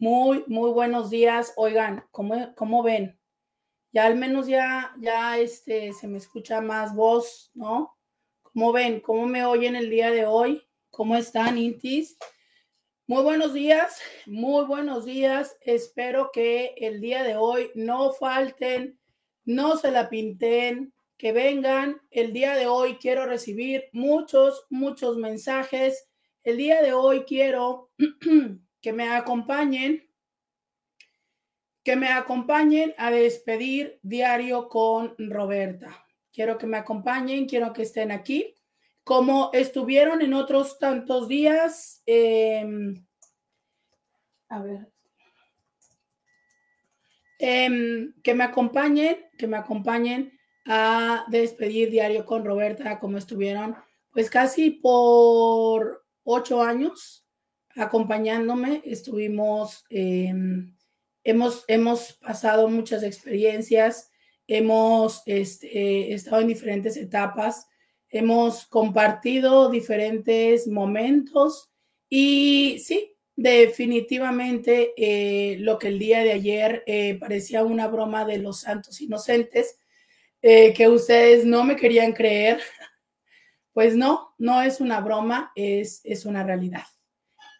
muy, 0.00 0.42
muy 0.46 0.70
buenos 0.70 1.10
días. 1.10 1.52
Oigan, 1.56 2.02
¿cómo, 2.10 2.54
cómo 2.56 2.82
ven? 2.82 3.20
Ya 3.92 4.06
al 4.06 4.16
menos 4.16 4.46
ya, 4.46 4.94
ya 4.98 5.38
este, 5.38 5.92
se 5.92 6.08
me 6.08 6.16
escucha 6.16 6.62
más 6.62 6.94
voz, 6.94 7.50
¿no? 7.54 7.96
¿Cómo 8.42 8.72
ven? 8.72 9.00
¿Cómo 9.00 9.26
me 9.26 9.44
oyen 9.44 9.76
el 9.76 9.90
día 9.90 10.10
de 10.10 10.24
hoy? 10.24 10.66
¿Cómo 10.90 11.16
están, 11.16 11.58
Intis? 11.58 12.16
Muy 13.06 13.22
buenos 13.22 13.52
días, 13.52 14.00
muy 14.24 14.64
buenos 14.64 15.04
días. 15.04 15.56
Espero 15.60 16.30
que 16.32 16.74
el 16.78 17.02
día 17.02 17.22
de 17.22 17.36
hoy 17.36 17.70
no 17.74 18.12
falten, 18.14 18.98
no 19.44 19.76
se 19.76 19.90
la 19.90 20.08
pinten, 20.08 20.94
que 21.18 21.32
vengan. 21.32 22.00
El 22.10 22.32
día 22.32 22.56
de 22.56 22.66
hoy 22.66 22.96
quiero 22.96 23.26
recibir 23.26 23.84
muchos, 23.92 24.64
muchos 24.70 25.18
mensajes 25.18 26.10
el 26.42 26.56
día 26.56 26.80
de 26.80 26.94
hoy 26.94 27.24
quiero 27.24 27.90
que 28.80 28.92
me 28.92 29.08
acompañen, 29.08 30.08
que 31.82 31.96
me 31.96 32.08
acompañen 32.08 32.94
a 32.98 33.10
despedir 33.10 33.98
diario 34.02 34.68
con 34.68 35.14
Roberta. 35.18 36.04
Quiero 36.32 36.58
que 36.58 36.66
me 36.66 36.76
acompañen, 36.76 37.46
quiero 37.46 37.72
que 37.72 37.82
estén 37.82 38.10
aquí. 38.10 38.54
Como 39.04 39.50
estuvieron 39.52 40.22
en 40.22 40.34
otros 40.34 40.78
tantos 40.78 41.26
días, 41.26 42.02
em, 42.06 43.04
a 44.48 44.62
ver, 44.62 44.92
em, 47.38 48.12
que 48.22 48.34
me 48.34 48.44
acompañen, 48.44 49.16
que 49.38 49.46
me 49.46 49.56
acompañen 49.56 50.38
a 50.66 51.24
despedir 51.28 51.90
diario 51.90 52.24
con 52.26 52.44
Roberta, 52.44 52.98
como 53.00 53.16
estuvieron, 53.18 53.74
pues 54.12 54.28
casi 54.28 54.70
por 54.70 56.04
ocho 56.22 56.62
años 56.62 57.19
acompañándome. 57.76 58.82
Estuvimos, 58.84 59.84
em, 59.90 60.74
hemos, 61.24 61.64
hemos 61.68 62.14
pasado 62.14 62.68
muchas 62.68 63.02
experiencias, 63.02 64.10
hemos 64.46 65.22
este, 65.26 66.12
estado 66.12 66.42
en 66.42 66.48
diferentes 66.48 66.96
etapas, 66.96 67.68
hemos 68.08 68.66
compartido 68.66 69.70
diferentes 69.70 70.66
momentos 70.66 71.70
y 72.08 72.78
sí, 72.84 73.16
definitivamente 73.36 74.92
eh, 74.96 75.56
lo 75.60 75.78
que 75.78 75.88
el 75.88 75.98
día 75.98 76.22
de 76.24 76.32
ayer 76.32 76.82
eh, 76.86 77.16
parecía 77.18 77.62
una 77.62 77.86
broma 77.88 78.24
de 78.24 78.38
los 78.38 78.60
santos 78.60 79.00
inocentes, 79.00 79.78
eh, 80.42 80.74
que 80.74 80.88
ustedes 80.88 81.44
no 81.44 81.64
me 81.64 81.76
querían 81.76 82.12
creer, 82.12 82.60
pues 83.72 83.96
no, 83.96 84.34
no 84.38 84.60
es 84.62 84.80
una 84.80 85.00
broma, 85.00 85.52
es, 85.54 86.00
es 86.04 86.26
una 86.26 86.42
realidad. 86.42 86.84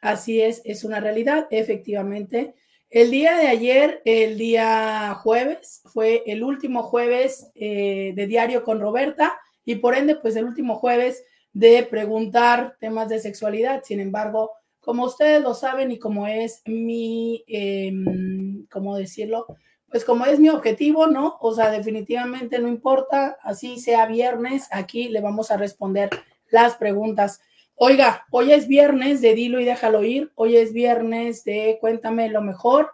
Así 0.00 0.40
es, 0.40 0.62
es 0.64 0.84
una 0.84 1.00
realidad, 1.00 1.46
efectivamente. 1.50 2.54
El 2.88 3.10
día 3.10 3.36
de 3.36 3.48
ayer, 3.48 4.02
el 4.04 4.38
día 4.38 5.14
jueves, 5.22 5.82
fue 5.84 6.22
el 6.26 6.42
último 6.42 6.82
jueves 6.82 7.50
eh, 7.54 8.12
de 8.16 8.26
diario 8.26 8.64
con 8.64 8.80
Roberta 8.80 9.38
y 9.64 9.76
por 9.76 9.94
ende, 9.94 10.16
pues 10.16 10.36
el 10.36 10.44
último 10.44 10.76
jueves 10.76 11.22
de 11.52 11.82
preguntar 11.84 12.76
temas 12.80 13.08
de 13.08 13.20
sexualidad. 13.20 13.82
Sin 13.84 14.00
embargo, 14.00 14.52
como 14.80 15.04
ustedes 15.04 15.42
lo 15.42 15.54
saben 15.54 15.92
y 15.92 15.98
como 15.98 16.26
es 16.26 16.62
mi, 16.66 17.44
em, 17.46 18.66
¿cómo 18.70 18.96
decirlo? 18.96 19.46
pues 19.90 20.04
como 20.04 20.24
es 20.24 20.38
mi 20.38 20.48
objetivo, 20.48 21.08
¿no? 21.08 21.36
O 21.40 21.52
sea, 21.52 21.70
definitivamente 21.70 22.58
no 22.60 22.68
importa, 22.68 23.36
así 23.42 23.78
sea 23.80 24.06
viernes, 24.06 24.68
aquí 24.70 25.08
le 25.08 25.20
vamos 25.20 25.50
a 25.50 25.56
responder 25.56 26.10
las 26.50 26.76
preguntas. 26.76 27.40
Oiga, 27.82 28.26
hoy 28.30 28.52
es 28.52 28.68
viernes 28.68 29.22
de 29.22 29.34
dilo 29.34 29.58
y 29.58 29.64
déjalo 29.64 30.04
ir, 30.04 30.30
hoy 30.34 30.54
es 30.58 30.74
viernes 30.74 31.44
de 31.44 31.78
cuéntame 31.80 32.28
lo 32.28 32.42
mejor 32.42 32.92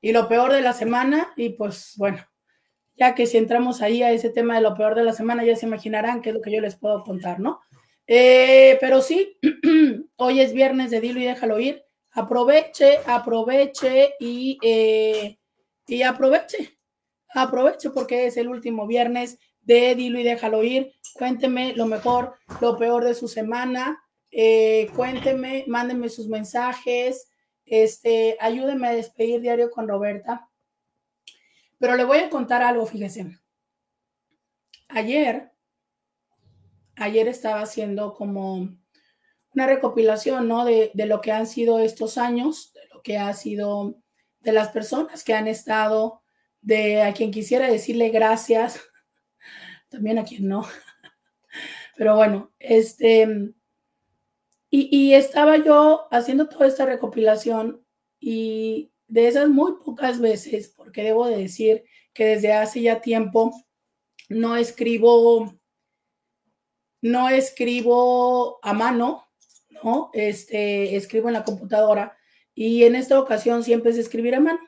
y 0.00 0.10
lo 0.10 0.26
peor 0.26 0.52
de 0.52 0.60
la 0.60 0.72
semana 0.72 1.32
y 1.36 1.50
pues 1.50 1.92
bueno, 1.96 2.18
ya 2.96 3.14
que 3.14 3.26
si 3.26 3.36
entramos 3.36 3.80
ahí 3.80 4.02
a 4.02 4.10
ese 4.10 4.28
tema 4.30 4.56
de 4.56 4.60
lo 4.60 4.74
peor 4.74 4.96
de 4.96 5.04
la 5.04 5.12
semana, 5.12 5.44
ya 5.44 5.54
se 5.54 5.66
imaginarán 5.66 6.20
qué 6.20 6.30
es 6.30 6.34
lo 6.34 6.42
que 6.42 6.50
yo 6.50 6.60
les 6.60 6.74
puedo 6.74 7.04
contar, 7.04 7.38
¿no? 7.38 7.60
Eh, 8.08 8.76
pero 8.80 9.00
sí, 9.00 9.38
hoy 10.16 10.40
es 10.40 10.52
viernes 10.52 10.90
de 10.90 11.00
dilo 11.00 11.20
y 11.20 11.26
déjalo 11.26 11.60
ir. 11.60 11.84
Aproveche, 12.10 12.98
aproveche 13.06 14.14
y... 14.18 14.58
Eh, 14.62 15.38
y 15.86 16.02
aproveche, 16.02 16.76
aproveche 17.32 17.90
porque 17.90 18.26
es 18.26 18.36
el 18.36 18.48
último 18.48 18.88
viernes 18.88 19.38
de 19.64 19.94
Dilo 19.94 20.18
y 20.18 20.22
déjalo 20.22 20.62
ir. 20.62 20.94
Cuénteme 21.14 21.74
lo 21.74 21.86
mejor, 21.86 22.34
lo 22.60 22.76
peor 22.76 23.04
de 23.04 23.14
su 23.14 23.28
semana. 23.28 24.02
Eh, 24.30 24.88
cuénteme, 24.94 25.64
mándenme 25.66 26.08
sus 26.08 26.28
mensajes. 26.28 27.28
Este, 27.64 28.36
ayúdenme 28.40 28.88
a 28.88 28.92
despedir 28.92 29.40
diario 29.40 29.70
con 29.70 29.88
Roberta. 29.88 30.48
Pero 31.78 31.96
le 31.96 32.04
voy 32.04 32.18
a 32.18 32.30
contar 32.30 32.62
algo, 32.62 32.86
fíjese. 32.86 33.38
Ayer, 34.88 35.52
ayer 36.96 37.28
estaba 37.28 37.60
haciendo 37.60 38.14
como 38.14 38.68
una 39.54 39.66
recopilación, 39.66 40.48
¿no? 40.48 40.64
De, 40.64 40.90
de 40.94 41.06
lo 41.06 41.20
que 41.20 41.32
han 41.32 41.46
sido 41.46 41.78
estos 41.78 42.18
años, 42.18 42.72
de 42.74 42.80
lo 42.92 43.02
que 43.02 43.18
ha 43.18 43.32
sido 43.34 44.00
de 44.40 44.52
las 44.52 44.68
personas 44.68 45.24
que 45.24 45.34
han 45.34 45.48
estado, 45.48 46.22
de 46.60 47.02
a 47.02 47.12
quien 47.12 47.30
quisiera 47.30 47.70
decirle 47.70 48.10
gracias, 48.10 48.80
también 49.94 50.18
a 50.18 50.24
quien 50.24 50.48
no. 50.48 50.66
Pero 51.96 52.16
bueno, 52.16 52.52
este, 52.58 53.52
y, 54.70 55.12
estaba 55.14 55.56
yo 55.58 56.08
haciendo 56.10 56.48
toda 56.48 56.66
esta 56.66 56.84
recopilación 56.84 57.84
y 58.18 58.90
de 59.06 59.28
esas 59.28 59.48
muy 59.48 59.74
pocas 59.84 60.20
veces, 60.20 60.74
porque 60.76 61.04
debo 61.04 61.28
de 61.28 61.36
decir 61.36 61.84
que 62.12 62.26
desde 62.26 62.52
hace 62.52 62.82
ya 62.82 63.00
tiempo 63.00 63.52
no 64.28 64.56
escribo, 64.56 65.54
no 67.00 67.28
escribo 67.28 68.58
a 68.62 68.72
mano, 68.72 69.28
¿no? 69.70 70.10
Este, 70.12 70.96
escribo 70.96 71.28
en 71.28 71.34
la 71.34 71.44
computadora 71.44 72.16
y 72.52 72.82
en 72.82 72.96
esta 72.96 73.20
ocasión 73.20 73.62
siempre 73.62 73.92
es 73.92 73.98
escribir 73.98 74.34
a 74.34 74.40
mano. 74.40 74.60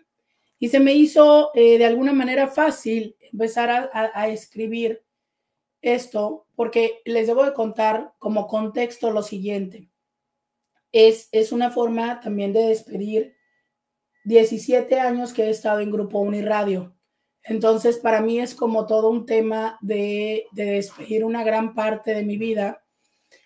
Y 0.58 0.68
se 0.68 0.80
me 0.80 0.94
hizo 0.94 1.50
eh, 1.54 1.78
de 1.78 1.84
alguna 1.84 2.12
manera 2.12 2.46
fácil 2.46 3.16
empezar 3.32 3.90
a, 3.92 4.28
escribir 4.28 5.02
esto 5.94 6.46
porque 6.54 7.00
les 7.04 7.26
debo 7.26 7.44
de 7.44 7.52
contar 7.52 8.14
como 8.18 8.46
contexto 8.46 9.10
lo 9.10 9.22
siguiente. 9.22 9.90
Es, 10.92 11.28
es 11.32 11.52
una 11.52 11.70
forma 11.70 12.20
también 12.20 12.52
de 12.52 12.68
despedir 12.68 13.36
17 14.24 14.98
años 14.98 15.32
que 15.32 15.44
he 15.44 15.50
estado 15.50 15.80
en 15.80 15.90
Grupo 15.90 16.18
Uniradio. 16.18 16.96
Entonces, 17.42 17.98
para 17.98 18.20
mí 18.20 18.40
es 18.40 18.54
como 18.54 18.86
todo 18.86 19.08
un 19.08 19.24
tema 19.24 19.78
de, 19.80 20.46
de 20.52 20.64
despedir 20.64 21.24
una 21.24 21.44
gran 21.44 21.74
parte 21.74 22.14
de 22.14 22.24
mi 22.24 22.36
vida. 22.36 22.84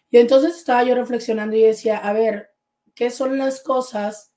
Y 0.08 0.18
entonces 0.18 0.56
estaba 0.56 0.82
yo 0.84 0.94
reflexionando 0.94 1.56
y 1.56 1.62
decía, 1.62 1.98
a 1.98 2.12
ver, 2.12 2.50
¿qué 2.94 3.10
son 3.10 3.36
las 3.38 3.62
cosas 3.62 4.30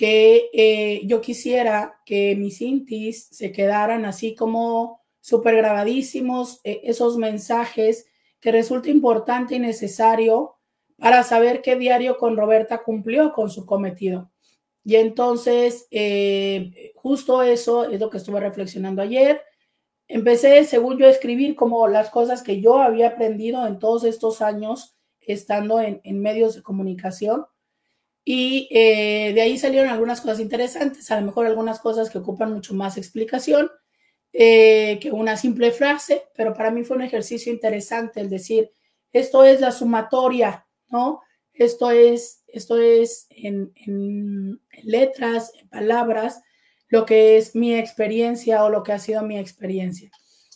que 0.00 0.48
eh, 0.54 1.02
yo 1.04 1.20
quisiera 1.20 2.00
que 2.06 2.34
mis 2.34 2.62
intis 2.62 3.26
se 3.32 3.52
quedaran 3.52 4.06
así 4.06 4.34
como 4.34 4.99
súper 5.20 5.56
grabadísimos, 5.56 6.60
eh, 6.64 6.80
esos 6.84 7.16
mensajes 7.16 8.06
que 8.40 8.52
resulta 8.52 8.90
importante 8.90 9.54
y 9.54 9.58
necesario 9.58 10.56
para 10.96 11.22
saber 11.22 11.62
qué 11.62 11.76
diario 11.76 12.18
con 12.18 12.36
Roberta 12.36 12.82
cumplió 12.82 13.32
con 13.32 13.50
su 13.50 13.66
cometido. 13.66 14.30
Y 14.84 14.96
entonces, 14.96 15.86
eh, 15.90 16.92
justo 16.94 17.42
eso 17.42 17.84
es 17.84 18.00
lo 18.00 18.10
que 18.10 18.16
estuve 18.16 18.40
reflexionando 18.40 19.02
ayer. 19.02 19.42
Empecé, 20.08 20.64
según 20.64 20.98
yo, 20.98 21.06
a 21.06 21.10
escribir 21.10 21.54
como 21.54 21.86
las 21.86 22.10
cosas 22.10 22.42
que 22.42 22.60
yo 22.60 22.80
había 22.80 23.08
aprendido 23.08 23.66
en 23.66 23.78
todos 23.78 24.04
estos 24.04 24.42
años 24.42 24.96
estando 25.20 25.80
en, 25.80 26.00
medios 26.20 26.54
de 26.54 26.62
comunicación 26.62 27.46
y 28.24 28.68
eh, 28.70 29.32
de 29.34 29.40
ahí 29.40 29.58
salieron 29.58 29.90
algunas 29.90 30.20
cosas 30.20 30.40
interesantes, 30.40 31.10
a 31.10 31.20
lo 31.20 31.26
mejor 31.26 31.46
algunas 31.46 31.80
cosas 31.80 32.10
que 32.10 32.18
ocupan 32.18 32.52
mucho 32.52 32.74
más 32.74 32.96
explicación 32.96 33.70
eh, 34.32 34.98
que 35.00 35.10
una 35.10 35.36
simple 35.36 35.72
frase, 35.72 36.22
pero 36.36 36.54
para 36.54 36.70
mí 36.70 36.84
fue 36.84 36.96
un 36.96 37.02
ejercicio 37.02 37.52
interesante 37.52 38.20
el 38.20 38.30
decir, 38.30 38.70
esto 39.12 39.44
es 39.44 39.60
la 39.60 39.72
sumatoria, 39.72 40.66
¿no? 40.88 41.20
Esto 41.52 41.90
es, 41.90 42.44
esto 42.46 42.78
es 42.78 43.26
en, 43.30 43.72
letras, 44.84 45.52
en 45.60 45.68
palabras, 45.68 46.42
lo 46.88 47.04
que 47.04 47.36
es 47.36 47.56
mi 47.56 47.74
experiencia 47.74 48.64
o 48.64 48.70
lo 48.70 48.82
que 48.82 48.92
ha 48.92 48.98
sido 49.00 49.22
mi 49.22 49.36
experiencia. 49.36 50.10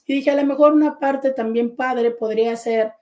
Y 0.06 0.14
dije, 0.14 0.30
a 0.30 0.36
lo 0.36 0.44
mejor 0.44 0.72
una 0.72 0.98
parte 0.98 1.32
también 1.32 1.74
padre 1.74 2.12
podría 2.12 2.56
ser, 2.56 2.92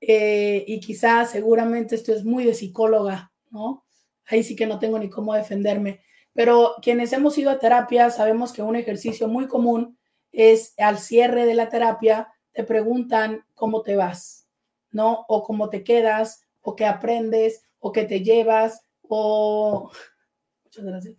eh, 0.00 0.64
y 0.68 0.78
quizás 0.78 1.30
seguramente 1.30 1.96
esto 1.96 2.12
es 2.12 2.24
muy 2.24 2.44
de 2.44 2.54
psicóloga, 2.54 3.32
¿no? 3.50 3.84
Ahí 4.26 4.44
sí 4.44 4.54
que 4.54 4.66
no 4.66 4.78
tengo 4.78 4.98
ni 5.00 5.10
cómo 5.10 5.34
defenderme, 5.34 6.00
pero 6.32 6.76
quienes 6.80 7.12
hemos 7.12 7.36
ido 7.38 7.50
a 7.50 7.58
terapia 7.58 8.10
sabemos 8.10 8.52
que 8.52 8.62
un 8.62 8.76
ejercicio 8.76 9.26
muy 9.26 9.48
común 9.48 9.98
es 10.32 10.74
al 10.78 10.98
cierre 10.98 11.46
de 11.46 11.54
la 11.54 11.68
terapia, 11.68 12.28
te 12.52 12.64
preguntan 12.64 13.44
cómo 13.54 13.82
te 13.82 13.96
vas, 13.96 14.48
¿no? 14.90 15.24
O 15.28 15.42
cómo 15.42 15.68
te 15.68 15.84
quedas, 15.84 16.46
o 16.60 16.74
qué 16.74 16.86
aprendes, 16.86 17.64
o 17.78 17.92
qué 17.92 18.04
te 18.04 18.22
llevas, 18.22 18.84
o... 19.02 19.90
Muchas 20.64 20.84
gracias. 20.84 21.14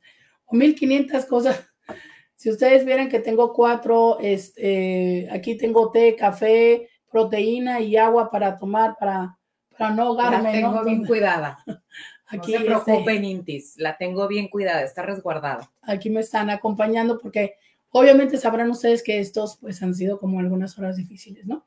O 0.46 0.56
1500 0.56 1.26
cosas. 1.26 1.66
Si 2.36 2.50
ustedes 2.50 2.84
vieran 2.84 3.08
que 3.08 3.22
tengo 3.22 3.54
cuatro, 3.54 4.18
este, 4.20 5.30
aquí 5.32 5.56
tengo 5.56 5.92
té, 5.92 6.14
café, 6.14 6.90
proteína 7.10 7.80
y 7.80 7.96
agua 7.96 8.30
para 8.30 8.58
tomar, 8.58 8.98
para, 9.00 9.40
para 9.78 9.92
no 9.92 10.04
ahogarme. 10.04 10.44
La 10.44 10.52
tengo 10.52 10.84
bien 10.84 11.06
cuidada. 11.06 11.64
Aquí, 12.28 12.52
no 12.52 12.58
se 12.58 12.66
este, 12.66 12.84
preocupen, 12.84 13.24
Intis, 13.24 13.76
la 13.78 13.96
tengo 13.96 14.28
bien 14.28 14.50
cuidada, 14.50 14.84
está 14.84 15.04
resguardada. 15.04 15.72
Aquí 15.84 16.10
me 16.10 16.20
están 16.20 16.50
acompañando 16.50 17.18
porque 17.18 17.56
obviamente 17.94 18.38
sabrán 18.38 18.70
ustedes 18.70 19.04
que 19.04 19.20
estos 19.20 19.58
pues 19.58 19.82
han 19.82 19.96
sido 19.96 20.20
como 20.20 20.40
algunas 20.40 20.78
horas 20.78 20.98
difíciles, 20.98 21.46
¿no? 21.46 21.66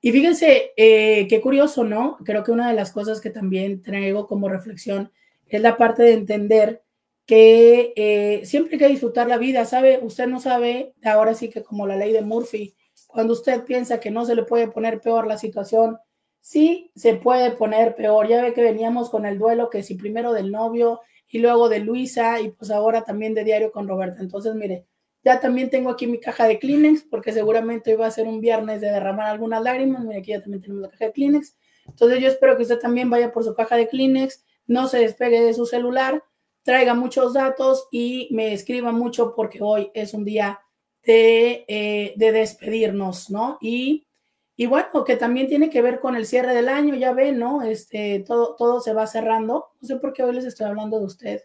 Y 0.00 0.12
fíjense, 0.12 0.72
eh, 0.76 1.26
qué 1.28 1.40
curioso, 1.40 1.84
¿no? 1.84 2.16
Creo 2.24 2.42
que 2.42 2.52
una 2.52 2.68
de 2.68 2.74
las 2.74 2.92
cosas 2.92 3.20
que 3.20 3.30
también 3.30 3.82
traigo 3.82 4.26
como 4.26 4.48
reflexión 4.48 5.12
es 5.46 5.60
la 5.60 5.76
parte 5.76 6.02
de 6.02 6.12
entender 6.12 6.82
que 7.26 7.92
eh, 7.96 8.46
siempre 8.46 8.74
hay 8.74 8.78
que 8.78 8.88
disfrutar 8.88 9.28
la 9.28 9.38
vida, 9.38 9.64
¿sabe? 9.64 10.00
Usted 10.02 10.26
no 10.26 10.40
sabe, 10.40 10.94
ahora 11.04 11.34
sí 11.34 11.50
que 11.50 11.62
como 11.62 11.86
la 11.86 11.96
ley 11.96 12.12
de 12.12 12.22
Murphy, 12.22 12.74
cuando 13.06 13.34
usted 13.34 13.64
piensa 13.64 14.00
que 14.00 14.10
no 14.10 14.24
se 14.24 14.34
le 14.34 14.44
puede 14.44 14.68
poner 14.68 15.00
peor 15.00 15.26
la 15.26 15.36
situación, 15.36 15.98
sí 16.40 16.90
se 16.94 17.14
puede 17.14 17.50
poner 17.50 17.94
peor. 17.94 18.28
Ya 18.28 18.40
ve 18.42 18.54
que 18.54 18.62
veníamos 18.62 19.10
con 19.10 19.26
el 19.26 19.38
duelo, 19.38 19.68
que 19.68 19.82
si 19.82 19.96
primero 19.96 20.32
del 20.32 20.50
novio 20.50 21.00
y 21.28 21.40
luego 21.40 21.68
de 21.68 21.80
Luisa 21.80 22.40
y 22.40 22.50
pues 22.50 22.70
ahora 22.70 23.04
también 23.04 23.34
de 23.34 23.44
diario 23.44 23.72
con 23.72 23.88
Roberta. 23.88 24.20
Entonces, 24.20 24.54
mire, 24.54 24.86
ya 25.24 25.40
también 25.40 25.70
tengo 25.70 25.90
aquí 25.90 26.06
mi 26.06 26.20
caja 26.20 26.46
de 26.46 26.58
Kleenex, 26.58 27.04
porque 27.10 27.32
seguramente 27.32 27.92
hoy 27.92 27.96
va 27.96 28.06
a 28.06 28.10
ser 28.10 28.26
un 28.26 28.40
viernes 28.40 28.80
de 28.80 28.90
derramar 28.90 29.26
algunas 29.26 29.62
lágrimas. 29.62 30.04
Mire, 30.04 30.20
aquí 30.20 30.30
ya 30.30 30.40
también 30.40 30.62
tenemos 30.62 30.82
la 30.82 30.90
caja 30.90 31.06
de 31.06 31.12
Kleenex. 31.12 31.56
Entonces, 31.86 32.20
yo 32.20 32.28
espero 32.28 32.56
que 32.56 32.62
usted 32.62 32.78
también 32.78 33.10
vaya 33.10 33.32
por 33.32 33.44
su 33.44 33.54
caja 33.54 33.76
de 33.76 33.88
Kleenex, 33.88 34.44
no 34.66 34.88
se 34.88 34.98
despegue 34.98 35.40
de 35.40 35.54
su 35.54 35.66
celular 35.66 36.22
traiga 36.68 36.92
muchos 36.92 37.32
datos 37.32 37.88
y 37.90 38.28
me 38.30 38.52
escriba 38.52 38.92
mucho 38.92 39.34
porque 39.34 39.60
hoy 39.62 39.90
es 39.94 40.12
un 40.12 40.22
día 40.22 40.60
de, 41.02 41.64
eh, 41.66 42.12
de 42.16 42.30
despedirnos, 42.30 43.30
¿no? 43.30 43.56
Y, 43.62 44.06
y, 44.54 44.66
bueno, 44.66 45.02
que 45.02 45.16
también 45.16 45.48
tiene 45.48 45.70
que 45.70 45.80
ver 45.80 45.98
con 45.98 46.14
el 46.14 46.26
cierre 46.26 46.54
del 46.54 46.68
año, 46.68 46.94
ya 46.94 47.14
ven, 47.14 47.38
¿no? 47.38 47.62
Este, 47.62 48.20
todo, 48.20 48.54
todo 48.54 48.82
se 48.82 48.92
va 48.92 49.06
cerrando. 49.06 49.68
No 49.80 49.88
sé 49.88 49.96
por 49.96 50.12
qué 50.12 50.22
hoy 50.22 50.34
les 50.34 50.44
estoy 50.44 50.66
hablando 50.66 50.98
de 50.98 51.06
usted. 51.06 51.42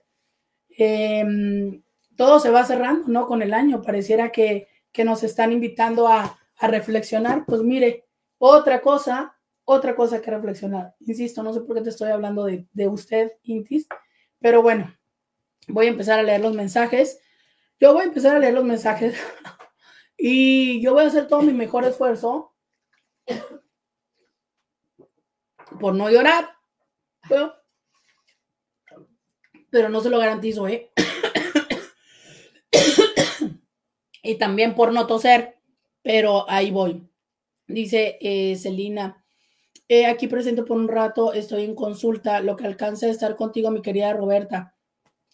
Em, 0.78 1.82
todo 2.16 2.40
se 2.40 2.50
va 2.50 2.66
cerrando, 2.66 3.08
¿no? 3.08 3.28
Con 3.28 3.42
el 3.42 3.54
año. 3.54 3.82
Pareciera 3.82 4.32
que, 4.32 4.68
que 4.92 5.04
nos 5.04 5.24
están 5.24 5.52
invitando 5.52 6.08
a, 6.08 6.38
a 6.58 6.68
reflexionar. 6.68 7.46
Pues 7.46 7.62
mire, 7.62 8.06
otra 8.38 8.82
cosa, 8.82 9.38
otra 9.66 9.96
cosa 9.96 10.22
que 10.22 10.32
reflexionar. 10.32 10.96
Insisto, 11.00 11.44
no 11.44 11.54
sé 11.54 11.62
por 11.62 11.76
qué 11.76 11.82
te 11.82 11.90
estoy 11.90 12.12
hablando 12.12 12.46
de, 12.46 12.68
de 12.74 12.88
usted, 12.88 13.34
Intis, 13.44 13.88
pero 14.40 14.62
bueno, 14.62 14.94
voy 15.68 15.88
a 15.88 15.90
empezar 15.90 16.20
a 16.20 16.24
leer 16.24 16.42
los 16.42 16.54
mensajes. 16.54 17.20
Yo 17.80 17.94
voy 17.94 18.04
a 18.04 18.08
empezar 18.08 18.36
a 18.36 18.40
leer 18.40 18.54
los 18.54 18.66
mensajes 18.66 19.16
y 20.18 20.82
yo 20.82 20.94
voy 20.94 21.06
a 21.06 21.08
hacer 21.08 21.28
todo 21.28 21.42
mi 21.42 21.54
mejor 21.54 21.86
esfuerzo 21.86 22.54
por 25.80 25.96
no 25.96 26.10
llorar. 26.10 26.50
Pero, 29.70 29.90
no 29.90 30.02
se 30.02 30.10
lo 30.10 30.20
garantizo, 30.20 30.68
¿eh? 30.68 30.92
Y 34.24 34.36
también 34.36 34.74
por 34.74 34.94
no 34.94 35.06
toser, 35.06 35.58
pero 36.02 36.50
ahí 36.50 36.72
voy. 36.72 37.08
Dice 37.68 38.18
eh, 38.22 38.56
Celina, 38.56 39.24
eh, 39.88 40.06
aquí 40.06 40.28
presente 40.28 40.64
por 40.64 40.78
un 40.78 40.88
rato, 40.88 41.34
estoy 41.34 41.66
en 41.66 41.76
consulta, 41.76 42.40
lo 42.42 42.56
que 42.56 42.66
alcanza 42.66 43.06
de 43.06 43.12
estar 43.12 43.36
contigo, 43.36 43.70
mi 43.70 43.82
querida 43.82 44.14
Roberta. 44.14 44.76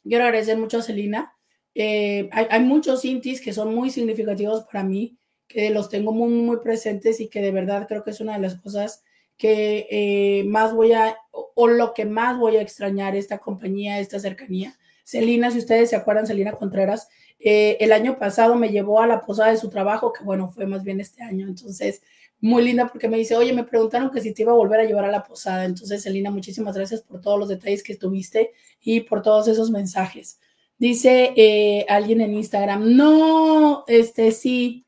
Quiero 0.03 0.25
agradecer 0.25 0.57
mucho 0.57 0.79
a 0.79 0.81
Celina. 0.81 1.33
Eh, 1.75 2.29
hay, 2.31 2.61
muchos 2.61 3.05
intis 3.05 3.41
que 3.41 3.53
son 3.53 3.73
muy 3.73 3.91
significativos 3.91 4.65
para 4.65 4.83
mí, 4.83 5.17
que 5.47 5.69
los 5.69 5.87
tengo 5.89 6.11
muy, 6.11 6.29
muy 6.29 6.57
presentes 6.57 7.19
y 7.19 7.29
que 7.29 7.41
de 7.41 7.51
verdad 7.51 7.87
creo 7.87 8.03
que 8.03 8.09
es 8.09 8.19
una 8.19 8.33
de 8.33 8.39
las 8.39 8.55
cosas 8.55 9.03
que 9.37 9.87
eh, 9.89 10.43
más 10.45 10.73
voy 10.73 10.91
a, 10.93 11.15
o, 11.31 11.67
lo 11.67 11.93
que 11.93 12.05
más 12.05 12.37
voy 12.37 12.57
a 12.57 12.61
extrañar 12.61 13.15
esta 13.15 13.37
compañía, 13.37 13.99
esta 13.99 14.19
cercanía. 14.19 14.77
Celina, 15.05 15.51
si 15.51 15.59
ustedes 15.59 15.91
se 15.91 15.95
acuerdan, 15.95 16.27
Celina 16.27 16.51
Contreras, 16.51 17.07
eh, 17.39 17.77
el 17.79 17.91
año 17.91 18.17
pasado 18.19 18.55
me 18.55 18.69
llevó 18.69 19.01
a 19.01 19.07
la 19.07 19.21
posada 19.21 19.51
de 19.51 19.57
su 19.57 19.69
trabajo, 19.69 20.13
que 20.13 20.23
bueno, 20.23 20.49
fue 20.49 20.65
más 20.65 20.83
bien 20.83 20.99
este 20.99 21.23
año. 21.23 21.47
Entonces, 21.47 22.01
muy 22.41 22.63
linda 22.63 22.87
porque 22.87 23.09
me 23.09 23.17
dice, 23.17 23.35
oye, 23.35 23.53
me 23.53 23.63
preguntaron 23.63 24.11
que 24.11 24.21
si 24.21 24.33
te 24.33 24.43
iba 24.43 24.51
a 24.51 24.55
volver 24.55 24.79
a 24.79 24.85
llevar 24.85 25.05
a 25.05 25.11
la 25.11 25.23
posada. 25.23 25.65
Entonces, 25.65 26.03
Celina, 26.03 26.31
muchísimas 26.31 26.75
gracias 26.75 27.01
por 27.01 27.21
todos 27.21 27.39
los 27.39 27.49
detalles 27.49 27.83
que 27.83 27.95
tuviste 27.95 28.51
y 28.81 29.01
por 29.01 29.21
todos 29.21 29.47
esos 29.47 29.71
mensajes. 29.71 30.39
Dice 30.77 31.33
eh, 31.35 31.85
alguien 31.89 32.21
en 32.21 32.33
Instagram, 32.33 32.95
no, 32.95 33.83
este 33.87 34.31
sí, 34.31 34.85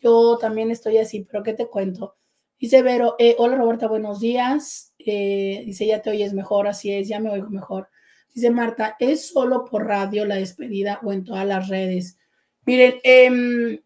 yo 0.00 0.38
también 0.38 0.70
estoy 0.70 0.96
así, 0.98 1.26
pero 1.30 1.42
¿qué 1.42 1.52
te 1.52 1.66
cuento? 1.66 2.16
Dice 2.58 2.80
Vero, 2.80 3.14
eh, 3.18 3.36
hola 3.38 3.56
Roberta, 3.56 3.86
buenos 3.86 4.20
días. 4.20 4.94
Eh, 4.98 5.62
dice, 5.66 5.86
ya 5.86 6.00
te 6.00 6.08
oyes 6.08 6.32
mejor, 6.32 6.66
así 6.66 6.92
es, 6.92 7.08
ya 7.08 7.20
me 7.20 7.30
oigo 7.30 7.50
mejor. 7.50 7.88
Dice 8.34 8.50
Marta, 8.50 8.96
¿es 8.98 9.28
solo 9.28 9.64
por 9.64 9.86
radio 9.86 10.26
la 10.26 10.34
despedida 10.34 11.00
o 11.02 11.12
en 11.12 11.24
todas 11.24 11.46
las 11.46 11.68
redes? 11.68 12.18
Miren, 12.66 12.96
eh, 13.04 13.80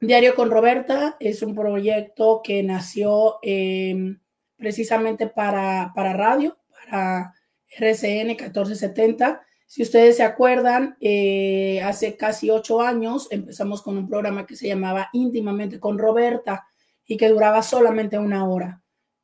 Diario 0.00 0.34
con 0.34 0.50
Roberta 0.50 1.16
es 1.20 1.42
un 1.42 1.54
proyecto 1.54 2.40
que 2.42 2.62
nació 2.62 3.38
em, 3.42 4.18
precisamente 4.56 5.26
para, 5.26 5.92
para 5.94 6.14
radio, 6.14 6.56
para 6.70 7.34
RCN 7.68 8.28
1470. 8.28 9.42
Si 9.66 9.82
ustedes 9.82 10.16
se 10.16 10.22
acuerdan, 10.22 10.96
eh, 11.00 11.82
hace 11.82 12.16
casi 12.16 12.48
ocho 12.48 12.80
años 12.80 13.28
empezamos 13.30 13.82
con 13.82 13.98
un 13.98 14.08
programa 14.08 14.46
que 14.46 14.56
se 14.56 14.68
llamaba 14.68 15.10
Íntimamente 15.12 15.78
con 15.78 15.98
Roberta 15.98 16.66
y 17.06 17.18
que 17.18 17.28
duraba 17.28 17.62
solamente 17.62 18.18
una 18.18 18.48
hora. 18.48 18.80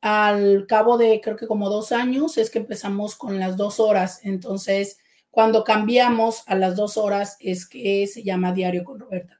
Al 0.09 0.67
cabo 0.67 0.97
de 0.97 1.19
creo 1.19 1.35
que 1.35 1.47
como 1.47 1.69
dos 1.69 1.91
años 1.91 2.37
es 2.37 2.49
que 2.49 2.59
empezamos 2.59 3.17
con 3.17 3.39
las 3.39 3.57
dos 3.57 3.81
horas. 3.81 4.21
Entonces, 4.23 4.99
cuando 5.29 5.65
cambiamos 5.65 6.43
a 6.47 6.55
las 6.55 6.77
dos 6.77 6.95
horas 6.95 7.35
es 7.41 7.67
que 7.67 8.07
se 8.07 8.23
llama 8.23 8.53
Diario 8.53 8.85
con 8.85 9.01
Roberta. 9.01 9.37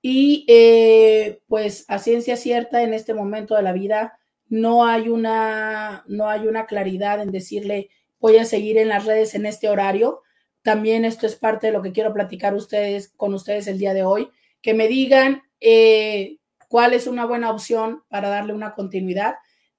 Y 0.00 0.46
eh, 0.48 1.42
pues 1.48 1.84
a 1.88 1.98
ciencia 1.98 2.38
cierta 2.38 2.82
en 2.82 2.94
este 2.94 3.12
momento 3.12 3.56
de 3.56 3.62
la 3.62 3.74
vida 3.74 4.18
no 4.48 4.86
hay 4.86 5.10
una, 5.10 6.02
no 6.08 6.30
hay 6.30 6.46
una 6.46 6.64
claridad 6.64 7.20
en 7.20 7.30
decirle 7.30 7.90
voy 8.18 8.38
a 8.38 8.46
seguir 8.46 8.78
en 8.78 8.88
las 8.88 9.04
redes 9.04 9.34
en 9.34 9.44
este 9.44 9.68
horario. 9.68 10.22
También 10.62 11.04
esto 11.04 11.26
es 11.26 11.36
parte 11.36 11.66
de 11.66 11.74
lo 11.74 11.82
que 11.82 11.92
quiero 11.92 12.14
platicar 12.14 12.54
ustedes, 12.54 13.10
con 13.18 13.34
ustedes 13.34 13.66
el 13.66 13.78
día 13.78 13.92
de 13.92 14.04
hoy, 14.04 14.30
que 14.62 14.72
me 14.72 14.88
digan 14.88 15.42
eh, 15.60 16.38
cuál 16.68 16.94
es 16.94 17.06
una 17.06 17.26
buena 17.26 17.50
opción 17.50 18.02
para 18.08 18.30
darle 18.30 18.54
una 18.54 18.72
continuidad. 18.72 19.34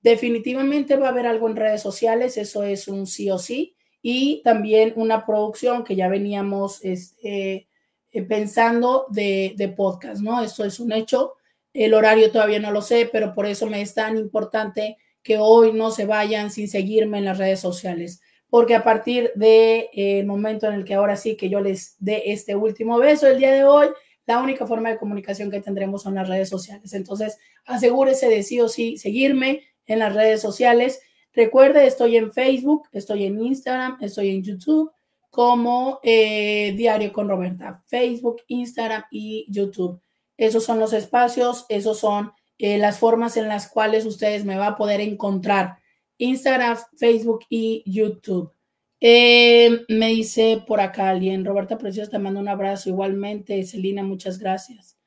Definitivamente 0.07 0.95
va 0.95 1.07
a 1.07 1.09
haber 1.09 1.27
algo 1.27 1.49
en 1.49 1.57
redes 1.57 1.81
sociales, 1.81 2.37
eso 2.37 2.63
es 2.63 2.87
un 2.87 3.07
sí 3.07 3.29
o 3.29 3.37
sí, 3.37 3.75
y 4.01 4.41
también 4.41 4.93
una 4.95 5.25
producción 5.25 5.83
que 5.83 5.97
ya 5.97 6.07
veníamos 6.07 6.81
este, 6.81 7.67
eh, 8.13 8.21
pensando 8.21 9.07
de, 9.09 9.73
podcast, 9.75 10.21
¿no? 10.21 10.41
Esto 10.41 10.63
es 10.63 10.79
un 10.79 10.93
hecho. 10.93 11.33
El 11.73 11.93
horario 11.93 12.31
todavía 12.31 12.57
no 12.57 12.71
lo 12.71 12.81
sé, 12.81 13.09
pero 13.11 13.33
por 13.33 13.47
eso 13.47 13.67
me 13.67 13.81
es 13.81 13.95
tan 13.95 14.17
importante 14.17 14.95
que 15.21 15.37
hoy 15.37 15.73
no 15.73 15.91
se 15.91 16.05
vayan 16.05 16.51
sin 16.51 16.69
seguirme 16.69 17.17
en 17.17 17.25
las 17.25 17.37
redes 17.37 17.59
sociales, 17.59 18.21
porque 18.49 18.75
a 18.75 18.85
partir 18.85 19.33
del 19.35 19.39
de, 19.41 19.89
eh, 19.91 20.23
momento 20.23 20.67
en 20.67 20.75
el 20.75 20.85
que 20.85 20.93
ahora 20.93 21.17
sí 21.17 21.35
que 21.35 21.49
yo 21.49 21.59
les 21.59 21.97
dé 21.99 22.23
este 22.27 22.55
último 22.55 22.97
beso 22.97 23.27
el 23.27 23.39
día 23.39 23.51
de 23.51 23.65
hoy, 23.65 23.87
la 24.25 24.39
única 24.39 24.65
forma 24.65 24.89
de 24.89 24.99
comunicación 24.99 25.51
que 25.51 25.59
tendremos 25.59 26.03
son 26.03 26.15
las 26.15 26.29
redes 26.29 26.47
sociales. 26.47 26.93
Entonces, 26.93 27.37
asegúrese 27.65 28.29
de 28.29 28.43
sí 28.43 28.61
o 28.61 28.69
sí 28.69 28.97
seguirme 28.97 29.63
en 29.87 29.99
las 29.99 30.13
redes 30.13 30.41
sociales. 30.41 30.99
Recuerde, 31.33 31.85
estoy 31.85 32.17
en 32.17 32.31
Facebook, 32.31 32.87
estoy 32.91 33.25
en 33.25 33.41
Instagram, 33.41 33.97
estoy 34.01 34.29
en 34.29 34.43
YouTube 34.43 34.91
como 35.29 35.99
eh, 36.03 36.73
Diario 36.75 37.13
con 37.13 37.29
Roberta, 37.29 37.83
Facebook, 37.87 38.41
Instagram 38.47 39.03
y 39.11 39.45
YouTube. 39.49 40.01
Esos 40.35 40.63
son 40.63 40.79
los 40.79 40.93
espacios, 40.93 41.65
esos 41.69 41.99
son 41.99 42.31
eh, 42.57 42.77
las 42.77 42.99
formas 42.99 43.37
en 43.37 43.47
las 43.47 43.69
cuales 43.69 44.05
ustedes 44.05 44.45
me 44.45 44.57
van 44.57 44.73
a 44.73 44.75
poder 44.75 45.01
encontrar. 45.01 45.77
Instagram, 46.17 46.77
Facebook 46.97 47.45
y 47.49 47.83
YouTube. 47.85 48.51
Eh, 48.99 49.85
me 49.89 50.07
dice 50.07 50.63
por 50.65 50.81
acá 50.81 51.09
alguien, 51.09 51.45
Roberta 51.45 51.77
Preciosa, 51.77 52.09
te 52.09 52.19
mando 52.19 52.39
un 52.39 52.47
abrazo 52.47 52.89
igualmente. 52.89 53.63
Celina, 53.63 54.03
muchas 54.03 54.39
gracias. 54.39 54.97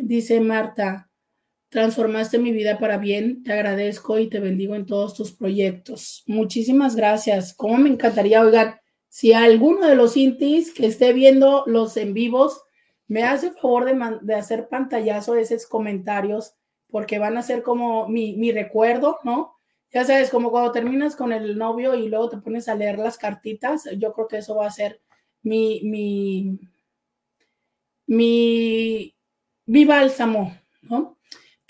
Dice 0.00 0.40
Marta, 0.40 1.10
transformaste 1.72 2.38
mi 2.38 2.52
vida 2.52 2.78
para 2.78 2.98
bien, 2.98 3.42
te 3.42 3.54
agradezco 3.54 4.18
y 4.18 4.28
te 4.28 4.40
bendigo 4.40 4.74
en 4.74 4.84
todos 4.84 5.14
tus 5.14 5.32
proyectos. 5.32 6.22
Muchísimas 6.26 6.94
gracias. 6.94 7.54
Cómo 7.54 7.78
me 7.78 7.88
encantaría, 7.88 8.42
oigan, 8.42 8.76
si 9.08 9.32
alguno 9.32 9.86
de 9.86 9.96
los 9.96 10.18
intis 10.18 10.74
que 10.74 10.84
esté 10.84 11.14
viendo 11.14 11.64
los 11.66 11.96
en 11.96 12.12
vivos 12.12 12.62
me 13.08 13.24
hace 13.24 13.52
favor 13.52 13.86
de, 13.86 14.18
de 14.20 14.34
hacer 14.34 14.68
pantallazo 14.68 15.32
de 15.32 15.42
esos 15.42 15.66
comentarios, 15.66 16.52
porque 16.90 17.18
van 17.18 17.38
a 17.38 17.42
ser 17.42 17.62
como 17.62 18.06
mi, 18.06 18.36
mi 18.36 18.52
recuerdo, 18.52 19.18
¿no? 19.24 19.56
ya 19.92 20.04
sabes, 20.04 20.30
como 20.30 20.50
cuando 20.50 20.72
terminas 20.72 21.16
con 21.16 21.32
el 21.32 21.56
novio 21.58 21.94
y 21.94 22.08
luego 22.08 22.28
te 22.28 22.38
pones 22.38 22.68
a 22.68 22.74
leer 22.74 22.98
las 22.98 23.18
cartitas, 23.18 23.88
yo 23.98 24.12
creo 24.12 24.28
que 24.28 24.38
eso 24.38 24.56
va 24.56 24.66
a 24.66 24.70
ser 24.70 25.00
mi, 25.42 25.80
mi, 25.84 26.58
mi, 28.06 29.14
mi 29.66 29.84
bálsamo, 29.84 30.56
¿no? 30.82 31.18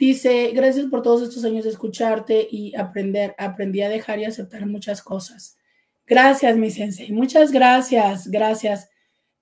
Dice, 0.02 0.50
gracias 0.52 0.86
por 0.86 1.00
todos 1.00 1.22
estos 1.22 1.44
años 1.44 1.62
de 1.62 1.70
escucharte 1.70 2.48
y 2.50 2.74
aprender. 2.74 3.36
Aprendí 3.38 3.82
a 3.82 3.88
dejar 3.88 4.18
y 4.18 4.24
aceptar 4.24 4.66
muchas 4.66 5.00
cosas. 5.00 5.56
Gracias, 6.04 6.56
mi 6.56 6.72
sensei. 6.72 7.12
Muchas 7.12 7.52
gracias, 7.52 8.28
gracias. 8.28 8.90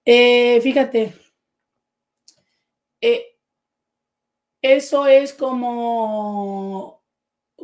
Eh, 0.05 0.61
fíjate, 0.61 1.15
eh, 3.01 3.39
eso 4.61 5.07
es 5.07 5.33
como 5.33 7.03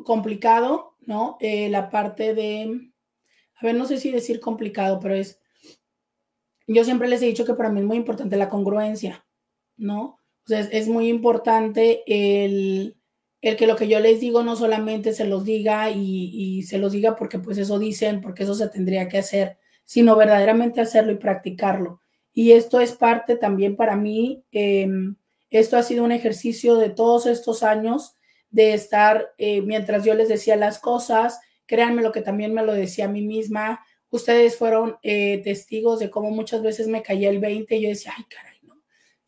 complicado 0.02 0.96
¿no? 1.02 1.36
Eh, 1.38 1.68
la 1.68 1.90
parte 1.90 2.32
de, 2.32 2.92
a 3.56 3.66
ver, 3.66 3.74
no 3.74 3.84
sé 3.84 3.98
si 3.98 4.10
decir 4.10 4.40
complicado, 4.40 5.00
pero 5.00 5.14
es, 5.14 5.38
yo 6.66 6.82
siempre 6.82 7.08
les 7.08 7.20
he 7.20 7.26
dicho 7.26 7.44
que 7.44 7.52
para 7.52 7.68
mí 7.68 7.80
es 7.80 7.86
muy 7.86 7.98
importante 7.98 8.38
la 8.38 8.48
congruencia, 8.48 9.26
¿no? 9.76 10.18
Sea, 10.46 10.60
es, 10.60 10.88
muy 10.88 11.08
importante 11.08 12.02
el, 12.06 12.96
el, 13.40 13.56
que 13.56 13.66
lo 13.66 13.76
que 13.76 13.88
yo 13.88 14.00
les 14.00 14.20
digo 14.20 14.42
no 14.42 14.56
solamente 14.56 15.12
se 15.12 15.26
los 15.26 15.44
diga 15.44 15.90
y, 15.90 16.30
y, 16.58 16.62
se 16.62 16.78
los 16.78 16.92
diga 16.92 17.16
porque 17.16 17.38
pues 17.38 17.58
eso 17.58 17.78
dicen, 17.78 18.20
porque 18.20 18.44
eso 18.44 18.54
se 18.54 18.68
tendría 18.68 19.08
que 19.08 19.18
hacer, 19.18 19.58
sino 19.84 20.16
verdaderamente 20.16 20.80
hacerlo 20.80 21.12
y 21.12 21.16
practicarlo. 21.16 22.00
Y 22.32 22.52
esto 22.52 22.80
es 22.80 22.92
parte 22.92 23.36
también 23.36 23.76
para 23.76 23.96
mí, 23.96 24.44
em, 24.52 25.16
esto 25.50 25.76
ha 25.76 25.82
sido 25.82 26.04
un 26.04 26.12
ejercicio 26.12 26.76
de 26.76 26.90
todos 26.90 27.26
estos 27.26 27.62
años 27.62 28.14
de 28.50 28.74
estar 28.74 29.32
eh, 29.38 29.62
mientras 29.62 30.04
yo 30.04 30.14
les 30.14 30.28
decía 30.28 30.56
las 30.56 30.78
cosas. 30.78 31.40
Créanme 31.66 32.02
lo 32.02 32.12
que 32.12 32.22
también 32.22 32.52
me 32.54 32.64
lo 32.64 32.72
decía 32.72 33.06
a 33.06 33.08
mí 33.08 33.22
misma. 33.22 33.80
Ustedes 34.10 34.56
fueron 34.56 34.98
eh, 35.02 35.40
testigos 35.44 35.98
de 35.98 36.10
cómo 36.10 36.30
muchas 36.30 36.62
veces 36.62 36.88
me 36.88 37.02
caía 37.02 37.30
el 37.30 37.38
20 37.38 37.76
y 37.76 37.82
yo 37.82 37.88
decía, 37.88 38.12
ay, 38.16 38.24
caray. 38.24 38.55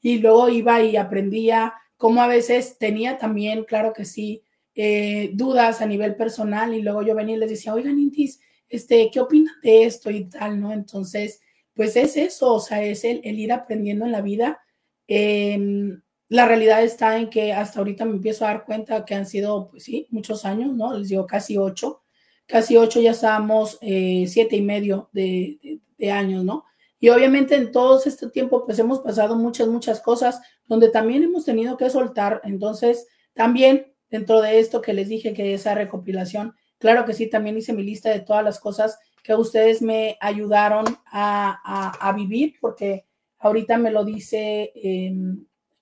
Y 0.01 0.19
luego 0.19 0.49
iba 0.49 0.83
y 0.83 0.97
aprendía 0.97 1.75
cómo 1.97 2.23
a 2.23 2.29
veces 2.29 2.79
tenía 2.79 3.19
también, 3.19 3.65
claro 3.65 3.93
que 3.93 4.05
sí, 4.05 4.43
eh, 4.75 5.31
dudas 5.35 5.81
a 5.81 5.87
nivel 5.87 6.15
personal 6.15 6.75
y 6.75 6.83
luego 6.83 7.03
yo 7.03 7.15
venía 7.15 7.37
y 7.37 7.39
les 7.41 7.51
decía, 7.51 7.75
oigan, 7.75 7.99
Intis, 7.99 8.41
este, 8.69 9.11
¿qué 9.13 9.21
opinan 9.21 9.55
de 9.63 9.85
esto 9.85 10.11
y 10.11 10.27
tal, 10.27 10.61
no? 10.61 10.73
Entonces, 10.73 11.41
pues 11.75 11.97
es 11.97 12.17
eso, 12.17 12.55
o 12.55 12.61
sea, 12.61 12.83
es 12.83 13.05
el, 13.05 13.21
el 13.25 13.39
ir 13.39 13.53
aprendiendo 13.53 14.05
en 14.05 14.13
la 14.13 14.21
vida. 14.21 14.61
Eh, 15.09 15.99
la 16.29 16.47
realidad 16.47 16.83
está 16.83 17.19
en 17.19 17.31
que 17.31 17.53
hasta 17.53 17.79
ahorita 17.79 18.05
me 18.05 18.13
empiezo 18.13 18.45
a 18.45 18.49
dar 18.49 18.65
cuenta 18.65 19.05
que 19.05 19.15
han 19.15 19.27
sido, 19.27 19.71
pues 19.71 19.85
sí, 19.85 20.07
muchos 20.11 20.45
años, 20.45 20.75
¿no? 20.77 20.97
Les 20.97 21.09
digo 21.09 21.27
casi 21.27 21.57
ocho, 21.57 22.03
casi 22.47 22.77
ocho, 22.77 23.01
ya 23.01 23.13
estábamos 23.13 23.79
eh, 23.81 24.27
siete 24.29 24.57
y 24.57 24.63
medio 24.63 25.09
de, 25.13 25.81
años, 26.13 26.45
¿no? 26.45 26.65
Y 26.99 27.11
obviamente 27.11 27.55
en 27.55 27.71
todo 27.71 28.01
este 28.05 28.29
tiempo, 28.31 28.65
pues 28.65 28.79
hemos 28.79 29.01
pasado 29.01 29.37
muchas, 29.37 29.69
muchas 29.69 30.01
cosas 30.01 30.41
donde 30.67 30.89
también 30.89 31.23
hemos 31.23 31.45
tenido 31.45 31.77
que 31.77 31.91
soltar. 31.91 32.41
Entonces, 32.45 33.07
también 33.35 33.93
dentro 34.11 34.41
de 34.41 34.59
esto 34.59 34.81
que 34.81 34.93
les 34.93 35.09
dije 35.09 35.33
que 35.33 35.55
esa 35.55 35.75
recopilación, 35.75 36.55
claro 36.79 37.05
que 37.05 37.15
sí, 37.15 37.31
también 37.31 37.57
hice 37.57 37.73
mi 37.73 37.83
lista 37.83 38.11
de 38.11 38.21
todas 38.21 38.45
las 38.45 38.59
cosas 38.59 38.99
que 39.23 39.35
ustedes 39.35 39.83
me 39.83 40.17
ayudaron 40.21 40.85
a, 41.07 42.13
vivir, 42.17 42.55
porque 42.61 43.05
ahorita 43.39 43.77
me 43.77 43.91
lo 43.91 44.05
dice 44.05 44.73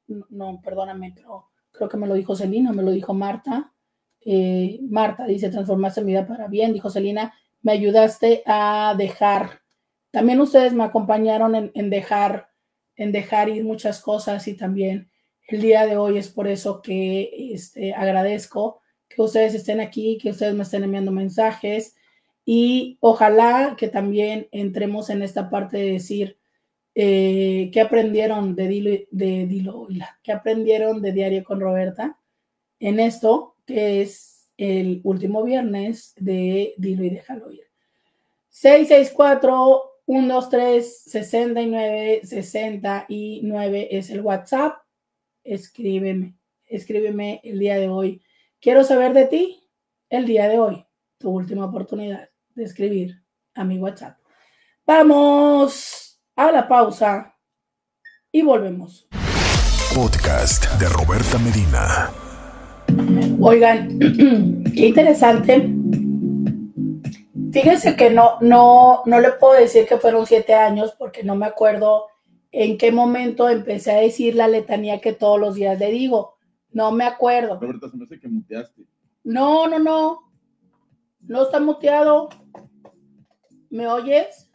no, 0.09 0.61
perdóname, 0.63 1.13
pero 1.15 1.51
creo 1.73 1.89
que 1.89 1.97
me 1.97 2.07
lo 2.07 2.15
dijo 2.15 2.37
Celina, 2.37 2.73
me 2.73 2.83
lo 2.83 2.91
dijo 2.91 3.15
Marta. 3.15 3.73
Eh, 4.21 4.81
Marta 4.89 5.27
dice, 5.27 5.51
transformaste 5.51 6.01
mi 6.03 6.13
vida 6.13 6.27
para 6.27 6.49
bien, 6.49 6.73
dijo 6.73 6.91
Celina, 6.91 7.35
me 7.63 7.73
ayudaste 7.73 8.43
a 8.47 8.95
dejar. 8.97 9.63
También 10.11 10.41
ustedes 10.41 10.73
me 10.73 10.85
acompañaron 10.85 11.71
en, 11.75 11.91
dejar, 11.91 12.51
en 12.97 13.13
dejar 13.13 13.49
ir 13.49 13.65
muchas 13.65 14.01
cosas 14.01 14.47
y 14.49 14.55
también 14.55 15.11
el 15.49 15.61
día 15.61 15.87
de 15.87 15.97
hoy 15.97 16.19
es 16.19 16.29
por 16.29 16.49
eso 16.49 16.83
que 16.83 17.53
este, 17.53 17.95
agradezco 17.95 18.81
que 19.09 19.23
ustedes 19.23 19.55
estén 19.55 19.81
aquí, 19.81 20.19
que 20.21 20.31
ustedes 20.31 20.55
me 20.55 20.63
estén 20.63 20.85
enviando 20.85 21.13
mensajes 21.13 21.97
y 22.45 22.97
ojalá 23.01 23.77
que 23.79 23.89
también 23.89 24.49
entremos 24.53 25.11
en 25.11 25.23
esta 25.23 25.51
parte 25.51 25.79
de 25.79 25.93
decir, 25.93 26.39
eh, 26.99 27.69
¿Qué 27.75 27.83
aprendieron 27.83 28.57
de 28.57 28.69
Dilo, 28.69 28.91
de 29.11 29.47
Dilo, 29.47 29.87
¿Qué 30.23 30.33
aprendieron 30.33 31.03
de 31.03 31.13
Diario 31.13 31.45
con 31.45 31.61
Roberta? 31.61 32.19
En 32.81 33.01
esto, 33.01 33.57
que 33.67 34.01
es 34.01 34.49
el 34.57 35.03
último 35.05 35.43
viernes 35.43 36.15
de 36.17 36.73
Dilo 36.79 37.05
y 37.05 37.11
déjalo 37.11 37.53
ir. 37.53 37.65
664 38.49 39.96
123 40.07 41.03
69 41.05 42.21
69 42.23 43.89
es 43.91 44.11
el 44.11 44.21
WhatsApp. 44.21 44.77
Escríbeme, 45.43 46.37
escríbeme 46.65 47.41
el 47.43 47.59
día 47.59 47.77
de 47.77 47.89
hoy. 47.89 48.23
Quiero 48.61 48.85
saber 48.85 49.13
de 49.15 49.27
ti 49.27 49.69
el 50.09 50.27
día 50.27 50.49
de 50.49 50.59
hoy. 50.61 50.87
Tu 51.19 51.29
última 51.29 51.65
oportunidad 51.65 52.29
de 52.55 52.65
escribir 52.65 53.21
a 53.55 53.65
mi 53.65 53.79
WhatsApp. 53.79 54.19
Vamos 54.87 56.21
a 56.37 56.53
la 56.53 56.69
pausa 56.69 57.35
y 58.31 58.43
volvemos. 58.43 59.09
Podcast 59.93 60.71
de 60.79 60.89
Roberta 60.89 61.39
Medina. 61.39 62.11
Oigan, 63.41 63.99
qué 64.75 64.87
interesante. 64.87 65.69
Fíjense 67.63 67.97
que 67.97 68.11
no, 68.11 68.39
no, 68.43 69.03
no 69.07 69.21
le 69.21 69.33
puedo 69.33 69.55
decir 69.55 69.87
que 69.87 69.97
fueron 69.97 70.27
siete 70.27 70.53
años 70.53 70.95
porque 70.99 71.23
no 71.23 71.37
me 71.37 71.47
acuerdo 71.47 72.09
en 72.53 72.77
qué 72.77 72.93
momento 72.93 73.49
empecé 73.49 73.93
a 73.93 74.01
decir 74.01 74.35
la 74.35 74.47
letanía 74.47 75.01
que 75.01 75.15
todos 75.15 75.41
los 75.41 75.55
días 75.55 75.79
le 75.79 75.91
digo. 75.91 76.37
No 76.71 76.93
me 76.93 77.05
acuerdo. 77.05 77.59
Roberta, 77.59 77.89
se 77.89 77.97
me 77.97 78.05
hace 78.05 78.21
que 78.21 78.29
muteaste. 78.29 78.83
No, 79.25 79.67
no, 79.69 79.79
no. 79.79 80.33
No 81.21 81.43
está 81.45 81.59
muteado. 81.59 82.29
¿Me 83.71 83.87
oyes? 83.87 84.51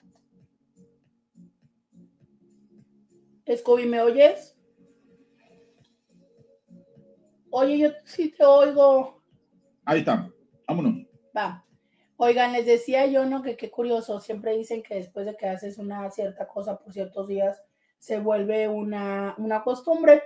Scooby, 3.57 3.87
¿me 3.87 3.99
oyes? 3.99 4.55
Oye, 7.49 7.79
yo 7.79 7.89
sí 8.05 8.29
te 8.29 8.45
oigo. 8.45 9.21
Ahí 9.85 9.99
está, 9.99 10.29
vámonos. 10.67 11.05
Va. 11.35 11.65
Oigan, 12.23 12.53
les 12.53 12.67
decía 12.67 13.07
yo, 13.07 13.25
¿no? 13.25 13.41
Que 13.41 13.57
qué 13.57 13.71
curioso, 13.71 14.19
siempre 14.19 14.55
dicen 14.55 14.83
que 14.83 14.93
después 14.93 15.25
de 15.25 15.35
que 15.35 15.47
haces 15.47 15.79
una 15.79 16.07
cierta 16.11 16.47
cosa 16.47 16.77
por 16.77 16.93
ciertos 16.93 17.27
días, 17.27 17.59
se 17.97 18.19
vuelve 18.19 18.67
una, 18.67 19.33
una 19.39 19.63
costumbre. 19.63 20.21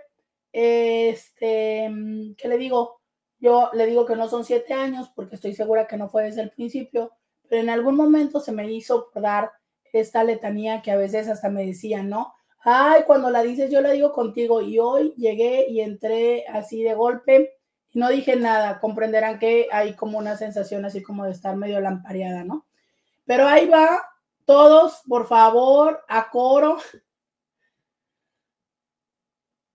Este, 0.52 1.90
¿qué 2.38 2.48
le 2.50 2.58
digo? 2.58 3.00
Yo 3.40 3.70
le 3.72 3.86
digo 3.86 4.06
que 4.06 4.18
no 4.18 4.28
son 4.28 4.44
siete 4.44 4.74
años 4.74 5.10
porque 5.16 5.36
estoy 5.36 5.56
segura 5.56 5.88
que 5.88 5.96
no 5.96 6.10
fue 6.10 6.26
desde 6.26 6.42
el 6.42 6.52
principio, 6.52 7.14
pero 7.48 7.62
en 7.62 7.70
algún 7.70 7.96
momento 7.96 8.42
se 8.42 8.52
me 8.52 8.70
hizo 8.70 9.10
dar 9.16 9.54
esta 9.94 10.26
letanía 10.26 10.82
que 10.82 10.92
a 10.92 10.98
veces 10.98 11.30
hasta 11.30 11.48
me 11.48 11.66
decían, 11.66 12.10
¿no? 12.10 12.34
Ay, 12.60 13.04
cuando 13.08 13.30
la 13.30 13.42
dices, 13.42 13.72
yo 13.72 13.80
la 13.80 13.92
digo 13.92 14.12
contigo. 14.12 14.62
Y 14.62 14.80
hoy 14.80 15.14
llegué 15.16 15.70
y 15.70 15.80
entré 15.80 16.46
así 16.48 16.84
de 16.84 16.94
golpe 16.94 17.55
no 17.96 18.10
dije 18.10 18.36
nada. 18.36 18.80
Comprenderán 18.80 19.40
que 19.40 19.68
hay 19.72 19.96
como 19.96 20.18
una 20.18 20.38
sensación 20.38 20.86
así 20.86 21.02
como 21.02 21.26
de 21.26 21.32
estar 21.32 21.56
medio 21.56 21.80
lampareada, 21.80 22.44
¿no? 22.44 22.68
Pero 23.26 23.48
ahí 23.48 23.68
va, 23.68 24.02
todos, 24.46 25.02
por 25.08 25.28
favor, 25.28 26.04
a 26.08 26.30
coro. 26.30 26.78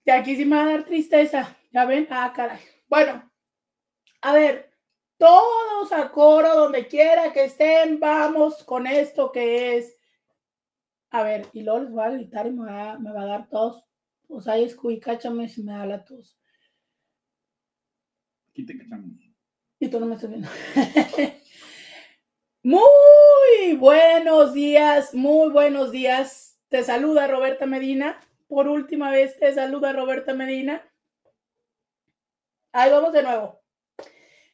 Que 0.02 0.12
aquí 0.12 0.34
sí 0.34 0.46
me 0.46 0.56
va 0.56 0.62
a 0.62 0.66
dar 0.68 0.84
tristeza. 0.84 1.56
Ya 1.72 1.84
ven, 1.84 2.08
ah, 2.10 2.32
caray. 2.34 2.58
Bueno, 2.88 3.30
a 4.22 4.32
ver, 4.32 4.72
todos 5.18 5.92
a 5.92 6.10
coro, 6.10 6.56
donde 6.56 6.88
quiera 6.88 7.34
que 7.34 7.44
estén, 7.44 8.00
vamos 8.00 8.64
con 8.64 8.86
esto 8.86 9.30
que 9.30 9.76
es 9.76 9.94
a 11.10 11.24
ver, 11.24 11.48
y 11.52 11.62
luego 11.62 11.80
les 11.80 11.90
voy 11.90 12.04
a 12.04 12.10
gritar 12.10 12.46
y 12.46 12.52
me 12.52 12.70
va, 12.70 12.98
me 12.98 13.12
va 13.12 13.22
a 13.22 13.26
dar 13.26 13.48
tos. 13.48 13.84
O 14.28 14.40
sea, 14.40 14.56
es 14.56 14.76
cáchame 15.02 15.48
si 15.48 15.62
me 15.62 15.72
da 15.72 15.84
la 15.84 16.04
tos. 16.04 16.39
Y 19.78 19.88
tú 19.88 19.98
no 20.00 20.06
me 20.06 20.14
estás 20.14 20.30
viendo. 20.30 20.48
Muy 22.62 23.74
buenos 23.78 24.52
días, 24.52 25.14
muy 25.14 25.50
buenos 25.50 25.90
días. 25.90 26.58
Te 26.68 26.84
saluda 26.84 27.26
Roberta 27.26 27.64
Medina. 27.64 28.20
Por 28.48 28.68
última 28.68 29.10
vez 29.10 29.38
te 29.38 29.54
saluda 29.54 29.94
Roberta 29.94 30.34
Medina. 30.34 30.86
Ahí 32.72 32.90
vamos 32.90 33.14
de 33.14 33.22
nuevo. 33.22 33.62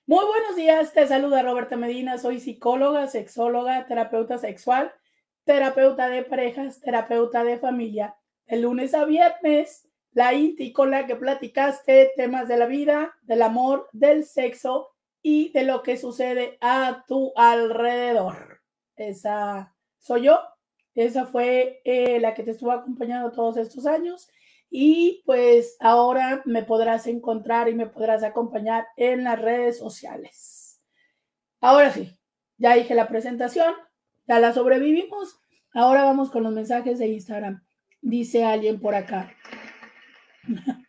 Muy 0.06 0.24
buenos 0.24 0.54
días, 0.54 0.92
te 0.92 1.04
saluda 1.08 1.42
Roberta 1.42 1.76
Medina. 1.76 2.16
Soy 2.16 2.38
psicóloga, 2.38 3.08
sexóloga, 3.08 3.86
terapeuta 3.86 4.38
sexual, 4.38 4.92
terapeuta 5.42 6.08
de 6.08 6.22
parejas, 6.22 6.80
terapeuta 6.80 7.42
de 7.42 7.58
familia. 7.58 8.14
El 8.46 8.62
lunes 8.62 8.94
a 8.94 9.04
viernes, 9.04 9.85
la 10.16 10.32
INTI 10.32 10.72
con 10.72 10.90
la 10.90 11.06
que 11.06 11.14
platicaste 11.14 12.12
temas 12.16 12.48
de 12.48 12.56
la 12.56 12.64
vida, 12.64 13.14
del 13.24 13.42
amor, 13.42 13.90
del 13.92 14.24
sexo 14.24 14.88
y 15.20 15.52
de 15.52 15.62
lo 15.64 15.82
que 15.82 15.98
sucede 15.98 16.56
a 16.62 17.04
tu 17.06 17.34
alrededor. 17.36 18.62
Esa 18.96 19.76
soy 19.98 20.22
yo, 20.22 20.40
esa 20.94 21.26
fue 21.26 21.82
eh, 21.84 22.18
la 22.18 22.32
que 22.32 22.44
te 22.44 22.52
estuvo 22.52 22.72
acompañando 22.72 23.30
todos 23.30 23.58
estos 23.58 23.84
años 23.84 24.30
y 24.70 25.22
pues 25.26 25.76
ahora 25.80 26.40
me 26.46 26.62
podrás 26.62 27.06
encontrar 27.08 27.68
y 27.68 27.74
me 27.74 27.86
podrás 27.86 28.22
acompañar 28.22 28.86
en 28.96 29.22
las 29.22 29.38
redes 29.38 29.76
sociales. 29.76 30.80
Ahora 31.60 31.92
sí, 31.92 32.10
ya 32.56 32.74
dije 32.74 32.94
la 32.94 33.06
presentación, 33.06 33.74
ya 34.26 34.40
la 34.40 34.54
sobrevivimos. 34.54 35.38
Ahora 35.74 36.04
vamos 36.04 36.30
con 36.30 36.42
los 36.42 36.54
mensajes 36.54 36.98
de 36.98 37.08
Instagram. 37.08 37.62
Dice 38.00 38.46
alguien 38.46 38.80
por 38.80 38.94
acá. 38.94 39.36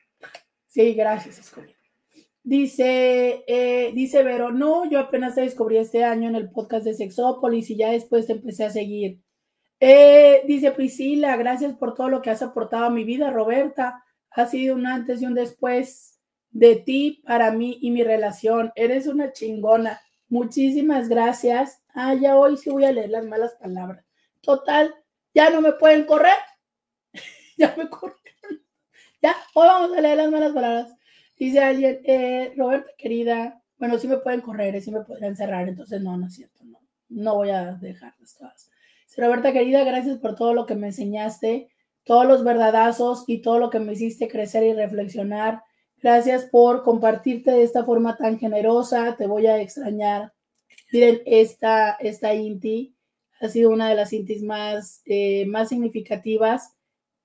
sí, 0.67 0.93
gracias, 0.93 1.39
Escobar. 1.39 1.69
Dice, 2.43 3.43
eh, 3.45 3.91
dice 3.93 4.23
Vero, 4.23 4.51
no, 4.51 4.89
yo 4.89 5.01
apenas 5.01 5.35
te 5.35 5.41
descubrí 5.41 5.77
este 5.77 6.05
año 6.05 6.29
en 6.29 6.35
el 6.35 6.49
podcast 6.49 6.85
de 6.85 6.93
Sexópolis 6.93 7.69
y 7.69 7.75
ya 7.75 7.91
después 7.91 8.25
te 8.25 8.33
empecé 8.33 8.63
a 8.63 8.69
seguir. 8.69 9.19
Eh, 9.81 10.43
dice 10.47 10.71
Priscila, 10.71 11.35
gracias 11.35 11.75
por 11.75 11.93
todo 11.93 12.07
lo 12.07 12.21
que 12.21 12.29
has 12.29 12.41
aportado 12.41 12.85
a 12.85 12.89
mi 12.89 13.03
vida, 13.03 13.31
Roberta. 13.31 14.03
Ha 14.31 14.45
sido 14.45 14.75
un 14.75 14.87
antes 14.87 15.21
y 15.21 15.25
un 15.25 15.33
después 15.33 16.19
de 16.51 16.77
ti 16.77 17.21
para 17.25 17.51
mí 17.51 17.79
y 17.81 17.91
mi 17.91 18.03
relación. 18.03 18.71
Eres 18.75 19.07
una 19.07 19.33
chingona. 19.33 20.01
Muchísimas 20.29 21.09
gracias. 21.09 21.81
Ah, 21.93 22.13
ya 22.13 22.37
hoy 22.37 22.57
sí 22.57 22.69
voy 22.69 22.85
a 22.85 22.91
leer 22.91 23.09
las 23.09 23.25
malas 23.25 23.55
palabras. 23.55 24.05
Total, 24.41 24.95
ya 25.33 25.49
no 25.49 25.61
me 25.61 25.73
pueden 25.73 26.05
correr. 26.05 26.37
ya 27.57 27.75
me 27.77 27.89
corrieron. 27.89 28.26
Ya, 29.21 29.35
hoy 29.55 29.67
vamos 29.67 29.97
a 29.97 30.01
leer 30.01 30.17
las 30.17 30.31
malas 30.31 30.53
palabras. 30.53 30.95
Dice 31.37 31.59
alguien, 31.59 31.99
eh, 32.03 32.53
Roberta, 32.55 32.91
querida, 32.97 33.61
bueno, 33.77 33.97
sí 33.97 34.07
me 34.07 34.17
pueden 34.17 34.41
correr, 34.41 34.75
y 34.75 34.81
sí 34.81 34.91
me 34.91 35.01
pueden 35.01 35.35
cerrar, 35.35 35.67
entonces 35.67 36.01
no, 36.01 36.17
no 36.17 36.27
es 36.27 36.35
cierto, 36.35 36.63
no, 36.63 36.79
no 37.09 37.35
voy 37.35 37.49
a 37.49 37.73
dejarlas 37.73 38.35
todas. 38.37 38.69
Roberta, 39.17 39.51
querida, 39.51 39.83
gracias 39.83 40.19
por 40.19 40.35
todo 40.35 40.53
lo 40.53 40.67
que 40.67 40.75
me 40.75 40.87
enseñaste, 40.87 41.69
todos 42.03 42.27
los 42.27 42.43
verdadazos 42.43 43.23
y 43.27 43.41
todo 43.41 43.57
lo 43.57 43.71
que 43.71 43.79
me 43.79 43.93
hiciste 43.93 44.27
crecer 44.27 44.63
y 44.63 44.73
reflexionar. 44.73 45.63
Gracias 45.99 46.45
por 46.45 46.83
compartirte 46.83 47.51
de 47.51 47.63
esta 47.63 47.83
forma 47.83 48.15
tan 48.17 48.37
generosa, 48.37 49.15
te 49.17 49.25
voy 49.25 49.47
a 49.47 49.59
extrañar. 49.59 50.33
Miren, 50.91 51.21
esta, 51.25 51.93
esta 51.99 52.35
Inti 52.35 52.95
ha 53.41 53.49
sido 53.49 53.71
una 53.71 53.89
de 53.89 53.95
las 53.95 54.13
Intis 54.13 54.43
más, 54.43 55.01
eh, 55.05 55.47
más 55.47 55.69
significativas. 55.69 56.76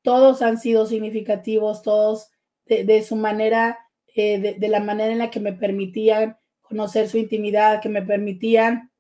Todos 0.03 0.43
han 0.43 0.59
sido 0.59 0.87
significativos, 0.87 1.83
todos 1.83 2.31
de 2.67 3.03
su 3.03 3.17
manera 3.17 3.79
eh, 4.15 4.57
de, 4.59 4.69
la 4.69 4.81
manera 4.81 5.11
en 5.11 5.19
la 5.19 5.31
que 5.31 5.41
me 5.41 5.55
permitían 5.55 6.37
conocer 6.61 7.09
su 7.09 7.17
intimidad, 7.17 7.81
que 7.81 7.89
me 7.89 8.03
permitían 8.03 8.91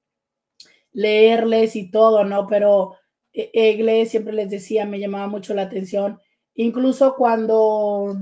leerles 0.92 1.76
y 1.76 1.90
todo, 1.90 2.24
¿no? 2.24 2.46
Pero 2.46 2.96
eh, 3.34 3.50
Egle 3.52 4.06
siempre 4.06 4.32
les 4.32 4.48
decía, 4.48 4.86
me 4.86 5.00
llamaba 5.00 5.26
mucho 5.26 5.52
la 5.52 5.62
atención, 5.62 6.18
incluso 6.54 7.14
cuando, 7.14 8.16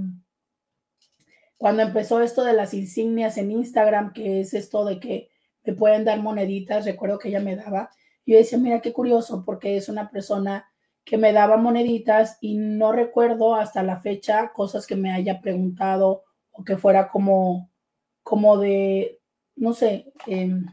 cuando 1.56 1.82
empezó 1.82 2.20
esto 2.22 2.42
de 2.42 2.54
las 2.54 2.74
insignias 2.74 3.38
en 3.38 3.52
Instagram, 3.52 4.12
que 4.12 4.40
es 4.40 4.52
esto 4.52 4.84
de 4.84 4.98
que 4.98 5.30
me 5.62 5.74
pueden 5.74 6.04
dar 6.04 6.20
moneditas, 6.20 6.86
recuerdo 6.86 7.20
que 7.20 7.28
ella 7.28 7.40
me 7.40 7.54
daba, 7.54 7.90
yo 8.26 8.36
decía, 8.36 8.58
mira 8.58 8.80
qué 8.80 8.92
curioso, 8.92 9.44
porque 9.44 9.76
es 9.76 9.88
una 9.88 10.10
persona 10.10 10.69
que 11.10 11.18
me 11.18 11.32
daba 11.32 11.56
moneditas 11.56 12.38
y 12.40 12.56
no 12.56 12.92
recuerdo 12.92 13.56
hasta 13.56 13.82
la 13.82 13.98
fecha 13.98 14.52
cosas 14.52 14.86
que 14.86 14.94
me 14.94 15.10
haya 15.10 15.40
preguntado 15.40 16.22
que 16.64 16.76
fuera 16.76 17.08
como, 17.08 17.68
como 18.22 18.58
de, 18.58 19.20
no 19.56 19.72
sé, 19.72 20.12
em, 20.28 20.66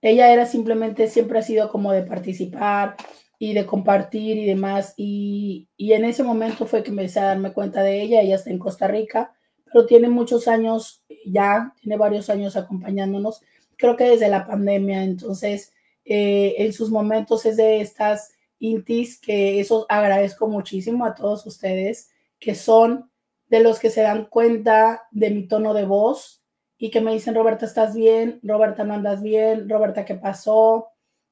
ella 0.00 0.32
era 0.32 0.46
simplemente, 0.46 1.08
siempre 1.08 1.40
ha 1.40 1.42
sido 1.42 1.70
como 1.70 1.92
de 1.92 2.04
participar 2.04 2.96
y 3.38 3.52
de 3.52 3.66
compartir 3.66 4.38
y 4.38 4.46
demás. 4.46 4.94
Y, 4.96 5.68
y, 5.76 5.92
en 5.92 6.06
ese 6.06 6.22
momento 6.22 6.64
fue 6.64 6.82
que 6.82 6.88
empecé 6.88 7.20
a 7.20 7.26
darme 7.26 7.52
cuenta 7.52 7.82
de 7.82 8.00
ella. 8.00 8.22
Ella 8.22 8.36
está 8.36 8.48
en 8.48 8.58
Costa 8.58 8.88
Rica, 8.88 9.34
pero 9.66 9.84
tiene 9.84 10.08
muchos 10.08 10.48
años 10.48 11.04
ya, 11.26 11.74
tiene 11.82 11.98
varios 11.98 12.30
años 12.30 12.56
acompañándonos, 12.56 13.42
creo 13.76 13.94
que 13.94 14.04
desde 14.04 14.28
la 14.28 14.46
pandemia. 14.46 15.02
Entonces, 15.02 15.74
eh, 16.06 16.54
en 16.58 16.72
sus 16.72 16.90
momentos 16.90 17.44
es 17.44 17.58
de 17.58 17.82
estas 17.82 18.37
intis 18.58 19.20
que 19.20 19.60
eso 19.60 19.86
agradezco 19.88 20.48
muchísimo 20.48 21.04
a 21.04 21.14
todos 21.14 21.46
ustedes, 21.46 22.10
que 22.38 22.54
son 22.54 23.10
de 23.48 23.60
los 23.60 23.78
que 23.78 23.90
se 23.90 24.02
dan 24.02 24.26
cuenta 24.26 25.06
de 25.10 25.30
mi 25.30 25.48
tono 25.48 25.74
de 25.74 25.84
voz 25.84 26.44
y 26.76 26.90
que 26.90 27.00
me 27.00 27.12
dicen, 27.12 27.34
Roberta, 27.34 27.66
¿estás 27.66 27.94
bien? 27.94 28.40
Roberta, 28.42 28.84
¿no 28.84 28.94
andas 28.94 29.22
bien? 29.22 29.68
Roberta, 29.68 30.04
¿qué 30.04 30.14
pasó? 30.14 30.88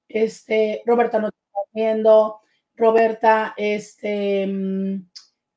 Este, 0.09 0.83
Roberta, 0.87 1.19
no 1.19 1.31
te 1.31 1.37
estás 1.37 1.65
viendo. 1.73 2.41
Roberta, 2.75 3.55
este, 3.57 4.47
mm, 4.47 5.09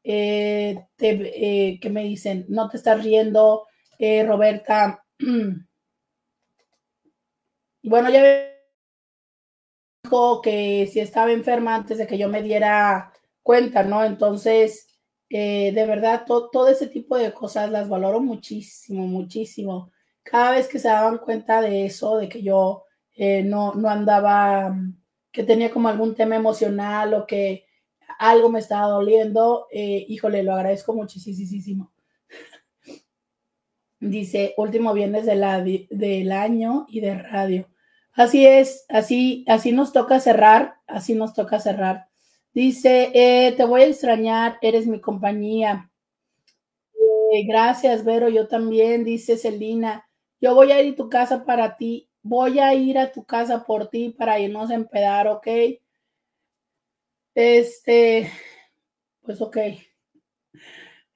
eh, 0.04 0.86
eh, 1.00 1.80
¿qué 1.82 1.90
me 1.90 2.04
dicen? 2.04 2.46
No 2.50 2.70
te 2.70 2.78
estás 2.78 3.04
riendo. 3.04 3.68
Eh, 3.98 4.24
Roberta, 4.26 5.04
bueno, 7.84 8.10
ya 8.10 8.22
que 10.42 10.90
si 10.92 11.00
estaba 11.00 11.32
enferma 11.32 11.76
antes 11.76 11.98
de 11.98 12.08
que 12.08 12.18
yo 12.18 12.28
me 12.30 12.42
diera 12.42 13.14
cuenta, 13.44 13.84
¿no? 13.84 14.04
Entonces, 14.04 14.88
eh, 15.30 15.72
de 15.74 15.86
verdad, 15.86 16.26
todo 16.26 16.68
ese 16.68 16.88
tipo 16.88 17.18
de 17.18 17.34
cosas 17.34 17.70
las 17.72 17.88
valoro 17.88 18.20
muchísimo, 18.20 19.08
muchísimo. 19.08 19.92
Cada 20.24 20.52
vez 20.52 20.68
que 20.68 20.80
se 20.80 20.88
daban 20.88 21.20
cuenta 21.20 21.62
de 21.62 21.86
eso, 21.86 22.18
de 22.18 22.30
que 22.30 22.42
yo 22.42 22.84
eh, 23.16 23.44
no, 23.44 23.74
no 23.76 23.90
andaba, 23.90 24.76
que 25.32 25.44
tenía 25.44 25.72
como 25.72 25.90
algún 25.90 26.16
tema 26.16 26.36
emocional 26.36 27.14
o 27.14 27.28
que 27.28 27.66
algo 28.20 28.50
me 28.50 28.60
estaba 28.60 28.88
doliendo, 28.88 29.68
eh, 29.72 30.06
híjole, 30.08 30.44
lo 30.44 30.54
agradezco 30.54 30.94
muchísimo. 30.94 31.92
Dice, 34.00 34.54
último 34.58 34.94
viernes 34.94 35.26
del 35.26 36.32
año 36.32 36.86
y 36.90 37.02
de 37.02 37.16
radio. 37.16 37.68
Así 38.14 38.46
es, 38.46 38.86
así, 38.90 39.46
así 39.48 39.72
nos 39.72 39.94
toca 39.94 40.20
cerrar, 40.20 40.76
así 40.88 41.16
nos 41.16 41.34
toca 41.34 41.60
cerrar. 41.60 42.08
Dice, 42.54 43.12
eh, 43.14 43.54
te 43.56 43.64
voy 43.66 43.82
a 43.82 43.86
extrañar, 43.88 44.58
eres 44.62 44.88
mi 44.88 45.00
compañía. 45.00 45.90
Eh, 47.32 47.44
gracias, 47.48 48.04
Vero, 48.04 48.30
yo 48.30 48.48
también, 48.48 49.04
dice 49.04 49.38
Celina. 49.38 50.08
Yo 50.42 50.56
voy 50.56 50.72
a 50.72 50.82
ir 50.82 50.94
a 50.94 50.96
tu 50.96 51.10
casa 51.10 51.46
para 51.46 51.78
ti, 51.78 52.10
voy 52.22 52.60
a 52.60 52.74
ir 52.74 52.98
a 52.98 53.12
tu 53.12 53.24
casa 53.26 53.66
por 53.66 53.90
ti 53.90 54.10
para 54.18 54.40
irnos 54.40 54.72
a 54.72 54.76
empedar, 54.76 55.28
¿ok? 55.28 55.48
Este, 57.36 58.32
pues 59.22 59.42
ok. 59.42 59.58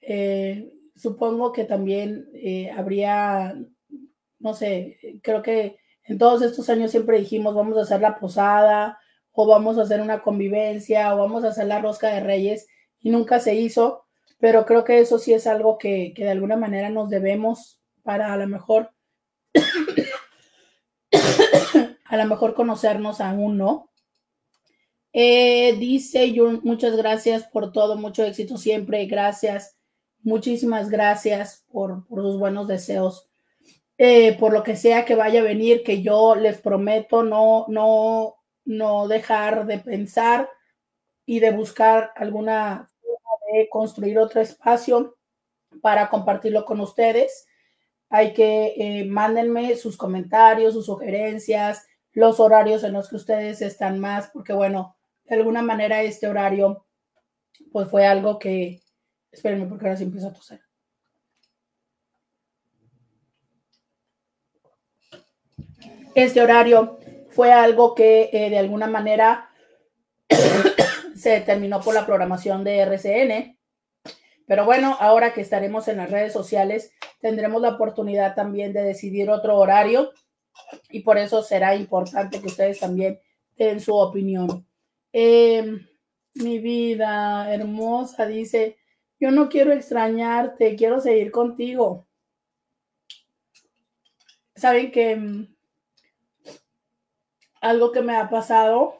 Eh, 0.01 0.71
supongo 0.95 1.51
que 1.51 1.63
también 1.65 2.27
habría, 2.75 3.55
no 4.39 4.53
sé, 4.53 5.19
creo 5.23 5.41
que 5.41 5.77
en 6.05 6.17
todos 6.17 6.41
estos 6.41 6.69
años 6.69 6.91
siempre 6.91 7.19
dijimos, 7.19 7.55
vamos 7.55 7.77
a 7.77 7.81
hacer 7.81 8.01
la 8.01 8.19
posada, 8.19 8.99
o 9.33 9.47
vamos 9.47 9.77
a 9.77 9.81
hacer 9.81 9.99
una 9.99 10.21
convivencia 10.21 11.13
o 11.13 11.17
vamos 11.17 11.43
a 11.43 11.49
hacer 11.49 11.65
la 11.65 11.81
rosca 11.81 12.09
de 12.09 12.21
reyes 12.21 12.67
y 13.01 13.09
nunca 13.09 13.39
se 13.39 13.55
hizo, 13.55 14.05
pero 14.39 14.65
creo 14.65 14.85
que 14.85 14.99
eso 14.99 15.19
sí 15.19 15.33
es 15.33 15.47
algo 15.47 15.77
que, 15.77 16.13
de 16.15 16.29
alguna 16.29 16.55
manera 16.55 16.89
nos 16.89 17.09
debemos 17.09 17.81
para 18.03 18.31
a 18.31 18.37
lo 18.37 18.47
mejor 18.47 18.91
a 22.05 22.17
lo 22.17 22.25
mejor 22.25 22.53
conocernos 22.53 23.21
aún, 23.21 23.57
¿no? 23.57 23.89
Eh, 25.13 25.75
dice 25.77 26.33
Jun, 26.35 26.61
muchas 26.63 26.95
gracias 26.95 27.43
por 27.43 27.71
todo, 27.71 27.97
mucho 27.97 28.23
éxito 28.23 28.57
siempre, 28.57 29.05
gracias, 29.05 29.77
muchísimas 30.21 30.89
gracias 30.89 31.65
por, 31.71 32.07
por 32.07 32.21
sus 32.21 32.39
buenos 32.39 32.67
deseos, 32.67 33.29
eh, 33.97 34.37
por 34.39 34.53
lo 34.53 34.63
que 34.63 34.75
sea 34.75 35.05
que 35.05 35.15
vaya 35.15 35.41
a 35.41 35.43
venir, 35.43 35.83
que 35.83 36.01
yo 36.01 36.35
les 36.35 36.59
prometo 36.59 37.23
no, 37.23 37.65
no, 37.67 38.35
no 38.65 39.07
dejar 39.07 39.65
de 39.65 39.79
pensar 39.79 40.49
y 41.25 41.39
de 41.39 41.51
buscar 41.51 42.11
alguna 42.15 42.89
forma 43.01 43.29
de 43.53 43.69
construir 43.69 44.17
otro 44.19 44.41
espacio 44.41 45.17
para 45.81 46.09
compartirlo 46.09 46.65
con 46.65 46.79
ustedes. 46.81 47.47
Hay 48.09 48.33
que 48.33 48.73
eh, 48.77 49.05
mándenme 49.05 49.75
sus 49.75 49.97
comentarios, 49.97 50.73
sus 50.73 50.85
sugerencias, 50.85 51.87
los 52.13 52.39
horarios 52.39 52.83
en 52.83 52.93
los 52.93 53.09
que 53.09 53.15
ustedes 53.15 53.61
están 53.61 53.99
más, 53.99 54.29
porque 54.29 54.53
bueno, 54.53 54.95
de 55.25 55.35
alguna 55.35 55.61
manera 55.61 56.03
este 56.03 56.27
horario, 56.27 56.85
pues 57.71 57.89
fue 57.89 58.05
algo 58.05 58.37
que, 58.37 58.81
espérenme 59.31 59.67
porque 59.67 59.85
ahora 59.85 59.97
sí 59.97 60.03
empiezo 60.03 60.27
a 60.27 60.33
toser. 60.33 60.61
Este 66.15 66.41
horario 66.41 66.99
fue 67.29 67.51
algo 67.51 67.95
que 67.95 68.29
eh, 68.31 68.49
de 68.51 68.59
alguna 68.59 68.87
manera 68.87 69.49
se 71.15 71.29
determinó 71.31 71.81
por 71.81 71.95
la 71.95 72.05
programación 72.05 72.63
de 72.63 72.79
RCN. 72.79 73.57
Pero 74.45 74.65
bueno, 74.65 74.95
ahora 74.99 75.33
que 75.33 75.41
estaremos 75.41 75.87
en 75.87 75.97
las 75.97 76.11
redes 76.11 76.31
sociales, 76.33 76.91
tendremos 77.19 77.61
la 77.61 77.69
oportunidad 77.69 78.35
también 78.35 78.73
de 78.73 78.83
decidir 78.83 79.29
otro 79.29 79.57
horario 79.57 80.11
y 80.91 80.99
por 80.99 81.17
eso 81.17 81.41
será 81.41 81.75
importante 81.75 82.39
que 82.39 82.47
ustedes 82.47 82.79
también 82.79 83.19
den 83.57 83.79
su 83.79 83.95
opinión. 83.95 84.67
Em, 85.11 85.87
mi 86.35 86.59
vida 86.59 87.51
hermosa 87.51 88.27
dice, 88.27 88.77
yo 89.19 89.31
no 89.31 89.49
quiero 89.49 89.71
extrañarte, 89.71 90.75
quiero 90.75 90.99
seguir 90.99 91.31
contigo. 91.31 92.05
Saben 94.55 94.91
que 94.91 95.15
mm, 95.15 95.52
algo 97.63 97.91
que 97.91 98.01
me 98.01 98.15
ha 98.15 98.29
pasado 98.29 98.99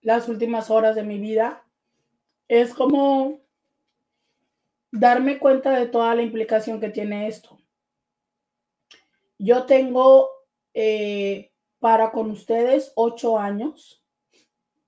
las 0.00 0.28
últimas 0.28 0.70
horas 0.70 0.96
de 0.96 1.04
mi 1.04 1.18
vida 1.18 1.64
es 2.48 2.74
como 2.74 3.40
darme 4.90 5.38
cuenta 5.38 5.70
de 5.70 5.86
toda 5.86 6.14
la 6.14 6.22
implicación 6.22 6.80
que 6.80 6.90
tiene 6.90 7.28
esto. 7.28 7.58
Yo 9.38 9.64
tengo 9.64 10.28
eh, 10.74 11.52
para 11.78 12.10
con 12.10 12.30
ustedes 12.30 12.92
ocho 12.96 13.38
años 13.38 14.04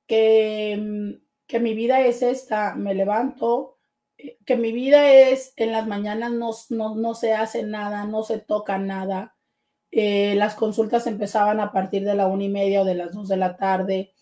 que, 0.06 1.20
que 1.46 1.60
mi 1.60 1.74
vida 1.74 2.00
es 2.00 2.22
esta, 2.22 2.74
me 2.74 2.94
levanto, 2.94 3.78
eh, 4.18 4.38
que 4.44 4.56
mi 4.56 4.72
vida 4.72 5.10
es 5.12 5.52
en 5.56 5.72
las 5.72 5.86
mañanas 5.86 6.32
no, 6.32 6.94
no, 6.96 7.14
se 7.14 7.32
hace 7.32 7.62
nada, 7.62 8.04
no 8.04 8.24
se 8.24 8.38
toca 8.38 8.78
nada. 8.78 9.33
Eh, 9.96 10.34
las 10.34 10.56
consultas 10.56 11.06
empezaban 11.06 11.60
a 11.60 11.70
partir 11.70 12.04
de 12.04 12.16
la 12.16 12.26
una 12.26 12.42
y 12.42 12.48
media 12.48 12.82
o 12.82 12.84
de 12.84 12.96
las 12.96 13.12
dos 13.14 13.28
de 13.28 13.36
la 13.36 13.56
tarde. 13.56 14.12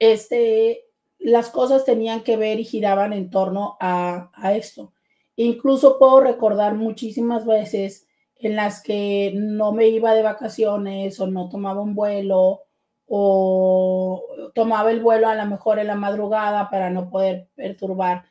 Este, 0.00 0.86
las 1.20 1.50
cosas 1.50 1.84
tenían 1.84 2.24
que 2.24 2.36
ver 2.36 2.58
y 2.58 2.64
giraban 2.64 3.12
en 3.12 3.30
torno 3.30 3.76
a, 3.78 4.32
a 4.34 4.56
esto. 4.56 4.92
Incluso 5.36 6.00
puedo 6.00 6.20
recordar 6.20 6.74
muchísimas 6.74 7.46
veces 7.46 8.08
en 8.34 8.56
las 8.56 8.82
que 8.82 9.32
no 9.36 9.70
me 9.70 9.86
iba 9.86 10.14
de 10.14 10.22
vacaciones 10.24 11.20
o 11.20 11.28
no 11.28 11.48
tomaba 11.48 11.80
un 11.80 11.94
vuelo 11.94 12.62
o 13.06 14.50
tomaba 14.52 14.90
el 14.90 15.00
vuelo 15.00 15.28
a 15.28 15.36
lo 15.36 15.46
mejor 15.46 15.78
en 15.78 15.86
la 15.86 15.94
madrugada 15.94 16.70
para 16.70 16.90
no 16.90 17.08
poder 17.08 17.48
perturbar 17.54 18.24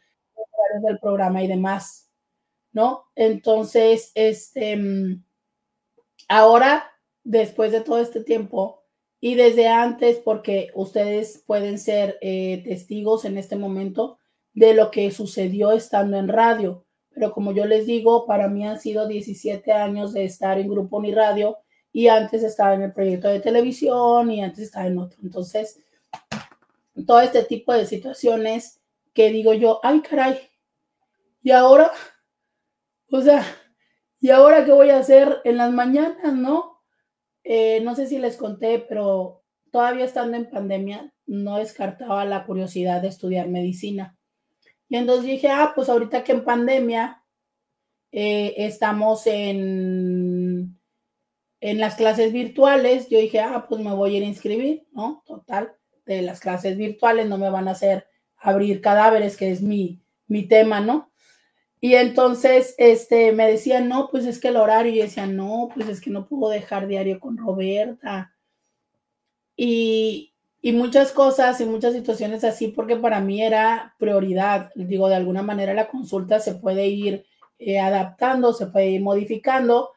el 0.90 1.00
programa 1.00 1.42
y 1.42 1.48
demás, 1.48 2.10
¿no? 2.74 3.06
Entonces, 3.16 4.12
este, 4.16 5.22
ahora, 6.28 6.92
después 7.24 7.72
de 7.72 7.82
todo 7.82 8.00
este 8.00 8.24
tiempo 8.24 8.84
y 9.20 9.36
desde 9.36 9.68
antes, 9.68 10.18
porque 10.18 10.72
ustedes 10.76 11.44
pueden 11.46 11.80
ser 11.80 12.18
eh, 12.22 12.62
testigos 12.64 13.26
en 13.26 13.38
este 13.38 13.56
momento 13.56 14.20
de 14.54 14.74
lo 14.74 14.92
que 14.92 15.12
sucedió 15.12 15.72
estando 15.72 16.18
en 16.18 16.28
radio 16.28 16.86
pero 17.16 17.32
como 17.32 17.54
yo 17.54 17.66
les 17.66 17.86
digo, 17.86 18.28
para 18.28 18.50
mí 18.50 18.68
han 18.68 18.78
sido 18.78 19.08
17 19.08 19.72
años 19.72 20.12
de 20.12 20.26
estar 20.26 20.60
en 20.60 20.68
Grupo 20.68 20.98
Uniradio 20.98 21.58
y 21.94 22.10
antes 22.10 22.44
estaba 22.44 22.74
en 22.74 22.82
el 22.84 22.92
proyecto 22.92 23.30
de 23.30 23.40
televisión 23.40 24.30
y 24.30 24.44
antes 24.44 24.66
estaba 24.66 24.86
en 24.88 25.00
otro. 25.00 25.18
Entonces, 25.24 25.80
todo 27.08 27.22
este 27.22 27.44
tipo 27.44 27.72
de 27.72 27.86
situaciones 27.86 28.82
que 29.14 29.30
digo 29.30 29.54
yo, 29.54 29.80
ay 29.82 30.02
caray, 30.02 30.38
y 31.42 31.52
ahora, 31.52 31.90
o 33.10 33.22
sea, 33.22 33.46
¿y 34.26 34.32
ahora 34.32 34.66
qué 34.66 34.72
voy 34.72 34.90
a 34.90 34.98
hacer 34.98 35.40
en 35.44 35.58
las 35.58 35.72
mañanas, 35.72 36.34
no? 36.34 36.82
Eh, 37.44 37.82
no 37.82 37.94
sé 37.94 38.08
si 38.08 38.18
les 38.18 38.38
conté, 38.38 38.80
pero 38.80 39.44
todavía 39.72 40.04
estando 40.04 40.36
en 40.36 40.50
pandemia, 40.50 41.14
no 41.28 41.58
descartaba 41.58 42.26
la 42.26 42.44
curiosidad 42.44 43.04
de 43.04 43.10
estudiar 43.10 43.50
medicina. 43.50 44.18
Y 44.90 44.96
entonces 44.96 45.26
dije, 45.26 45.50
ah, 45.50 45.74
pues 45.76 45.90
ahorita 45.90 46.24
que 46.24 46.32
en 46.32 46.44
pandemia 46.44 47.24
eh, 48.12 48.56
estamos 48.58 49.28
en, 49.28 50.76
en 51.60 51.80
las 51.80 51.94
clases 51.94 52.34
virtuales, 52.34 53.08
yo 53.10 53.20
dije, 53.20 53.42
ah, 53.42 53.68
pues 53.70 53.80
me 53.80 53.94
voy 53.94 54.16
a 54.16 54.18
ir 54.18 54.24
a 54.24 54.28
inscribir, 54.28 54.88
¿no? 54.92 55.22
Total, 55.28 55.72
de 56.08 56.24
las 56.24 56.40
clases 56.40 56.78
virtuales 56.78 57.28
no 57.28 57.38
me 57.38 57.52
van 57.52 57.68
a 57.68 57.74
hacer 57.74 58.08
abrir 58.38 58.82
cadáveres, 58.82 59.38
que 59.38 59.52
es 59.52 59.62
mi, 59.62 60.02
mi 60.26 60.48
tema, 60.48 60.80
¿no? 60.80 61.12
Y 61.82 61.96
entonces 61.96 62.74
este, 62.78 63.32
me 63.32 63.50
decían, 63.50 63.88
no, 63.90 64.10
pues 64.10 64.26
es 64.26 64.40
que 64.40 64.48
el 64.48 64.58
horario, 64.58 64.94
y 64.94 65.00
decía, 65.00 65.28
no, 65.28 65.70
pues 65.74 65.88
es 65.88 66.02
que 66.02 66.10
no 66.10 66.28
puedo 66.28 66.50
dejar 66.50 66.88
diario 66.88 67.20
con 67.20 67.38
Roberta. 67.38 68.34
Y, 69.56 70.34
y 70.62 70.72
muchas 70.72 71.12
cosas 71.12 71.62
y 71.62 71.66
muchas 71.66 71.94
situaciones 71.94 72.44
así, 72.44 72.70
porque 72.70 72.96
para 72.96 73.20
mí 73.20 73.44
era 73.44 73.94
prioridad. 74.00 74.72
Digo, 74.74 75.08
de 75.10 75.16
alguna 75.16 75.44
manera 75.44 75.76
la 75.76 75.88
consulta 75.88 76.40
se 76.40 76.56
puede 76.56 76.88
ir 76.88 77.24
eh, 77.60 77.80
adaptando, 77.80 78.52
se 78.52 78.66
puede 78.68 78.88
ir 78.88 79.02
modificando, 79.02 79.92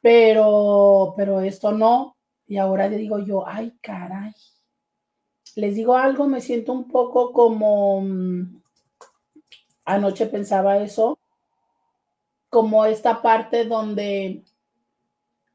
pero, 0.00 1.12
pero 1.14 1.42
esto 1.42 1.72
no. 1.72 2.16
Y 2.46 2.56
ahora 2.56 2.88
le 2.88 2.96
digo 2.96 3.18
yo, 3.18 3.46
ay, 3.46 3.74
caray. 3.82 4.32
Les 5.56 5.74
digo 5.76 5.94
algo, 5.94 6.26
me 6.26 6.40
siento 6.40 6.72
un 6.72 6.88
poco 6.88 7.32
como, 7.32 8.00
mm, 8.00 8.61
anoche 9.84 10.26
pensaba 10.26 10.78
eso, 10.78 11.18
como 12.48 12.84
esta 12.84 13.22
parte 13.22 13.64
donde 13.64 14.44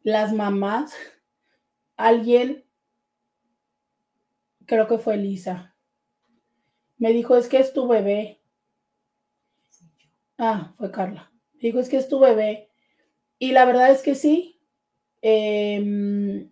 las 0.03 0.33
mamás, 0.33 0.93
alguien 1.95 2.63
creo 4.65 4.87
que 4.87 4.97
fue 4.97 5.17
Lisa. 5.17 5.75
Me 6.97 7.11
dijo, 7.13 7.35
es 7.35 7.47
que 7.47 7.59
es 7.59 7.73
tu 7.73 7.87
bebé. 7.87 8.41
Ah, 10.37 10.73
fue 10.77 10.91
Carla. 10.91 11.31
Dijo, 11.53 11.79
es 11.79 11.89
que 11.89 11.97
es 11.97 12.07
tu 12.07 12.19
bebé. 12.19 12.69
Y 13.39 13.51
la 13.51 13.65
verdad 13.65 13.91
es 13.91 14.01
que 14.01 14.15
sí. 14.15 14.59
Em, 15.21 16.51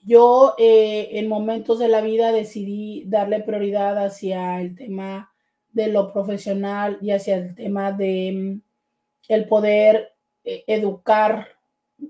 yo 0.00 0.54
eh, 0.58 1.18
en 1.18 1.28
momentos 1.28 1.78
de 1.78 1.88
la 1.88 2.00
vida 2.00 2.32
decidí 2.32 3.04
darle 3.06 3.40
prioridad 3.40 3.98
hacia 4.02 4.60
el 4.60 4.74
tema 4.74 5.32
de 5.72 5.88
lo 5.88 6.12
profesional 6.12 6.98
y 7.00 7.10
hacia 7.10 7.36
el 7.36 7.54
tema 7.54 7.92
de 7.92 8.28
em, 8.28 8.60
el 9.28 9.46
poder 9.46 10.14
eh, 10.44 10.64
educar 10.66 11.48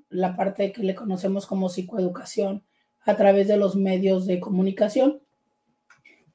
la 0.09 0.37
parte 0.37 0.73
que 0.73 0.83
le 0.83 0.95
conocemos 0.95 1.47
como 1.47 1.69
psicoeducación 1.69 2.65
a 3.01 3.17
través 3.17 3.49
de 3.49 3.57
los 3.57 3.75
medios 3.75 4.27
de 4.27 4.41
comunicación 4.41 5.21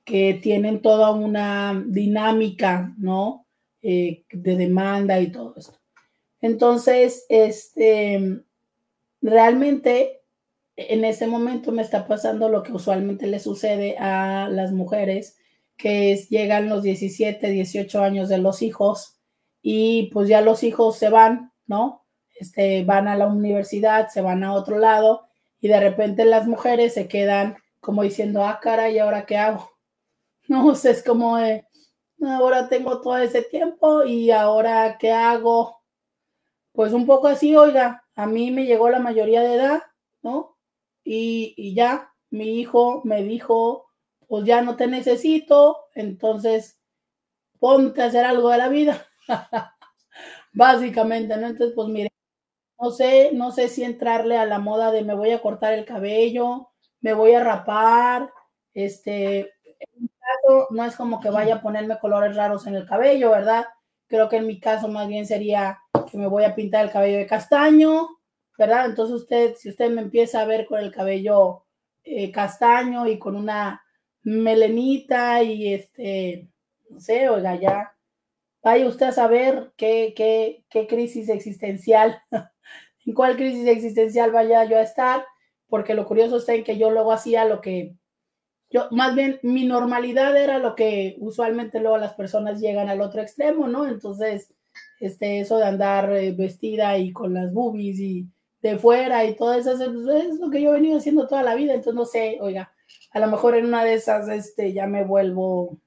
que 0.04 0.34
tienen 0.42 0.82
toda 0.82 1.12
una 1.12 1.82
dinámica, 1.88 2.94
¿no? 2.98 3.46
Eh, 3.82 4.26
de 4.32 4.56
demanda 4.56 5.20
y 5.20 5.32
todo 5.32 5.56
esto. 5.58 5.80
Entonces, 6.42 7.26
este, 7.30 8.42
realmente 9.22 10.22
en 10.76 11.06
ese 11.06 11.28
momento 11.28 11.72
me 11.72 11.82
está 11.82 12.08
pasando 12.08 12.50
lo 12.50 12.64
que 12.64 12.74
usualmente 12.74 13.28
le 13.28 13.40
sucede 13.40 13.98
a 13.98 14.50
las 14.50 14.72
mujeres, 14.72 15.38
que 15.78 16.16
llegan 16.30 16.70
los 16.70 16.84
17, 16.84 17.50
18 17.50 18.04
años 18.04 18.30
de 18.30 18.38
los 18.38 18.62
hijos 18.62 19.20
y 19.62 20.10
pues 20.12 20.28
ya 20.30 20.42
los 20.42 20.64
hijos 20.64 20.98
se 20.98 21.10
van, 21.10 21.52
¿no? 21.66 22.06
Este, 22.36 22.84
van 22.84 23.08
a 23.08 23.18
la 23.18 23.28
universidad, 23.28 24.10
se 24.10 24.22
van 24.22 24.44
a 24.44 24.54
otro 24.54 24.78
lado 24.78 25.28
y 25.62 25.68
de 25.68 25.80
repente 25.80 26.26
las 26.26 26.48
mujeres 26.48 26.94
se 26.94 27.08
quedan 27.08 27.58
como 27.80 28.04
diciendo, 28.04 28.44
ah, 28.46 28.60
cara, 28.62 28.90
¿y 28.90 29.00
ahora 29.00 29.26
qué 29.26 29.38
hago? 29.38 29.70
No, 30.50 30.68
o 30.68 30.76
sea, 30.76 30.92
es 30.92 31.02
como, 31.02 31.38
ahora 32.22 32.68
tengo 32.68 33.00
todo 33.00 33.18
ese 33.18 33.44
tiempo 33.44 34.04
y 34.04 34.30
ahora 34.30 34.98
qué 35.00 35.14
hago? 35.14 35.82
Pues 36.74 36.92
un 36.92 37.06
poco 37.06 37.28
así, 37.28 37.56
oiga, 37.56 38.04
a 38.16 38.26
mí 38.26 38.52
me 38.52 38.66
llegó 38.66 38.90
la 38.90 39.00
mayoría 39.00 39.42
de 39.42 39.56
edad, 39.56 39.84
¿no? 40.22 40.58
Y, 41.06 41.54
y 41.56 41.74
ya, 41.76 42.14
mi 42.30 42.60
hijo 42.60 43.02
me 43.06 43.24
dijo, 43.24 43.86
pues 44.28 44.46
ya 44.46 44.62
no 44.62 44.76
te 44.76 44.88
necesito, 44.88 45.78
entonces 45.96 46.80
ponte 47.60 48.02
a 48.02 48.06
hacer 48.06 48.26
algo 48.26 48.50
de 48.50 48.58
la 48.58 48.70
vida. 48.70 49.06
Básicamente, 50.54 51.36
¿no? 51.38 51.48
Entonces, 51.48 51.74
pues 51.76 51.88
mire, 51.90 52.10
no 52.80 52.92
sé, 52.92 53.32
no 53.34 53.52
sé 53.52 53.70
si 53.70 53.84
entrarle 53.84 54.38
a 54.38 54.46
la 54.46 54.60
moda 54.60 54.92
de 54.92 55.04
me 55.04 55.16
voy 55.16 55.32
a 55.32 55.42
cortar 55.42 55.74
el 55.74 55.86
cabello, 55.86 56.70
me 57.02 57.14
voy 57.14 57.34
a 57.34 57.44
rapar, 57.44 58.30
este, 58.74 59.40
en 59.66 60.02
mi 60.02 60.10
caso 60.10 60.68
no 60.72 60.86
es 60.86 60.96
como 60.96 61.20
que 61.20 61.30
vaya 61.30 61.56
a 61.56 61.62
ponerme 61.62 62.00
colores 62.00 62.36
raros 62.36 62.68
en 62.68 62.76
el 62.76 62.88
cabello, 62.88 63.32
¿verdad? 63.32 63.66
Creo 64.08 64.30
que 64.30 64.38
en 64.38 64.48
mi 64.48 64.60
caso 64.60 64.88
más 64.88 65.08
bien 65.08 65.26
sería 65.26 65.80
que 66.12 66.18
me 66.18 66.28
voy 66.28 66.44
a 66.44 66.56
pintar 66.56 66.86
el 66.86 66.92
cabello 66.92 67.18
de 67.18 67.28
castaño, 67.28 68.10
¿verdad? 68.58 68.86
Entonces 68.86 69.16
usted, 69.16 69.56
si 69.56 69.70
usted 69.70 69.90
me 69.92 70.02
empieza 70.02 70.42
a 70.42 70.46
ver 70.46 70.66
con 70.66 70.80
el 70.80 70.92
cabello 70.92 71.66
eh, 72.04 72.32
castaño 72.32 73.08
y 73.08 73.18
con 73.20 73.36
una 73.36 73.83
melenita 74.24 75.44
y 75.44 75.74
este, 75.74 76.48
no 76.90 77.00
sé, 77.00 77.30
oiga, 77.30 77.56
ya 77.56 77.96
vaya 78.62 78.88
usted 78.88 79.08
a 79.08 79.12
saber 79.12 79.74
qué, 79.78 80.14
qué, 80.16 80.64
qué 80.70 80.88
crisis 80.88 81.30
existencial, 81.30 82.22
en 83.06 83.14
cuál 83.14 83.36
crisis 83.36 83.68
existencial 83.68 84.32
vaya 84.32 84.64
yo 84.66 84.78
a 84.78 84.84
estar, 84.84 85.26
porque 85.68 85.94
lo 85.94 86.06
curioso 86.06 86.38
está 86.38 86.54
en 86.54 86.64
que 86.64 86.78
yo 86.78 86.90
luego 86.92 87.12
hacía 87.12 87.46
lo 87.46 87.62
que 87.62 87.96
yo, 88.74 88.88
más 88.90 89.14
bien, 89.14 89.40
mi 89.44 89.66
normalidad 89.68 90.36
era 90.36 90.58
lo 90.58 90.74
que 90.74 91.16
usualmente 91.20 91.80
luego 91.80 92.00
las 92.00 92.16
personas 92.16 92.60
llegan 92.60 92.90
al 92.90 93.02
otro 93.02 93.22
extremo, 93.22 93.68
¿no? 93.68 93.86
Entonces, 93.88 94.52
este, 95.00 95.42
eso 95.42 95.60
de 95.60 95.66
andar 95.66 96.12
eh, 96.12 96.32
vestida 96.32 96.98
y 96.98 97.14
con 97.14 97.36
las 97.36 97.54
boobies 97.54 98.00
y 98.00 98.28
de 98.64 98.80
fuera 98.80 99.26
y 99.26 99.36
todo 99.36 99.54
eso, 99.54 99.76
pues, 99.78 100.26
es 100.26 100.40
lo 100.40 100.50
que 100.50 100.60
yo 100.60 100.72
he 100.72 100.74
venido 100.74 100.98
haciendo 100.98 101.28
toda 101.28 101.44
la 101.44 101.54
vida, 101.54 101.76
entonces 101.76 101.94
no 101.94 102.06
sé, 102.06 102.40
oiga, 102.42 102.73
a 103.12 103.20
lo 103.20 103.28
mejor 103.28 103.56
en 103.56 103.66
una 103.66 103.84
de 103.84 103.94
esas, 103.94 104.28
este, 104.30 104.74
ya 104.74 104.88
me 104.88 105.04
vuelvo 105.04 105.78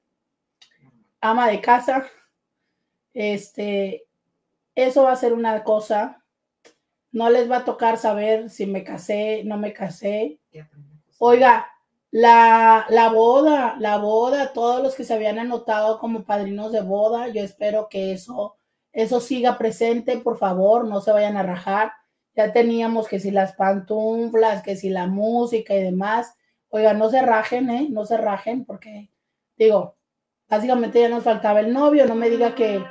ama 1.21 1.49
de 1.49 1.61
casa, 1.61 2.05
este, 3.13 4.05
eso 4.75 5.03
va 5.03 5.11
a 5.11 5.17
ser 5.17 5.33
una 5.33 5.63
cosa, 5.63 6.23
no 7.11 7.29
les 7.29 7.49
va 7.49 7.57
a 7.57 7.65
tocar 7.65 7.97
saber 7.97 8.49
si 8.49 8.65
me 8.65 8.83
casé, 8.83 9.43
no 9.43 9.57
me 9.57 9.73
casé, 9.73 10.39
oiga, 11.17 11.67
la, 12.11 12.85
la, 12.89 13.09
boda, 13.09 13.75
la 13.79 13.97
boda, 13.97 14.53
todos 14.53 14.81
los 14.81 14.95
que 14.95 15.03
se 15.03 15.13
habían 15.13 15.39
anotado 15.39 15.99
como 15.99 16.23
padrinos 16.23 16.71
de 16.71 16.81
boda, 16.81 17.27
yo 17.27 17.41
espero 17.41 17.89
que 17.89 18.13
eso, 18.13 18.55
eso 18.93 19.19
siga 19.19 19.57
presente, 19.57 20.17
por 20.17 20.37
favor, 20.37 20.85
no 20.85 21.01
se 21.01 21.11
vayan 21.11 21.37
a 21.37 21.43
rajar. 21.43 21.91
Ya 22.35 22.53
teníamos 22.53 23.07
que 23.07 23.19
si 23.19 23.31
las 23.31 23.53
pantuflas, 23.53 24.63
que 24.63 24.75
si 24.75 24.89
la 24.89 25.07
música 25.07 25.73
y 25.75 25.83
demás. 25.83 26.36
Oiga, 26.69 26.93
no 26.93 27.09
se 27.09 27.21
rajen, 27.21 27.69
¿eh? 27.69 27.87
No 27.89 28.05
se 28.05 28.17
rajen, 28.17 28.65
porque, 28.65 29.09
digo, 29.55 29.95
básicamente 30.49 30.99
ya 30.99 31.09
nos 31.09 31.23
faltaba 31.23 31.59
el 31.59 31.73
novio, 31.73 32.05
no 32.05 32.15
me 32.15 32.29
diga 32.29 32.55
que. 32.55 32.83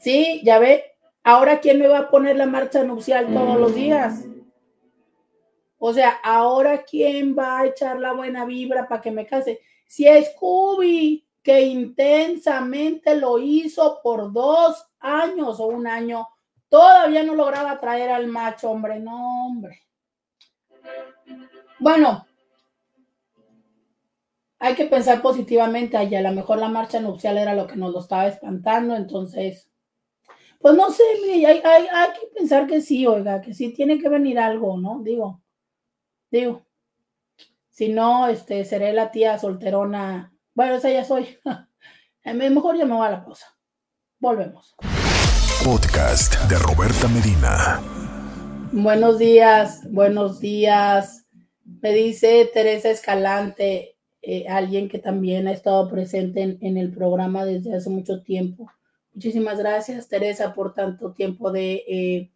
Sí, 0.00 0.40
ya 0.44 0.58
ve. 0.58 0.84
Ahora, 1.22 1.60
¿quién 1.60 1.78
me 1.78 1.88
va 1.88 1.98
a 1.98 2.10
poner 2.10 2.36
la 2.36 2.46
marcha 2.46 2.82
nupcial 2.84 3.32
todos 3.32 3.60
los 3.60 3.74
días? 3.74 4.24
O 5.78 5.92
sea, 5.92 6.18
ahora 6.24 6.82
quién 6.82 7.36
va 7.38 7.60
a 7.60 7.66
echar 7.66 8.00
la 8.00 8.12
buena 8.12 8.44
vibra 8.44 8.88
para 8.88 9.00
que 9.00 9.10
me 9.10 9.26
case. 9.26 9.60
Si 9.86 10.06
es 10.06 10.32
Scooby, 10.32 11.26
que 11.42 11.62
intensamente 11.62 13.14
lo 13.14 13.38
hizo 13.38 14.00
por 14.02 14.32
dos 14.32 14.84
años 14.98 15.60
o 15.60 15.66
un 15.66 15.86
año, 15.86 16.26
todavía 16.68 17.22
no 17.22 17.34
lograba 17.34 17.78
traer 17.78 18.10
al 18.10 18.26
macho, 18.26 18.70
hombre, 18.70 18.98
no, 18.98 19.46
hombre. 19.46 19.82
Bueno, 21.78 22.26
hay 24.58 24.74
que 24.74 24.86
pensar 24.86 25.22
positivamente 25.22 25.96
allí. 25.96 26.16
A 26.16 26.22
lo 26.22 26.32
mejor 26.32 26.58
la 26.58 26.68
marcha 26.68 27.00
nupcial 27.00 27.38
era 27.38 27.54
lo 27.54 27.66
que 27.66 27.76
nos 27.76 27.92
lo 27.92 28.00
estaba 28.00 28.26
espantando, 28.26 28.96
entonces, 28.96 29.70
pues 30.60 30.74
no 30.74 30.90
sé, 30.90 31.02
hay, 31.24 31.44
hay, 31.44 31.62
hay 31.62 32.10
que 32.12 32.26
pensar 32.34 32.66
que 32.66 32.80
sí, 32.80 33.06
oiga, 33.06 33.40
que 33.40 33.54
sí 33.54 33.72
tiene 33.72 33.98
que 33.98 34.08
venir 34.08 34.38
algo, 34.38 34.76
¿no? 34.76 35.00
Digo, 35.02 35.40
Digo, 36.30 36.66
si 37.70 37.88
no, 37.88 38.28
este, 38.28 38.62
seré 38.66 38.92
la 38.92 39.10
tía 39.10 39.38
solterona. 39.38 40.34
Bueno, 40.52 40.74
esa 40.74 40.90
ya 40.90 41.04
soy. 41.04 41.38
Mejor 42.24 42.76
ya 42.76 42.84
me 42.84 42.92
voy 42.92 43.06
a 43.06 43.10
la 43.10 43.24
pausa. 43.24 43.46
Volvemos. 44.18 44.76
Podcast 45.64 46.34
de 46.50 46.58
Roberta 46.58 47.08
Medina. 47.08 47.80
Buenos 48.72 49.18
días, 49.18 49.90
buenos 49.90 50.38
días. 50.38 51.27
Me 51.80 51.92
dice 51.92 52.50
Teresa 52.52 52.90
Escalante, 52.90 53.96
eh, 54.22 54.46
alguien 54.48 54.88
que 54.88 54.98
también 54.98 55.46
ha 55.46 55.52
estado 55.52 55.88
presente 55.88 56.58
en, 56.60 56.76
el 56.76 56.92
programa 56.92 57.44
desde 57.44 57.74
hace 57.74 57.90
mucho 57.90 58.22
tiempo. 58.22 58.70
Muchísimas 59.14 59.58
gracias, 59.58 60.08
Teresa, 60.08 60.54
por 60.54 60.74
tanto 60.74 61.12
tiempo 61.12 61.52
de, 61.52 61.84
eh, 61.86 62.30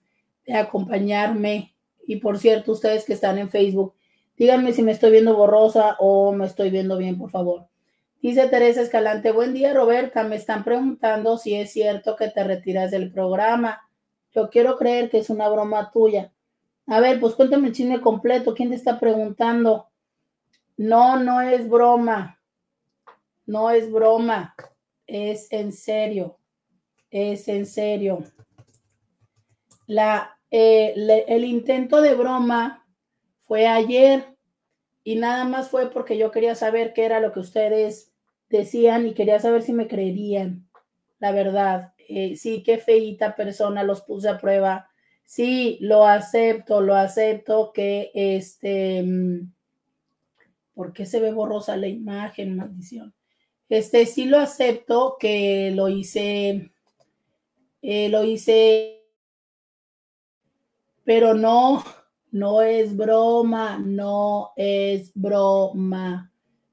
de 0.46 0.54
acompañarme 0.54 1.72
y 2.06 2.16
por 2.16 2.38
cierto, 2.38 2.72
ustedes 2.72 3.04
que 3.04 3.12
están 3.12 3.38
en 3.38 3.48
Facebook, 3.48 3.94
díganme 4.36 4.72
si 4.72 4.82
me 4.82 4.92
estoy 4.92 5.12
viendo 5.12 5.36
borrosa 5.36 5.96
o 5.98 6.32
me 6.32 6.46
estoy 6.46 6.70
viendo 6.70 6.98
bien, 6.98 7.18
por 7.18 7.30
favor. 7.30 7.68
Dice 8.20 8.48
Teresa 8.48 8.82
Escalante, 8.82 9.32
buen 9.32 9.52
día 9.52 9.74
Roberta, 9.74 10.22
me 10.22 10.36
están 10.36 10.62
preguntando 10.62 11.38
si 11.38 11.54
es 11.54 11.72
cierto 11.72 12.16
que 12.16 12.28
te 12.28 12.44
retiras 12.44 12.90
del 12.90 13.10
programa. 13.10 13.82
Yo 14.32 14.48
quiero 14.48 14.76
creer 14.76 15.10
que 15.10 15.18
es 15.18 15.30
una 15.30 15.48
broma 15.48 15.90
tuya. 15.90 16.32
A 16.86 17.00
ver, 17.00 17.20
pues 17.20 17.34
cuéntame 17.34 17.68
el 17.68 17.74
chisme 17.74 18.00
completo. 18.00 18.54
¿Quién 18.54 18.70
te 18.70 18.74
está 18.76 18.98
preguntando? 18.98 19.88
No, 20.76 21.16
no 21.18 21.40
es 21.40 21.68
broma. 21.68 22.40
No 23.46 23.70
es 23.70 23.90
broma. 23.90 24.54
Es 25.06 25.50
en 25.52 25.72
serio. 25.72 26.38
Es 27.10 27.48
en 27.48 27.66
serio. 27.66 28.24
La 29.86 30.38
eh, 30.54 31.24
el 31.28 31.44
intento 31.46 32.02
de 32.02 32.14
broma 32.14 32.86
fue 33.40 33.66
ayer 33.66 34.36
y 35.02 35.16
nada 35.16 35.44
más 35.46 35.70
fue 35.70 35.90
porque 35.90 36.18
yo 36.18 36.30
quería 36.30 36.54
saber 36.54 36.92
qué 36.92 37.06
era 37.06 37.20
lo 37.20 37.32
que 37.32 37.40
ustedes 37.40 38.12
decían 38.50 39.06
y 39.06 39.14
quería 39.14 39.40
saber 39.40 39.62
si 39.62 39.72
me 39.72 39.88
creerían. 39.88 40.68
La 41.18 41.32
verdad, 41.32 41.94
eh, 41.96 42.36
sí, 42.36 42.62
qué 42.62 42.76
feita 42.76 43.34
persona 43.34 43.82
los 43.82 44.02
puse 44.02 44.28
a 44.28 44.38
prueba. 44.38 44.90
Sí, 45.24 45.78
lo 45.80 46.06
acepto, 46.06 46.80
lo 46.80 46.94
acepto 46.94 47.72
que 47.72 48.10
este, 48.14 49.02
mm, 49.02 49.52
¿por 50.74 50.92
qué 50.92 51.06
se 51.06 51.20
ve 51.20 51.32
borrosa 51.32 51.76
la 51.76 51.88
imagen, 51.88 52.56
maldición? 52.56 53.14
Este, 53.68 54.06
sí 54.06 54.26
lo 54.26 54.38
acepto 54.38 55.16
que 55.18 55.72
lo 55.74 55.88
hice, 55.88 56.72
eh, 57.80 58.08
lo 58.10 58.24
hice 58.24 59.02
pero 61.04 61.34
no, 61.34 61.82
no 62.30 62.62
es 62.62 62.96
broma, 62.96 63.78
no 63.78 64.52
es 64.56 65.10
broma. 65.14 66.30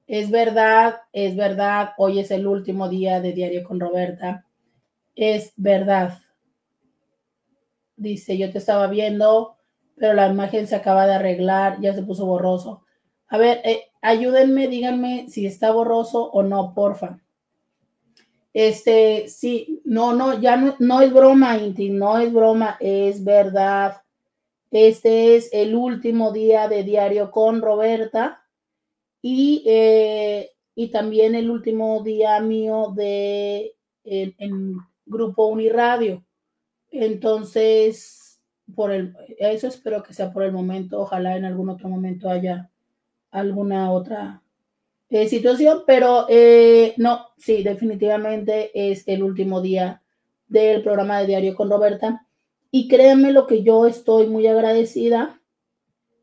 Es 0.08 0.32
verdad, 0.32 0.98
es 1.14 1.36
verdad, 1.36 1.92
hoy 1.98 2.20
es 2.20 2.32
el 2.32 2.48
último 2.48 2.90
día 2.90 3.22
de 3.22 3.34
Diario 3.34 3.64
con 3.64 3.80
Roberta. 3.80 4.46
Es 5.16 5.54
verdad. 5.56 6.20
Dice, 8.00 8.38
yo 8.38 8.52
te 8.52 8.58
estaba 8.58 8.88
viendo, 8.88 9.58
pero 9.96 10.14
la 10.14 10.28
imagen 10.28 10.68
se 10.68 10.76
acaba 10.76 11.06
de 11.06 11.14
arreglar, 11.14 11.80
ya 11.82 11.94
se 11.94 12.04
puso 12.04 12.26
borroso. 12.26 12.84
A 13.28 13.38
ver, 13.38 13.62
eh, 13.64 13.92
ayúdenme, 14.02 14.68
díganme 14.68 15.30
si 15.30 15.46
está 15.46 15.72
borroso 15.72 16.32
o 16.32 16.42
no, 16.44 16.74
porfa. 16.74 17.20
Este, 18.54 19.28
sí, 19.28 19.82
no, 19.86 20.14
no, 20.14 20.40
ya 20.40 20.58
no, 20.58 20.76
no 20.80 21.02
es 21.02 21.14
broma, 21.14 21.58
Inti, 21.58 21.90
no 21.90 22.18
es 22.18 22.34
broma, 22.34 22.78
es 22.80 23.24
verdad. 23.24 24.02
Este 24.72 25.36
es 25.36 25.50
el 25.54 25.76
último 25.76 26.32
día 26.32 26.68
de 26.68 26.84
diario 26.84 27.32
con 27.32 27.62
Roberta 27.62 28.44
y, 29.22 29.64
eh, 29.66 30.52
y 30.76 30.90
también 30.90 31.36
el 31.36 31.50
último 31.50 32.02
día 32.04 32.40
mío 32.40 32.94
de 32.96 33.76
en, 34.04 34.78
Grupo 35.06 35.48
Uniradio. 35.48 36.24
Entonces, 36.92 38.40
por 38.76 38.92
el, 38.92 39.16
eso 39.38 39.68
espero 39.68 40.04
que 40.04 40.14
sea 40.14 40.32
por 40.32 40.44
el 40.44 40.52
momento. 40.52 41.02
Ojalá 41.02 41.38
en 41.38 41.46
algún 41.46 41.70
otro 41.70 41.90
momento 41.90 42.30
haya 42.30 42.70
alguna 43.32 43.92
otra 43.92 44.44
eh, 45.10 45.28
situación, 45.28 45.84
pero 45.88 46.26
eh, 46.30 46.94
no, 46.98 47.28
sí, 47.38 47.64
definitivamente 47.64 48.72
es 48.74 49.08
el 49.08 49.24
último 49.24 49.62
día 49.62 50.02
del 50.48 50.84
programa 50.84 51.20
de 51.20 51.28
Diario 51.28 51.56
con 51.56 51.70
Roberta. 51.70 52.26
Y 52.72 52.88
créanme 52.88 53.32
lo 53.32 53.48
que 53.48 53.64
yo 53.64 53.88
estoy 53.88 54.28
muy 54.28 54.46
agradecida 54.48 55.42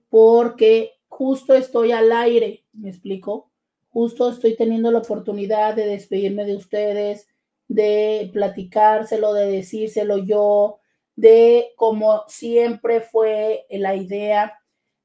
porque 0.08 0.92
justo 1.08 1.54
estoy 1.54 1.92
al 1.92 2.12
aire, 2.12 2.64
me 2.72 2.90
explico, 2.90 3.50
justo 3.88 4.30
estoy 4.30 4.54
teniendo 4.54 4.90
la 4.92 4.98
oportunidad 4.98 5.74
de 5.74 5.86
despedirme 5.86 6.44
de 6.44 6.56
ustedes, 6.56 7.26
de 7.68 8.30
platicárselo, 8.32 9.34
de 9.34 9.46
decírselo 9.46 10.18
yo, 10.18 10.80
de 11.14 11.72
como 11.76 12.24
siempre 12.28 13.00
fue 13.00 13.66
la 13.70 13.94
idea 13.94 14.60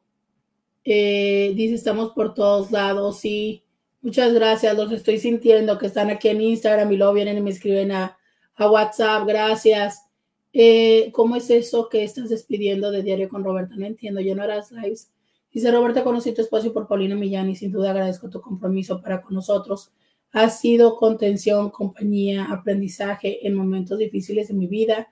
Eh, 0.83 1.53
dice, 1.55 1.73
estamos 1.73 2.11
por 2.11 2.35
todos 2.35 2.69
lados, 2.69 3.17
sí. 3.17 3.63
Muchas 4.03 4.31
gracias, 4.31 4.77
los 4.77 4.91
estoy 4.91 5.17
sintiendo 5.17 5.79
que 5.79 5.87
están 5.87 6.11
aquí 6.11 6.27
en 6.27 6.41
Instagram 6.41 6.91
y 6.91 6.97
luego 6.97 7.13
vienen 7.13 7.39
y 7.39 7.41
me 7.41 7.49
escriben 7.49 7.91
a, 7.91 8.16
a 8.57 8.69
WhatsApp, 8.69 9.25
gracias. 9.27 10.03
Eh, 10.51 11.11
¿Cómo 11.13 11.35
es 11.35 11.49
eso 11.49 11.87
que 11.89 12.03
estás 12.03 12.29
despidiendo 12.29 12.91
de 12.91 13.03
Diario 13.03 13.29
con 13.29 13.43
Roberta? 13.43 13.75
No 13.77 13.85
entiendo, 13.85 14.19
ya 14.19 14.35
no 14.35 14.43
harás 14.43 14.71
lives. 14.71 15.09
Dice 15.53 15.71
Roberta, 15.71 16.03
conocí 16.03 16.33
tu 16.33 16.41
espacio 16.41 16.73
por 16.73 16.87
Paulina 16.87 17.15
Millán 17.15 17.49
y 17.49 17.55
sin 17.55 17.71
duda 17.71 17.91
agradezco 17.91 18.29
tu 18.29 18.41
compromiso 18.41 19.01
para 19.01 19.21
con 19.21 19.35
nosotros. 19.35 19.91
Ha 20.31 20.49
sido 20.49 20.97
contención, 20.97 21.69
compañía, 21.69 22.45
aprendizaje 22.45 23.47
en 23.47 23.53
momentos 23.53 23.97
difíciles 23.99 24.49
de 24.49 24.53
mi 24.55 24.67
vida. 24.67 25.07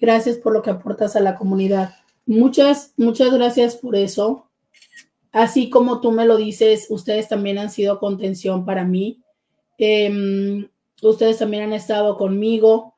Gracias 0.00 0.36
por 0.38 0.52
lo 0.52 0.62
que 0.62 0.70
aportas 0.70 1.16
a 1.16 1.20
la 1.20 1.34
comunidad. 1.34 1.94
Muchas, 2.26 2.94
muchas 2.96 3.32
gracias 3.32 3.76
por 3.76 3.96
eso. 3.96 4.48
Así 5.32 5.68
como 5.68 6.00
tú 6.00 6.12
me 6.12 6.26
lo 6.26 6.36
dices, 6.36 6.86
ustedes 6.90 7.28
también 7.28 7.58
han 7.58 7.70
sido 7.70 7.98
contención 7.98 8.64
para 8.64 8.84
mí. 8.84 9.22
Em, 9.78 10.68
ustedes 11.10 11.38
también 11.38 11.64
han 11.64 11.72
estado 11.72 12.16
conmigo 12.16 12.94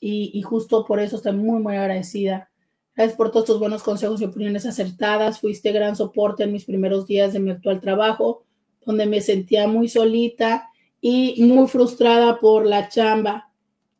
y, 0.00 0.40
justo 0.42 0.84
por 0.84 1.00
eso 1.00 1.16
estoy 1.16 1.32
muy, 1.32 1.60
muy 1.60 1.76
agradecida. 1.76 2.50
Gracias 2.94 3.16
por 3.16 3.30
todos 3.30 3.46
tus 3.46 3.58
buenos 3.58 3.82
consejos 3.82 4.20
y 4.20 4.24
opiniones 4.24 4.66
acertadas. 4.66 5.40
Fuiste 5.40 5.72
gran 5.72 5.96
soporte 5.96 6.44
en 6.44 6.52
mis 6.52 6.64
primeros 6.64 7.06
días 7.06 7.32
de 7.32 7.40
mi 7.40 7.50
actual 7.50 7.80
trabajo, 7.80 8.44
donde 8.84 9.06
me 9.06 9.20
sentía 9.20 9.66
muy 9.66 9.88
solita 9.88 10.68
y 11.00 11.42
muy 11.44 11.66
frustrada 11.68 12.38
por 12.38 12.66
la 12.66 12.88
chamba. 12.88 13.52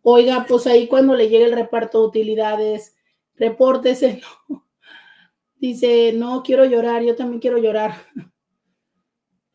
Oiga, 0.02 0.46
pues 0.48 0.66
ahí 0.66 0.86
cuando 0.86 1.14
le 1.14 1.28
llegue 1.28 1.44
el 1.44 1.52
reparto 1.52 2.00
de 2.00 2.08
utilidades, 2.08 2.96
repórtese, 3.36 4.20
¿no? 4.48 4.64
Dice, 5.60 6.12
no 6.12 6.42
quiero 6.44 6.64
llorar, 6.64 7.02
yo 7.02 7.16
también 7.16 7.40
quiero 7.40 7.58
llorar. 7.58 7.94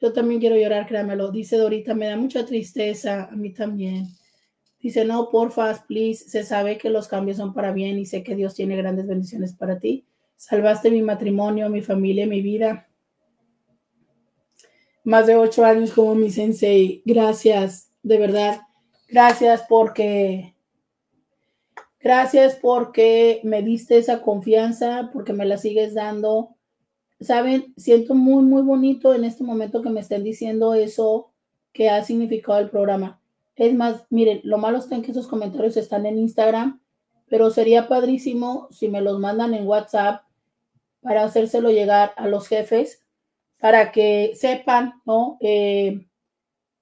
Yo 0.03 0.11
también 0.11 0.41
quiero 0.41 0.57
llorar, 0.57 0.85
créamelo. 0.85 1.31
Dice 1.31 1.55
Dorita, 1.55 1.93
me 1.93 2.07
da 2.07 2.17
mucha 2.17 2.45
tristeza, 2.45 3.29
a 3.31 3.35
mí 3.37 3.53
también. 3.53 4.09
Dice, 4.81 5.05
no, 5.05 5.29
porfa, 5.29 5.85
please, 5.87 6.29
se 6.29 6.43
sabe 6.43 6.77
que 6.77 6.89
los 6.89 7.07
cambios 7.07 7.37
son 7.37 7.53
para 7.53 7.71
bien 7.71 7.97
y 7.97 8.05
sé 8.05 8.21
que 8.21 8.35
Dios 8.35 8.53
tiene 8.53 8.75
grandes 8.75 9.07
bendiciones 9.07 9.53
para 9.53 9.79
ti. 9.79 10.05
Salvaste 10.35 10.91
mi 10.91 11.01
matrimonio, 11.01 11.69
mi 11.69 11.81
familia, 11.81 12.27
mi 12.27 12.41
vida. 12.41 12.89
Más 15.05 15.25
de 15.25 15.37
ocho 15.37 15.63
años 15.63 15.93
como 15.93 16.15
mi 16.15 16.29
sensei. 16.31 17.01
Gracias, 17.05 17.89
de 18.01 18.17
verdad. 18.17 18.59
Gracias 19.07 19.63
porque 19.69 20.53
Gracias 22.01 22.57
porque 22.61 23.39
me 23.45 23.61
diste 23.61 23.97
esa 23.97 24.21
confianza, 24.21 25.11
porque 25.13 25.31
me 25.31 25.45
la 25.45 25.57
sigues 25.57 25.93
dando. 25.93 26.57
Saben, 27.23 27.73
siento 27.77 28.15
muy, 28.15 28.43
muy 28.43 28.61
bonito 28.61 29.13
en 29.13 29.23
este 29.23 29.43
momento 29.43 29.81
que 29.81 29.89
me 29.89 30.01
estén 30.01 30.23
diciendo 30.23 30.73
eso 30.73 31.31
que 31.71 31.89
ha 31.89 32.03
significado 32.03 32.59
el 32.59 32.69
programa. 32.69 33.21
Es 33.55 33.73
más, 33.73 34.03
miren, 34.09 34.41
lo 34.43 34.57
malo 34.57 34.79
está 34.79 34.95
en 34.95 35.03
que 35.03 35.11
esos 35.11 35.27
comentarios 35.27 35.77
están 35.77 36.05
en 36.05 36.17
Instagram, 36.17 36.81
pero 37.27 37.49
sería 37.49 37.87
padrísimo 37.87 38.67
si 38.71 38.89
me 38.89 39.01
los 39.01 39.19
mandan 39.19 39.53
en 39.53 39.67
WhatsApp 39.67 40.23
para 41.01 41.23
hacérselo 41.23 41.69
llegar 41.69 42.13
a 42.17 42.27
los 42.27 42.47
jefes, 42.47 43.01
para 43.59 43.91
que 43.91 44.33
sepan, 44.35 45.01
¿no? 45.05 45.37
Eh, 45.39 46.05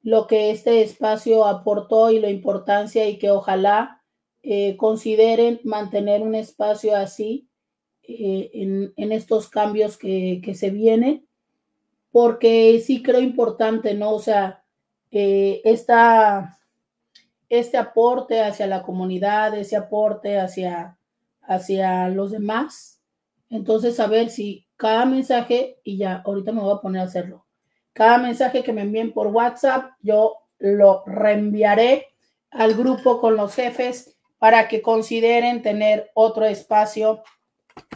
lo 0.01 0.25
que 0.27 0.49
este 0.49 0.81
espacio 0.81 1.45
aportó 1.45 2.09
y 2.09 2.19
la 2.19 2.29
importancia 2.29 3.07
y 3.07 3.19
que 3.19 3.29
ojalá 3.29 4.01
eh, 4.41 4.75
consideren 4.77 5.59
mantener 5.63 6.23
un 6.23 6.33
espacio 6.33 6.95
así 6.95 7.50
eh, 8.19 8.91
en, 8.95 9.11
estos 9.11 9.49
cambios 9.49 9.97
que, 9.97 10.41
se 10.55 10.69
vienen, 10.69 11.27
porque 12.11 12.81
sí 12.85 13.01
creo 13.01 13.21
importante, 13.21 13.93
¿no? 13.93 14.11
O 14.11 14.19
sea, 14.19 14.63
eh, 15.11 15.61
este 17.49 17.77
aporte 17.77 18.41
hacia 18.41 18.67
la 18.67 18.83
comunidad, 18.83 19.57
ese 19.57 19.75
aporte 19.75 20.39
hacia, 20.39 20.97
hacia 21.41 22.09
los 22.09 22.31
demás. 22.31 23.01
Entonces, 23.49 23.99
a 23.99 24.07
ver 24.07 24.29
si 24.29 24.67
cada 24.77 25.05
mensaje, 25.05 25.79
y 25.83 25.97
ya, 25.97 26.21
ahorita 26.25 26.51
me 26.51 26.61
voy 26.61 26.73
a 26.73 26.81
poner 26.81 27.01
a 27.01 27.05
hacerlo, 27.05 27.45
cada 27.93 28.17
mensaje 28.17 28.63
que 28.63 28.73
me 28.73 28.81
envíen 28.81 29.13
por 29.13 29.27
WhatsApp, 29.27 29.91
yo 30.01 30.37
lo 30.59 31.03
reenviaré 31.05 32.07
al 32.51 32.75
grupo 32.75 33.19
con 33.19 33.35
los 33.35 33.53
jefes 33.55 34.17
para 34.37 34.67
que 34.67 34.81
consideren 34.81 35.61
tener 35.61 36.09
otro 36.13 36.45
espacio 36.45 37.21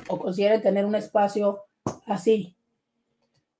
o 0.07 0.17
consideren 0.19 0.61
tener 0.61 0.85
un 0.85 0.95
espacio 0.95 1.63
así. 2.05 2.55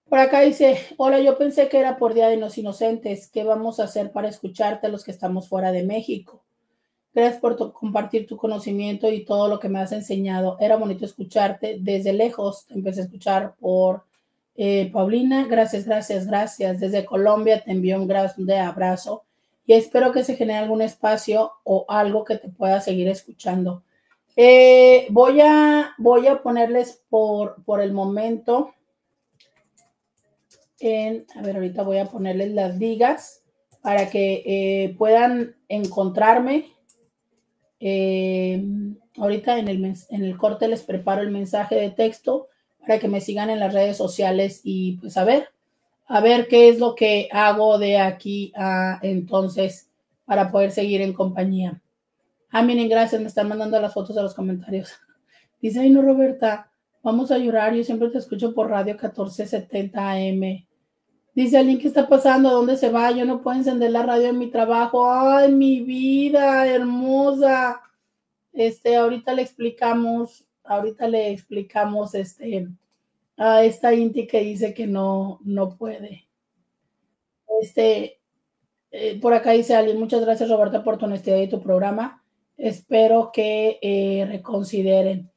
Por 0.08 0.20
acá 0.20 0.42
dice, 0.42 0.80
hola, 0.98 1.20
yo 1.20 1.38
pensé 1.38 1.68
que 1.68 1.80
era 1.80 1.98
por 1.98 2.14
Día 2.14 2.30
de 2.30 2.38
los 2.38 2.58
Inocentes. 2.58 3.28
¿Qué 3.28 3.44
vamos 3.44 3.80
a 3.80 3.86
hacer 3.86 4.12
para 4.12 4.28
escucharte 4.28 4.90
los 4.90 5.04
que 5.04 5.12
estamos 5.12 5.50
fuera 5.50 5.72
de 5.72 5.84
México? 5.84 6.44
Gracias 7.14 7.40
por 7.40 7.74
compartir 7.74 8.28
tu 8.28 8.38
conocimiento 8.38 9.10
y 9.12 9.26
todo 9.26 9.48
lo 9.48 9.60
que 9.60 9.70
me 9.70 9.80
has 9.80 9.92
enseñado. 9.94 10.58
Era 10.60 10.76
bonito 10.76 11.06
escucharte 11.06 11.78
desde 11.80 12.14
lejos. 12.14 12.66
Te 12.66 12.76
empecé 12.76 13.02
a 13.02 13.04
escuchar 13.06 13.56
por 13.60 14.04
eh, 14.56 14.92
Paulina. 14.92 15.48
Gracias, 15.48 15.86
gracias, 15.86 16.28
gracias. 16.28 16.80
Desde 16.80 17.06
Colombia 17.06 17.64
te 17.64 17.72
envío 17.72 17.98
un 17.98 18.08
gran 18.08 18.30
abrazo 18.62 19.24
y 19.66 19.74
espero 19.74 20.12
que 20.12 20.24
se 20.24 20.36
genere 20.36 20.60
algún 20.60 20.82
espacio 20.82 21.52
o 21.64 21.86
algo 21.88 22.24
que 22.24 22.38
te 22.38 22.50
pueda 22.50 22.80
seguir 22.82 23.08
escuchando. 23.08 23.84
Eh, 24.36 25.08
voy, 25.12 25.40
a, 25.42 25.94
voy 25.98 26.28
a 26.28 26.42
ponerles 26.42 27.02
por, 27.10 27.64
por 27.64 27.82
el 27.82 27.94
momento 27.94 28.74
en, 30.80 31.26
a 31.36 31.42
ver, 31.42 31.56
ahorita 31.56 31.84
voy 31.84 32.00
a 32.00 32.06
ponerles 32.06 32.52
las 32.52 32.78
digas 32.78 33.44
para 33.82 34.10
que 34.10 34.44
eh, 34.46 34.96
puedan 34.98 35.56
encontrarme. 35.70 36.74
Eh, 37.80 38.64
ahorita 39.18 39.58
en 39.60 39.68
el, 39.68 39.96
en 40.10 40.24
el 40.24 40.38
corte 40.38 40.68
les 40.68 40.84
preparo 40.84 41.22
el 41.22 41.32
mensaje 41.32 41.76
de 41.76 41.92
texto 41.92 42.48
para 42.80 43.00
que 43.00 43.08
me 43.08 43.22
sigan 43.22 43.50
en 43.50 43.60
las 43.60 43.74
redes 43.74 43.96
sociales 43.98 44.62
y 44.64 44.98
pues 44.98 45.18
a 45.18 45.24
ver, 45.24 45.50
a 46.08 46.20
ver 46.20 46.48
qué 46.48 46.70
es 46.70 46.80
lo 46.80 46.96
que 46.96 47.30
hago 47.32 47.78
de 47.78 48.00
aquí 48.00 48.52
a 48.56 49.00
entonces 49.02 49.90
para 50.26 50.52
poder 50.52 50.72
seguir 50.72 51.02
en 51.02 51.14
compañía. 51.14 51.82
Ah, 52.58 52.64
miren, 52.64 52.88
gracias, 52.88 53.20
me 53.20 53.28
están 53.28 53.50
mandando 53.50 53.78
las 53.82 53.94
fotos 53.94 54.18
a 54.18 54.22
los 54.22 54.34
comentarios. 54.34 54.90
Dice, 55.62 55.82
ay 55.82 55.90
no, 55.90 56.02
Roberta, 56.02 56.72
vamos 57.04 57.30
a 57.30 57.38
llorar, 57.38 57.74
yo 57.74 57.84
siempre 57.84 58.08
te 58.08 58.18
escucho 58.18 58.54
por 58.54 58.70
radio 58.70 58.94
1470 58.94 60.12
AM. 60.12 60.66
Dice 61.34 61.58
alguien, 61.58 61.80
¿qué 61.80 61.90
está 61.90 62.08
pasando? 62.08 62.50
dónde 62.50 62.78
se 62.78 62.90
va? 62.90 63.12
Yo 63.12 63.26
no 63.26 63.42
puedo 63.42 63.58
encender 63.58 63.92
la 63.92 64.04
radio 64.04 64.28
en 64.28 64.40
mi 64.40 64.50
trabajo. 64.50 65.12
Ay, 65.12 65.52
mi 65.52 65.82
vida 65.82 66.66
hermosa. 66.66 67.82
Este, 68.54 68.96
ahorita 68.96 69.34
le 69.34 69.42
explicamos, 69.42 70.48
ahorita 70.64 71.10
le 71.10 71.32
explicamos, 71.32 72.16
este, 72.16 72.70
a 73.36 73.66
esta 73.66 73.94
Inti 73.94 74.28
que 74.28 74.40
dice 74.40 74.74
que 74.74 74.88
no, 74.88 75.42
no 75.44 75.76
puede. 75.76 76.26
Este, 77.62 78.22
eh, 78.92 79.20
por 79.20 79.34
acá 79.34 79.52
dice 79.52 79.76
alguien, 79.76 80.00
muchas 80.00 80.22
gracias 80.22 80.50
Roberta 80.50 80.86
por 80.86 80.98
tu 80.98 81.04
honestidad 81.04 81.40
y 81.40 81.50
tu 81.50 81.62
programa. 81.62 82.22
Espero 82.58 83.32
que 83.34 83.80
eh, 83.82 84.26
reconsideren. 84.28 85.32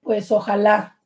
Pues 0.00 0.32
ojalá, 0.32 1.00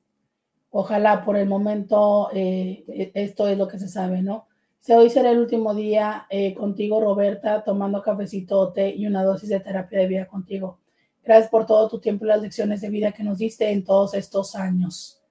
ojalá 0.71 1.25
por 1.25 1.37
el 1.37 1.49
momento 1.49 2.29
eh, 2.33 2.85
e, 2.89 3.13
esto 3.15 3.49
es 3.49 3.59
lo 3.59 3.69
que 3.69 3.79
se 3.79 3.89
sabe, 3.89 4.23
¿no? 4.23 4.47
Si 4.81 4.93
hoy 4.93 5.11
será 5.11 5.31
el 5.31 5.39
último 5.39 5.75
día 5.75 6.27
contigo, 6.57 7.01
Roberta, 7.01 7.63
tomando 7.63 8.03
cafecito, 8.03 8.73
té 8.73 8.93
y 8.93 9.07
una 9.07 9.23
dosis 9.23 9.49
de 9.49 9.61
terapia 9.61 10.01
de 10.01 10.09
vida 10.09 10.27
contigo. 10.27 10.81
Gracias 11.25 11.51
por 11.51 11.67
todo 11.67 11.89
tu 11.89 12.01
tiempo 12.01 12.25
y 12.25 12.29
las 12.29 12.43
lecciones 12.43 12.81
de 12.81 12.91
vida 12.91 13.13
que 13.13 13.23
nos 13.23 13.39
diste 13.39 13.71
en 13.71 13.85
todos 13.85 14.15
estos 14.15 14.57
años. 14.57 15.23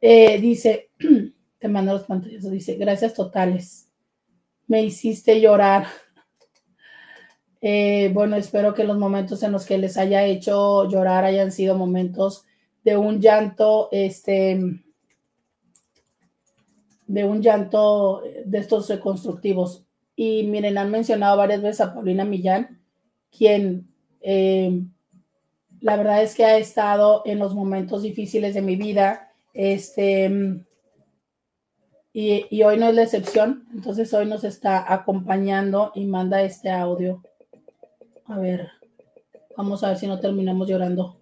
Eh, 0.00 0.40
dice, 0.40 0.90
te 1.58 1.68
mando 1.68 1.92
los 1.92 2.04
pantallazos, 2.04 2.50
dice, 2.50 2.76
gracias 2.76 3.14
totales. 3.14 3.88
Me 4.66 4.82
hiciste 4.82 5.40
llorar. 5.40 5.86
Eh, 7.60 8.10
bueno, 8.14 8.36
espero 8.36 8.74
que 8.74 8.84
los 8.84 8.98
momentos 8.98 9.42
en 9.42 9.52
los 9.52 9.66
que 9.66 9.78
les 9.78 9.96
haya 9.96 10.24
hecho 10.24 10.88
llorar 10.88 11.24
hayan 11.24 11.50
sido 11.50 11.76
momentos 11.76 12.44
de 12.84 12.96
un 12.96 13.20
llanto, 13.20 13.88
este, 13.90 14.80
de 17.06 17.24
un 17.24 17.42
llanto 17.42 18.22
de 18.44 18.58
estos 18.58 18.88
reconstructivos. 18.88 19.84
Y 20.14 20.44
miren, 20.44 20.78
han 20.78 20.90
mencionado 20.90 21.36
varias 21.36 21.62
veces 21.62 21.80
a 21.80 21.94
Paulina 21.94 22.24
Millán, 22.24 22.80
quien 23.36 23.88
eh, 24.20 24.82
la 25.80 25.96
verdad 25.96 26.22
es 26.22 26.34
que 26.34 26.44
ha 26.44 26.58
estado 26.58 27.22
en 27.24 27.38
los 27.38 27.54
momentos 27.54 28.02
difíciles 28.02 28.54
de 28.54 28.62
mi 28.62 28.76
vida. 28.76 29.32
Este, 29.52 30.30
y, 32.12 32.46
y, 32.50 32.62
hoy 32.62 32.78
no 32.78 32.88
es 32.88 32.94
la 32.94 33.02
excepción. 33.02 33.66
Entonces 33.72 34.12
hoy 34.14 34.26
nos 34.26 34.44
está 34.44 34.92
acompañando 34.92 35.92
y 35.94 36.06
manda 36.06 36.42
este 36.42 36.70
audio. 36.70 37.22
A 38.28 38.38
ver, 38.38 38.68
vamos 39.56 39.82
a 39.82 39.88
ver 39.88 39.96
si 39.96 40.06
no 40.06 40.20
terminamos 40.20 40.68
llorando. 40.68 41.16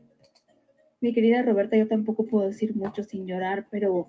Mi 1.01 1.15
querida 1.15 1.41
Roberta, 1.43 1.77
yo 1.77 1.87
tampoco 1.87 2.27
puedo 2.27 2.49
decir 2.49 2.75
mucho 2.75 3.05
sin 3.05 3.29
llorar, 3.29 3.69
pero 3.71 4.09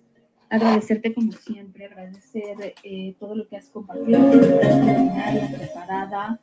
agradecerte 0.50 1.14
como 1.14 1.32
siempre, 1.32 1.86
agradecer 1.86 2.74
eh, 2.84 3.16
todo 3.20 3.36
lo 3.36 3.48
que 3.48 3.58
has 3.58 3.70
compartido, 3.70 4.20
preparada, 5.60 6.40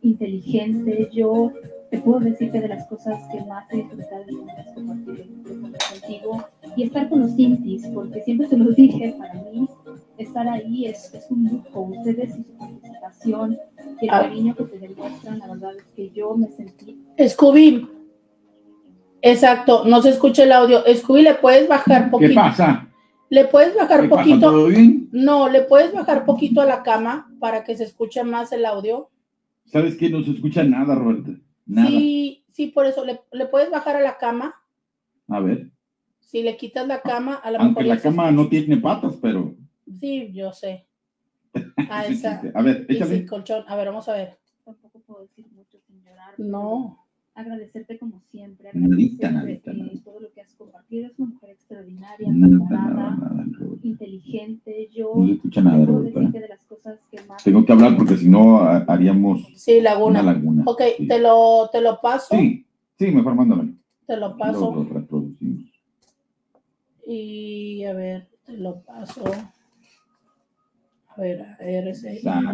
inteligente. 0.00 1.08
Yo 1.12 1.52
te 1.92 1.98
puedo 1.98 2.18
decir 2.18 2.50
que 2.50 2.60
de 2.60 2.68
las 2.68 2.84
cosas 2.88 3.22
que 3.30 3.40
más 3.44 3.72
he 3.72 3.76
disfrutado 3.76 4.24
es 4.58 4.74
compartir 4.74 5.30
contigo 5.88 6.44
y 6.74 6.82
estar 6.82 7.08
con 7.08 7.20
los 7.20 7.38
intis, 7.38 7.86
porque 7.94 8.22
siempre 8.22 8.48
te 8.48 8.56
lo 8.56 8.72
dije, 8.72 9.14
para 9.16 9.34
mí 9.34 9.68
estar 10.22 10.48
ahí 10.48 10.86
es, 10.86 11.12
es 11.14 11.30
un 11.30 11.44
lujo. 11.44 11.80
Ustedes 11.80 12.38
y 12.38 12.42
su 12.44 12.58
participación 12.58 13.58
y 14.00 14.06
el 14.06 14.10
ah. 14.10 14.20
cariño 14.22 14.54
que 14.56 14.64
te 14.64 14.78
demuestran, 14.78 15.38
la 15.38 15.48
verdad 15.48 15.76
es 15.76 15.84
que 15.94 16.10
yo 16.10 16.34
me 16.36 16.48
sentí. 16.48 17.02
Scooby, 17.28 17.88
exacto, 19.20 19.84
no 19.84 20.02
se 20.02 20.10
escucha 20.10 20.44
el 20.44 20.52
audio. 20.52 20.82
Scooby, 20.94 21.22
¿le 21.22 21.34
puedes 21.34 21.68
bajar 21.68 22.10
poquito? 22.10 22.30
¿Qué 22.30 22.34
pasa? 22.34 22.88
¿Le 23.32 23.46
puedes 23.46 23.74
bajar 23.74 24.10
poquito? 24.10 24.68
No, 25.10 25.48
¿le 25.48 25.62
puedes 25.62 25.92
bajar 25.94 26.26
poquito 26.26 26.60
a 26.60 26.66
la 26.66 26.82
cama 26.82 27.32
para 27.40 27.64
que 27.64 27.74
se 27.74 27.84
escuche 27.84 28.22
más 28.24 28.52
el 28.52 28.66
audio? 28.66 29.08
¿Sabes 29.64 29.96
qué? 29.96 30.10
No 30.10 30.22
se 30.22 30.32
escucha 30.32 30.62
nada, 30.64 30.94
Roberta. 30.94 31.30
Nada. 31.64 31.88
Sí, 31.88 32.44
sí, 32.52 32.66
por 32.66 32.84
eso. 32.84 33.06
¿Le, 33.06 33.22
¿Le, 33.32 33.46
puedes 33.46 33.70
bajar 33.70 33.96
a 33.96 34.02
la 34.02 34.18
cama? 34.18 34.54
A 35.28 35.40
ver. 35.40 35.70
Si 36.20 36.42
le 36.42 36.58
quitas 36.58 36.86
la 36.86 37.00
cama, 37.00 37.36
a 37.36 37.50
lo 37.50 37.60
Aunque 37.60 37.84
la 37.84 37.98
cama 37.98 38.30
no 38.30 38.48
tiene 38.48 38.76
patas, 38.76 39.16
pero. 39.16 39.54
Sí, 40.00 40.32
yo 40.32 40.52
sé. 40.52 40.86
A 41.90 42.06
esa. 42.06 42.42
A 42.54 42.62
ver, 42.62 42.86
échale. 42.88 43.26
colchón. 43.26 43.64
A 43.68 43.76
ver, 43.76 43.88
vamos 43.88 44.08
a 44.08 44.12
ver. 44.14 44.38
Tampoco 44.64 45.00
puedo 45.00 45.22
decir 45.22 45.46
mucho 45.54 45.78
sin 45.86 46.02
llorar. 46.02 46.34
No. 46.38 46.98
Agradecerte 47.34 47.98
como 47.98 48.20
siempre. 48.30 48.70
Nadita, 48.74 49.28
agradecerte 49.28 49.72
nadita, 49.74 50.04
todo 50.04 50.20
lo 50.20 50.30
que 50.32 50.42
has 50.42 50.52
compartido. 50.54 51.06
Es 51.06 51.18
una 51.18 51.30
mujer 51.32 51.50
extraordinaria, 51.50 52.28
Nada, 52.30 52.58
preparada, 52.58 52.92
nada, 52.94 53.16
nada, 53.34 53.44
Roberta. 53.58 53.86
inteligente. 53.86 54.88
Yo 54.92 55.12
No 55.16 55.26
se 55.26 55.32
escucha 55.32 55.62
nada, 55.62 55.84
puedo 55.86 56.00
decir 56.00 56.14
Roberta. 56.14 56.32
que 56.32 56.40
de 56.40 56.48
las 56.48 56.64
cosas 56.66 57.00
que 57.10 57.22
más 57.24 57.42
Tengo 57.42 57.64
que 57.64 57.72
hablar 57.72 57.96
porque 57.96 58.16
si 58.18 58.28
no 58.28 58.58
ha- 58.60 58.84
haríamos 58.86 59.46
Sí, 59.56 59.80
laguna. 59.80 60.20
una 60.20 60.32
laguna. 60.34 60.62
Ok, 60.66 60.82
Sí. 60.98 61.08
te, 61.08 61.18
lo, 61.20 61.70
te 61.72 61.80
lo 61.80 61.98
paso. 62.02 62.36
Sí, 62.36 62.66
sí, 62.98 63.10
mejor 63.10 63.34
mándamelo. 63.34 63.72
Te 64.06 64.16
lo 64.18 64.28
Lo, 64.28 64.36
paso. 64.36 64.74
lo 64.74 64.84
reproducimos. 64.84 65.70
Y 67.06 67.84
a 67.84 67.94
ver, 67.94 68.28
te 68.44 68.56
lo 68.58 68.80
paso. 68.82 69.24
A 71.16 71.20
ver, 71.20 71.42
a 71.42 71.56
Exacto. 72.12 72.50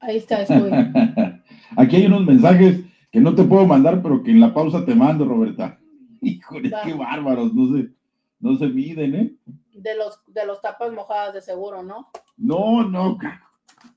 Ahí 0.00 0.18
está, 0.18 0.42
estoy. 0.42 0.70
Aquí 1.76 1.96
hay 1.96 2.06
unos 2.06 2.24
mensajes 2.26 2.80
que 3.10 3.20
no 3.20 3.34
te 3.34 3.44
puedo 3.44 3.66
mandar, 3.66 4.02
pero 4.02 4.22
que 4.22 4.30
en 4.30 4.40
la 4.40 4.52
pausa 4.54 4.84
te 4.84 4.94
mando, 4.94 5.24
Roberta. 5.24 5.78
Híjole, 6.20 6.70
Va. 6.70 6.82
qué 6.82 6.94
bárbaros, 6.94 7.54
no 7.54 7.76
se, 7.76 7.88
no 8.40 8.56
se 8.56 8.66
miden, 8.68 9.14
¿eh? 9.14 9.34
De 9.72 9.94
los, 9.96 10.20
de 10.26 10.46
los 10.46 10.60
tapas 10.60 10.92
mojadas 10.92 11.34
de 11.34 11.40
seguro, 11.40 11.82
¿no? 11.82 12.08
No, 12.36 12.82
no, 12.88 13.18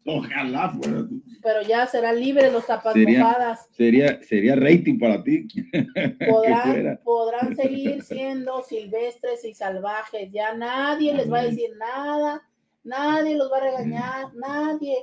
ojalá 0.05 0.69
fuera. 0.71 1.05
Pero 1.41 1.61
ya 1.61 1.85
serán 1.87 2.19
libres 2.19 2.51
los 2.51 2.65
tapas 2.65 2.93
Sería- 2.93 3.23
mojadas. 3.23 3.67
Sería, 3.71 4.21
sería 4.23 4.55
rating 4.55 4.99
para 4.99 5.23
ti. 5.23 5.47
Podrán, 6.29 6.99
podrán 7.03 7.55
seguir 7.55 8.01
siendo 8.03 8.61
silvestres 8.63 9.43
y 9.45 9.53
salvajes. 9.53 10.31
Ya 10.31 10.53
nadie 10.53 11.13
les 11.13 11.31
va 11.31 11.39
a 11.39 11.43
decir 11.45 11.69
nada, 11.77 12.41
nadie 12.83 13.37
los 13.37 13.51
va 13.51 13.57
a 13.57 13.61
regañar, 13.61 14.35
nadie. 14.35 14.95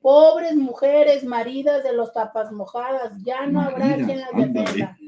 Pobres 0.00 0.56
mujeres, 0.56 1.24
maridas 1.24 1.84
de 1.84 1.92
los 1.92 2.12
tapas 2.12 2.50
mojadas, 2.50 3.12
ya 3.22 3.46
no 3.46 3.60
habrá 3.60 3.94
quien 3.96 4.20
las 4.20 4.30
defienda. 4.34 4.96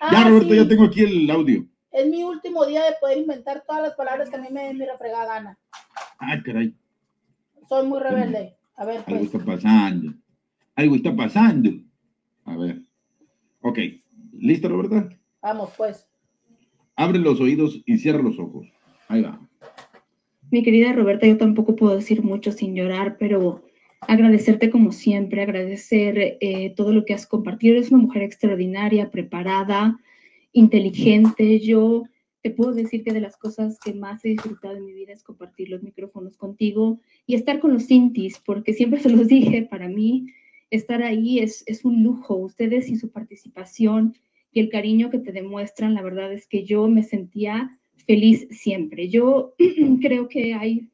Ya, 0.00 0.18
Ah, 0.18 0.28
Roberto, 0.28 0.48
sí, 0.50 0.56
ya 0.56 0.68
tengo 0.68 0.84
aquí 0.84 1.00
el 1.02 1.30
audio. 1.30 1.64
Es 1.90 2.06
mi 2.06 2.22
último 2.22 2.64
día 2.64 2.84
de 2.84 2.92
poder 3.00 3.18
inventar 3.18 3.64
todas 3.66 3.82
las 3.82 3.94
palabras 3.94 4.30
que 4.30 4.36
a 4.36 4.40
mí 4.40 4.48
me 4.50 4.64
den 4.64 4.78
mi 4.78 4.86
refregada 4.86 5.26
gana. 5.26 5.58
Ah, 6.18 6.38
caray, 6.44 6.74
Soy 7.68 7.86
muy 7.86 8.00
rebelde. 8.00 8.56
A 8.76 8.84
ver, 8.86 8.98
algo 9.06 9.20
pues. 9.20 9.22
está 9.34 9.44
pasando. 9.44 10.12
Algo 10.74 10.96
está 10.96 11.14
pasando. 11.14 11.70
A 12.44 12.56
ver. 12.56 12.80
Ok, 13.60 13.78
¿listo, 14.32 14.68
Roberta? 14.68 15.08
Vamos, 15.42 15.70
pues. 15.76 16.08
Abre 16.96 17.18
los 17.18 17.40
oídos 17.40 17.80
y 17.84 17.98
cierra 17.98 18.22
los 18.22 18.38
ojos. 18.38 18.66
Ahí 19.08 19.22
va. 19.22 19.38
Mi 20.50 20.64
querida 20.64 20.92
Roberta, 20.92 21.28
yo 21.28 21.36
tampoco 21.36 21.76
puedo 21.76 21.94
decir 21.94 22.24
mucho 22.24 22.50
sin 22.50 22.74
llorar, 22.74 23.18
pero 23.18 23.64
agradecerte 24.00 24.68
como 24.68 24.90
siempre, 24.90 25.42
agradecer 25.42 26.38
eh, 26.40 26.74
todo 26.74 26.92
lo 26.92 27.04
que 27.04 27.14
has 27.14 27.26
compartido. 27.26 27.76
Eres 27.76 27.92
una 27.92 28.02
mujer 28.02 28.22
extraordinaria, 28.22 29.12
preparada, 29.12 30.00
inteligente. 30.52 31.60
Yo 31.60 32.02
te 32.42 32.50
puedo 32.50 32.72
decir 32.72 33.04
que 33.04 33.12
de 33.12 33.20
las 33.20 33.36
cosas 33.36 33.78
que 33.78 33.94
más 33.94 34.24
he 34.24 34.30
disfrutado 34.30 34.76
en 34.76 34.86
mi 34.86 34.92
vida 34.92 35.12
es 35.12 35.22
compartir 35.22 35.68
los 35.68 35.84
micrófonos 35.84 36.36
contigo 36.36 36.98
y 37.26 37.36
estar 37.36 37.60
con 37.60 37.72
los 37.72 37.88
intis, 37.88 38.40
porque 38.44 38.72
siempre 38.72 38.98
se 38.98 39.10
los 39.10 39.28
dije, 39.28 39.62
para 39.62 39.88
mí 39.88 40.26
estar 40.70 41.04
ahí 41.04 41.38
es, 41.38 41.62
es 41.66 41.84
un 41.84 42.02
lujo. 42.02 42.34
Ustedes 42.34 42.88
y 42.88 42.96
su 42.96 43.12
participación 43.12 44.16
y 44.50 44.58
el 44.58 44.68
cariño 44.68 45.10
que 45.10 45.20
te 45.20 45.30
demuestran, 45.30 45.94
la 45.94 46.02
verdad 46.02 46.32
es 46.32 46.48
que 46.48 46.64
yo 46.64 46.88
me 46.88 47.04
sentía 47.04 47.78
feliz 48.04 48.46
siempre. 48.50 49.08
Yo 49.08 49.54
creo 50.00 50.28
que 50.28 50.54
hay 50.54 50.88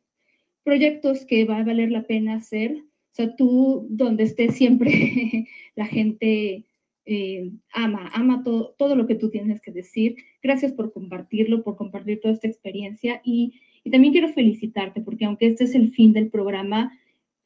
proyectos 0.65 1.25
que 1.25 1.45
va 1.45 1.59
a 1.59 1.65
valer 1.65 1.91
la 1.91 2.07
pena 2.07 2.35
hacer. 2.37 2.77
O 2.77 3.15
sea, 3.17 3.35
tú 3.37 3.87
donde 3.89 4.25
estés 4.25 4.55
siempre, 4.57 5.47
la 5.77 5.87
gente 5.87 6.65
eh, 7.07 7.51
ama, 7.73 8.11
ama 8.13 8.43
todo, 8.43 8.75
todo 8.79 8.97
lo 8.97 9.07
que 9.07 9.15
tú 9.15 9.31
tienes 9.31 9.61
que 9.61 9.71
decir. 9.73 10.17
Gracias 10.43 10.73
por 10.73 10.93
compartirlo, 10.93 11.63
por 11.63 11.77
compartir 11.77 12.21
toda 12.21 12.35
esta 12.35 12.49
experiencia. 12.49 13.21
Y, 13.25 13.55
y 13.85 13.91
también 13.91 14.13
quiero 14.13 14.29
felicitarte 14.33 15.01
porque 15.01 15.25
aunque 15.25 15.47
este 15.47 15.65
es 15.65 15.75
el 15.75 15.93
fin 15.93 16.13
del 16.13 16.29
programa, 16.31 16.93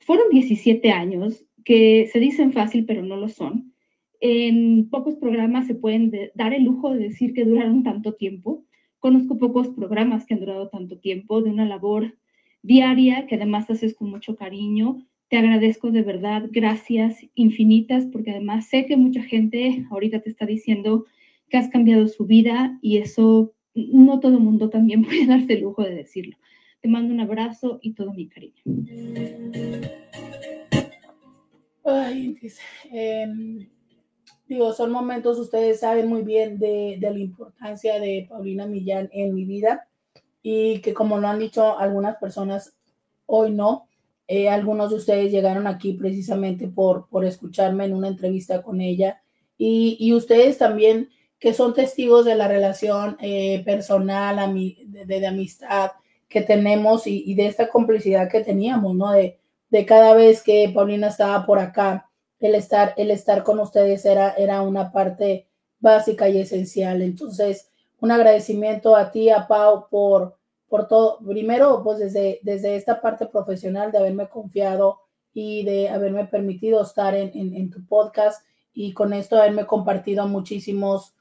fueron 0.00 0.30
17 0.30 0.90
años 0.90 1.44
que 1.64 2.08
se 2.12 2.18
dicen 2.18 2.52
fácil, 2.52 2.86
pero 2.86 3.02
no 3.02 3.16
lo 3.16 3.28
son. 3.28 3.74
En 4.20 4.88
pocos 4.90 5.16
programas 5.16 5.66
se 5.66 5.74
pueden 5.74 6.10
de- 6.10 6.32
dar 6.34 6.52
el 6.52 6.64
lujo 6.64 6.92
de 6.92 7.00
decir 7.00 7.32
que 7.34 7.44
duraron 7.44 7.82
tanto 7.82 8.14
tiempo. 8.14 8.64
Conozco 9.00 9.38
pocos 9.38 9.68
programas 9.68 10.26
que 10.26 10.34
han 10.34 10.40
durado 10.40 10.68
tanto 10.68 10.98
tiempo, 10.98 11.42
de 11.42 11.50
una 11.50 11.64
labor 11.64 12.16
diaria 12.62 13.26
que 13.26 13.36
además 13.36 13.70
haces 13.70 13.94
con 13.94 14.10
mucho 14.10 14.36
cariño. 14.36 15.06
Te 15.28 15.38
agradezco 15.38 15.90
de 15.90 16.02
verdad, 16.02 16.48
gracias 16.50 17.18
infinitas, 17.34 18.06
porque 18.06 18.30
además 18.30 18.68
sé 18.68 18.86
que 18.86 18.96
mucha 18.96 19.22
gente 19.22 19.86
ahorita 19.90 20.20
te 20.20 20.30
está 20.30 20.44
diciendo 20.46 21.06
que 21.48 21.56
has 21.56 21.68
cambiado 21.68 22.08
su 22.08 22.26
vida 22.26 22.78
y 22.82 22.98
eso 22.98 23.54
no 23.74 24.20
todo 24.20 24.38
mundo 24.38 24.70
también 24.70 25.02
puede 25.04 25.26
darse 25.26 25.54
el 25.54 25.62
lujo 25.62 25.82
de 25.82 25.94
decirlo. 25.94 26.36
Te 26.80 26.88
mando 26.88 27.12
un 27.12 27.20
abrazo 27.20 27.78
y 27.82 27.92
todo 27.92 28.12
mi 28.12 28.28
cariño. 28.28 28.62
Ay, 31.84 32.36
dice, 32.40 32.62
em, 32.92 33.66
digo, 34.50 34.72
son 34.72 34.90
momentos, 34.90 35.38
ustedes 35.38 35.78
saben 35.78 36.08
muy 36.08 36.22
bien 36.22 36.58
de, 36.58 36.96
de 36.98 37.10
la 37.10 37.18
importancia 37.20 38.00
de 38.00 38.26
Paulina 38.28 38.66
Millán 38.66 39.08
en 39.12 39.32
mi 39.32 39.44
vida 39.44 39.88
y 40.42 40.80
que 40.80 40.92
como 40.92 41.18
lo 41.18 41.28
han 41.28 41.38
dicho 41.38 41.78
algunas 41.78 42.16
personas, 42.16 42.74
hoy 43.26 43.52
no. 43.52 43.86
Eh, 44.26 44.48
algunos 44.48 44.90
de 44.90 44.96
ustedes 44.96 45.30
llegaron 45.30 45.68
aquí 45.68 45.92
precisamente 45.92 46.66
por, 46.66 47.08
por 47.08 47.24
escucharme 47.24 47.84
en 47.84 47.94
una 47.94 48.08
entrevista 48.08 48.60
con 48.62 48.80
ella 48.80 49.22
y, 49.56 49.96
y 50.00 50.14
ustedes 50.14 50.58
también 50.58 51.10
que 51.38 51.54
son 51.54 51.72
testigos 51.72 52.24
de 52.24 52.34
la 52.34 52.48
relación 52.48 53.16
eh, 53.20 53.62
personal, 53.64 54.36
de 54.88 55.26
amistad 55.26 55.92
que 56.28 56.42
tenemos 56.42 57.06
y, 57.06 57.22
y 57.24 57.34
de 57.34 57.46
esta 57.46 57.68
complicidad 57.68 58.28
que 58.28 58.40
teníamos, 58.40 58.96
¿no? 58.96 59.12
De, 59.12 59.38
de 59.68 59.86
cada 59.86 60.14
vez 60.14 60.42
que 60.42 60.70
Paulina 60.74 61.06
estaba 61.06 61.46
por 61.46 61.60
acá, 61.60 62.09
el 62.40 62.54
estar, 62.54 62.94
el 62.96 63.10
estar 63.10 63.42
con 63.44 63.60
ustedes 63.60 64.04
era, 64.04 64.32
era 64.32 64.62
una 64.62 64.92
parte 64.92 65.46
básica 65.78 66.28
y 66.28 66.38
esencial. 66.38 67.02
Entonces, 67.02 67.70
un 68.00 68.10
agradecimiento 68.10 68.96
a 68.96 69.10
ti, 69.10 69.30
a 69.30 69.46
Pau, 69.46 69.88
por, 69.88 70.36
por 70.68 70.88
todo. 70.88 71.18
Primero, 71.18 71.82
pues 71.84 71.98
desde, 71.98 72.40
desde 72.42 72.76
esta 72.76 73.00
parte 73.00 73.26
profesional 73.26 73.92
de 73.92 73.98
haberme 73.98 74.28
confiado 74.28 75.00
y 75.32 75.64
de 75.64 75.88
haberme 75.88 76.24
permitido 76.24 76.82
estar 76.82 77.14
en, 77.14 77.70
tu 77.70 77.84
podcast 77.86 78.44
y 78.72 78.92
con 78.94 79.12
esto 79.12 79.36
haberme 79.36 79.66
compartido 79.66 80.26
muchísimos, 80.26 81.14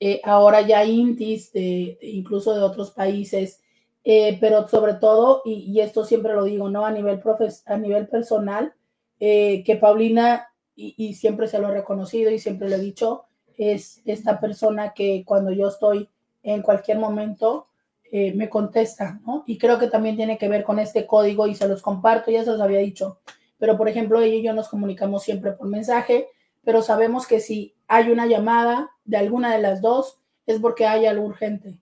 eh, 0.00 0.20
ahora 0.24 0.60
ya 0.60 0.84
intis, 0.84 1.52
de, 1.52 1.98
incluso 2.02 2.54
de 2.54 2.62
otros 2.62 2.90
países, 2.90 3.62
eh, 4.04 4.36
pero 4.40 4.68
sobre 4.68 4.94
todo, 4.94 5.42
y, 5.44 5.80
esto 5.80 6.04
siempre 6.04 6.34
lo 6.34 6.44
digo, 6.44 6.68
¿no? 6.68 6.84
A 6.84 6.90
nivel, 6.90 7.20
profes 7.20 7.62
a 7.66 7.76
nivel 7.76 8.06
personal, 8.08 8.74
eh, 9.20 9.62
que 9.64 9.76
Paulina, 9.76 10.48
y, 10.74 11.14
siempre 11.14 11.48
se 11.48 11.58
lo 11.58 11.68
he 11.68 11.74
reconocido 11.74 12.30
y 12.30 12.38
siempre 12.38 12.68
lo 12.68 12.76
he 12.76 12.80
dicho, 12.80 13.24
es 13.56 14.02
esta 14.04 14.40
persona 14.40 14.92
que 14.92 15.24
cuando 15.24 15.50
yo 15.50 15.68
estoy 15.68 16.10
en 16.42 16.60
cualquier 16.60 16.98
momento, 16.98 17.68
eh, 18.12 18.34
me 18.34 18.48
contesta, 18.48 19.20
¿no? 19.26 19.42
Y 19.46 19.58
creo 19.58 19.78
que 19.78 19.88
también 19.88 20.16
tiene 20.16 20.38
que 20.38 20.48
ver 20.48 20.64
con 20.64 20.78
este 20.78 21.06
código 21.06 21.46
y 21.46 21.54
se 21.54 21.66
los 21.66 21.82
comparto, 21.82 22.30
ya 22.30 22.44
se 22.44 22.50
los 22.50 22.60
había 22.60 22.78
dicho. 22.78 23.20
Pero, 23.58 23.76
por 23.76 23.88
ejemplo, 23.88 24.20
ella 24.20 24.36
y 24.36 24.42
yo 24.42 24.52
nos 24.52 24.68
comunicamos 24.68 25.22
siempre 25.22 25.52
por 25.52 25.66
mensaje, 25.66 26.28
pero 26.62 26.82
sabemos 26.82 27.26
que 27.26 27.40
si 27.40 27.74
hay 27.88 28.10
una 28.10 28.26
llamada 28.26 28.90
de 29.04 29.16
alguna 29.16 29.54
de 29.54 29.62
las 29.62 29.80
dos, 29.80 30.20
es 30.46 30.60
porque 30.60 30.86
hay 30.86 31.06
algo 31.06 31.24
urgente. 31.24 31.78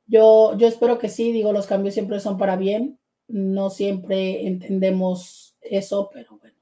yo, 0.06 0.56
yo 0.56 0.68
espero 0.68 0.98
que 0.98 1.08
sí, 1.08 1.32
digo, 1.32 1.52
los 1.52 1.66
cambios 1.66 1.94
siempre 1.94 2.20
son 2.20 2.38
para 2.38 2.56
bien. 2.56 2.98
No 3.28 3.70
siempre 3.70 4.46
entendemos 4.46 5.58
eso, 5.60 6.10
pero 6.12 6.38
bueno, 6.38 6.56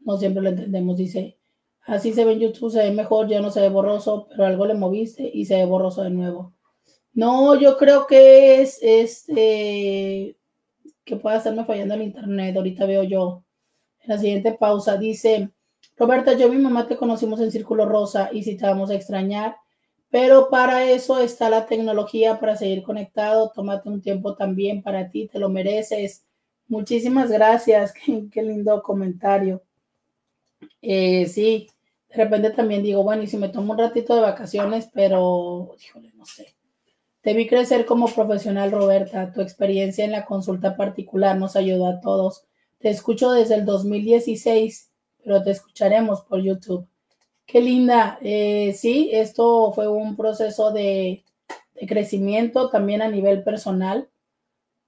no 0.00 0.16
siempre 0.18 0.42
lo 0.42 0.50
entendemos. 0.50 0.96
Dice, 0.96 1.38
así 1.82 2.12
se 2.12 2.24
ve 2.24 2.32
en 2.32 2.40
YouTube, 2.40 2.70
se 2.70 2.78
ve 2.78 2.92
mejor, 2.92 3.28
ya 3.28 3.40
no 3.40 3.50
se 3.50 3.60
ve 3.60 3.68
borroso, 3.68 4.28
pero 4.30 4.46
algo 4.46 4.66
le 4.66 4.74
moviste 4.74 5.28
y 5.32 5.46
se 5.46 5.56
ve 5.56 5.64
borroso 5.64 6.02
de 6.02 6.10
nuevo. 6.10 6.54
No, 7.12 7.58
yo 7.58 7.76
creo 7.76 8.06
que 8.06 8.60
es 8.62 8.78
este 8.82 10.36
que 11.04 11.16
pueda 11.16 11.36
estarme 11.36 11.64
fallando 11.64 11.94
el 11.94 12.02
internet. 12.02 12.56
Ahorita 12.56 12.86
veo 12.86 13.02
yo 13.04 13.44
en 14.00 14.08
la 14.10 14.18
siguiente 14.18 14.52
pausa. 14.52 14.96
Dice, 14.96 15.50
Roberta, 15.96 16.32
yo 16.34 16.48
y 16.48 16.56
mi 16.56 16.62
mamá 16.62 16.88
te 16.88 16.96
conocimos 16.96 17.40
en 17.40 17.52
Círculo 17.52 17.86
Rosa 17.86 18.30
y 18.32 18.42
si 18.42 18.56
te 18.56 18.66
vamos 18.66 18.90
a 18.90 18.94
extrañar, 18.94 19.56
pero 20.14 20.48
para 20.48 20.88
eso 20.88 21.18
está 21.18 21.50
la 21.50 21.66
tecnología 21.66 22.38
para 22.38 22.56
seguir 22.56 22.84
conectado. 22.84 23.50
Tómate 23.52 23.88
un 23.88 24.00
tiempo 24.00 24.36
también 24.36 24.80
para 24.80 25.10
ti, 25.10 25.26
te 25.26 25.40
lo 25.40 25.48
mereces. 25.48 26.24
Muchísimas 26.68 27.32
gracias. 27.32 27.92
Qué, 28.32 28.42
lindo 28.44 28.80
comentario. 28.80 29.60
Eh, 30.80 31.26
sí, 31.26 31.66
de 32.10 32.14
repente 32.14 32.50
también 32.50 32.84
digo, 32.84 33.02
bueno, 33.02 33.24
y 33.24 33.26
si 33.26 33.36
me 33.36 33.48
tomo 33.48 33.72
un 33.72 33.78
ratito 33.80 34.14
de 34.14 34.20
vacaciones, 34.20 34.88
pero, 34.94 35.74
híjole, 35.84 36.12
no 36.14 36.24
sé 36.24 36.54
te 37.20 37.34
vi 37.34 37.48
crecer 37.48 37.84
como 37.84 38.06
profesional, 38.06 38.70
Roberta. 38.70 39.32
Tu 39.32 39.40
experiencia 39.40 40.04
en 40.04 40.12
la 40.12 40.26
consulta 40.26 40.76
particular 40.76 41.36
nos 41.36 41.56
ayudó 41.56 41.88
a 41.88 42.00
todos. 42.00 42.44
Te 42.78 42.88
escucho 42.88 43.32
desde 43.32 43.56
el 43.56 43.64
2016, 43.64 44.92
pero 45.24 45.42
te 45.42 45.50
escucharemos 45.50 46.20
por 46.20 46.40
YouTube. 46.40 46.86
Qué 47.46 47.60
linda. 47.60 48.18
Eh, 48.22 48.72
sí, 48.74 49.10
esto 49.12 49.72
fue 49.72 49.88
un 49.88 50.16
proceso 50.16 50.72
de, 50.72 51.24
crecimiento 51.88 52.70
también 52.70 53.02
a 53.02 53.08
nivel 53.08 53.42
personal. 53.42 54.08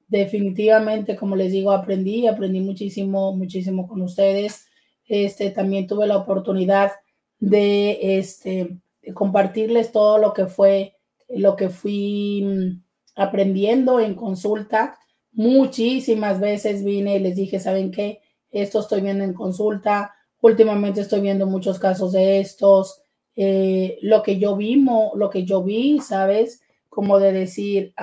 Definitivamente, 0.08 1.16
como 1.16 1.36
les 1.36 1.52
digo, 1.52 1.72
aprendí, 1.72 2.26
aprendí 2.26 2.60
muchísimo, 2.60 3.36
muchísimo 3.36 3.88
con 3.88 4.02
ustedes. 4.02 4.66
Este, 5.06 5.50
también 5.50 5.86
tuve 5.86 6.06
la 6.06 6.16
oportunidad 6.16 6.92
de, 7.38 8.18
este, 8.18 8.78
de 9.02 9.14
compartirles 9.14 9.92
todo 9.92 10.18
lo 10.18 10.32
que 10.32 10.46
fue 10.46 10.96
lo 11.28 11.56
que 11.56 11.70
fui 11.70 12.42
mm, 12.44 12.82
aprendiendo 13.16 14.00
en 14.00 14.14
consulta. 14.14 14.98
Muchísimas 15.32 16.40
veces 16.40 16.84
vine 16.84 17.16
y 17.16 17.20
les 17.20 17.36
dije, 17.36 17.60
¿saben 17.60 17.90
qué? 17.90 18.20
Esto 18.50 18.80
estoy 18.80 19.00
viendo 19.00 19.24
en 19.24 19.34
consulta. 19.34 20.15
Últimamente 20.40 21.00
estoy 21.00 21.20
viendo 21.20 21.46
muchos 21.46 21.78
casos 21.78 22.12
de 22.12 22.40
estos. 22.40 23.02
Eh, 23.34 23.98
lo 24.02 24.22
que 24.22 24.38
yo 24.38 24.56
vimos, 24.56 25.12
lo 25.16 25.30
que 25.30 25.44
yo 25.44 25.62
vi, 25.62 26.00
¿sabes? 26.00 26.62
Como 26.88 27.18
de 27.18 27.32
decir, 27.32 27.94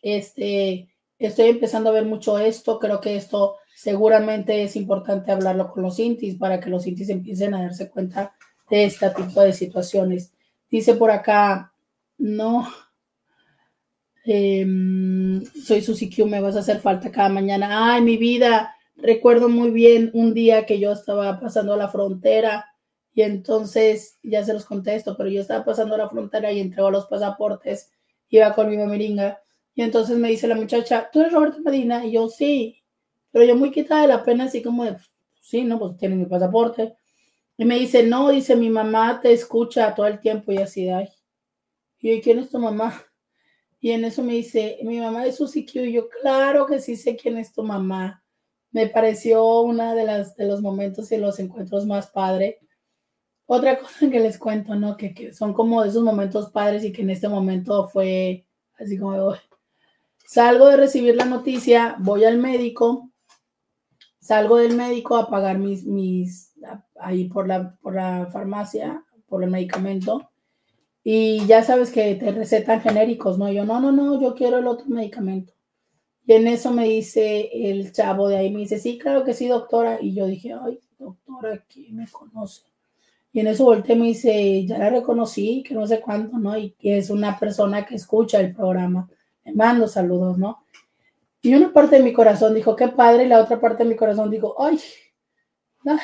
este, 0.00 0.88
estoy 1.18 1.48
empezando 1.48 1.90
a 1.90 1.94
ver 1.94 2.04
mucho 2.04 2.38
esto. 2.38 2.78
Creo 2.78 3.00
que 3.00 3.16
esto 3.16 3.56
seguramente 3.74 4.62
es 4.62 4.76
importante 4.76 5.32
hablarlo 5.32 5.70
con 5.70 5.82
los 5.82 5.98
intis 5.98 6.36
para 6.36 6.60
que 6.60 6.70
los 6.70 6.86
intis 6.86 7.08
empiecen 7.08 7.54
a 7.54 7.62
darse 7.62 7.90
cuenta 7.90 8.34
de 8.70 8.84
este 8.84 9.10
tipo 9.10 9.42
de 9.42 9.52
situaciones. 9.52 10.32
Dice 10.70 10.94
por 10.94 11.10
acá, 11.10 11.72
no. 12.18 12.66
Em, 14.24 15.44
soy 15.44 15.82
Susi 15.82 16.10
me 16.24 16.40
vas 16.40 16.56
a 16.56 16.60
hacer 16.60 16.80
falta 16.80 17.10
cada 17.10 17.28
mañana. 17.28 17.92
Ay, 17.92 18.02
mi 18.02 18.16
vida, 18.16 18.74
recuerdo 19.02 19.48
muy 19.48 19.70
bien 19.70 20.10
un 20.14 20.32
día 20.32 20.64
que 20.64 20.78
yo 20.78 20.92
estaba 20.92 21.40
pasando 21.40 21.76
la 21.76 21.88
frontera 21.88 22.66
y 23.12 23.22
entonces, 23.22 24.18
ya 24.22 24.44
se 24.44 24.54
los 24.54 24.64
contesto, 24.64 25.16
pero 25.16 25.28
yo 25.28 25.42
estaba 25.42 25.64
pasando 25.64 25.96
la 25.96 26.08
frontera 26.08 26.50
y 26.50 26.60
entregó 26.60 26.90
los 26.90 27.06
pasaportes, 27.06 27.90
iba 28.30 28.54
con 28.54 28.70
mi 28.70 28.78
mamiringa 28.78 29.42
y 29.74 29.82
entonces 29.82 30.16
me 30.18 30.28
dice 30.28 30.46
la 30.46 30.54
muchacha, 30.54 31.10
¿tú 31.12 31.20
eres 31.20 31.32
Roberto 31.32 31.60
Medina? 31.60 32.06
Y 32.06 32.12
yo, 32.12 32.28
sí, 32.28 32.82
pero 33.30 33.44
yo 33.44 33.56
muy 33.56 33.70
quitada 33.70 34.02
de 34.02 34.08
la 34.08 34.24
pena, 34.24 34.44
así 34.44 34.62
como 34.62 34.84
de, 34.84 34.96
sí, 35.40 35.64
no, 35.64 35.78
pues 35.78 35.96
tiene 35.96 36.16
mi 36.16 36.26
pasaporte. 36.26 36.94
Y 37.56 37.64
me 37.64 37.78
dice, 37.78 38.02
no, 38.02 38.30
dice, 38.30 38.56
mi 38.56 38.70
mamá 38.70 39.20
te 39.20 39.32
escucha 39.32 39.94
todo 39.94 40.06
el 40.06 40.20
tiempo 40.20 40.52
y 40.52 40.58
así, 40.58 40.88
ay. 40.88 41.08
Y 42.00 42.16
yo, 42.16 42.22
¿quién 42.22 42.38
es 42.38 42.50
tu 42.50 42.58
mamá? 42.58 43.02
Y 43.80 43.90
en 43.90 44.04
eso 44.04 44.22
me 44.22 44.34
dice, 44.34 44.78
mi 44.84 45.00
mamá 45.00 45.26
es 45.26 45.36
Susi 45.36 45.66
Q. 45.66 45.80
Y 45.80 45.92
yo, 45.92 46.08
claro 46.08 46.66
que 46.66 46.80
sí 46.80 46.96
sé 46.96 47.16
quién 47.16 47.36
es 47.38 47.52
tu 47.52 47.62
mamá. 47.62 48.21
Me 48.72 48.88
pareció 48.88 49.60
una 49.60 49.94
de 49.94 50.04
las 50.04 50.36
de 50.36 50.46
los 50.46 50.60
momentos 50.60 51.12
y 51.12 51.18
los 51.18 51.38
encuentros 51.38 51.86
más 51.86 52.08
padre. 52.08 52.58
Otra 53.46 53.78
cosa 53.80 54.10
que 54.10 54.20
les 54.20 54.38
cuento, 54.38 54.74
¿no? 54.74 54.96
Que, 54.96 55.14
que 55.14 55.32
son 55.32 55.52
como 55.52 55.84
esos 55.84 56.02
momentos 56.02 56.50
padres 56.50 56.84
y 56.84 56.92
que 56.92 57.02
en 57.02 57.10
este 57.10 57.28
momento 57.28 57.88
fue 57.88 58.46
así 58.78 58.98
como, 58.98 59.34
salgo 60.26 60.68
de 60.68 60.76
recibir 60.76 61.16
la 61.16 61.24
noticia, 61.24 61.96
voy 62.00 62.24
al 62.24 62.38
médico, 62.38 63.10
salgo 64.18 64.56
del 64.56 64.74
médico 64.74 65.16
a 65.16 65.28
pagar 65.28 65.58
mis, 65.58 65.84
mis, 65.84 66.52
ahí 66.96 67.28
por 67.28 67.46
la, 67.46 67.76
por 67.80 67.94
la 67.94 68.28
farmacia, 68.32 69.04
por 69.26 69.44
el 69.44 69.50
medicamento 69.50 70.32
y 71.04 71.44
ya 71.46 71.62
sabes 71.64 71.90
que 71.90 72.14
te 72.14 72.30
recetan 72.30 72.80
genéricos, 72.80 73.38
¿no? 73.38 73.50
Yo, 73.50 73.64
no, 73.64 73.80
no, 73.80 73.90
no, 73.90 74.20
yo 74.20 74.34
quiero 74.34 74.58
el 74.58 74.66
otro 74.66 74.86
medicamento. 74.86 75.52
Y 76.32 76.34
en 76.36 76.48
eso 76.48 76.70
me 76.70 76.84
dice 76.84 77.50
el 77.52 77.92
chavo 77.92 78.26
de 78.26 78.38
ahí, 78.38 78.50
me 78.50 78.60
dice, 78.60 78.78
sí, 78.78 78.96
claro 78.96 79.22
que 79.22 79.34
sí, 79.34 79.48
doctora. 79.48 79.98
Y 80.00 80.14
yo 80.14 80.24
dije, 80.24 80.54
ay, 80.54 80.80
doctora 80.98 81.62
que 81.68 81.88
me 81.90 82.08
conoce. 82.08 82.62
Y 83.34 83.40
en 83.40 83.48
eso 83.48 83.66
volteé 83.66 83.96
me 83.96 84.06
dice, 84.06 84.64
ya 84.64 84.78
la 84.78 84.88
reconocí, 84.88 85.62
que 85.62 85.74
no 85.74 85.86
sé 85.86 86.00
cuánto, 86.00 86.38
¿no? 86.38 86.56
Y 86.56 86.70
que 86.70 86.96
es 86.96 87.10
una 87.10 87.38
persona 87.38 87.84
que 87.84 87.96
escucha 87.96 88.40
el 88.40 88.54
programa. 88.54 89.10
Le 89.44 89.52
mando 89.52 89.86
saludos, 89.86 90.38
¿no? 90.38 90.64
Y 91.42 91.54
una 91.54 91.70
parte 91.70 91.96
de 91.96 92.02
mi 92.02 92.14
corazón 92.14 92.54
dijo, 92.54 92.76
qué 92.76 92.88
padre, 92.88 93.24
y 93.26 93.28
la 93.28 93.42
otra 93.42 93.60
parte 93.60 93.84
de 93.84 93.90
mi 93.90 93.96
corazón 93.96 94.30
dijo, 94.30 94.56
ay, 94.58 94.80
ay, 95.84 95.98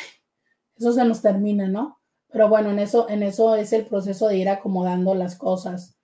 eso 0.76 0.92
se 0.92 1.06
nos 1.06 1.22
termina, 1.22 1.68
¿no? 1.68 2.00
Pero 2.30 2.50
bueno, 2.50 2.70
en 2.70 2.80
eso, 2.80 3.08
en 3.08 3.22
eso 3.22 3.56
es 3.56 3.72
el 3.72 3.86
proceso 3.86 4.28
de 4.28 4.36
ir 4.36 4.50
acomodando 4.50 5.14
las 5.14 5.36
cosas. 5.36 5.97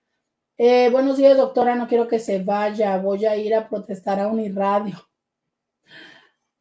Eh, 0.57 0.89
buenos 0.89 1.17
días, 1.17 1.35
doctora, 1.35 1.75
no 1.75 1.85
quiero 1.85 2.07
que 2.07 2.17
se 2.17 2.41
vaya, 2.41 2.97
voy 2.97 3.25
a 3.25 3.35
ir 3.35 3.53
a 3.53 3.67
protestar 3.67 4.21
a 4.21 4.27
Uniradio. 4.27 4.95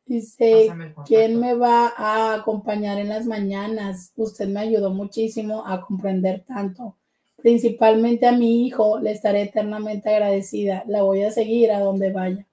Dice, 0.04 0.68
¿quién 1.06 1.38
me 1.38 1.54
va 1.54 1.92
a 1.96 2.34
acompañar 2.34 2.98
en 2.98 3.08
las 3.08 3.24
mañanas? 3.24 4.12
Usted 4.16 4.48
me 4.48 4.60
ayudó 4.60 4.90
muchísimo 4.90 5.64
a 5.64 5.80
comprender 5.80 6.44
tanto. 6.44 6.96
Principalmente 7.36 8.26
a 8.26 8.32
mi 8.32 8.66
hijo, 8.66 8.98
le 8.98 9.12
estaré 9.12 9.42
eternamente 9.42 10.10
agradecida. 10.10 10.82
La 10.88 11.02
voy 11.02 11.22
a 11.22 11.30
seguir 11.30 11.70
a 11.70 11.78
donde 11.78 12.10
vaya. 12.10 12.44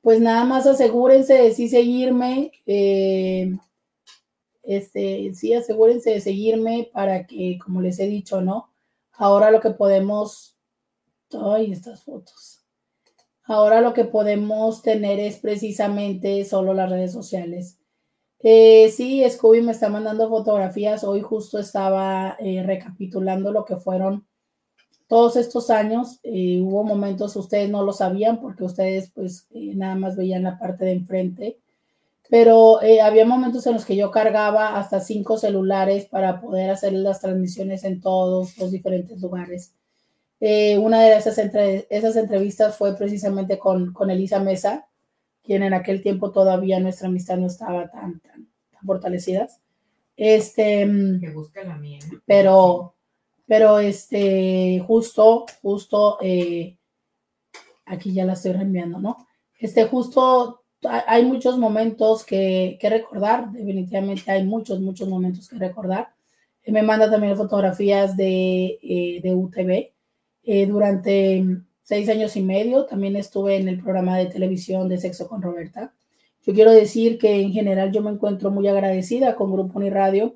Pues 0.00 0.20
nada 0.20 0.44
más 0.44 0.66
asegúrense 0.66 1.34
de 1.34 1.52
sí 1.52 1.68
seguirme. 1.68 2.50
Eh, 2.64 3.54
este, 4.62 5.34
sí, 5.34 5.52
asegúrense 5.52 6.10
de 6.10 6.20
seguirme 6.22 6.88
para 6.94 7.26
que, 7.26 7.58
como 7.62 7.82
les 7.82 7.98
he 8.00 8.06
dicho, 8.06 8.40
¿no? 8.40 8.70
Ahora 9.12 9.50
lo 9.50 9.60
que 9.60 9.70
podemos. 9.70 10.51
Ay, 11.34 11.72
estas 11.72 12.02
fotos 12.02 12.62
Ahora 13.44 13.80
lo 13.80 13.92
que 13.92 14.04
podemos 14.04 14.82
tener 14.82 15.18
es 15.18 15.38
precisamente 15.38 16.44
solo 16.44 16.74
las 16.74 16.88
redes 16.88 17.12
sociales. 17.12 17.78
Eh, 18.38 18.88
sí, 18.90 19.24
Scooby 19.28 19.62
me 19.62 19.72
está 19.72 19.88
mandando 19.88 20.28
fotografías. 20.28 21.04
Hoy 21.04 21.22
justo 21.22 21.58
estaba 21.58 22.36
eh, 22.38 22.62
recapitulando 22.62 23.52
lo 23.52 23.64
que 23.64 23.76
fueron 23.76 24.26
todos 25.08 25.36
estos 25.36 25.70
años. 25.70 26.20
Eh, 26.22 26.60
hubo 26.62 26.84
momentos, 26.84 27.34
ustedes 27.36 27.68
no 27.68 27.82
lo 27.82 27.92
sabían 27.92 28.40
porque 28.40 28.64
ustedes 28.64 29.10
pues 29.12 29.46
nada 29.52 29.96
más 29.96 30.16
veían 30.16 30.44
la 30.44 30.58
parte 30.58 30.84
de 30.84 30.92
enfrente. 30.92 31.58
Pero 32.30 32.78
había 33.02 33.26
momentos 33.26 33.66
en 33.66 33.74
los 33.74 33.84
que 33.84 33.96
yo 33.96 34.10
cargaba 34.10 34.78
hasta 34.78 35.00
cinco 35.00 35.36
celulares 35.36 36.06
para 36.06 36.40
poder 36.40 36.70
hacer 36.70 36.94
las 36.94 37.20
transmisiones 37.20 37.84
en 37.84 38.00
todos 38.00 38.56
los 38.56 38.70
diferentes 38.70 39.20
lugares. 39.20 39.74
Eh, 40.44 40.76
una 40.76 41.00
de 41.00 41.16
esas, 41.16 41.38
entre, 41.38 41.86
esas 41.88 42.16
entrevistas 42.16 42.76
fue 42.76 42.96
precisamente 42.96 43.60
con, 43.60 43.92
con, 43.92 44.10
Elisa 44.10 44.40
Mesa, 44.40 44.88
quien 45.40 45.62
en 45.62 45.72
aquel 45.72 46.02
tiempo 46.02 46.32
todavía 46.32 46.80
nuestra 46.80 47.06
amistad 47.06 47.36
no 47.36 47.46
estaba 47.46 47.88
tan, 47.88 48.18
tan, 48.18 48.48
fortalecida. 48.84 49.46
Este, 50.16 50.84
que 51.20 51.30
busca 51.32 51.62
la 51.62 51.76
mía. 51.76 52.00
Pero, 52.26 52.96
pero 53.46 53.78
este, 53.78 54.82
justo, 54.84 55.46
justo, 55.62 56.18
eh, 56.20 56.76
aquí 57.86 58.12
ya 58.12 58.24
la 58.24 58.32
estoy 58.32 58.54
reenviando, 58.54 58.98
¿no? 58.98 59.28
Este, 59.60 59.84
justo, 59.84 60.64
hay 61.06 61.24
muchos 61.24 61.56
momentos 61.56 62.24
que, 62.24 62.78
que 62.80 62.90
recordar, 62.90 63.52
definitivamente 63.52 64.28
hay 64.32 64.44
muchos, 64.44 64.80
muchos 64.80 65.08
momentos 65.08 65.48
que 65.48 65.54
recordar. 65.54 66.12
me 66.66 66.82
manda 66.82 67.08
también 67.08 67.36
fotografías 67.36 68.16
de, 68.16 68.80
eh, 68.82 69.20
de 69.22 69.34
UTV 69.36 69.91
eh, 70.44 70.66
durante 70.66 71.44
seis 71.82 72.08
años 72.08 72.36
y 72.36 72.42
medio 72.42 72.86
también 72.86 73.16
estuve 73.16 73.56
en 73.56 73.68
el 73.68 73.80
programa 73.80 74.18
de 74.18 74.26
televisión 74.26 74.88
de 74.88 74.98
Sexo 74.98 75.28
con 75.28 75.42
Roberta. 75.42 75.92
Yo 76.44 76.54
quiero 76.54 76.72
decir 76.72 77.18
que 77.18 77.40
en 77.40 77.52
general 77.52 77.92
yo 77.92 78.02
me 78.02 78.10
encuentro 78.10 78.50
muy 78.50 78.66
agradecida 78.66 79.36
con 79.36 79.52
Grupo 79.52 79.78
Uniradio 79.78 80.34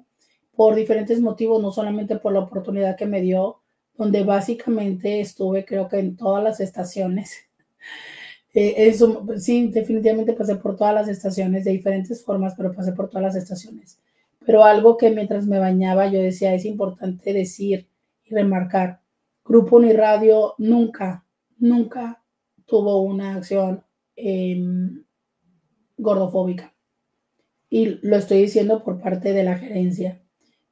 por 0.54 0.74
diferentes 0.74 1.20
motivos, 1.20 1.60
no 1.60 1.72
solamente 1.72 2.16
por 2.16 2.32
la 2.32 2.40
oportunidad 2.40 2.96
que 2.96 3.06
me 3.06 3.20
dio, 3.20 3.60
donde 3.96 4.22
básicamente 4.22 5.20
estuve 5.20 5.64
creo 5.64 5.88
que 5.88 5.98
en 5.98 6.16
todas 6.16 6.42
las 6.42 6.60
estaciones. 6.60 7.36
Eh, 8.58 8.88
eso, 8.88 9.26
sí, 9.36 9.68
definitivamente 9.68 10.32
pasé 10.32 10.56
por 10.56 10.76
todas 10.76 10.94
las 10.94 11.08
estaciones 11.08 11.62
de 11.64 11.72
diferentes 11.72 12.24
formas, 12.24 12.54
pero 12.56 12.72
pasé 12.72 12.92
por 12.92 13.10
todas 13.10 13.24
las 13.24 13.36
estaciones. 13.36 13.98
Pero 14.46 14.64
algo 14.64 14.96
que 14.96 15.10
mientras 15.10 15.46
me 15.46 15.58
bañaba 15.58 16.06
yo 16.06 16.22
decía 16.22 16.54
es 16.54 16.64
importante 16.64 17.34
decir 17.34 17.86
y 18.24 18.34
remarcar 18.34 19.00
Grupo 19.48 19.76
Uniradio 19.76 20.54
nunca, 20.58 21.24
nunca 21.58 22.22
tuvo 22.66 23.02
una 23.02 23.36
acción 23.36 23.84
em, 24.16 25.04
gordofóbica. 25.96 26.74
Y 27.70 27.98
lo 28.06 28.16
estoy 28.16 28.42
diciendo 28.42 28.82
por 28.82 29.00
parte 29.00 29.32
de 29.32 29.44
la 29.44 29.56
gerencia. 29.56 30.20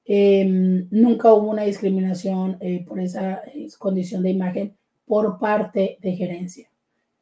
Em, 0.04 0.88
nunca 0.90 1.32
hubo 1.32 1.50
una 1.50 1.62
discriminación 1.62 2.56
eh, 2.60 2.84
por 2.86 2.98
esa 3.00 3.42
eh, 3.46 3.68
condición 3.78 4.22
de 4.22 4.30
imagen 4.30 4.76
por 5.06 5.38
parte 5.38 5.98
de 6.02 6.16
gerencia. 6.16 6.68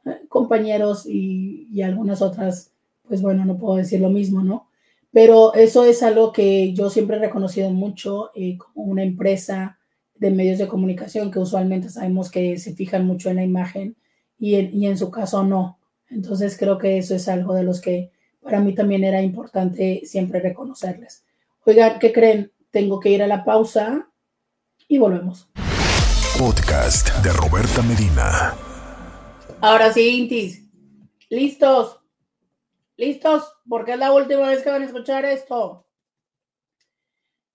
Eh, 0.06 0.26
compañeros 0.28 1.06
y, 1.06 1.68
y, 1.70 1.82
algunas 1.82 2.22
otras, 2.22 2.72
pues 3.06 3.20
bueno, 3.22 3.44
no 3.44 3.58
puedo 3.58 3.76
decir 3.76 4.00
lo 4.00 4.10
mismo, 4.10 4.42
¿no? 4.42 4.68
Pero 5.12 5.52
eso 5.54 5.84
es 5.84 6.02
algo 6.02 6.32
que 6.32 6.72
yo 6.72 6.88
siempre 6.88 7.16
he 7.16 7.20
reconocido 7.20 7.70
mucho 7.70 8.30
como 8.58 8.86
una 8.90 9.02
empresa 9.02 9.78
de 10.22 10.30
medios 10.30 10.58
de 10.58 10.68
comunicación 10.68 11.32
que 11.32 11.40
usualmente 11.40 11.90
sabemos 11.90 12.30
que 12.30 12.56
se 12.56 12.76
fijan 12.76 13.04
mucho 13.04 13.28
en 13.28 13.36
la 13.36 13.42
imagen 13.42 13.96
y 14.38 14.54
en, 14.54 14.70
y 14.72 14.86
en 14.86 14.96
su 14.96 15.10
caso 15.10 15.42
no. 15.42 15.80
Entonces 16.08 16.56
creo 16.56 16.78
que 16.78 16.96
eso 16.96 17.16
es 17.16 17.28
algo 17.28 17.54
de 17.54 17.64
los 17.64 17.80
que 17.80 18.12
para 18.40 18.60
mí 18.60 18.72
también 18.72 19.02
era 19.02 19.20
importante 19.20 20.02
siempre 20.04 20.38
reconocerles. 20.38 21.24
Oigan, 21.64 21.98
¿qué 21.98 22.12
creen? 22.12 22.52
Tengo 22.70 23.00
que 23.00 23.10
ir 23.10 23.20
a 23.24 23.26
la 23.26 23.44
pausa 23.44 24.08
y 24.86 24.98
volvemos. 24.98 25.50
Podcast 26.38 27.08
de 27.24 27.32
Roberta 27.32 27.82
Medina. 27.82 28.54
Ahora 29.60 29.92
sí, 29.92 30.08
Intis. 30.08 30.62
¿Listos? 31.30 31.98
¿Listos? 32.96 33.42
Porque 33.68 33.94
es 33.94 33.98
la 33.98 34.12
última 34.12 34.48
vez 34.48 34.62
que 34.62 34.70
van 34.70 34.82
a 34.82 34.86
escuchar 34.86 35.24
esto. 35.24 35.84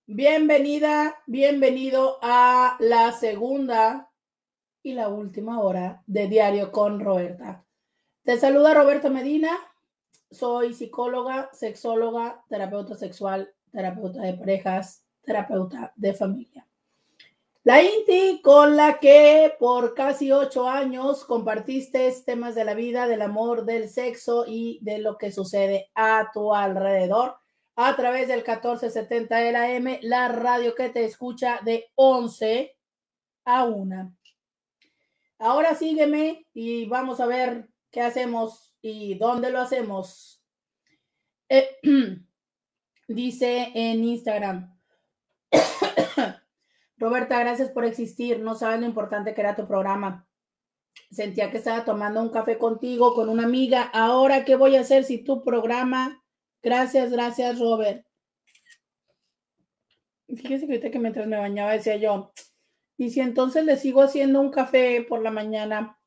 Bienvenida, 0.09 1.21
bienvenido 1.25 2.17
a 2.21 2.77
la 2.79 3.11
segunda 3.11 4.09
y 4.81 4.93
la 4.93 5.09
última 5.09 5.59
hora 5.59 6.01
de 6.07 6.29
Diario 6.29 6.71
con 6.71 7.01
Roberta. 7.01 7.65
Te 8.23 8.39
saluda 8.39 8.73
Roberta 8.73 9.09
Medina, 9.09 9.49
soy 10.31 10.73
psicóloga, 10.73 11.49
sexóloga, 11.51 12.41
terapeuta 12.47 12.95
sexual, 12.95 13.53
terapeuta 13.69 14.21
de 14.21 14.35
parejas, 14.35 15.03
terapeuta 15.25 15.91
de 15.97 16.13
familia. 16.13 16.65
La 17.65 17.83
INTI 17.83 18.41
con 18.41 18.77
la 18.77 18.99
que 18.99 19.55
por 19.59 19.93
casi 19.93 20.31
ocho 20.31 20.69
años 20.69 21.25
compartiste 21.25 22.09
temas 22.25 22.55
de 22.55 22.63
la 22.63 22.75
vida, 22.75 23.07
del 23.07 23.23
amor, 23.23 23.65
del 23.65 23.89
sexo 23.89 24.45
y 24.47 24.79
de 24.83 24.99
lo 24.99 25.17
que 25.17 25.33
sucede 25.33 25.89
a 25.95 26.31
tu 26.33 26.53
alrededor 26.53 27.35
a 27.79 27.95
través 27.95 28.27
del 28.27 28.39
1470 28.39 29.37
de 29.37 29.51
la 29.51 29.71
M, 29.71 29.99
la 30.01 30.29
radio 30.29 30.73
que 30.73 30.89
te 30.89 31.05
escucha 31.05 31.59
de 31.63 31.91
11 31.93 32.75
a 33.45 33.65
1. 33.65 34.17
Ahora 35.37 35.75
sígueme 35.75 36.47
y 36.55 36.87
vamos 36.87 37.19
a 37.19 37.27
ver 37.27 37.69
qué 37.91 38.01
hacemos 38.01 38.75
y 38.81 39.13
dónde 39.19 39.51
lo 39.51 39.59
hacemos. 39.59 40.43
Eh, 41.49 41.77
dice 43.07 43.71
en 43.75 44.03
Instagram. 44.03 44.75
Roberta, 46.97 47.39
gracias 47.39 47.69
por 47.69 47.85
existir. 47.85 48.39
No 48.39 48.55
sabes 48.55 48.79
lo 48.79 48.87
importante 48.87 49.35
que 49.35 49.41
era 49.41 49.55
tu 49.55 49.67
programa. 49.67 50.27
Sentía 51.11 51.51
que 51.51 51.57
estaba 51.57 51.85
tomando 51.85 52.23
un 52.23 52.29
café 52.29 52.57
contigo, 52.57 53.13
con 53.13 53.29
una 53.29 53.43
amiga. 53.43 53.83
Ahora, 53.93 54.45
¿qué 54.45 54.55
voy 54.55 54.75
a 54.77 54.81
hacer 54.81 55.03
si 55.03 55.23
tu 55.23 55.43
programa 55.43 56.23
Gracias, 56.67 57.13
gracias, 57.13 57.59
Robert. 57.59 58.05
Fíjese 60.27 60.67
que 60.67 60.73
ahorita 60.73 60.91
que 60.91 60.99
mientras 60.99 61.25
me 61.25 61.37
bañaba 61.37 61.71
decía 61.71 61.95
yo, 61.95 62.33
y 62.97 63.09
si 63.09 63.21
entonces 63.21 63.63
le 63.63 63.77
sigo 63.77 64.01
haciendo 64.01 64.41
un 64.41 64.51
café 64.51 65.01
por 65.07 65.21
la 65.21 65.31
mañana, 65.31 65.97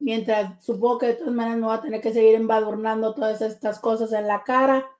mientras 0.00 0.64
supongo 0.64 0.98
que 0.98 1.06
de 1.06 1.14
todas 1.14 1.32
maneras 1.32 1.60
me 1.60 1.66
voy 1.66 1.76
a 1.76 1.80
tener 1.80 2.00
que 2.00 2.12
seguir 2.12 2.34
embadurnando 2.34 3.14
todas 3.14 3.40
estas 3.40 3.78
cosas 3.78 4.12
en 4.12 4.26
la 4.26 4.42
cara, 4.42 4.90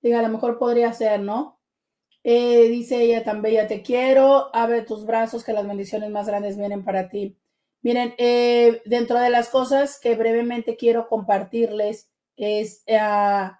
diga, 0.00 0.20
a 0.20 0.22
lo 0.22 0.28
mejor 0.28 0.56
podría 0.56 0.92
ser, 0.92 1.18
¿no? 1.22 1.58
Eh, 2.22 2.68
dice 2.68 3.02
ella 3.02 3.24
tan 3.24 3.42
bella, 3.42 3.66
te 3.66 3.82
quiero, 3.82 4.54
abre 4.54 4.82
tus 4.82 5.04
brazos, 5.04 5.42
que 5.42 5.52
las 5.52 5.66
bendiciones 5.66 6.10
más 6.10 6.28
grandes 6.28 6.56
vienen 6.56 6.84
para 6.84 7.08
ti. 7.08 7.36
Miren, 7.82 8.14
eh, 8.18 8.82
dentro 8.84 9.18
de 9.18 9.30
las 9.30 9.48
cosas 9.48 9.98
que 9.98 10.14
brevemente 10.14 10.76
quiero 10.76 11.08
compartirles 11.08 12.08
es... 12.36 12.84
Uh, 12.86 13.58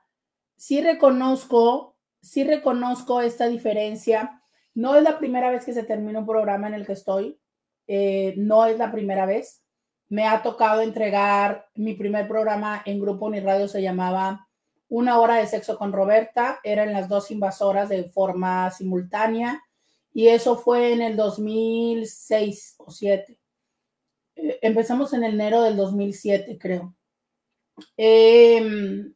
sí 0.60 0.82
reconozco, 0.82 1.96
sí 2.20 2.44
reconozco 2.44 3.22
esta 3.22 3.48
diferencia. 3.48 4.42
No 4.74 4.94
es 4.94 5.02
la 5.02 5.18
primera 5.18 5.50
vez 5.50 5.64
que 5.64 5.72
se 5.72 5.84
termina 5.84 6.18
un 6.18 6.26
programa 6.26 6.68
en 6.68 6.74
el 6.74 6.84
que 6.84 6.92
estoy. 6.92 7.40
Eh, 7.86 8.34
no 8.36 8.66
es 8.66 8.76
la 8.76 8.92
primera 8.92 9.24
vez. 9.24 9.64
Me 10.10 10.26
ha 10.26 10.42
tocado 10.42 10.82
entregar 10.82 11.66
mi 11.74 11.94
primer 11.94 12.28
programa 12.28 12.82
en 12.84 13.00
Grupo 13.00 13.24
Uniradio, 13.24 13.68
se 13.68 13.80
llamaba 13.80 14.48
una 14.90 15.18
hora 15.18 15.36
de 15.36 15.46
sexo 15.46 15.78
con 15.78 15.94
Roberta, 15.94 16.60
eran 16.62 16.92
las 16.92 17.08
dos 17.08 17.30
invasoras 17.30 17.88
de 17.88 18.04
forma 18.10 18.70
simultánea 18.70 19.62
y 20.12 20.28
eso 20.28 20.58
fue 20.58 20.92
en 20.92 21.00
el 21.00 21.16
2006 21.16 22.74
o 22.76 22.90
7. 22.90 23.38
Eh, 24.36 24.58
empezamos 24.60 25.14
en 25.14 25.24
enero 25.24 25.62
del 25.62 25.78
2007, 25.78 26.58
creo. 26.58 26.94
Em, 27.96 29.14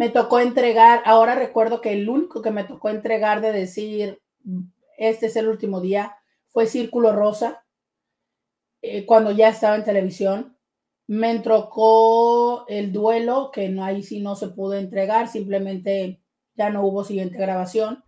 me 0.00 0.08
tocó 0.08 0.40
entregar, 0.40 1.02
ahora 1.04 1.34
recuerdo 1.34 1.82
que 1.82 1.92
el 1.92 2.08
único 2.08 2.40
que 2.40 2.50
me 2.50 2.64
tocó 2.64 2.88
entregar 2.88 3.42
de 3.42 3.52
decir, 3.52 4.18
este 4.96 5.26
es 5.26 5.36
el 5.36 5.46
último 5.46 5.82
día, 5.82 6.16
fue 6.48 6.66
Círculo 6.66 7.12
Rosa, 7.12 7.66
eh, 8.80 9.04
cuando 9.04 9.30
ya 9.30 9.50
estaba 9.50 9.76
en 9.76 9.84
televisión. 9.84 10.56
Me 11.06 11.38
tocó 11.40 12.64
el 12.68 12.92
duelo, 12.92 13.50
que 13.52 13.68
no 13.68 13.84
ahí 13.84 14.02
sí 14.02 14.20
no 14.20 14.36
se 14.36 14.48
pudo 14.48 14.72
entregar, 14.72 15.28
simplemente 15.28 16.22
ya 16.54 16.70
no 16.70 16.82
hubo 16.82 17.04
siguiente 17.04 17.36
grabación. 17.36 18.02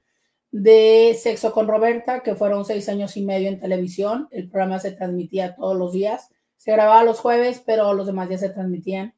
De 0.51 1.14
Sexo 1.20 1.53
con 1.53 1.68
Roberta, 1.68 2.22
que 2.22 2.34
fueron 2.34 2.64
seis 2.64 2.88
años 2.88 3.18
y 3.18 3.22
medio 3.22 3.49
en 3.49 3.61
televisión. 3.61 4.28
El 4.30 4.49
programa 4.49 4.78
se 4.78 4.93
transmitía 4.93 5.57
todos 5.57 5.76
los 5.76 5.93
días. 5.93 6.30
Se 6.57 6.72
grababa 6.72 7.05
los 7.05 7.20
jueves, 7.20 7.62
pero 7.66 7.93
los 7.93 8.07
demás 8.07 8.30
días 8.30 8.40
se 8.40 8.49
transmitían. 8.49 9.14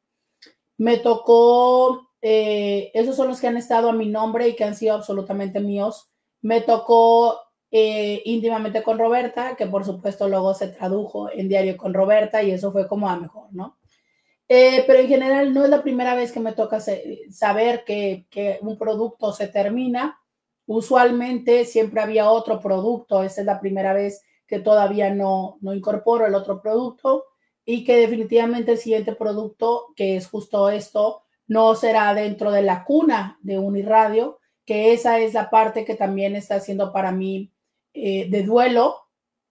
Me 0.75 0.97
tocó, 0.97 2.04
eh, 2.27 2.89
esos 2.95 3.15
son 3.15 3.27
los 3.27 3.39
que 3.39 3.45
han 3.45 3.55
estado 3.55 3.87
a 3.87 3.93
mi 3.93 4.07
nombre 4.07 4.47
y 4.47 4.55
que 4.55 4.63
han 4.63 4.73
sido 4.73 4.95
absolutamente 4.95 5.59
míos. 5.59 6.09
Me 6.41 6.59
tocó 6.59 7.39
eh, 7.69 8.23
íntimamente 8.25 8.81
con 8.81 8.97
Roberta, 8.97 9.55
que 9.55 9.67
por 9.67 9.85
supuesto 9.85 10.27
luego 10.27 10.55
se 10.55 10.69
tradujo 10.69 11.29
en 11.31 11.47
diario 11.47 11.77
con 11.77 11.93
Roberta 11.93 12.41
y 12.41 12.49
eso 12.49 12.71
fue 12.71 12.87
como 12.87 13.07
a 13.07 13.15
mejor, 13.15 13.53
¿no? 13.53 13.77
Eh, 14.49 14.83
pero 14.87 15.01
en 15.01 15.07
general 15.07 15.53
no 15.53 15.65
es 15.65 15.69
la 15.69 15.83
primera 15.83 16.15
vez 16.15 16.31
que 16.31 16.39
me 16.39 16.53
toca 16.53 16.79
saber 17.29 17.83
que, 17.85 18.25
que, 18.31 18.57
un 18.63 18.75
producto 18.75 19.31
se 19.31 19.47
termina. 19.47 20.19
Usualmente 20.65 21.63
siempre 21.63 22.01
había 22.01 22.31
otro 22.31 22.59
producto, 22.59 23.21
esta 23.21 23.41
es 23.41 23.45
la 23.45 23.59
primera 23.59 23.93
vez 23.93 24.23
que 24.47 24.57
todavía 24.57 25.13
no, 25.13 25.59
no 25.61 25.75
incorporo 25.75 26.25
el 26.25 26.33
otro 26.33 26.59
producto 26.59 27.25
y 27.65 27.83
que 27.83 27.97
definitivamente 27.97 28.71
el 28.71 28.79
siguiente 28.79 29.13
producto, 29.13 29.93
que 29.95 30.15
es 30.15 30.27
justo 30.27 30.71
esto, 30.71 31.24
no 31.47 31.75
será 31.75 32.13
dentro 32.13 32.51
de 32.51 32.61
la 32.61 32.83
cuna 32.83 33.37
de 33.41 33.59
Uniradio, 33.59 34.39
que 34.65 34.93
esa 34.93 35.19
es 35.19 35.33
la 35.33 35.49
parte 35.49 35.85
que 35.85 35.95
también 35.95 36.35
está 36.35 36.55
haciendo 36.55 36.91
para 36.91 37.11
mí 37.11 37.51
eh, 37.93 38.27
de 38.29 38.43
duelo, 38.43 38.95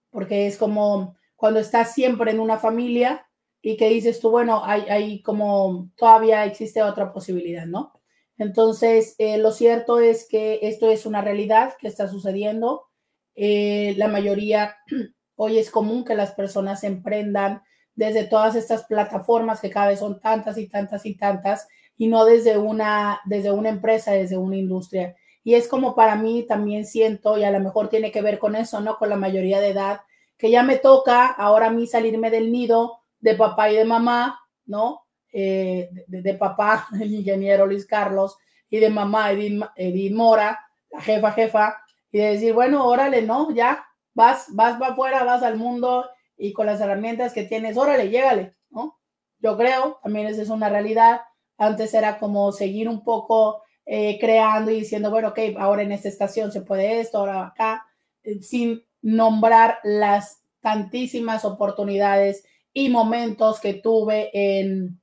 porque 0.09 0.47
es 0.47 0.57
como 0.57 1.15
cuando 1.35 1.59
estás 1.59 1.93
siempre 1.93 2.31
en 2.31 2.39
una 2.39 2.57
familia 2.57 3.27
y 3.61 3.77
que 3.77 3.89
dices 3.89 4.19
tú, 4.19 4.29
bueno, 4.29 4.61
hay, 4.63 4.81
hay 4.89 5.21
como 5.21 5.89
todavía 5.95 6.45
existe 6.45 6.83
otra 6.83 7.11
posibilidad, 7.11 7.65
¿no? 7.65 7.93
Entonces, 8.37 9.15
eh, 9.17 9.37
lo 9.37 9.51
cierto 9.51 9.99
es 9.99 10.27
que 10.27 10.59
esto 10.63 10.89
es 10.89 11.05
una 11.05 11.21
realidad 11.21 11.73
que 11.79 11.87
está 11.87 12.07
sucediendo. 12.07 12.87
Eh, 13.35 13.95
la 13.97 14.07
mayoría, 14.07 14.75
hoy 15.35 15.57
es 15.57 15.71
común 15.71 16.03
que 16.03 16.15
las 16.15 16.33
personas 16.33 16.83
emprendan 16.83 17.63
desde 17.95 18.25
todas 18.25 18.55
estas 18.55 18.83
plataformas 18.85 19.61
que 19.61 19.69
cada 19.69 19.87
vez 19.87 19.99
son 19.99 20.19
tantas 20.19 20.57
y 20.57 20.67
tantas 20.67 21.05
y 21.05 21.15
tantas, 21.15 21.67
y 21.97 22.07
no 22.07 22.25
desde 22.25 22.57
una, 22.57 23.21
desde 23.25 23.51
una 23.51 23.69
empresa, 23.69 24.11
desde 24.11 24.37
una 24.37 24.57
industria. 24.57 25.15
Y 25.43 25.53
es 25.53 25.67
como 25.67 25.95
para 25.95 26.15
mí 26.15 26.43
también 26.47 26.85
siento, 26.85 27.37
y 27.37 27.43
a 27.43 27.51
lo 27.51 27.59
mejor 27.59 27.89
tiene 27.89 28.11
que 28.11 28.21
ver 28.21 28.39
con 28.39 28.55
eso, 28.55 28.81
¿no? 28.81 28.97
Con 28.97 29.09
la 29.09 29.15
mayoría 29.15 29.61
de 29.61 29.69
edad, 29.69 30.01
que 30.37 30.49
ya 30.49 30.63
me 30.63 30.77
toca 30.77 31.27
ahora 31.27 31.67
a 31.67 31.71
mí 31.71 31.87
salirme 31.87 32.31
del 32.31 32.51
nido 32.51 32.99
de 33.19 33.35
papá 33.35 33.69
y 33.71 33.75
de 33.75 33.85
mamá, 33.85 34.39
¿no? 34.65 35.05
Eh, 35.31 35.89
de, 36.07 36.33
papá, 36.35 36.87
el 37.01 37.13
ingeniero 37.13 37.65
Luis 37.65 37.85
Carlos, 37.85 38.37
y 38.69 38.79
de 38.79 38.89
mamá 38.89 39.31
Edith, 39.31 40.13
Mora, 40.13 40.59
la 40.89 41.01
jefa, 41.01 41.31
jefa, 41.31 41.77
y 42.11 42.19
de 42.19 42.31
decir, 42.31 42.53
bueno, 42.53 42.85
órale, 42.87 43.21
¿no? 43.21 43.51
Ya, 43.51 43.85
vas, 44.13 44.47
vas 44.49 44.77
para 44.79 44.93
afuera, 44.93 45.23
vas 45.23 45.43
al 45.43 45.57
mundo 45.57 46.09
y 46.37 46.53
con 46.53 46.65
las 46.65 46.81
herramientas 46.81 47.33
que 47.33 47.43
tienes, 47.43 47.77
órale, 47.77 48.09
llégale, 48.09 48.55
¿no? 48.69 48.99
Yo 49.39 49.57
creo, 49.57 49.99
también 50.01 50.27
esa 50.27 50.41
es 50.41 50.49
una 50.49 50.69
realidad. 50.69 51.21
Antes 51.57 51.93
era 51.93 52.19
como 52.19 52.51
seguir 52.51 52.89
un 52.89 53.03
poco 53.03 53.63
eh, 53.85 54.17
creando 54.19 54.71
y 54.71 54.79
diciendo, 54.79 55.11
bueno, 55.11 55.29
ok, 55.29 55.39
ahora 55.59 55.83
en 55.83 55.91
esta 55.91 56.09
estación 56.09 56.51
se 56.51 56.61
puede 56.61 56.99
esto, 56.99 57.19
ahora 57.19 57.47
acá, 57.47 57.85
eh, 58.23 58.41
sin 58.41 58.83
nombrar 59.01 59.77
las 59.83 60.41
tantísimas 60.59 61.45
oportunidades 61.45 62.43
y 62.73 62.89
momentos 62.89 63.59
que 63.59 63.75
tuve 63.75 64.31
en, 64.33 64.99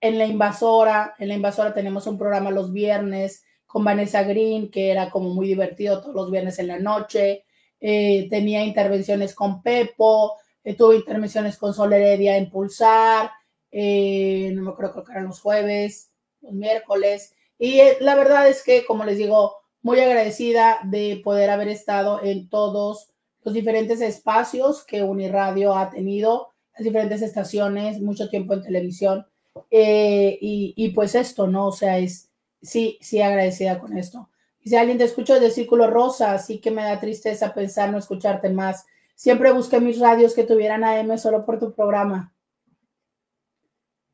en 0.00 0.18
la 0.18 0.24
invasora. 0.24 1.14
En 1.18 1.28
la 1.28 1.34
invasora 1.34 1.74
tenemos 1.74 2.06
un 2.06 2.16
programa 2.16 2.50
los 2.50 2.72
viernes 2.72 3.44
con 3.66 3.84
Vanessa 3.84 4.22
Green, 4.22 4.70
que 4.70 4.90
era 4.90 5.10
como 5.10 5.28
muy 5.34 5.46
divertido 5.46 6.00
todos 6.00 6.14
los 6.14 6.30
viernes 6.30 6.58
en 6.58 6.68
la 6.68 6.78
noche. 6.78 7.44
Eh, 7.78 8.26
tenía 8.30 8.64
intervenciones 8.64 9.34
con 9.34 9.62
Pepo, 9.62 10.38
tuve 10.76 10.96
intervenciones 10.96 11.58
con 11.58 11.74
Sol 11.74 11.92
Heredia 11.92 12.36
en 12.38 12.50
Pulsar, 12.50 13.30
no 13.72 14.62
me 14.62 14.70
acuerdo, 14.70 14.92
creo 14.92 15.04
que 15.04 15.12
eran 15.12 15.26
los 15.26 15.40
jueves, 15.40 16.10
los 16.40 16.52
miércoles. 16.52 17.34
Y 17.58 17.80
eh, 17.80 17.96
la 18.00 18.14
verdad 18.14 18.48
es 18.48 18.62
que, 18.62 18.84
como 18.84 19.04
les 19.04 19.18
digo, 19.18 19.56
muy 19.82 20.00
agradecida 20.00 20.78
de 20.84 21.20
poder 21.24 21.50
haber 21.50 21.68
estado 21.68 22.22
en 22.22 22.48
todos 22.48 23.10
los 23.44 23.54
diferentes 23.54 24.00
espacios 24.00 24.84
que 24.84 25.02
Uniradio 25.02 25.76
ha 25.76 25.90
tenido, 25.90 26.48
las 26.74 26.84
diferentes 26.84 27.22
estaciones, 27.22 28.00
mucho 28.00 28.28
tiempo 28.28 28.54
en 28.54 28.62
televisión. 28.62 29.26
Eh, 29.70 30.38
y, 30.40 30.90
pues 30.90 31.14
esto, 31.14 31.48
¿no? 31.48 31.68
O 31.68 31.72
sea, 31.72 31.98
es 31.98 32.30
sí, 32.62 32.98
sí 33.00 33.20
agradecida 33.20 33.80
con 33.80 33.96
esto. 33.96 34.30
Y 34.60 34.70
si 34.70 34.76
alguien 34.76 34.98
te 34.98 35.04
escucha 35.04 35.40
de 35.40 35.50
Círculo 35.50 35.88
Rosa, 35.88 36.32
así 36.32 36.60
que 36.60 36.70
me 36.70 36.82
da 36.82 37.00
tristeza 37.00 37.54
pensar 37.54 37.90
no 37.90 37.98
escucharte 37.98 38.50
más. 38.50 38.86
Siempre 39.14 39.52
busqué 39.52 39.80
mis 39.80 39.98
radios 39.98 40.34
que 40.34 40.44
tuvieran 40.44 40.84
AM 40.84 41.18
solo 41.18 41.44
por 41.44 41.58
tu 41.58 41.72
programa 41.72 42.32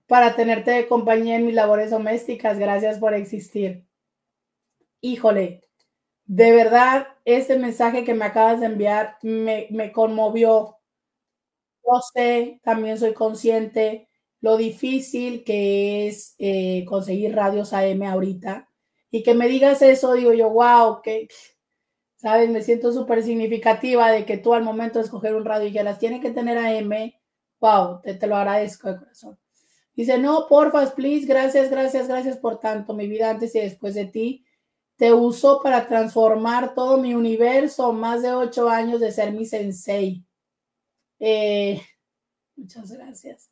para 0.07 0.37
tenerte 0.37 0.71
de 0.71 0.87
compañía 0.87 1.37
en 1.37 1.47
mis 1.47 1.55
labores 1.55 1.91
domésticas. 1.91 2.59
Gracias 2.59 2.99
por 2.99 3.15
existir. 3.15 3.87
Híjole, 5.01 5.65
de 6.27 6.53
verdad, 6.53 7.09
este 7.25 7.59
mensaje 7.59 8.05
que 8.05 8.15
me 8.15 8.25
acabas 8.25 8.61
de 8.61 8.67
enviar 8.67 9.19
me, 9.23 9.93
conmovió. 9.93 10.79
Yo 11.85 12.01
sé, 12.15 12.61
también 12.65 12.99
soy 12.99 13.13
consciente 13.15 14.09
lo 14.41 14.57
difícil 14.59 15.45
que 15.45 16.07
es 16.09 16.35
eh, 16.39 16.85
conseguir 16.87 17.35
radios 17.35 17.73
AM 17.73 18.03
ahorita. 18.03 18.69
Y 19.11 19.23
que 19.23 19.35
me 19.35 19.49
digas 19.49 19.81
eso, 19.83 20.15
digo 20.15 20.33
yo, 20.35 20.51
wow, 20.51 21.01
que, 21.03 21.29
¿sabes? 22.17 22.51
Me 22.51 22.63
siento 22.63 22.93
súper 22.93 23.23
significativa 23.23 24.11
de 24.11 24.27
que 24.27 24.39
tú 24.39 24.55
al 24.55 24.65
momento 24.65 24.99
de 24.99 25.05
escoger 25.07 25.35
un 25.35 25.45
radio 25.45 25.69
y 25.69 25.73
que 25.73 25.85
las 25.85 25.99
tiene 25.99 26.21
que 26.21 26.31
tener 26.33 26.59
AM, 26.59 27.15
wow, 27.61 28.01
te 28.03 28.27
lo 28.27 28.37
agradezco 28.37 28.91
de 28.93 28.99
corazón. 28.99 29.39
Dice, 29.95 30.19
no, 30.19 30.47
porfa, 30.49 30.95
please, 30.95 31.27
gracias, 31.27 31.71
gracias, 31.71 32.09
gracias 32.09 32.37
por 32.37 32.59
tanto. 32.59 32.95
Mi 32.95 33.07
vida 33.07 33.31
antes 33.31 33.55
y 33.55 33.61
después 33.61 33.95
de 33.95 34.07
ti. 34.07 34.45
Te 34.97 35.13
uso 35.13 35.61
para 35.63 35.87
transformar 35.87 36.75
todo 36.75 36.99
mi 36.99 37.15
universo. 37.15 37.93
Más 37.93 38.23
de 38.23 38.33
ocho 38.33 38.69
años 38.69 39.01
de 39.01 39.13
ser 39.13 39.33
mi 39.33 39.45
sensei. 39.47 40.25
Eh, 41.21 41.81
muchas 42.57 42.91
gracias. 42.93 43.51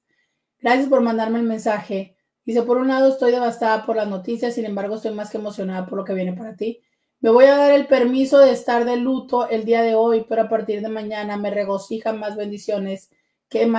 Gracias 0.61 0.89
por 0.89 1.01
mandarme 1.01 1.39
el 1.39 1.45
mensaje. 1.45 2.17
Dice, 2.45 2.63
por 2.63 2.77
un 2.77 2.89
lado 2.89 3.09
estoy 3.09 3.31
devastada 3.31 3.87
por 3.87 3.97
las 3.97 4.09
noticias, 4.09 4.55
sin 4.55 4.65
embargo 4.65 4.97
estoy 4.97 5.13
más 5.15 5.31
que 5.31 5.39
emocionada 5.39 5.87
por 5.87 5.99
lo 5.99 6.05
que 6.05 6.15
viene 6.15 6.33
para 6.33 6.57
ti. 6.57 6.81
Me 7.21 7.31
voy 7.31 7.45
a 7.45 7.57
dar 7.57 7.71
el 7.71 7.87
permiso 7.87 8.39
de 8.39 8.51
estar 8.51 8.85
de 8.85 8.97
luto 8.97 9.49
el 9.49 9.65
día 9.65 9.83
de 9.83 9.95
hoy, 9.95 10.27
pero 10.29 10.43
a 10.43 10.49
partir 10.49 10.83
de 10.83 10.89
mañana 10.89 11.37
me 11.37 11.51
regocijan 11.51 12.19
más 12.19 12.35
bendiciones 12.35 13.11
que, 13.49 13.71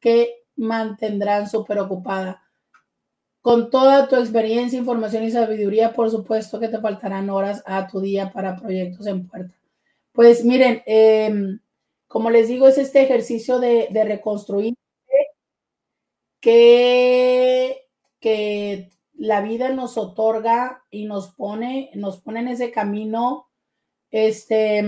que 0.00 0.37
mantendrán 0.58 1.48
súper 1.48 1.78
ocupada. 1.78 2.42
Con 3.40 3.70
toda 3.70 4.08
tu 4.08 4.16
experiencia, 4.16 4.78
información 4.78 5.24
y 5.24 5.30
sabiduría, 5.30 5.92
por 5.92 6.10
supuesto 6.10 6.60
que 6.60 6.68
te 6.68 6.80
faltarán 6.80 7.30
horas 7.30 7.62
a 7.64 7.86
tu 7.86 8.00
día 8.00 8.30
para 8.32 8.56
proyectos 8.56 9.06
en 9.06 9.26
puerta. 9.26 9.54
Pues 10.12 10.44
miren, 10.44 10.82
em, 10.86 11.60
como 12.08 12.30
les 12.30 12.48
digo, 12.48 12.66
es 12.68 12.78
este 12.78 13.02
ejercicio 13.02 13.58
de, 13.60 13.88
reconstruir 14.04 14.74
que, 16.40 17.86
que 18.20 18.90
la 19.14 19.40
vida 19.40 19.70
nos 19.70 19.96
otorga 19.98 20.84
y 20.90 21.06
nos 21.06 21.32
pone, 21.34 21.90
nos 21.94 22.18
pone 22.18 22.40
en 22.40 22.48
ese 22.48 22.70
camino, 22.70 23.48
este, 24.10 24.82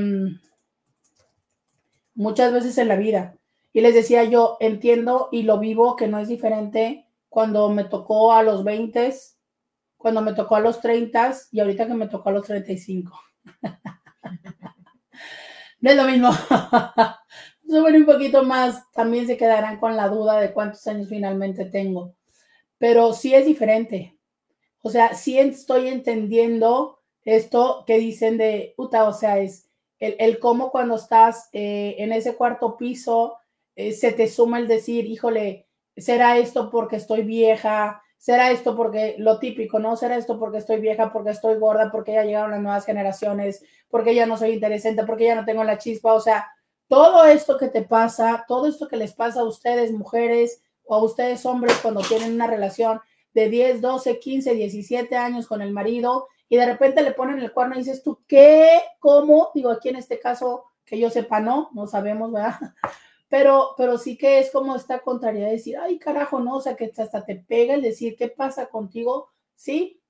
muchas 2.15 2.53
veces 2.53 2.79
en 2.79 2.89
la 2.89 2.97
vida. 2.97 3.40
Y 3.73 3.81
les 3.81 3.95
decía 3.95 4.25
yo, 4.25 4.57
entiendo 4.61 5.29
y 5.31 5.43
lo 5.43 5.59
vivo 5.59 5.97
que 5.97 6.09
no 6.09 6.19
es 6.19 6.29
diferente 6.29 7.07
cuando 7.29 7.69
me 7.71 7.85
tocó 7.85 8.33
a 8.33 8.43
los 8.43 8.65
20, 8.65 9.15
cuando 9.97 10.21
me 10.23 10.35
tocó 10.35 10.57
a 10.57 10.61
los 10.61 10.81
30 10.81 11.35
y 11.53 11.61
ahorita 11.61 11.87
que 11.87 11.95
me 11.95 12.09
tocó 12.09 12.29
a 12.31 12.33
los 12.33 12.47
35. 12.47 13.19
no 15.81 15.91
es 15.91 15.97
lo 15.97 16.05
mismo. 16.05 16.31
Suben 17.69 17.97
un 17.97 18.07
poquito 18.07 18.43
más, 18.43 18.91
también 18.91 19.29
se 19.29 19.37
quedarán 19.37 19.79
con 19.79 19.97
la 19.97 20.09
duda 20.09 20.41
de 20.41 20.53
cuántos 20.53 20.85
años 20.89 21.09
finalmente 21.09 21.65
tengo. 21.67 22.17
Pero 22.79 23.13
sí 23.13 23.33
es 23.33 23.47
diferente. 23.47 24.19
O 24.83 24.91
sea, 24.91 25.15
sí 25.15 25.39
estoy 25.39 25.87
entendiendo 25.87 27.01
esto 27.25 27.85
que 27.87 27.99
dicen 27.99 28.39
de, 28.39 28.75
puta, 28.77 29.05
o 29.05 29.13
sea, 29.13 29.39
es 29.39 29.69
el, 30.01 30.17
el 30.19 30.39
cómo 30.41 30.71
cuando 30.71 30.97
estás 30.97 31.49
eh, 31.53 31.95
en 31.99 32.13
ese 32.13 32.35
cuarto 32.35 32.77
piso, 32.77 33.40
eh, 33.77 33.93
se 33.93 34.13
te 34.13 34.29
suma 34.29 34.59
el 34.59 34.69
decir, 34.69 35.07
híjole, 35.07 35.67
será 35.97 36.39
esto 36.39 36.71
porque 36.71 36.97
estoy 36.97 37.23
vieja, 37.23 38.03
será 38.17 38.51
esto 38.51 38.77
porque 38.77 39.17
lo 39.19 39.39
típico, 39.39 39.79
¿no? 39.79 39.97
Será 39.97 40.17
esto 40.17 40.39
porque 40.39 40.59
estoy 40.59 40.81
vieja, 40.81 41.13
porque 41.13 41.31
estoy 41.31 41.59
gorda, 41.59 41.91
porque 41.91 42.13
ya 42.13 42.25
llegaron 42.25 42.51
las 42.51 42.61
nuevas 42.61 42.85
generaciones, 42.85 43.65
porque 43.89 44.15
ya 44.15 44.27
no 44.27 44.37
soy 44.37 44.53
interesante, 44.53 45.05
porque 45.05 45.25
ya 45.25 45.35
no 45.35 45.45
tengo 45.45 45.65
la 45.65 45.79
chispa, 45.79 46.13
o 46.13 46.21
sea, 46.21 46.51
todo 46.89 47.25
esto 47.25 47.57
que 47.57 47.69
te 47.69 47.83
pasa, 47.83 48.45
todo 48.49 48.67
esto 48.67 48.89
que 48.89 48.97
les 48.97 49.13
pasa 49.13 49.41
a 49.41 49.45
ustedes, 49.45 49.93
mujeres, 49.93 50.63
o 50.85 50.97
a 50.97 51.05
ustedes, 51.05 51.47
hombres, 51.47 51.79
cuando 51.81 52.03
tienen 52.03 52.35
una 52.35 52.49
relación 52.49 53.01
de 53.33 53.49
10, 53.49 53.81
12, 53.81 54.19
15, 54.19 54.55
17 54.55 55.17
años 55.17 55.47
con 55.47 55.63
el 55.63 55.73
marido 55.73 56.27
y 56.49 56.57
de 56.57 56.67
repente 56.67 57.03
le 57.03 57.13
ponen 57.13 57.39
el 57.39 57.53
cuerno 57.53 57.77
y 57.77 57.79
dices 57.79 58.03
tú, 58.03 58.19
¿qué? 58.27 58.81
¿Cómo? 58.99 59.51
Digo, 59.55 59.71
aquí 59.71 59.89
en 59.89 59.97
este 59.97 60.19
caso, 60.19 60.65
que 60.85 60.99
yo 60.99 61.09
sepa, 61.09 61.39
no, 61.39 61.71
no 61.73 61.87
sabemos, 61.87 62.33
¿verdad? 62.33 62.59
Pero, 63.31 63.75
pero 63.79 63.97
sí 63.97 64.19
que 64.19 64.41
es 64.41 64.51
como 64.51 64.77
esta 64.77 65.01
contrariedad 65.01 65.47
de 65.47 65.53
decir, 65.53 65.79
ay, 65.79 65.99
carajo, 65.99 66.41
no, 66.41 66.57
o 66.57 66.61
sea, 66.61 66.77
que 66.77 66.93
hasta 66.95 67.25
te 67.25 67.37
pega 67.37 67.75
el 67.75 67.81
decir, 67.81 68.17
¿qué 68.17 68.29
pasa 68.29 68.67
contigo? 68.67 69.31
Sí. 69.55 70.03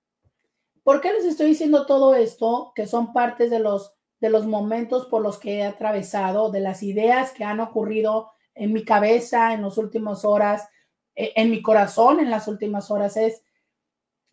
¿Por 0.83 1.01
qué 1.01 1.13
les 1.13 1.27
estoy 1.27 1.49
diciendo 1.49 1.87
todo 1.87 2.15
esto? 2.15 2.73
Que 2.75 2.87
son 2.87 3.13
partes 3.13 3.51
de 3.51 3.61
los, 3.61 3.95
de 4.21 4.31
los 4.31 4.47
momentos 4.47 5.07
por 5.07 5.23
los 5.23 5.39
que 5.39 5.59
he 5.59 5.65
atravesado, 5.65 6.51
de 6.51 6.61
las 6.61 6.83
ideas 6.83 7.33
que 7.33 7.45
han 7.45 7.61
ocurrido 7.61 8.33
en 8.55 8.73
mi 8.73 8.85
cabeza 8.85 9.53
en 9.53 9.63
las 9.63 9.77
últimas 9.77 10.25
horas, 10.25 10.69
e, 11.15 11.33
en 11.37 11.51
mi 11.51 11.61
corazón 11.63 12.21
en 12.21 12.31
las 12.31 12.49
últimas 12.49 12.91
horas, 12.91 13.17
es 13.19 13.43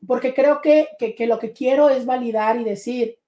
porque 0.06 0.34
creo 0.34 0.62
que, 0.62 0.90
que, 0.98 1.28
lo 1.28 1.40
que 1.40 1.52
quiero 1.52 1.90
es 1.90 2.06
validar 2.06 2.60
y 2.60 2.64
decir, 2.64 3.20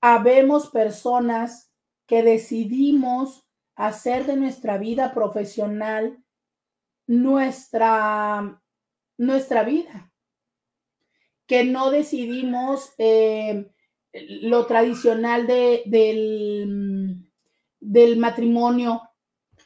habemos 0.00 0.70
personas 0.70 1.70
que 2.06 2.22
decidimos 2.22 3.46
hacer 3.74 4.26
de 4.26 4.36
nuestra 4.36 4.78
vida 4.78 5.14
profesional 5.14 6.22
nuestra, 7.06 8.60
nuestra 9.18 9.64
vida, 9.64 10.12
que 11.46 11.64
no 11.64 11.90
decidimos 11.90 12.92
eh, 12.98 13.70
lo 14.12 14.66
tradicional 14.66 15.46
de, 15.46 15.82
del, 15.86 17.28
del 17.80 18.16
matrimonio, 18.16 19.02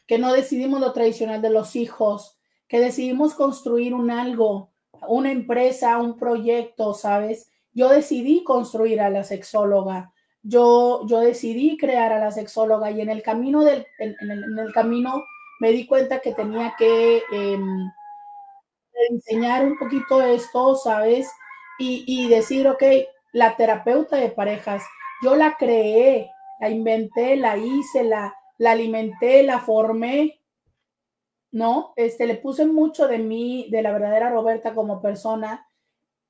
que 0.07 0.18
no 0.18 0.32
decidimos 0.32 0.80
lo 0.80 0.92
tradicional 0.92 1.42
de 1.42 1.50
los 1.50 1.76
hijos, 1.76 2.38
que 2.68 2.80
decidimos 2.80 3.34
construir 3.34 3.94
un 3.94 4.11
algo, 4.11 4.72
una 5.09 5.30
empresa, 5.30 5.98
un 5.98 6.16
proyecto, 6.16 6.94
¿sabes? 6.94 7.50
Yo 7.72 7.88
decidí 7.88 8.42
construir 8.42 9.00
a 9.00 9.11
la 9.11 9.24
sexóloga, 9.24 10.12
yo, 10.49 11.07
yo 11.07 11.20
decidí 11.20 11.76
crear 11.76 12.12
a 12.12 12.20
la 12.20 12.30
sexóloga 12.30 12.90
y 12.90 13.01
en 13.01 13.11
el 13.11 13.22
camino 13.22 13.64
del, 13.64 13.86
en, 13.99 14.14
el, 14.59 14.72
camino 14.72 15.24
me 15.61 15.72
di 15.72 15.86
cuenta 15.86 16.20
que 16.20 16.34
tenía 16.34 16.74
que 16.78 17.22
em, 17.32 17.90
enseñar 19.11 19.64
un 19.64 19.76
poquito 19.78 20.22
esto, 20.22 20.76
¿sabes? 20.76 21.28
Y, 21.78 22.05
y 22.07 22.28
decir, 22.28 22.68
ok, 22.68 22.82
la 23.32 23.57
terapeuta 23.57 24.16
de 24.16 24.30
parejas, 24.30 24.84
yo 25.22 25.34
la 25.34 25.57
creé, 25.57 26.30
la 26.61 26.70
inventé, 26.70 27.36
la 27.36 27.57
hice, 27.57 28.05
la, 28.05 28.34
la 28.59 28.72
alimenté, 28.72 29.42
la 29.42 29.61
formé, 29.61 30.40
¿no? 31.51 31.92
Este, 31.97 32.26
le 32.26 32.36
puse 32.36 32.66
mucho 32.66 33.09
de 33.09 33.18
mí, 33.18 33.68
de 33.70 33.82
la 33.82 33.92
verdadera 33.92 34.30
Roberta 34.30 34.74
como 34.74 35.03
persona, 35.03 35.66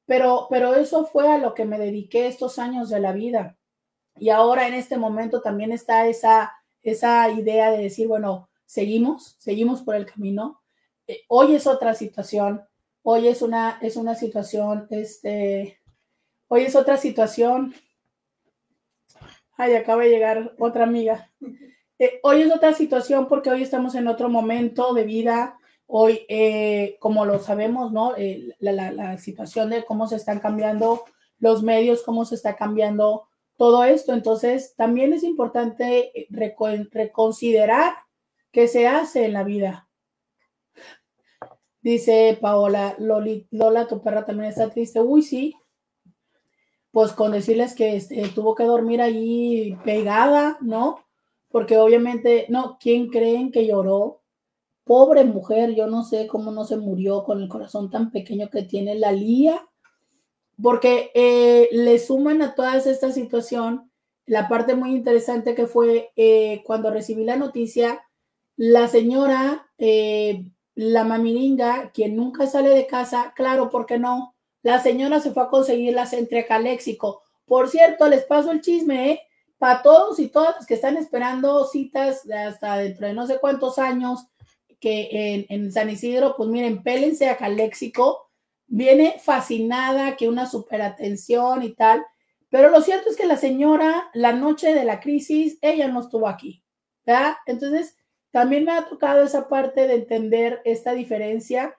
pero, 0.07 0.47
pero 0.49 0.75
eso 0.75 1.05
fue 1.05 1.29
a 1.29 1.39
lo 1.39 1.55
que 1.55 1.64
me 1.64 1.79
dediqué 1.79 2.27
estos 2.27 2.59
años 2.59 2.89
de 2.89 3.01
la 3.01 3.12
vida. 3.12 3.56
Y 4.19 4.31
ahora 4.31 4.67
en 4.67 4.75
este 4.75 4.97
momento 4.97 5.41
también 5.41 5.73
está 5.73 6.07
esa, 6.07 6.53
esa 6.83 7.31
idea 7.31 7.71
de 7.71 7.79
decir, 7.79 8.09
bueno, 8.09 8.49
seguimos, 8.64 9.37
seguimos 9.39 9.83
por 9.83 9.95
el 9.95 10.07
camino. 10.07 10.61
Eh, 11.07 11.23
hoy 11.29 11.55
es 11.55 11.67
otra 11.67 11.95
situación, 11.95 12.62
hoy 13.03 13.29
es 13.29 13.43
una, 13.43 13.79
es 13.81 13.97
una 13.97 14.14
situación, 14.14 14.87
este, 14.91 15.79
hoy 16.49 16.62
es 16.62 16.75
otra 16.75 16.97
situación. 16.97 17.75
Ay, 19.57 19.75
acaba 19.75 20.03
de 20.03 20.11
llegar 20.11 20.55
otra 20.59 20.85
amiga. 20.85 21.31
Eh, 21.99 22.21
hoy 22.23 22.43
es 22.43 22.53
otra 22.53 22.75
situación 22.75 23.27
porque 23.27 23.51
hoy 23.51 23.62
estamos 23.62 23.95
en 23.95 24.07
otro 24.07 24.29
momento 24.29 24.93
de 24.93 25.05
vida. 25.05 25.59
Hoy, 25.87 26.27
eh, 26.29 26.97
como 27.01 27.25
lo 27.25 27.39
sabemos, 27.39 27.93
¿no? 27.93 28.12
La, 28.59 29.17
situación 29.19 29.71
de 29.71 29.85
cómo 29.85 30.07
se 30.07 30.17
están 30.17 30.41
cambiando 30.41 31.05
los 31.39 31.62
medios, 31.62 32.03
cómo 32.03 32.25
se 32.25 32.35
está 32.35 32.57
cambiando 32.57 33.29
todo 33.57 33.85
esto. 33.85 34.13
Entonces, 34.13 34.75
también 34.77 35.13
es 35.13 35.23
importante 35.23 36.13
reconsiderar 36.31 37.95
qué 38.53 38.69
se 38.69 38.87
hace 38.87 39.25
en 39.25 39.33
la 39.33 39.45
vida. 39.45 39.89
Dice 41.81 42.37
Paola, 42.41 42.97
Lola, 42.99 43.87
tu 43.87 44.03
perra 44.03 44.25
también 44.25 44.51
está 44.51 44.71
triste. 44.71 45.01
Uy, 45.01 45.23
sí. 45.23 45.55
Pues 46.91 47.13
con 47.13 47.33
decirles 47.33 47.75
que 47.75 47.97
este, 47.97 48.29
tuvo 48.29 48.55
que 48.55 48.65
dormir 48.65 49.03
allí 49.03 49.77
pegada, 49.85 50.57
¿no? 50.61 51.07
porque 51.57 51.79
obviamente, 51.79 52.45
no, 52.51 52.77
¿quién 52.79 53.09
creen 53.09 53.51
que 53.51 53.67
lloró? 53.67 54.21
Pobre 54.85 55.25
mujer, 55.25 55.75
yo 55.75 55.87
no 55.87 56.05
sé 56.05 56.27
cómo 56.27 56.51
no 56.51 56.67
se 56.67 56.77
murió 56.77 57.25
con 57.25 57.43
el 57.43 57.49
corazón 57.49 57.91
tan 57.91 58.11
pequeño 58.11 58.51
que 58.51 58.63
tiene 58.63 58.95
la 58.95 59.11
Lía, 59.11 59.67
porque 60.63 61.11
eh, 61.15 61.69
le 61.73 61.99
suman 61.99 62.43
a 62.43 62.55
toda 62.55 62.77
esta 62.77 63.13
situación 63.13 63.91
la 64.27 64.49
parte 64.49 64.75
muy 64.75 64.91
interesante 64.91 65.55
que 65.55 65.67
fue 65.67 66.13
eh, 66.17 66.63
cuando 66.65 66.91
recibí 66.91 67.25
la 67.25 67.37
noticia, 67.37 68.03
la 68.57 68.89
señora, 68.89 69.69
eh, 69.79 70.45
la 70.75 71.05
mamiringa, 71.05 71.91
quien 71.93 72.17
nunca 72.17 72.47
sale 72.47 72.71
de 72.71 72.87
casa, 72.87 73.33
claro, 73.37 73.71
¿por 73.71 73.87
qué 73.87 73.99
no? 73.99 74.35
La 74.63 74.83
señora 74.83 75.21
se 75.21 75.31
fue 75.31 75.45
a 75.45 75.49
conseguir 75.49 75.95
las 75.95 76.13
entrega 76.13 76.59
léxico. 76.59 77.23
Por 77.45 77.69
cierto, 77.69 78.09
les 78.09 78.25
paso 78.25 78.51
el 78.51 78.61
chisme, 78.61 79.13
¿eh? 79.13 79.21
para 79.59 79.83
todos 79.83 80.19
y 80.19 80.29
todas 80.29 80.57
los 80.57 80.67
que 80.67 80.75
están 80.75 80.97
esperando 80.97 81.67
citas 81.67 82.29
hasta 82.31 82.79
dentro 82.79 83.07
de 83.07 83.15
no 83.15 83.27
sé 83.27 83.39
cuántos 83.39 83.79
años 83.79 84.27
que 84.81 85.47
en, 85.49 85.73
San 85.73 85.89
Isidro, 85.89 86.35
pues 86.37 86.49
miren, 86.51 86.83
pélense 86.83 87.29
a 87.29 87.39
Caléxico, 87.39 88.26
viene 88.67 89.17
fascinada, 89.23 90.17
que 90.17 90.29
una 90.29 90.47
super 90.47 90.83
atención 90.83 91.62
y 91.62 91.75
tal, 91.75 92.05
pero 92.51 92.71
lo 92.71 92.81
cierto 92.81 93.11
es 93.11 93.17
que 93.17 93.27
la 93.27 93.37
señora, 93.37 94.09
la 94.14 94.33
noche 94.33 94.75
de 94.75 94.85
la 94.85 95.01
crisis, 95.01 95.59
ella 95.62 95.89
no 95.89 96.01
estuvo 96.01 96.29
aquí, 96.29 96.64
¿verdad? 97.05 97.35
Entonces, 97.47 97.97
también 98.31 98.64
me 98.64 98.73
ha 98.73 98.89
tocado 98.89 99.23
esa 99.23 99.49
parte 99.49 99.87
de 99.87 99.95
entender 99.95 100.61
esta 100.64 100.93
diferencia 100.93 101.77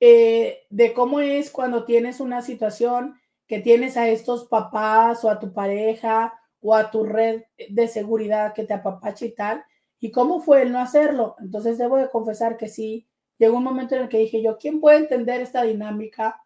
eh, 0.00 0.66
de 0.68 0.92
cómo 0.92 1.20
es 1.20 1.50
cuando 1.50 1.84
tienes 1.84 2.20
una 2.20 2.42
situación 2.42 3.18
que 3.46 3.60
tienes 3.60 3.96
a 3.96 4.08
estos 4.08 4.44
papás 4.46 5.24
o 5.24 5.30
a 5.30 5.38
tu 5.38 5.52
pareja 5.52 6.38
o 6.60 6.74
a 6.74 6.90
tu 6.90 7.04
red 7.04 7.44
de 7.70 7.88
seguridad 7.88 8.52
que 8.52 8.64
te 8.64 8.74
apapacha 8.74 9.24
y 9.24 9.34
tal. 9.34 9.64
¿Y 9.98 10.10
cómo 10.10 10.40
fue 10.40 10.62
el 10.62 10.72
no 10.72 10.80
hacerlo? 10.80 11.36
Entonces 11.38 11.78
debo 11.78 11.96
de 11.96 12.10
confesar 12.10 12.56
que 12.56 12.68
sí, 12.68 13.08
llegó 13.38 13.56
un 13.58 13.64
momento 13.64 13.94
en 13.94 14.02
el 14.02 14.08
que 14.08 14.18
dije 14.18 14.42
yo, 14.42 14.58
¿quién 14.58 14.80
puede 14.80 14.98
entender 14.98 15.40
esta 15.40 15.62
dinámica? 15.62 16.42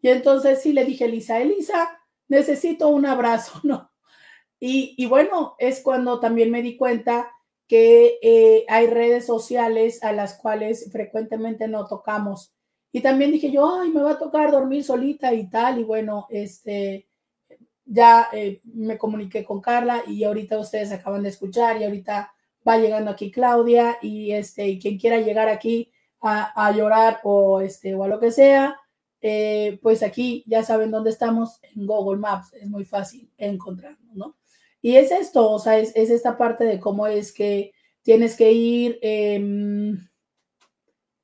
Y 0.00 0.08
entonces 0.08 0.62
sí 0.62 0.72
le 0.72 0.84
dije, 0.84 1.06
Elisa, 1.06 1.40
Elisa, 1.40 1.98
necesito 2.28 2.88
un 2.88 3.06
abrazo, 3.06 3.60
¿no? 3.64 3.90
Y, 4.60 4.94
y 4.96 5.06
bueno, 5.06 5.56
es 5.58 5.80
cuando 5.80 6.20
también 6.20 6.50
me 6.50 6.62
di 6.62 6.76
cuenta 6.76 7.30
que 7.66 8.18
eh, 8.22 8.64
hay 8.68 8.86
redes 8.86 9.26
sociales 9.26 10.02
a 10.02 10.12
las 10.12 10.34
cuales 10.34 10.90
frecuentemente 10.92 11.66
no 11.68 11.86
tocamos 11.86 12.54
y 12.94 13.00
también 13.00 13.32
dije 13.32 13.50
yo, 13.50 13.80
ay, 13.80 13.90
me 13.90 14.02
va 14.02 14.12
a 14.12 14.18
tocar 14.18 14.52
dormir 14.52 14.84
solita 14.84 15.34
y 15.34 15.50
tal. 15.50 15.80
Y 15.80 15.82
bueno, 15.82 16.28
este, 16.30 17.08
ya 17.84 18.28
eh, 18.32 18.60
me 18.62 18.96
comuniqué 18.96 19.44
con 19.44 19.60
Carla 19.60 20.04
y 20.06 20.22
ahorita 20.22 20.56
ustedes 20.60 20.92
acaban 20.92 21.24
de 21.24 21.30
escuchar 21.30 21.80
y 21.80 21.82
ahorita 21.82 22.32
va 22.66 22.76
llegando 22.78 23.10
aquí 23.10 23.32
Claudia 23.32 23.98
y 24.00 24.30
este, 24.30 24.68
y 24.68 24.78
quien 24.78 24.96
quiera 24.96 25.18
llegar 25.18 25.48
aquí 25.48 25.90
a, 26.26 26.72
llorar 26.72 27.20
o 27.22 27.60
este, 27.60 27.94
o 27.94 28.02
a 28.04 28.08
lo 28.08 28.18
que 28.18 28.30
sea, 28.32 28.80
eh, 29.20 29.78
pues 29.82 30.02
aquí 30.02 30.42
ya 30.46 30.62
saben 30.62 30.90
dónde 30.90 31.10
estamos 31.10 31.58
en 31.62 31.86
Google 31.86 32.18
Maps, 32.18 32.52
es 32.54 32.68
muy 32.68 32.84
fácil 32.84 33.30
encontrarnos, 33.36 34.14
¿no? 34.14 34.36
Y 34.80 34.96
es 34.96 35.10
esto, 35.10 35.50
o 35.50 35.58
sea, 35.58 35.78
es, 35.78 35.94
esta 35.94 36.36
parte 36.36 36.64
de 36.64 36.80
cómo 36.80 37.06
es 37.06 37.32
que 37.32 37.72
tienes 38.02 38.36
que 38.36 38.52
ir 38.52 38.98
em, 39.02 39.98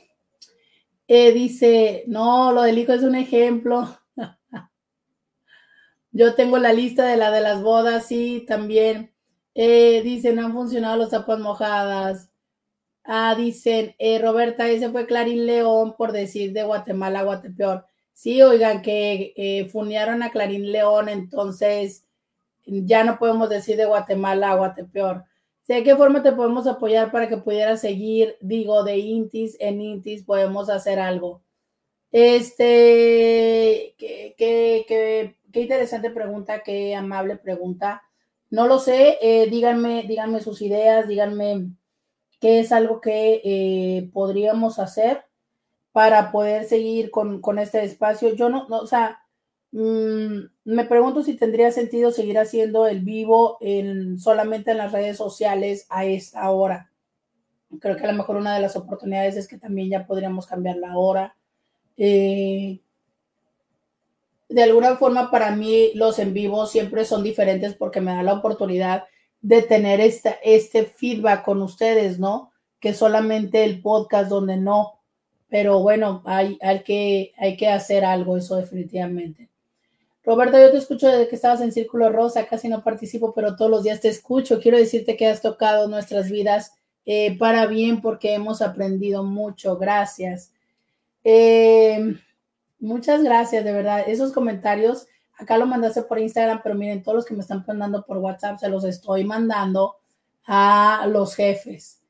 eh, 1.07 1.31
dice, 1.31 2.03
no, 2.05 2.51
lo 2.51 2.63
del 2.63 2.77
hijo 2.79 2.91
es 2.91 3.01
un 3.01 3.15
ejemplo. 3.15 3.87
Yo 6.17 6.33
tengo 6.33 6.57
la 6.57 6.73
lista 6.73 7.05
de 7.05 7.15
la 7.15 7.29
de 7.29 7.41
las 7.41 7.61
bodas, 7.61 8.07
sí, 8.07 8.43
también. 8.47 9.13
Eh, 9.53 10.01
dicen, 10.03 10.39
han 10.39 10.51
funcionado 10.51 10.97
los 10.97 11.11
zapatos 11.11 11.41
mojadas. 11.41 12.31
Ah, 13.03 13.35
dicen, 13.37 13.95
eh, 13.99 14.19
Roberta, 14.19 14.67
ese 14.67 14.89
fue 14.89 15.05
Clarín 15.05 15.45
León 15.45 15.95
por 15.95 16.11
decir 16.11 16.53
de 16.53 16.63
Guatemala 16.63 17.19
a 17.19 17.23
Guatepeor. 17.23 17.85
Sí, 18.13 18.41
oigan, 18.41 18.81
que 18.81 19.33
eh, 19.37 19.65
funearon 19.69 20.23
a 20.23 20.31
Clarín 20.31 20.71
León, 20.71 21.07
entonces 21.07 22.07
ya 22.65 23.03
no 23.03 23.19
podemos 23.19 23.47
decir 23.49 23.77
de 23.77 23.85
Guatemala 23.85 24.51
a 24.51 24.55
Guatepeor. 24.55 25.23
¿De 25.67 25.83
qué 25.83 25.95
forma 25.95 26.23
te 26.23 26.31
podemos 26.31 26.65
apoyar 26.65 27.11
para 27.11 27.29
que 27.29 27.37
pudieras 27.37 27.81
seguir? 27.81 28.37
Digo, 28.41 28.83
de 28.83 28.97
Intis, 28.97 29.55
en 29.59 29.81
Intis 29.81 30.23
podemos 30.23 30.69
hacer 30.69 30.99
algo. 30.99 31.43
Este, 32.11 33.93
qué, 33.97 34.33
qué, 34.37 34.85
qué, 34.87 35.36
qué 35.51 35.61
interesante 35.61 36.09
pregunta, 36.09 36.63
qué 36.63 36.95
amable 36.95 37.37
pregunta. 37.37 38.03
No 38.49 38.67
lo 38.67 38.79
sé, 38.79 39.17
eh, 39.21 39.49
díganme, 39.49 40.03
díganme 40.07 40.39
sus 40.39 40.61
ideas, 40.61 41.07
díganme 41.07 41.67
qué 42.39 42.59
es 42.59 42.71
algo 42.71 43.01
que 43.01 43.41
eh, 43.43 44.09
podríamos 44.13 44.79
hacer 44.79 45.25
para 45.91 46.31
poder 46.31 46.65
seguir 46.65 47.11
con, 47.11 47.59
este 47.59 47.83
espacio. 47.83 48.35
Yo 48.35 48.49
no, 48.49 48.67
no 48.69 48.79
o 48.79 48.87
sea, 48.87 49.19
mm, 49.71 50.37
me 50.65 50.85
pregunto 50.85 51.23
si 51.23 51.35
tendría 51.35 51.71
sentido 51.71 52.11
seguir 52.11 52.37
haciendo 52.37 52.87
el 52.87 53.01
vivo 53.01 53.57
en, 53.61 54.19
solamente 54.19 54.71
en 54.71 54.77
las 54.77 54.91
redes 54.91 55.17
sociales 55.17 55.87
a 55.89 56.05
esta 56.05 56.49
hora. 56.51 56.91
Creo 57.79 57.97
que 57.97 58.03
a 58.05 58.11
lo 58.11 58.17
mejor 58.17 58.37
una 58.37 58.55
de 58.55 58.61
las 58.61 58.75
oportunidades 58.75 59.35
es 59.35 59.47
que 59.47 59.57
también 59.57 59.89
ya 59.89 60.05
podríamos 60.05 60.47
cambiar 60.47 60.77
la 60.77 60.97
hora. 60.97 61.35
Eh, 61.97 62.79
de 64.49 64.63
alguna 64.63 64.95
forma 64.95 65.29
para 65.29 65.51
mí 65.51 65.91
los 65.93 66.19
en 66.19 66.33
vivo 66.33 66.65
siempre 66.65 67.05
son 67.05 67.23
diferentes 67.23 67.73
porque 67.73 68.01
me 68.01 68.13
da 68.13 68.23
la 68.23 68.33
oportunidad 68.33 69.03
de 69.41 69.61
tener 69.61 69.99
este 70.01 70.85
feedback 70.85 71.43
con 71.43 71.61
ustedes, 71.61 72.19
¿no? 72.19 72.51
Que 72.79 72.93
solamente 72.93 73.63
el 73.63 73.81
podcast 73.81 74.29
donde 74.29 74.57
no. 74.57 74.99
Pero 75.49 75.79
bueno, 75.79 76.21
hay, 76.25 76.57
hay, 76.61 76.83
que, 76.83 77.31
hay 77.37 77.55
que 77.55 77.67
hacer 77.67 78.03
algo, 78.03 78.37
eso 78.37 78.55
definitivamente. 78.55 79.49
Roberta, 80.23 80.59
yo 80.59 80.71
te 80.71 80.77
escucho 80.77 81.07
desde 81.07 81.29
que 81.29 81.35
estabas 81.35 81.61
en 81.61 81.71
Círculo 81.71 82.09
Rosa, 82.09 82.45
casi 82.47 82.67
no 82.67 82.83
participo, 82.83 83.33
pero 83.33 83.55
todos 83.55 83.71
los 83.71 83.83
días 83.83 84.01
te 84.01 84.09
escucho. 84.09 84.59
Quiero 84.59 84.77
decirte 84.77 85.15
que 85.15 85.27
has 85.27 85.41
tocado 85.41 85.87
nuestras 85.87 86.29
vidas 86.29 86.73
eh, 87.05 87.37
para 87.37 87.65
bien 87.67 88.01
porque 88.01 88.33
hemos 88.33 88.61
aprendido 88.61 89.23
mucho. 89.23 89.77
Gracias. 89.77 90.51
Eh, 91.23 92.17
muchas 92.79 93.23
gracias, 93.23 93.63
de 93.63 93.71
verdad. 93.71 94.03
Esos 94.07 94.31
comentarios 94.33 95.07
Acá 95.37 95.57
lo 95.57 95.67
mandaste 95.67 96.01
por 96.01 96.17
Instagram, 96.17 96.61
pero 96.63 96.73
miren, 96.73 97.03
todos 97.03 97.17
los 97.17 97.25
que 97.25 97.35
me 97.35 97.41
están 97.41 97.63
mandando 97.67 98.03
por 98.03 98.17
WhatsApp 98.17 98.59
se 98.59 98.69
los 98.69 98.83
estoy 98.83 99.23
mandando 99.23 99.97
a 100.47 101.05
los 101.11 101.35
jefes. 101.35 102.01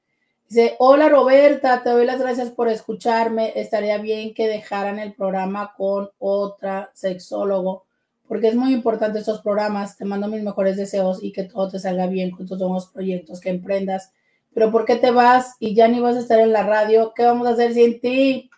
Dice, 0.47 0.75
hola 0.79 1.09
Roberta, 1.09 1.83
te 1.83 1.89
doy 1.89 2.05
las 2.05 2.21
gracias 2.21 2.51
por 2.51 2.69
escucharme. 2.69 3.51
Estaría 3.55 3.97
bien 3.97 4.33
que 4.33 4.47
dejaran 4.47 4.97
el 4.97 5.13
programa 5.13 5.73
con 5.75 6.09
otra 6.19 6.89
sexólogo, 6.93 7.83
porque 8.29 8.47
es 8.47 8.55
muy 8.55 8.71
importante 8.73 9.19
estos 9.19 9.41
programas. 9.41 9.97
Te 9.97 10.05
mando 10.05 10.29
mis 10.29 10.41
mejores 10.41 10.77
deseos 10.77 11.21
y 11.21 11.33
que 11.33 11.43
todo 11.43 11.69
te 11.69 11.79
salga 11.79 12.07
bien 12.07 12.31
con 12.31 12.47
tus 12.47 12.59
nuevos 12.59 12.87
proyectos 12.87 13.41
que 13.41 13.49
emprendas. 13.49 14.13
Pero 14.53 14.71
¿por 14.71 14.85
qué 14.85 14.95
te 14.95 15.11
vas 15.11 15.57
y 15.59 15.75
ya 15.75 15.89
ni 15.89 15.99
vas 15.99 16.15
a 16.15 16.19
estar 16.19 16.39
en 16.39 16.53
la 16.53 16.63
radio? 16.63 17.11
¿Qué 17.13 17.25
vamos 17.25 17.45
a 17.45 17.51
hacer 17.51 17.73
sin 17.73 17.99
ti? 17.99 18.49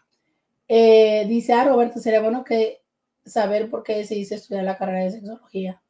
Eh, 0.69 1.25
dice, 1.27 1.53
ah, 1.53 1.65
Roberta, 1.65 1.99
sería 1.99 2.21
bueno 2.21 2.43
que 2.43 2.83
saber 3.25 3.69
por 3.71 3.83
qué 3.83 4.05
se 4.05 4.15
dice 4.15 4.35
estudiar 4.35 4.63
la 4.63 4.77
carrera 4.77 5.03
de 5.05 5.11
sexología. 5.11 5.81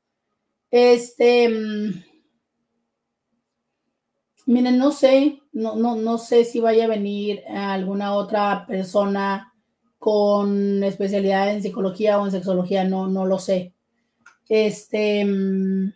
Este, 0.72 1.50
mm, 1.50 2.04
miren, 4.46 4.78
no 4.78 4.92
sé, 4.92 5.42
no, 5.52 5.76
no, 5.76 5.96
no 5.96 6.18
sé 6.18 6.46
si 6.46 6.62
vaya 6.62 6.86
a 6.86 6.88
venir 6.88 7.44
alguna 7.48 8.16
otra 8.16 8.66
persona 8.68 9.54
con 9.98 10.84
especialidad 10.84 11.52
en 11.52 11.62
psicología 11.62 12.20
o 12.20 12.26
en 12.26 12.32
sexología, 12.32 12.86
no, 12.86 13.08
no 13.08 13.26
lo 13.26 13.38
sé. 13.38 13.74
Este, 14.48 15.26
mm, 15.26 15.94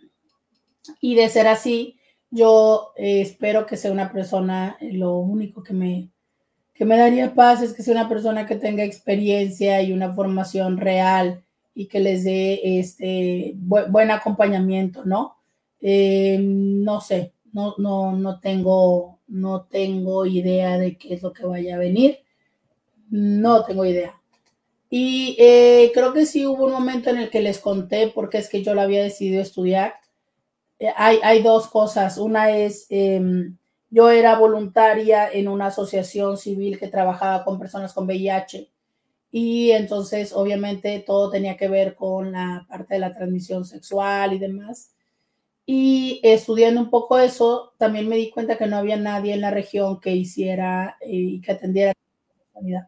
y 1.01 1.15
de 1.15 1.29
ser 1.29 1.47
así, 1.47 1.97
yo 2.29 2.91
eh, 2.97 3.21
espero 3.21 3.65
que 3.65 3.77
sea 3.77 3.91
una 3.93 4.11
persona, 4.11 4.77
lo 4.81 5.17
único 5.19 5.63
que 5.63 5.73
me, 5.73 6.12
que 6.73 6.85
me 6.85 6.97
daría 6.97 7.33
paz 7.33 7.61
es 7.61 7.73
que 7.73 7.83
sea 7.83 7.93
una 7.93 8.09
persona 8.09 8.45
que 8.45 8.55
tenga 8.55 8.83
experiencia 8.83 9.81
y 9.81 9.93
una 9.93 10.13
formación 10.13 10.77
real 10.77 11.43
y 11.75 11.87
que 11.87 11.99
les 11.99 12.23
dé 12.23 12.79
este 12.79 13.53
buen 13.55 14.11
acompañamiento, 14.11 15.05
¿no? 15.05 15.37
Eh, 15.81 16.37
no 16.41 17.01
sé, 17.01 17.33
no, 17.51 17.75
no, 17.77 18.13
no 18.13 18.39
tengo, 18.39 19.19
no 19.27 19.63
tengo 19.63 20.25
idea 20.25 20.77
de 20.77 20.97
qué 20.97 21.15
es 21.15 21.23
lo 21.23 21.33
que 21.33 21.45
vaya 21.45 21.75
a 21.75 21.79
venir. 21.79 22.19
No 23.09 23.63
tengo 23.63 23.85
idea. 23.85 24.19
Y 24.89 25.35
eh, 25.39 25.91
creo 25.93 26.13
que 26.13 26.25
sí 26.25 26.45
hubo 26.45 26.65
un 26.65 26.71
momento 26.71 27.09
en 27.09 27.17
el 27.17 27.29
que 27.29 27.41
les 27.41 27.59
conté 27.59 28.07
porque 28.07 28.37
es 28.37 28.49
que 28.49 28.63
yo 28.63 28.73
lo 28.73 28.81
había 28.81 29.03
decidido 29.03 29.41
estudiar. 29.41 29.95
Eh, 30.79 30.91
hay, 30.95 31.19
hay, 31.23 31.41
dos 31.41 31.67
cosas. 31.67 32.17
Una 32.17 32.55
es 32.55 32.85
em, 32.89 33.57
yo 33.93 34.09
era 34.09 34.39
voluntaria 34.39 35.31
en 35.31 35.47
una 35.47 35.67
asociación 35.67 36.35
civil 36.37 36.79
que 36.79 36.87
trabajaba 36.87 37.45
con 37.45 37.59
personas 37.59 37.93
con 37.93 38.07
VIH 38.07 38.71
y 39.29 39.69
entonces 39.69 40.33
obviamente 40.33 41.03
todo 41.05 41.29
tenía 41.29 41.57
que 41.57 41.67
ver 41.67 41.93
con 41.95 42.31
la 42.31 42.65
parte 42.67 42.95
de 42.95 42.99
la 42.99 43.13
transmisión 43.13 43.65
sexual 43.65 44.33
y 44.33 44.39
demás. 44.39 44.95
Y 45.67 46.21
estudiando 46.23 46.81
un 46.81 46.89
poco 46.89 47.19
eso, 47.19 47.73
también 47.77 48.09
me 48.09 48.17
di 48.17 48.31
cuenta 48.31 48.57
que 48.57 48.65
no 48.65 48.77
había 48.77 48.97
nadie 48.97 49.33
en 49.35 49.41
la 49.41 49.51
región 49.51 49.99
que 49.99 50.15
hiciera 50.15 50.97
eh, 51.01 51.11
y 51.11 51.41
que 51.41 51.51
atendiera 51.51 51.93
la 51.93 52.59
sanidad. 52.59 52.87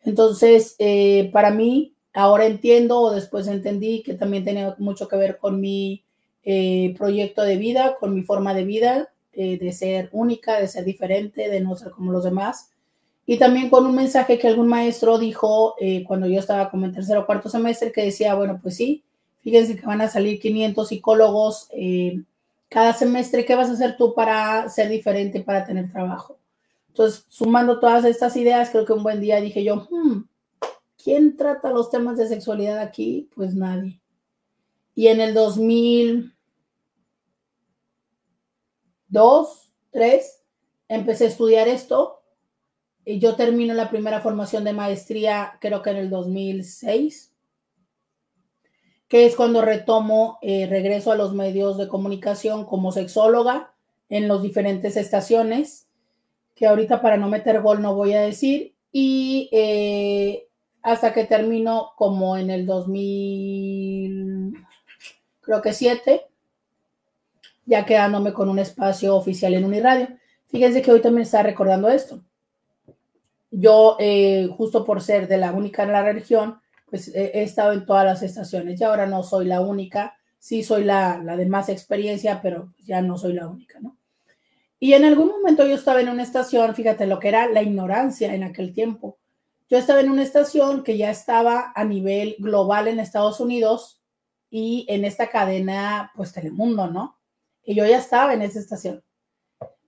Entonces, 0.00 0.76
eh, 0.78 1.28
para 1.30 1.50
mí, 1.50 1.94
ahora 2.14 2.46
entiendo 2.46 3.00
o 3.00 3.12
después 3.12 3.48
entendí 3.48 4.02
que 4.02 4.14
también 4.14 4.44
tenía 4.44 4.76
mucho 4.78 5.08
que 5.08 5.16
ver 5.16 5.36
con 5.36 5.60
mi 5.60 6.04
eh, 6.42 6.94
proyecto 6.96 7.42
de 7.42 7.56
vida, 7.58 7.96
con 8.00 8.14
mi 8.14 8.22
forma 8.22 8.54
de 8.54 8.64
vida, 8.64 9.11
eh, 9.32 9.58
de 9.58 9.72
ser 9.72 10.08
única, 10.12 10.60
de 10.60 10.68
ser 10.68 10.84
diferente, 10.84 11.48
de 11.48 11.60
no 11.60 11.76
ser 11.76 11.90
como 11.92 12.12
los 12.12 12.24
demás. 12.24 12.70
Y 13.24 13.38
también 13.38 13.70
con 13.70 13.86
un 13.86 13.94
mensaje 13.94 14.38
que 14.38 14.48
algún 14.48 14.68
maestro 14.68 15.18
dijo 15.18 15.74
eh, 15.78 16.04
cuando 16.04 16.26
yo 16.26 16.40
estaba 16.40 16.70
como 16.70 16.86
en 16.86 16.92
tercer 16.92 17.16
o 17.16 17.26
cuarto 17.26 17.48
semestre, 17.48 17.92
que 17.92 18.04
decía, 18.04 18.34
bueno, 18.34 18.58
pues 18.60 18.76
sí, 18.76 19.04
fíjense 19.42 19.76
que 19.76 19.86
van 19.86 20.00
a 20.00 20.08
salir 20.08 20.40
500 20.40 20.88
psicólogos 20.88 21.68
eh, 21.72 22.22
cada 22.68 22.94
semestre, 22.94 23.44
¿qué 23.44 23.54
vas 23.54 23.68
a 23.68 23.74
hacer 23.74 23.96
tú 23.96 24.14
para 24.14 24.68
ser 24.68 24.88
diferente, 24.88 25.40
para 25.40 25.64
tener 25.64 25.90
trabajo? 25.90 26.38
Entonces, 26.88 27.24
sumando 27.28 27.78
todas 27.80 28.04
estas 28.04 28.36
ideas, 28.36 28.70
creo 28.70 28.84
que 28.84 28.92
un 28.92 29.02
buen 29.02 29.20
día 29.20 29.40
dije 29.40 29.62
yo, 29.62 29.88
hmm, 29.90 30.24
¿quién 31.02 31.36
trata 31.36 31.70
los 31.70 31.90
temas 31.90 32.18
de 32.18 32.28
sexualidad 32.28 32.78
aquí? 32.78 33.28
Pues 33.34 33.54
nadie. 33.54 34.00
Y 34.94 35.08
en 35.08 35.20
el 35.20 35.34
2002, 39.12 39.72
3, 39.90 40.42
empecé 40.88 41.24
a 41.24 41.28
estudiar 41.28 41.68
esto. 41.68 42.22
Y 43.04 43.18
yo 43.18 43.36
termino 43.36 43.74
la 43.74 43.90
primera 43.90 44.20
formación 44.20 44.64
de 44.64 44.72
maestría, 44.72 45.58
creo 45.60 45.82
que 45.82 45.90
en 45.90 45.96
el 45.96 46.10
2006, 46.10 47.32
que 49.08 49.26
es 49.26 49.36
cuando 49.36 49.60
retomo, 49.60 50.38
eh, 50.40 50.66
regreso 50.66 51.12
a 51.12 51.16
los 51.16 51.34
medios 51.34 51.76
de 51.78 51.88
comunicación 51.88 52.64
como 52.64 52.92
sexóloga 52.92 53.74
en 54.08 54.28
las 54.28 54.40
diferentes 54.42 54.96
estaciones 54.96 55.88
que 56.54 56.66
ahorita 56.66 57.00
para 57.02 57.16
no 57.16 57.28
meter 57.28 57.60
gol 57.60 57.82
no 57.82 57.94
voy 57.94 58.12
a 58.12 58.20
decir, 58.20 58.74
y 58.92 59.48
eh, 59.52 60.48
hasta 60.82 61.12
que 61.12 61.24
termino 61.24 61.92
como 61.96 62.36
en 62.36 62.50
el 62.50 62.66
2000, 62.66 64.54
creo 65.40 65.62
que 65.62 65.72
7, 65.72 66.26
ya 67.64 67.84
quedándome 67.84 68.32
con 68.32 68.48
un 68.48 68.58
espacio 68.58 69.16
oficial 69.16 69.54
en 69.54 69.64
Uniradio. 69.64 70.08
Fíjense 70.48 70.82
que 70.82 70.92
hoy 70.92 71.00
también 71.00 71.22
está 71.22 71.42
recordando 71.42 71.88
esto. 71.88 72.22
Yo, 73.50 73.96
eh, 73.98 74.48
justo 74.56 74.84
por 74.84 75.02
ser 75.02 75.28
de 75.28 75.38
la 75.38 75.52
única 75.52 75.82
en 75.82 75.92
la 75.92 76.02
región, 76.02 76.60
pues 76.88 77.08
he, 77.14 77.42
estado 77.42 77.72
en 77.72 77.86
todas 77.86 78.04
las 78.04 78.22
estaciones 78.22 78.80
y 78.80 78.84
ahora 78.84 79.06
no 79.06 79.22
soy 79.22 79.46
la 79.46 79.60
única, 79.60 80.16
sí 80.38 80.62
soy 80.62 80.84
la, 80.84 81.18
la 81.22 81.36
de 81.36 81.46
más 81.46 81.68
experiencia, 81.68 82.40
pero 82.42 82.72
ya 82.84 83.00
no 83.00 83.16
soy 83.16 83.34
la 83.34 83.48
única, 83.48 83.80
¿no? 83.80 83.96
Y 84.78 84.94
en 84.94 85.04
algún 85.04 85.28
momento 85.28 85.64
yo 85.64 85.76
estaba 85.76 86.00
en 86.00 86.08
una 86.08 86.24
estación, 86.24 86.74
fíjate 86.74 87.06
lo 87.06 87.20
que 87.20 87.28
era 87.28 87.48
la 87.48 87.62
ignorancia 87.62 88.34
en 88.34 88.42
aquel 88.42 88.74
tiempo. 88.74 89.16
Yo 89.70 89.78
estaba 89.78 90.00
en 90.00 90.10
una 90.10 90.22
estación 90.22 90.82
que 90.82 90.98
ya 90.98 91.10
estaba 91.10 91.72
a 91.74 91.84
nivel 91.84 92.36
global 92.38 92.88
en 92.88 93.00
Estados 93.00 93.40
Unidos 93.40 94.02
y 94.50 94.84
en 94.88 95.04
esta 95.04 95.30
cadena, 95.30 96.10
pues 96.14 96.32
Telemundo, 96.32 96.88
¿no? 96.88 97.21
Y 97.64 97.74
yo 97.74 97.86
ya 97.86 97.98
estaba 97.98 98.34
en 98.34 98.42
esa 98.42 98.58
estación. 98.58 99.02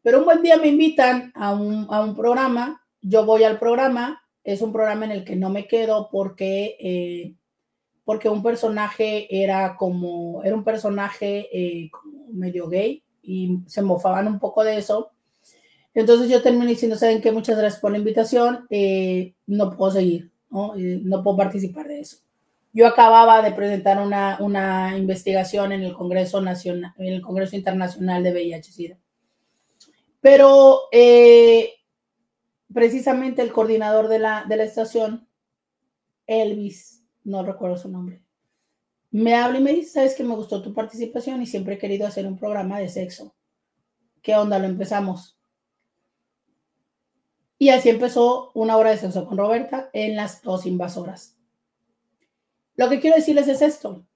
Pero 0.03 0.19
un 0.19 0.25
buen 0.25 0.43
día 0.43 0.57
me 0.57 0.69
invitan 0.69 1.33
a 1.35 1.55
un, 1.55 1.87
a 1.91 2.03
un 2.03 2.15
programa, 2.15 2.85
yo 3.01 3.25
voy 3.25 3.45
al 3.45 3.59
programa, 3.59 4.23
es 4.43 4.61
un 4.61 4.73
programa 4.73 5.07
en 5.07 5.13
el 5.13 5.25
que 5.25 5.37
no 5.37 5.51
me 5.51 5.67
quedo 5.67 6.09
porque, 6.11 6.77
eh, 6.79 7.35
porque 8.05 8.29
un 8.29 8.43
personaje 8.43 9.27
era 9.43 9.77
como, 9.77 10.43
era 10.45 10.55
un 10.55 10.65
personaje 10.65 11.49
eh, 11.53 11.91
como 11.91 12.29
medio 12.33 12.69
gay, 12.69 13.05
y 13.25 13.61
se 13.67 13.83
mofaban 13.83 14.29
un 14.29 14.39
poco 14.39 14.63
de 14.63 14.77
eso. 14.77 15.11
Entonces 15.95 16.29
yo 16.29 16.43
terminé 16.43 16.67
diciendo, 16.67 16.97
¿saben 16.97 17.21
qué? 17.21 17.33
Muchas 17.33 17.57
gracias 17.57 17.81
por 17.81 17.93
la 17.93 17.99
invitación, 17.99 18.67
eh, 18.71 19.35
no 19.47 19.77
puedo 19.77 19.93
seguir, 19.93 20.33
¿no? 20.51 20.75
Eh, 20.77 21.01
no 21.03 21.23
puedo 21.23 21.37
participar 21.37 21.89
de 21.89 22.01
eso. 22.01 22.19
Yo 22.75 22.89
acababa 22.89 23.41
de 23.41 23.53
presentar 23.53 24.05
una, 24.05 24.37
una 24.41 24.99
investigación 24.99 25.71
en 25.71 25.85
el 25.85 25.95
Congreso 25.95 26.41
Nacional, 26.41 26.93
en 26.99 27.15
el 27.15 27.23
Congreso 27.23 27.55
Internacional 27.55 28.25
de 28.25 28.33
VIH-Sida. 28.33 28.99
Pero 30.21 30.81
eh, 30.91 31.73
precisamente 32.73 33.43
el 33.43 33.53
coordinador 33.53 34.09
de 34.09 34.19
la, 34.19 34.45
de 34.49 34.57
la 34.57 34.65
estación, 34.65 35.29
Elvis, 36.27 37.05
no 37.23 37.45
recuerdo 37.45 37.77
su 37.77 37.89
nombre, 37.89 38.25
me 39.13 39.37
habla 39.37 39.61
y 39.61 39.63
me 39.63 39.73
dice, 39.73 39.91
sabes 39.91 40.17
que 40.17 40.25
me 40.25 40.35
gustó 40.35 40.61
tu 40.61 40.75
participación 40.75 41.41
y 41.43 41.47
siempre 41.47 41.75
he 41.75 41.79
querido 41.79 42.09
hacer 42.09 42.27
un 42.27 42.37
programa 42.37 42.81
de 42.81 42.89
sexo. 42.89 43.37
¿Qué 44.21 44.35
onda? 44.35 44.59
Lo 44.59 44.67
empezamos. 44.67 45.39
Y 47.57 47.69
así 47.69 47.89
empezó 47.89 48.51
una 48.55 48.77
hora 48.77 48.91
de 48.91 48.99
sexo 48.99 49.27
con 49.27 49.39
Roberta 49.39 49.91
en 49.93 50.17
las 50.17 50.43
dos 50.43 50.67
invasoras. 50.67 51.34
Lo 52.77 52.89
que 52.89 53.01
quiero 53.01 53.17
decirles 53.17 53.49
es 53.49 53.63
esto. 53.63 54.07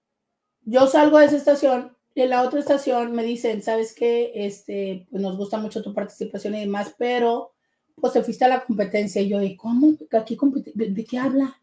Yo 0.65 0.87
salgo 0.87 1.19
de 1.19 1.27
esa 1.27 1.37
estación 1.37 1.97
y 2.15 2.23
en 2.23 2.31
la 2.31 2.43
otra 2.43 2.61
estación 2.61 3.13
me 3.13 3.23
dicen, 3.23 3.63
sabes 3.63 3.95
que 3.95 4.33
este, 4.35 5.07
pues 5.11 5.23
nos 5.23 5.37
gusta 5.37 5.59
mucho 5.59 5.83
tu 5.83 5.95
participación 5.95 6.55
y 6.55 6.61
demás, 6.61 6.95
pero 6.99 7.55
pues 8.01 8.13
te 8.13 8.23
fuiste 8.23 8.45
a 8.45 8.49
la 8.49 8.65
competencia. 8.65 9.23
Y 9.23 9.29
yo, 9.29 9.41
¿y 9.43 9.57
cómo? 9.57 9.95
¿Aquí 10.13 10.37
¿De 10.75 11.05
qué 11.05 11.19
habla? 11.19 11.61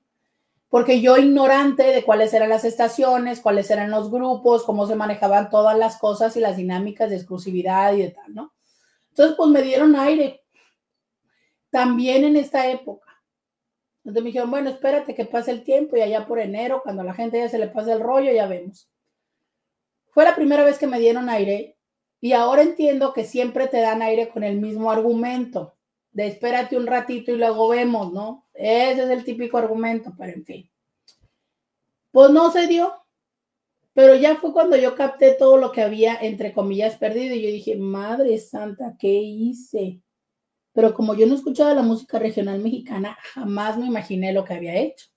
porque 0.75 0.99
yo 0.99 1.15
ignorante 1.15 1.83
de 1.83 2.03
cuáles 2.03 2.33
eran 2.33 2.49
las 2.49 2.65
estaciones, 2.65 3.39
cuáles 3.39 3.71
eran 3.71 3.89
los 3.89 4.11
grupos, 4.11 4.63
cómo 4.63 4.85
se 4.87 4.95
manejaban 4.95 5.49
todas 5.49 5.77
las 5.77 5.97
cosas 5.97 6.35
y 6.35 6.41
las 6.41 6.57
dinámicas 6.57 7.09
de 7.09 7.15
exclusividad 7.15 7.93
y 7.93 8.01
de 8.01 8.09
tal, 8.09 8.33
¿no? 8.33 8.53
Entonces, 9.11 9.37
pues 9.37 9.49
me 9.51 9.61
dieron 9.61 9.95
aire. 9.95 10.43
También 11.69 12.25
en 12.25 12.35
esta 12.35 12.69
época. 12.69 13.04
Entonces 14.05 14.23
me 14.23 14.27
dijeron, 14.27 14.51
bueno, 14.51 14.69
espérate 14.69 15.15
que 15.15 15.25
pase 15.25 15.49
el 15.49 15.63
tiempo 15.63 15.97
y 15.97 16.01
allá 16.01 16.27
por 16.27 16.37
enero, 16.37 16.81
cuando 16.83 17.01
a 17.01 17.05
la 17.05 17.15
gente 17.15 17.39
ya 17.39 17.49
se 17.49 17.57
le 17.57 17.69
pase 17.69 17.91
el 17.91 18.01
rollo, 18.01 18.31
ya 18.31 18.45
vemos. 18.45 18.87
Fue 20.11 20.23
la 20.23 20.35
primera 20.35 20.63
vez 20.63 20.77
que 20.77 20.85
me 20.85 20.99
dieron 20.99 21.27
aire 21.27 21.75
y 22.21 22.33
ahora 22.33 22.61
entiendo 22.61 23.13
que 23.13 23.23
siempre 23.23 23.67
te 23.67 23.81
dan 23.81 24.03
aire 24.03 24.29
con 24.29 24.43
el 24.43 24.61
mismo 24.61 24.91
argumento 24.91 25.75
de 26.11 26.27
espérate 26.27 26.77
un 26.77 26.85
ratito 26.85 27.31
y 27.31 27.37
luego 27.37 27.67
vemos, 27.67 28.13
¿no? 28.13 28.47
Ese 28.53 29.03
es 29.03 29.09
el 29.09 29.25
típico 29.25 29.57
argumento, 29.57 30.13
pero 30.17 30.33
en 30.33 30.45
fin. 30.45 30.71
Pues 32.11 32.29
no 32.29 32.51
se 32.51 32.67
dio, 32.67 32.93
pero 33.93 34.13
ya 34.15 34.35
fue 34.35 34.53
cuando 34.53 34.77
yo 34.77 34.95
capté 34.95 35.33
todo 35.33 35.57
lo 35.57 35.71
que 35.71 35.81
había, 35.81 36.15
entre 36.15 36.53
comillas, 36.53 36.95
perdido 36.95 37.33
y 37.33 37.41
yo 37.41 37.47
dije, 37.47 37.75
Madre 37.75 38.37
Santa, 38.37 38.95
¿qué 38.99 39.09
hice? 39.09 39.99
Pero 40.75 40.93
como 40.93 41.15
yo 41.15 41.25
no 41.25 41.33
escuchaba 41.33 41.73
la 41.73 41.81
música 41.81 42.19
regional 42.19 42.59
mexicana, 42.59 43.17
jamás 43.33 43.79
me 43.79 43.87
imaginé 43.87 44.31
lo 44.31 44.45
que 44.45 44.53
había 44.53 44.75
hecho. 44.75 45.07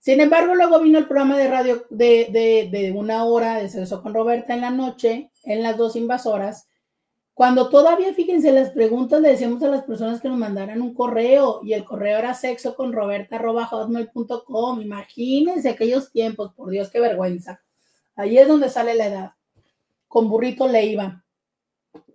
Sin 0.00 0.20
embargo, 0.20 0.56
luego 0.56 0.80
vino 0.80 0.98
el 0.98 1.06
programa 1.06 1.38
de 1.38 1.48
radio 1.48 1.86
de, 1.90 2.26
de, 2.32 2.68
de 2.76 2.90
una 2.90 3.24
hora 3.24 3.54
de 3.54 3.68
sexo 3.68 4.02
con 4.02 4.14
Roberta 4.14 4.54
en 4.54 4.62
la 4.62 4.70
noche, 4.70 5.30
en 5.44 5.62
las 5.62 5.76
dos 5.76 5.94
invasoras, 5.94 6.66
cuando 7.36 7.68
todavía, 7.68 8.14
fíjense, 8.14 8.50
las 8.50 8.70
preguntas 8.70 9.20
le 9.20 9.28
decíamos 9.28 9.62
a 9.62 9.68
las 9.68 9.84
personas 9.84 10.22
que 10.22 10.28
nos 10.30 10.38
mandaran 10.38 10.80
un 10.80 10.94
correo 10.94 11.60
y 11.62 11.74
el 11.74 11.84
correo 11.84 12.16
era 12.16 12.32
sexo 12.32 12.74
con 12.74 12.94
roberta.hotmail.com. 12.94 14.80
Imagínense 14.80 15.68
aquellos 15.68 16.10
tiempos, 16.10 16.54
por 16.54 16.70
Dios, 16.70 16.88
qué 16.88 16.98
vergüenza. 16.98 17.60
Ahí 18.14 18.38
es 18.38 18.48
donde 18.48 18.70
sale 18.70 18.94
la 18.94 19.08
edad. 19.08 19.32
Con 20.08 20.30
Burrito 20.30 20.66
Leiva, 20.66 21.26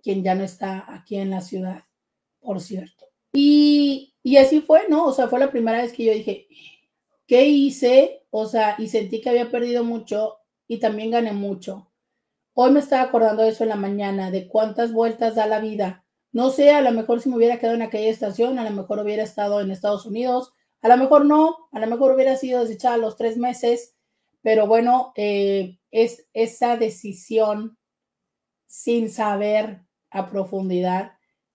quien 0.02 0.24
ya 0.24 0.34
no 0.34 0.42
está 0.42 0.92
aquí 0.92 1.14
en 1.14 1.30
la 1.30 1.40
ciudad, 1.40 1.84
por 2.42 2.60
cierto. 2.60 3.06
Y, 3.32 4.14
y 4.22 4.36
así 4.36 4.60
fue, 4.60 4.82
¿no? 4.88 5.06
O 5.06 5.12
sea, 5.12 5.28
fue 5.28 5.40
la 5.40 5.50
primera 5.50 5.80
vez 5.80 5.92
que 5.94 6.04
yo 6.04 6.12
dije, 6.12 6.48
¿qué 7.26 7.46
hice? 7.46 8.26
O 8.30 8.46
sea, 8.46 8.76
y 8.78 8.88
sentí 8.88 9.22
que 9.22 9.30
había 9.30 9.50
perdido 9.50 9.84
mucho 9.84 10.36
y 10.68 10.78
también 10.78 11.10
gané 11.10 11.32
mucho 11.32 11.92
Hoy 12.54 12.70
me 12.70 12.80
estaba 12.80 13.02
acordando 13.04 13.42
de 13.42 13.48
eso 13.48 13.62
en 13.62 13.70
la 13.70 13.76
mañana, 13.76 14.30
de 14.30 14.46
cuántas 14.46 14.92
vueltas 14.92 15.34
da 15.36 15.46
la 15.46 15.58
vida. 15.58 16.04
No 16.32 16.50
sé, 16.50 16.70
a 16.70 16.82
lo 16.82 16.92
mejor 16.92 17.20
si 17.20 17.30
me 17.30 17.36
hubiera 17.36 17.58
quedado 17.58 17.76
en 17.76 17.82
aquella 17.82 18.10
estación, 18.10 18.58
a 18.58 18.64
lo 18.64 18.70
mejor 18.70 18.98
hubiera 18.98 19.22
estado 19.22 19.60
en 19.60 19.70
Estados 19.70 20.04
Unidos, 20.04 20.52
a 20.82 20.88
lo 20.88 20.98
mejor 20.98 21.24
no, 21.24 21.68
a 21.72 21.80
lo 21.80 21.86
mejor 21.86 22.12
hubiera 22.12 22.36
sido 22.36 22.60
desechada 22.60 22.98
los 22.98 23.16
tres 23.16 23.38
meses, 23.38 23.94
pero 24.42 24.66
bueno, 24.66 25.12
eh, 25.16 25.78
es 25.90 26.26
esa 26.34 26.76
decisión 26.76 27.78
sin 28.66 29.08
saber 29.10 29.82
a 30.10 30.28
profundidad 30.28 31.12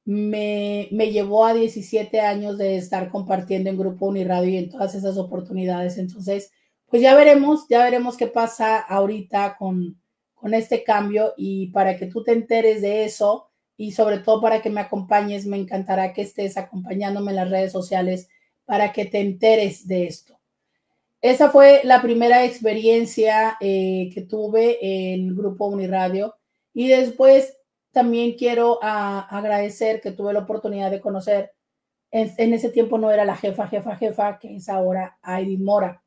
me, 0.08 0.88
me, 0.92 1.12
llevó 1.12 1.46
a 1.46 1.54
17 1.54 2.22
años 2.22 2.58
de 2.58 2.78
estar 2.78 3.10
compartiendo 3.10 3.70
en 3.70 3.78
Grupo 3.78 4.06
Uniradio 4.06 4.50
y 4.50 4.56
en 4.58 4.70
todas 4.70 4.96
esas 4.96 5.18
oportunidades. 5.18 5.98
Entonces, 5.98 6.54
pues 6.86 7.02
ya 7.02 7.14
veremos, 7.14 7.66
ya 7.70 7.84
veremos 7.84 8.16
qué 8.16 8.28
pasa 8.28 8.80
ahorita 8.80 9.58
con, 9.60 10.02
con 10.34 10.54
este 10.54 10.86
cambio 10.86 11.34
y 11.36 11.68
para 11.72 11.98
que 11.98 12.06
tú 12.06 12.24
te 12.24 12.32
enteres 12.32 12.82
de 12.82 13.04
eso 13.04 13.50
y 13.76 13.92
sobre 13.92 14.20
todo 14.20 14.40
para 14.40 14.62
que 14.62 14.70
me 14.70 14.80
acompañes, 14.80 15.46
me 15.46 15.58
encantará 15.58 16.14
que 16.14 16.22
estés 16.22 16.56
acompañándome 16.56 17.32
en 17.32 17.36
las 17.36 17.50
redes 17.50 17.74
sociales 17.74 18.30
para 18.64 18.94
que 18.94 19.04
te 19.04 19.20
enteres 19.20 19.90
de 19.90 20.08
esto. 20.08 20.40
Esa 21.20 21.50
fue 21.50 21.82
la 21.84 22.02
primera 22.02 22.46
experiencia 22.46 23.58
eh, 23.60 24.10
que 24.14 24.22
tuve 24.22 24.78
en 25.12 25.36
Grupo 25.36 25.68
Uniradio 25.68 26.36
y 26.74 26.88
después 26.88 27.57
también 27.98 28.36
quiero 28.38 28.78
agradecer 28.84 30.02
que 30.02 30.12
tuve 30.12 30.32
la 30.32 30.42
oportunidad 30.42 30.92
de 30.92 31.02
conocer, 31.02 31.54
en, 32.12 32.32
en, 32.38 32.54
ese 32.54 32.70
tiempo 32.70 33.00
no 33.00 33.10
era 33.10 33.26
la 33.26 33.36
jefa, 33.36 33.66
jefa, 33.66 33.96
jefa, 33.96 34.38
que 34.38 34.56
es 34.56 34.70
ahora 34.70 35.18
Aidy 35.24 35.58
Mora. 35.58 36.04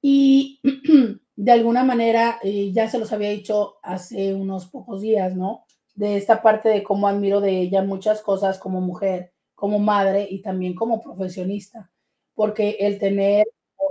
Y 0.00 0.60
de 1.36 1.50
alguna 1.50 1.82
manera, 1.82 2.38
eh, 2.44 2.70
ya 2.72 2.88
se 2.88 3.00
los 3.00 3.12
había 3.12 3.30
dicho 3.30 3.78
hace 3.82 4.32
unos 4.32 4.68
pocos 4.68 5.00
días, 5.00 5.34
¿no? 5.34 5.64
De 5.96 6.16
esta 6.16 6.40
parte 6.40 6.68
de 6.68 6.84
cómo 6.84 7.08
admiro 7.08 7.40
de 7.40 7.58
ella 7.58 7.82
muchas 7.82 8.22
cosas 8.22 8.60
como 8.60 8.80
mujer, 8.80 9.32
como 9.56 9.80
madre 9.80 10.28
y 10.30 10.40
también 10.40 10.76
como 10.76 11.02
profesionista, 11.02 11.90
porque 12.32 12.76
el 12.78 13.00
tener 13.00 13.44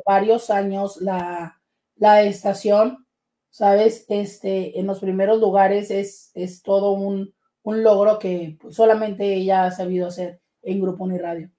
varios 0.05 0.49
años 0.49 0.95
la, 1.01 1.59
la 1.97 2.21
estación 2.21 3.05
¿sabes? 3.51 4.05
Este, 4.09 4.79
en 4.79 4.87
los 4.87 4.99
primeros 4.99 5.39
lugares 5.39 5.91
es, 5.91 6.31
es 6.33 6.63
todo 6.63 6.93
un, 6.93 7.33
un 7.63 7.83
logro 7.83 8.17
que 8.17 8.57
solamente 8.71 9.35
ella 9.35 9.65
ha 9.65 9.71
sabido 9.71 10.07
hacer 10.07 10.41
en 10.63 10.81
Grupo 10.81 11.03
Uniradio. 11.03 11.51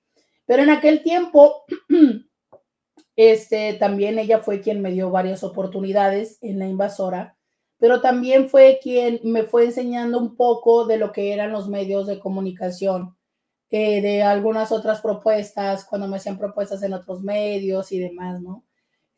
Pero 0.47 0.63
en 0.63 0.71
aquel 0.71 1.03
tiempo, 1.03 1.65
este, 3.17 3.75
también 3.75 4.19
ella 4.19 4.41
fue 4.41 4.61
quien 4.61 4.83
me 4.83 4.91
dio 4.91 5.11
varias 5.11 5.45
oportunidades 5.45 6.39
en 6.41 6.59
la 6.59 6.67
invasora, 6.67 7.37
pero 7.79 8.01
también 8.01 8.49
fue 8.49 8.79
quien 8.83 9.21
me 9.25 9.45
fue 9.45 9.65
enseñando 9.65 10.19
un 10.19 10.37
poco 10.37 10.87
de 10.87 10.99
lo 10.99 11.13
que 11.13 11.33
eran 11.33 11.53
los 11.53 11.69
medios 11.69 12.07
de 12.07 12.21
comunicación, 12.21 13.17
eh, 13.71 14.01
de 14.03 14.23
algunas 14.23 14.73
otras 14.73 15.01
propuestas, 15.01 15.85
cuando 15.85 16.07
me 16.07 16.17
hacían 16.17 16.39
propuestas 16.39 16.83
en 16.83 16.95
otros 16.95 17.23
medios 17.23 17.91
y 17.93 17.99
demás, 17.99 18.41
¿no? 18.41 18.65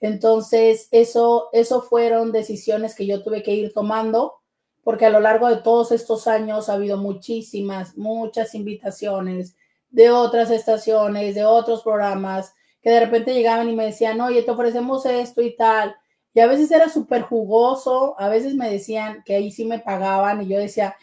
Entonces, 0.05 0.89
eso, 0.91 1.49
eso 1.55 1.81
fueron 1.81 2.31
decisiones 2.31 2.95
que 2.95 3.07
yo 3.07 3.23
tuve 3.23 3.43
que 3.43 3.55
ir 3.55 3.73
tomando, 3.73 4.35
porque 4.83 5.07
a 5.07 5.11
lo 5.11 5.19
largo 5.19 5.49
de 5.49 5.57
todos 5.57 5.93
estos 5.93 6.27
años 6.27 6.69
ha 6.69 6.75
habido 6.75 6.99
muchísimas, 6.99 7.97
muchas 7.97 8.55
invitaciones 8.55 9.57
de 9.89 10.11
otras 10.11 10.51
estaciones, 10.51 11.35
de 11.35 11.47
otros 11.47 11.83
programas, 11.83 12.53
que 12.83 12.91
de 12.91 13.01
repente 13.01 13.33
llegaban 13.33 13.71
y 13.71 13.75
me 13.75 13.87
decían, 13.87 14.21
oye, 14.21 14.43
te 14.43 14.51
ofrecemos 14.51 15.07
esto 15.07 15.41
y 15.41 15.57
tal. 15.57 15.97
Y 16.35 16.41
a 16.41 16.49
veces 16.49 16.71
era 16.71 16.91
súper 16.91 17.23
jugoso, 17.23 18.15
a 18.19 18.29
veces 18.29 18.55
me 18.55 18.69
decían 18.69 19.23
que 19.25 19.37
ahí 19.37 19.51
sí 19.51 19.65
me 19.65 19.79
pagaban 19.79 20.43
y 20.43 20.49
yo 20.49 20.59
decía, 20.59 20.97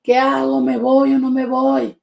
¿qué 0.00 0.16
hago? 0.16 0.60
¿Me 0.60 0.76
voy 0.76 1.14
o 1.14 1.18
no 1.18 1.32
me 1.32 1.46
voy? 1.46 2.00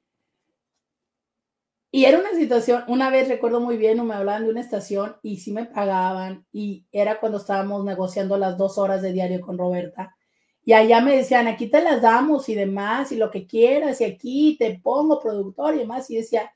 Y 1.94 2.06
era 2.06 2.18
una 2.18 2.32
situación, 2.32 2.84
una 2.88 3.10
vez 3.10 3.28
recuerdo 3.28 3.60
muy 3.60 3.76
bien, 3.76 4.04
me 4.06 4.14
hablaban 4.14 4.44
de 4.44 4.50
una 4.50 4.62
estación 4.62 5.16
y 5.22 5.36
sí 5.36 5.52
me 5.52 5.66
pagaban 5.66 6.46
y 6.50 6.86
era 6.90 7.20
cuando 7.20 7.36
estábamos 7.36 7.84
negociando 7.84 8.38
las 8.38 8.56
dos 8.56 8.78
horas 8.78 9.02
de 9.02 9.12
diario 9.12 9.42
con 9.42 9.58
Roberta. 9.58 10.16
Y 10.64 10.72
allá 10.72 11.02
me 11.02 11.14
decían, 11.14 11.48
aquí 11.48 11.66
te 11.66 11.82
las 11.82 12.00
damos 12.00 12.48
y 12.48 12.54
demás 12.54 13.12
y 13.12 13.16
lo 13.16 13.30
que 13.30 13.46
quieras 13.46 14.00
y 14.00 14.04
aquí 14.04 14.56
te 14.58 14.80
pongo 14.82 15.20
productor 15.20 15.74
y 15.74 15.80
demás. 15.80 16.10
Y 16.10 16.16
decía, 16.16 16.50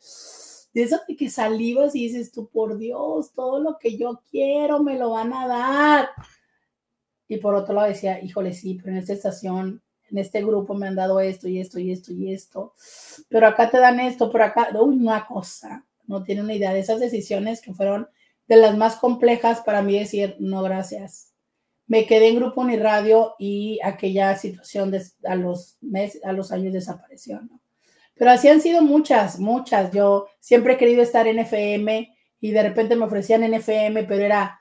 de 0.72 0.82
eso 0.82 1.00
que 1.06 1.28
salivas 1.28 1.94
y 1.94 2.04
dices 2.08 2.32
tú, 2.32 2.48
por 2.48 2.78
Dios, 2.78 3.34
todo 3.34 3.60
lo 3.60 3.78
que 3.78 3.98
yo 3.98 4.22
quiero 4.30 4.82
me 4.82 4.98
lo 4.98 5.10
van 5.10 5.34
a 5.34 5.46
dar. 5.46 6.08
Y 7.28 7.36
por 7.38 7.54
otro 7.54 7.74
lado 7.74 7.88
decía, 7.88 8.22
híjole, 8.24 8.54
sí, 8.54 8.74
pero 8.74 8.92
en 8.92 8.98
esta 9.02 9.12
estación 9.12 9.82
en 10.10 10.18
este 10.18 10.44
grupo 10.44 10.74
me 10.74 10.88
han 10.88 10.94
dado 10.94 11.20
esto 11.20 11.48
y 11.48 11.60
esto 11.60 11.78
y 11.78 11.92
esto 11.92 12.12
y 12.12 12.32
esto, 12.32 12.74
pero 13.28 13.46
acá 13.46 13.70
te 13.70 13.78
dan 13.78 14.00
esto, 14.00 14.30
pero 14.30 14.44
acá, 14.44 14.68
uy, 14.80 14.96
una 14.96 15.26
cosa, 15.26 15.84
no 16.06 16.22
tiene 16.22 16.42
una 16.42 16.54
idea 16.54 16.72
de 16.72 16.80
esas 16.80 17.00
decisiones 17.00 17.60
que 17.60 17.74
fueron 17.74 18.08
de 18.46 18.56
las 18.56 18.76
más 18.76 18.96
complejas 18.96 19.60
para 19.60 19.82
mí 19.82 19.98
decir, 19.98 20.36
no, 20.38 20.62
gracias. 20.62 21.32
Me 21.88 22.06
quedé 22.06 22.28
en 22.28 22.36
Grupo 22.36 22.60
Uniradio 22.60 23.34
y 23.38 23.78
aquella 23.82 24.36
situación 24.36 24.90
de, 24.90 25.02
a, 25.24 25.34
los 25.36 25.76
meses, 25.80 26.24
a 26.24 26.32
los 26.32 26.52
años 26.52 26.72
desapareció, 26.72 27.40
¿no? 27.40 27.60
Pero 28.14 28.30
así 28.30 28.48
han 28.48 28.60
sido 28.62 28.82
muchas, 28.82 29.38
muchas. 29.38 29.92
Yo 29.92 30.26
siempre 30.40 30.74
he 30.74 30.78
querido 30.78 31.02
estar 31.02 31.26
en 31.26 31.38
FM 31.38 32.16
y 32.40 32.50
de 32.50 32.62
repente 32.62 32.96
me 32.96 33.04
ofrecían 33.04 33.44
en 33.44 33.54
FM, 33.54 34.04
pero 34.04 34.24
era 34.24 34.60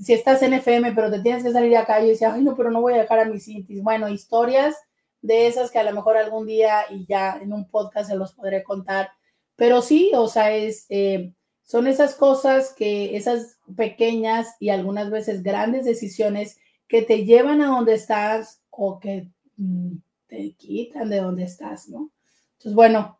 si 0.00 0.12
estás 0.12 0.42
en 0.42 0.54
FM, 0.54 0.92
pero 0.92 1.10
te 1.10 1.20
tienes 1.20 1.42
que 1.42 1.52
salir 1.52 1.70
de 1.70 1.76
acá, 1.76 2.00
y 2.00 2.08
decía, 2.08 2.32
ay, 2.32 2.42
no, 2.42 2.56
pero 2.56 2.70
no 2.70 2.80
voy 2.80 2.94
a 2.94 2.98
dejar 2.98 3.20
a 3.20 3.24
mis 3.24 3.44
citis. 3.44 3.82
Bueno, 3.82 4.08
historias 4.08 4.76
de 5.20 5.46
esas 5.46 5.70
que 5.70 5.78
a 5.78 5.84
lo 5.84 5.92
mejor 5.92 6.16
algún 6.16 6.46
día 6.46 6.84
y 6.90 7.06
ya 7.06 7.38
en 7.40 7.52
un 7.52 7.68
podcast 7.68 8.10
se 8.10 8.16
los 8.16 8.32
podré 8.32 8.62
contar. 8.62 9.10
Pero 9.56 9.82
sí, 9.82 10.10
o 10.14 10.28
sea, 10.28 10.54
es, 10.54 10.86
eh, 10.88 11.32
son 11.62 11.86
esas 11.86 12.14
cosas 12.14 12.74
que, 12.74 13.16
esas 13.16 13.58
pequeñas 13.76 14.56
y 14.58 14.70
algunas 14.70 15.10
veces 15.10 15.42
grandes 15.42 15.84
decisiones 15.84 16.58
que 16.88 17.02
te 17.02 17.24
llevan 17.24 17.62
a 17.62 17.68
donde 17.68 17.94
estás 17.94 18.60
o 18.70 18.98
que 18.98 19.28
mm, 19.56 19.94
te 20.26 20.52
quitan 20.54 21.08
de 21.08 21.20
donde 21.20 21.44
estás, 21.44 21.88
¿no? 21.88 22.10
Entonces, 22.54 22.74
bueno, 22.74 23.18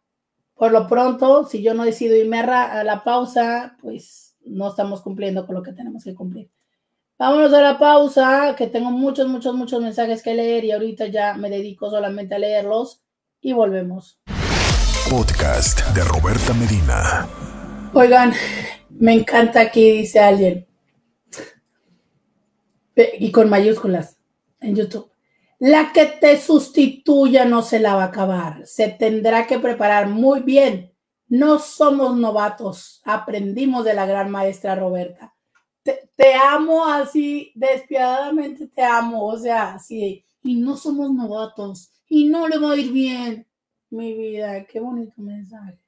por 0.54 0.72
lo 0.72 0.86
pronto, 0.86 1.46
si 1.46 1.62
yo 1.62 1.74
no 1.74 1.84
decido 1.84 2.16
irme 2.16 2.40
a 2.40 2.84
la 2.84 3.02
pausa, 3.02 3.76
pues 3.80 4.31
no 4.44 4.68
estamos 4.68 5.00
cumpliendo 5.00 5.46
con 5.46 5.54
lo 5.54 5.62
que 5.62 5.72
tenemos 5.72 6.04
que 6.04 6.14
cumplir. 6.14 6.50
Vámonos 7.18 7.52
a 7.52 7.62
la 7.62 7.78
pausa, 7.78 8.54
que 8.56 8.66
tengo 8.66 8.90
muchos, 8.90 9.28
muchos, 9.28 9.54
muchos 9.54 9.80
mensajes 9.80 10.22
que 10.22 10.34
leer 10.34 10.64
y 10.64 10.72
ahorita 10.72 11.06
ya 11.06 11.34
me 11.34 11.50
dedico 11.50 11.88
solamente 11.90 12.34
a 12.34 12.38
leerlos 12.38 13.02
y 13.40 13.52
volvemos. 13.52 14.20
Podcast 15.08 15.80
de 15.94 16.02
Roberta 16.04 16.54
Medina. 16.54 17.28
Oigan, 17.92 18.32
me 18.90 19.14
encanta 19.14 19.60
aquí, 19.60 19.90
dice 19.90 20.20
alguien, 20.20 20.66
y 23.18 23.30
con 23.30 23.48
mayúsculas 23.48 24.16
en 24.60 24.76
YouTube. 24.76 25.10
La 25.58 25.92
que 25.92 26.06
te 26.06 26.40
sustituya 26.40 27.44
no 27.44 27.62
se 27.62 27.78
la 27.78 27.94
va 27.94 28.04
a 28.04 28.06
acabar. 28.06 28.66
Se 28.66 28.88
tendrá 28.88 29.46
que 29.46 29.58
preparar 29.58 30.08
muy 30.08 30.40
bien 30.40 30.91
no 31.32 31.58
somos 31.58 32.14
novatos, 32.18 33.00
aprendimos 33.06 33.86
de 33.86 33.94
la 33.94 34.04
gran 34.04 34.30
maestra 34.30 34.74
Roberta. 34.74 35.34
Te, 35.82 36.34
amo 36.34 36.84
así, 36.84 37.52
despiadadamente 37.54 38.66
te 38.68 38.82
amo, 38.82 39.24
o 39.24 39.38
sea, 39.38 39.78
sí, 39.78 40.26
y 40.42 40.56
no 40.56 40.76
somos 40.76 41.10
novatos, 41.10 41.90
y 42.06 42.26
no 42.26 42.46
le 42.48 42.58
va 42.58 42.72
a 42.72 42.76
ir 42.76 42.92
bien. 42.92 43.46
Mi 43.88 44.12
vida, 44.12 44.66
qué 44.66 44.78
bonito 44.78 45.14
mensaje. 45.22 45.78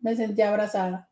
Me 0.00 0.14
sentí 0.14 0.42
abrazada. 0.42 1.08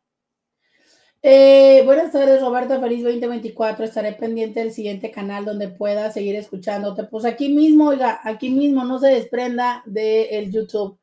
Eh, 1.23 1.81
buenas 1.85 2.11
tardes, 2.11 2.39
Roberta. 2.39 2.79
Feliz 2.79 3.03
2024. 3.03 3.85
Estaré 3.85 4.13
pendiente 4.13 4.59
del 4.59 4.71
siguiente 4.71 5.09
canal 5.09 5.43
donde 5.43 5.69
pueda 5.69 6.11
seguir 6.11 6.35
escuchándote. 6.35 7.05
Pues 7.05 7.25
aquí 7.25 7.49
mismo, 7.49 7.87
oiga, 7.89 8.19
aquí 8.23 8.51
mismo, 8.51 8.85
no 8.85 8.99
se 8.99 9.07
desprenda 9.07 9.81
del 9.87 10.51
YouTube. 10.51 10.99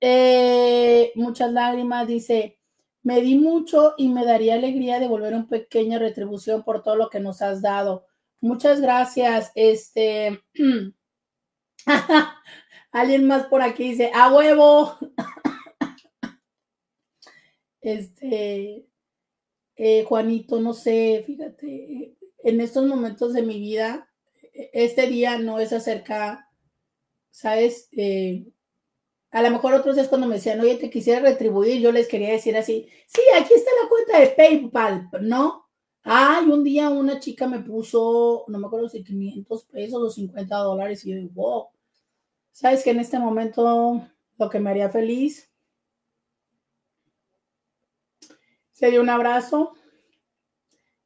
Eh, 0.00 1.12
muchas 1.14 1.52
lágrimas, 1.52 2.06
dice, 2.06 2.58
me 3.02 3.20
di 3.20 3.36
mucho 3.36 3.94
y 3.96 4.08
me 4.08 4.24
daría 4.24 4.54
alegría 4.54 4.98
devolver 4.98 5.34
una 5.34 5.48
pequeña 5.48 5.98
retribución 5.98 6.64
por 6.64 6.82
todo 6.82 6.96
lo 6.96 7.10
que 7.10 7.20
nos 7.20 7.42
has 7.42 7.62
dado. 7.62 8.06
Muchas 8.40 8.80
gracias. 8.80 9.52
Este, 9.54 10.42
alguien 12.92 13.26
más 13.26 13.46
por 13.46 13.62
aquí 13.62 13.90
dice, 13.90 14.10
a 14.14 14.34
huevo. 14.34 14.98
este, 17.80 18.86
eh, 19.76 20.04
Juanito, 20.04 20.60
no 20.60 20.72
sé, 20.72 21.24
fíjate, 21.26 22.16
en 22.42 22.60
estos 22.60 22.86
momentos 22.86 23.32
de 23.32 23.42
mi 23.42 23.58
vida, 23.58 24.08
este 24.52 25.08
día 25.08 25.38
no 25.38 25.58
es 25.58 25.72
acerca, 25.72 26.48
¿sabes? 27.30 27.88
Eh, 27.92 28.46
a 29.34 29.42
lo 29.42 29.50
mejor 29.50 29.74
otros 29.74 29.98
es 29.98 30.06
cuando 30.06 30.28
me 30.28 30.36
decían, 30.36 30.60
oye, 30.60 30.76
te 30.76 30.88
quisiera 30.88 31.18
retribuir, 31.18 31.80
yo 31.80 31.90
les 31.90 32.06
quería 32.06 32.30
decir 32.30 32.56
así, 32.56 32.88
sí, 33.04 33.20
aquí 33.36 33.52
está 33.52 33.68
la 33.82 33.88
cuenta 33.88 34.20
de 34.20 34.28
PayPal, 34.28 35.08
¿no? 35.22 35.68
Ay, 36.04 36.46
un 36.46 36.62
día 36.62 36.88
una 36.88 37.18
chica 37.18 37.48
me 37.48 37.58
puso, 37.58 38.44
no 38.46 38.58
me 38.60 38.68
acuerdo 38.68 38.88
si 38.88 39.02
500 39.02 39.64
pesos 39.64 40.00
o 40.00 40.08
50 40.08 40.56
dólares 40.56 41.04
y 41.04 41.10
yo 41.10 41.16
digo, 41.16 41.32
wow, 41.34 41.66
¿sabes 42.52 42.84
que 42.84 42.90
en 42.90 43.00
este 43.00 43.18
momento 43.18 44.06
lo 44.38 44.50
que 44.50 44.60
me 44.60 44.70
haría 44.70 44.88
feliz 44.88 45.50
sería 48.70 49.00
un 49.00 49.10
abrazo? 49.10 49.74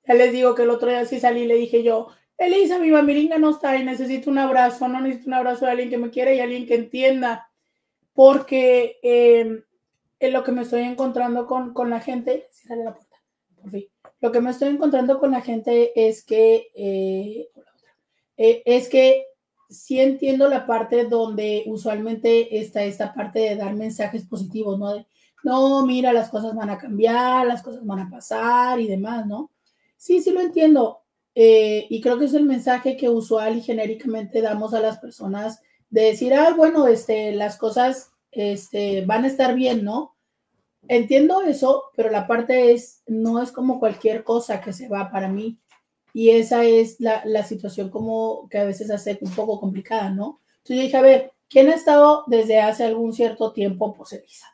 Ya 0.06 0.12
les 0.12 0.32
digo 0.32 0.54
que 0.54 0.64
el 0.64 0.70
otro 0.70 0.90
día 0.90 1.06
sí 1.06 1.18
salí 1.18 1.42
y 1.42 1.46
le 1.46 1.54
dije 1.54 1.82
yo, 1.82 2.08
Elisa, 2.36 2.78
mi 2.78 2.90
mamiringa 2.90 3.38
no 3.38 3.50
está 3.50 3.74
y 3.78 3.86
necesito 3.86 4.30
un 4.30 4.36
abrazo, 4.36 4.86
no 4.86 5.00
necesito 5.00 5.28
un 5.28 5.34
abrazo 5.34 5.64
de 5.64 5.70
alguien 5.70 5.88
que 5.88 5.96
me 5.96 6.10
quiera 6.10 6.34
y 6.34 6.40
alguien 6.40 6.66
que 6.66 6.74
entienda 6.74 7.47
porque 8.18 8.98
em, 9.00 9.62
lo 10.32 10.42
que 10.42 10.50
me 10.50 10.62
estoy 10.62 10.82
encontrando 10.82 11.46
con, 11.46 11.72
la 11.88 12.00
gente, 12.00 12.48
la 12.68 12.92
puerta, 12.92 13.16
por 13.54 13.70
fin. 13.70 13.84
Lo 14.20 14.32
que 14.32 14.40
me 14.40 14.50
estoy 14.50 14.70
encontrando 14.70 15.20
con 15.20 15.30
la 15.30 15.40
gente 15.40 15.92
es 15.94 16.24
que, 16.24 16.66
eh, 16.74 17.48
eh, 18.36 18.62
es 18.66 18.88
que 18.88 19.24
sí 19.70 20.00
entiendo 20.00 20.48
la 20.48 20.66
parte 20.66 21.04
donde 21.04 21.62
usualmente 21.66 22.58
está 22.58 22.82
esta 22.82 23.14
parte 23.14 23.38
de 23.38 23.54
dar 23.54 23.76
mensajes 23.76 24.24
positivos, 24.24 24.80
¿no? 24.80 24.94
De, 24.94 25.06
no, 25.44 25.86
mira, 25.86 26.12
las 26.12 26.28
cosas 26.28 26.56
van 26.56 26.70
a 26.70 26.78
cambiar, 26.78 27.46
las 27.46 27.62
cosas 27.62 27.86
van 27.86 28.00
a 28.00 28.10
pasar 28.10 28.80
y 28.80 28.88
demás, 28.88 29.28
¿no? 29.28 29.52
Sí, 29.96 30.20
sí 30.20 30.32
lo 30.32 30.40
entiendo. 30.40 31.02
Eh, 31.36 31.86
y 31.88 32.00
creo 32.00 32.18
que 32.18 32.24
es 32.24 32.34
el 32.34 32.46
mensaje 32.46 32.96
que 32.96 33.08
usual 33.08 33.58
y 33.58 33.62
genéricamente 33.62 34.42
damos 34.42 34.74
a 34.74 34.80
las 34.80 34.98
personas 34.98 35.62
de 35.90 36.02
decir, 36.02 36.34
ah, 36.34 36.54
bueno, 36.56 36.86
este, 36.86 37.32
las 37.32 37.56
cosas 37.56 38.12
este, 38.30 39.04
van 39.06 39.24
a 39.24 39.28
estar 39.28 39.54
bien, 39.54 39.84
¿no? 39.84 40.16
Entiendo 40.88 41.42
eso, 41.42 41.84
pero 41.96 42.10
la 42.10 42.26
parte 42.26 42.72
es, 42.72 43.02
no 43.06 43.42
es 43.42 43.52
como 43.52 43.78
cualquier 43.80 44.24
cosa 44.24 44.60
que 44.60 44.72
se 44.72 44.88
va 44.88 45.10
para 45.10 45.28
mí. 45.28 45.58
Y 46.14 46.30
esa 46.30 46.64
es 46.64 47.00
la, 47.00 47.22
la 47.26 47.44
situación 47.44 47.90
como 47.90 48.48
que 48.48 48.58
a 48.58 48.64
veces 48.64 48.90
hace 48.90 49.18
un 49.20 49.30
poco 49.32 49.60
complicada, 49.60 50.10
¿no? 50.10 50.40
Entonces 50.58 50.76
yo 50.76 50.82
dije, 50.82 50.96
a 50.96 51.02
ver, 51.02 51.32
¿quién 51.48 51.68
ha 51.68 51.74
estado 51.74 52.24
desde 52.26 52.60
hace 52.60 52.84
algún 52.84 53.12
cierto 53.12 53.52
tiempo 53.52 53.94
posevisa? 53.94 54.46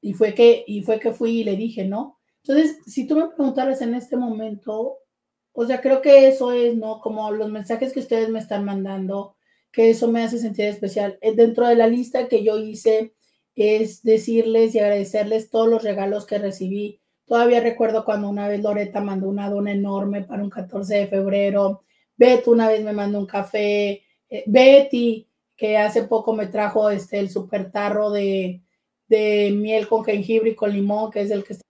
Y 0.00 0.14
fue 0.14 0.34
que, 0.34 0.64
y 0.66 0.82
fue 0.82 1.00
que 1.00 1.12
fui 1.12 1.40
y 1.40 1.44
le 1.44 1.56
dije, 1.56 1.84
¿no? 1.84 2.18
Entonces, 2.42 2.78
si 2.86 3.06
tú 3.06 3.16
me 3.16 3.28
preguntaras 3.28 3.82
en 3.82 3.94
este 3.94 4.16
momento, 4.16 4.98
O 5.58 5.64
sea, 5.66 5.80
creo 5.80 6.02
que 6.02 6.28
eso 6.28 6.52
es, 6.52 6.76
¿no? 6.76 7.00
Como 7.00 7.30
los 7.32 7.50
mensajes 7.50 7.92
que 7.92 8.00
ustedes 8.00 8.28
me 8.28 8.38
están 8.40 8.64
mandando, 8.64 9.35
que 9.76 9.90
eso 9.90 10.10
me 10.10 10.22
hace 10.24 10.38
sentir 10.38 10.64
especial. 10.64 11.18
Eh, 11.20 11.34
dentro 11.36 11.68
de 11.68 11.76
la 11.76 11.86
lista 11.86 12.28
que 12.28 12.42
yo 12.42 12.58
hice 12.58 13.12
es 13.54 14.02
decirles 14.02 14.74
y 14.74 14.78
agradecerles 14.78 15.50
todos 15.50 15.68
los 15.68 15.82
regalos 15.82 16.24
que 16.24 16.38
recibí. 16.38 17.02
Todavía 17.26 17.60
recuerdo 17.60 18.06
cuando 18.06 18.30
una 18.30 18.48
vez 18.48 18.62
Loreta 18.62 19.02
mandó 19.02 19.28
una 19.28 19.50
dona 19.50 19.72
enorme 19.72 20.22
para 20.22 20.42
un 20.42 20.48
14 20.48 20.94
de 20.94 21.06
febrero. 21.08 21.82
Beto 22.16 22.52
una 22.52 22.68
vez 22.68 22.82
me 22.82 22.94
mandó 22.94 23.18
un 23.18 23.26
café. 23.26 24.02
Eh, 24.30 24.44
Betty, 24.46 25.28
que 25.54 25.76
hace 25.76 26.04
poco 26.04 26.32
me 26.32 26.46
trajo 26.46 26.88
este, 26.88 27.18
el 27.18 27.28
super 27.28 27.70
tarro 27.70 28.08
de, 28.10 28.62
de 29.08 29.52
miel 29.54 29.88
con 29.88 30.06
jengibre 30.06 30.52
y 30.52 30.54
con 30.54 30.72
limón, 30.72 31.10
que 31.10 31.20
es 31.20 31.30
el 31.30 31.44
que 31.44 31.52
está 31.52 31.66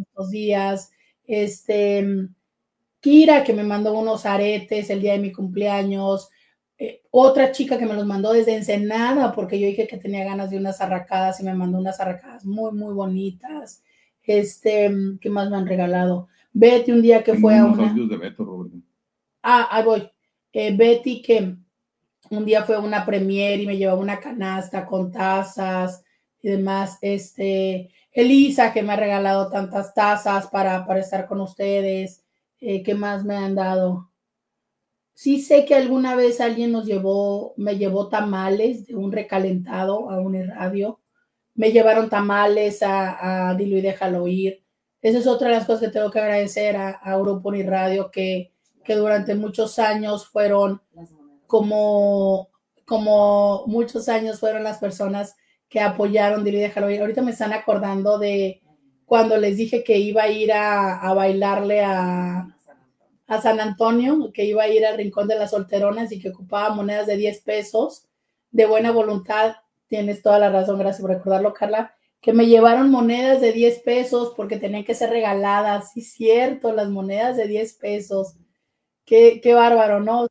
estos 0.00 0.30
días. 0.30 0.92
Este, 1.24 2.06
Kira, 3.00 3.42
que 3.42 3.52
me 3.52 3.64
mandó 3.64 3.98
unos 3.98 4.26
aretes 4.26 4.90
el 4.90 5.00
día 5.00 5.14
de 5.14 5.18
mi 5.18 5.32
cumpleaños. 5.32 6.30
Eh, 6.80 7.02
otra 7.10 7.50
chica 7.50 7.76
que 7.76 7.86
me 7.86 7.94
los 7.94 8.06
mandó 8.06 8.32
desde 8.32 8.54
Ensenada, 8.54 9.32
porque 9.32 9.58
yo 9.58 9.66
dije 9.66 9.88
que 9.88 9.98
tenía 9.98 10.24
ganas 10.24 10.50
de 10.50 10.58
unas 10.58 10.80
arracadas 10.80 11.40
y 11.40 11.44
me 11.44 11.54
mandó 11.54 11.78
unas 11.78 11.98
arracadas 11.98 12.44
muy, 12.44 12.72
muy 12.72 12.94
bonitas. 12.94 13.82
Este, 14.22 14.90
¿qué 15.20 15.28
más 15.30 15.50
me 15.50 15.56
han 15.56 15.66
regalado? 15.66 16.28
Betty 16.52 16.92
un 16.92 17.02
día 17.02 17.24
que 17.24 17.34
fue 17.34 17.56
a 17.56 17.64
una... 17.64 17.92
de 17.92 18.16
Beto. 18.16 18.70
Ah, 19.42 19.68
ahí 19.70 19.84
voy. 19.84 20.10
Eh, 20.52 20.76
Betty 20.76 21.22
que 21.22 21.56
un 22.30 22.44
día 22.44 22.62
fue 22.62 22.76
a 22.76 22.80
una 22.80 23.04
premier 23.04 23.60
y 23.60 23.66
me 23.66 23.76
llevaba 23.76 24.00
una 24.00 24.20
canasta 24.20 24.86
con 24.86 25.10
tazas 25.10 26.04
y 26.40 26.48
demás. 26.48 26.98
Este, 27.00 27.90
Elisa 28.12 28.72
que 28.72 28.82
me 28.82 28.92
ha 28.92 28.96
regalado 28.96 29.50
tantas 29.50 29.94
tazas 29.94 30.46
para, 30.48 30.86
para 30.86 31.00
estar 31.00 31.26
con 31.26 31.40
ustedes. 31.40 32.24
Eh, 32.60 32.82
¿Qué 32.82 32.94
más 32.94 33.24
me 33.24 33.36
han 33.36 33.54
dado? 33.54 34.10
Sí 35.18 35.42
sé 35.42 35.64
que 35.64 35.74
alguna 35.74 36.14
vez 36.14 36.40
alguien 36.40 36.70
nos 36.70 36.86
llevó, 36.86 37.52
me 37.56 37.76
llevó 37.76 38.08
tamales 38.08 38.86
de 38.86 38.94
un 38.94 39.10
recalentado 39.10 40.08
a 40.12 40.20
un 40.20 40.46
radio. 40.46 41.00
Me 41.56 41.72
llevaron 41.72 42.08
tamales 42.08 42.84
a, 42.84 43.48
a 43.48 43.54
Dilo 43.56 43.76
y 43.76 43.80
Déjalo 43.80 44.28
Ir. 44.28 44.62
Esa 45.02 45.18
es 45.18 45.26
otra 45.26 45.48
de 45.48 45.54
las 45.54 45.66
cosas 45.66 45.80
que 45.80 45.88
tengo 45.88 46.12
que 46.12 46.20
agradecer 46.20 46.76
a, 46.76 46.90
a 46.90 47.18
Grupo 47.18 47.50
Radio 47.50 48.12
que, 48.12 48.52
que 48.84 48.94
durante 48.94 49.34
muchos 49.34 49.80
años 49.80 50.28
fueron 50.28 50.82
como, 51.48 52.50
como 52.84 53.64
muchos 53.66 54.08
años 54.08 54.38
fueron 54.38 54.62
las 54.62 54.78
personas 54.78 55.34
que 55.68 55.80
apoyaron 55.80 56.44
Dilo 56.44 56.58
y 56.58 56.60
Déjalo 56.60 56.92
Ir. 56.92 57.00
Ahorita 57.00 57.22
me 57.22 57.32
están 57.32 57.52
acordando 57.52 58.20
de 58.20 58.62
cuando 59.04 59.36
les 59.36 59.56
dije 59.56 59.82
que 59.82 59.98
iba 59.98 60.22
a 60.22 60.28
ir 60.28 60.52
a, 60.52 61.12
bailarle 61.12 61.82
a, 61.82 62.56
a, 63.28 63.40
San 63.40 63.60
Antonio, 63.60 64.32
que 64.32 64.44
iba 64.44 64.64
a 64.64 64.68
ir 64.68 64.84
al 64.84 64.96
Rincón 64.96 65.28
de 65.28 65.36
las 65.36 65.50
Solteronas 65.52 66.10
y 66.10 66.20
que 66.20 66.30
ocupaba 66.30 66.74
monedas 66.74 67.06
de 67.06 67.16
10 67.16 67.42
pesos, 67.42 68.08
de 68.50 68.66
buena 68.66 68.90
voluntad, 68.90 69.56
tienes 69.86 70.22
toda 70.22 70.38
la 70.38 70.50
razón, 70.50 70.78
gracias 70.78 71.02
por 71.02 71.10
recordarlo, 71.10 71.54
Carla, 71.54 71.94
que 72.20 72.32
me 72.32 72.46
llevaron 72.46 72.90
monedas 72.90 73.40
de 73.40 73.52
10 73.52 73.80
pesos 73.80 74.32
porque 74.36 74.58
tenían 74.58 74.84
que 74.84 74.94
ser 74.94 75.10
regaladas, 75.10 75.92
sí, 75.92 76.00
cierto, 76.00 76.72
las 76.72 76.88
monedas 76.88 77.36
de 77.36 77.46
10 77.46 77.74
pesos, 77.74 78.34
qué, 79.04 79.40
qué 79.42 79.54
bárbaro, 79.54 80.00
¿no? 80.00 80.26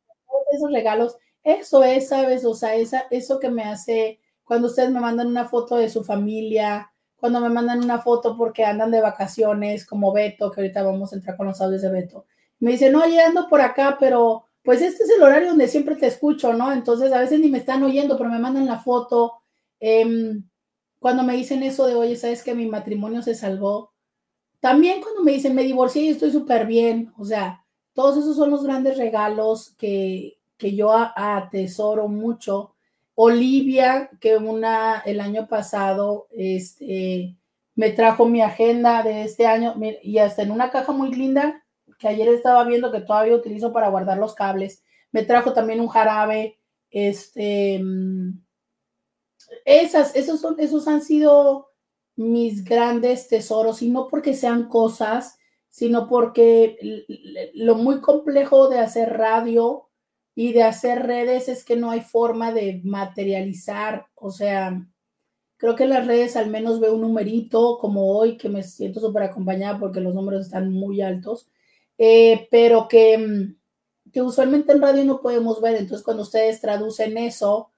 esos 0.52 0.72
regalos, 0.72 1.16
eso 1.42 1.84
es, 1.84 2.08
¿sabes? 2.08 2.44
O 2.44 2.54
sea, 2.54 2.74
esa, 2.74 3.04
eso 3.10 3.38
que 3.38 3.50
me 3.50 3.62
hace, 3.64 4.20
cuando 4.44 4.68
ustedes 4.68 4.90
me 4.90 5.00
mandan 5.00 5.28
una 5.28 5.48
foto 5.48 5.76
de 5.76 5.88
su 5.88 6.04
familia, 6.04 6.92
cuando 7.16 7.40
me 7.40 7.48
mandan 7.48 7.82
una 7.82 8.00
foto 8.00 8.36
porque 8.36 8.64
andan 8.64 8.90
de 8.90 9.00
vacaciones, 9.00 9.86
como 9.86 10.12
Beto, 10.12 10.50
que 10.50 10.60
ahorita 10.60 10.82
vamos 10.82 11.12
a 11.12 11.16
entrar 11.16 11.36
con 11.36 11.46
los 11.46 11.60
audios 11.60 11.82
de 11.82 11.90
Beto. 11.90 12.26
Me 12.60 12.72
dicen, 12.72 12.94
oye, 12.96 13.20
ando 13.20 13.48
por 13.48 13.60
acá, 13.60 13.96
pero 14.00 14.46
pues 14.62 14.82
este 14.82 15.04
es 15.04 15.10
el 15.10 15.22
horario 15.22 15.50
donde 15.50 15.68
siempre 15.68 15.96
te 15.96 16.06
escucho, 16.06 16.52
¿no? 16.52 16.72
Entonces 16.72 17.12
a 17.12 17.20
veces 17.20 17.40
ni 17.40 17.48
me 17.48 17.58
están 17.58 17.82
oyendo, 17.82 18.18
pero 18.18 18.30
me 18.30 18.38
mandan 18.38 18.66
la 18.66 18.78
foto. 18.78 19.34
Em, 19.80 20.44
cuando 20.98 21.22
me 21.22 21.36
dicen 21.36 21.62
eso 21.62 21.86
de, 21.86 21.94
oye, 21.94 22.16
¿sabes 22.16 22.42
que 22.42 22.54
mi 22.54 22.66
matrimonio 22.66 23.22
se 23.22 23.34
salvó? 23.34 23.92
También 24.60 25.00
cuando 25.02 25.22
me 25.22 25.32
dicen, 25.32 25.54
me 25.54 25.62
divorcié 25.62 26.02
y 26.02 26.08
estoy 26.10 26.32
súper 26.32 26.66
bien. 26.66 27.12
O 27.18 27.24
sea, 27.24 27.64
todos 27.94 28.18
esos 28.18 28.36
son 28.36 28.50
los 28.50 28.64
grandes 28.64 28.98
regalos 28.98 29.74
que, 29.78 30.38
que 30.56 30.74
yo 30.74 30.92
atesoro 30.92 32.08
mucho 32.08 32.74
Olivia, 33.20 34.10
que 34.20 34.36
una, 34.36 35.00
el 35.04 35.20
año 35.20 35.48
pasado, 35.48 36.28
este, 36.30 37.36
me 37.74 37.90
trajo 37.90 38.26
mi 38.26 38.42
agenda 38.42 39.02
de 39.02 39.24
este 39.24 39.44
año 39.44 39.74
y 40.04 40.18
hasta 40.18 40.42
en 40.42 40.52
una 40.52 40.70
caja 40.70 40.92
muy 40.92 41.12
linda 41.12 41.64
que 41.98 42.08
ayer 42.08 42.28
estaba 42.28 42.64
viendo 42.64 42.92
que 42.92 43.00
todavía 43.00 43.34
utilizo 43.34 43.72
para 43.72 43.88
guardar 43.88 44.18
los 44.18 44.34
cables. 44.34 44.84
Me 45.12 45.24
trajo 45.24 45.52
también 45.52 45.80
un 45.80 45.88
jarabe. 45.88 46.58
Este, 46.90 47.80
mm, 47.82 48.40
esas, 49.64 50.14
esos, 50.16 50.40
son, 50.40 50.58
esos 50.58 50.86
han 50.88 51.02
sido 51.02 51.68
mis 52.16 52.64
grandes 52.64 53.28
tesoros 53.28 53.82
y 53.82 53.90
no 53.90 54.08
porque 54.08 54.34
sean 54.34 54.68
cosas, 54.68 55.38
sino 55.68 56.08
porque 56.08 56.76
lo 57.54 57.76
muy 57.76 58.00
complejo 58.00 58.68
de 58.68 58.78
hacer 58.80 59.16
radio 59.16 59.88
y 60.34 60.52
de 60.52 60.62
hacer 60.64 61.06
redes 61.06 61.48
es 61.48 61.64
que 61.64 61.76
no 61.76 61.90
hay 61.90 62.00
forma 62.00 62.52
de 62.52 62.80
materializar, 62.84 64.06
o 64.14 64.30
sea, 64.30 64.84
creo 65.56 65.76
que 65.76 65.84
en 65.84 65.90
las 65.90 66.06
redes 66.06 66.36
al 66.36 66.50
menos 66.50 66.80
veo 66.80 66.94
un 66.94 67.02
numerito 67.02 67.78
como 67.78 68.16
hoy 68.16 68.36
que 68.36 68.48
me 68.48 68.62
siento 68.62 69.00
súper 69.00 69.24
acompañada 69.24 69.78
porque 69.78 70.00
los 70.00 70.14
números 70.14 70.46
están 70.46 70.72
muy 70.72 71.00
altos, 71.00 71.48
eh, 71.98 72.48
pero 72.50 72.88
que, 72.88 73.18
mm, 73.18 74.10
que 74.12 74.22
usualmente 74.22 74.72
en 74.72 74.80
radio 74.80 75.04
no 75.04 75.20
podemos 75.20 75.60
ver, 75.60 75.76
entonces 75.76 76.04
cuando 76.04 76.22
ustedes 76.22 76.60
traducen 76.60 77.18
eso, 77.18 77.70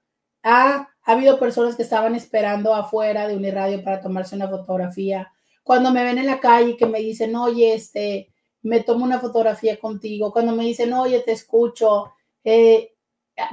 ha 0.43 0.89
habido 1.03 1.39
personas 1.39 1.75
que 1.75 1.83
estaban 1.83 2.15
esperando 2.15 2.73
afuera 2.73 3.27
de 3.27 3.35
Uniradio 3.35 3.83
para 3.83 4.01
tomarse 4.01 4.35
una 4.35 4.47
fotografía, 4.47 5.31
cuando 5.63 5.91
me 5.91 6.03
ven 6.03 6.17
en 6.17 6.27
la 6.27 6.39
calle 6.39 6.77
que 6.77 6.85
me 6.85 6.99
dicen, 6.99 7.35
oye, 7.35 7.73
este, 7.73 8.31
me 8.61 8.81
tomo 8.81 9.05
una 9.05 9.19
fotografía 9.19 9.79
contigo, 9.79 10.31
cuando 10.31 10.55
me 10.55 10.63
dicen, 10.63 10.93
oye, 10.93 11.19
te 11.21 11.31
escucho, 11.31 12.13
eh, 12.43 12.93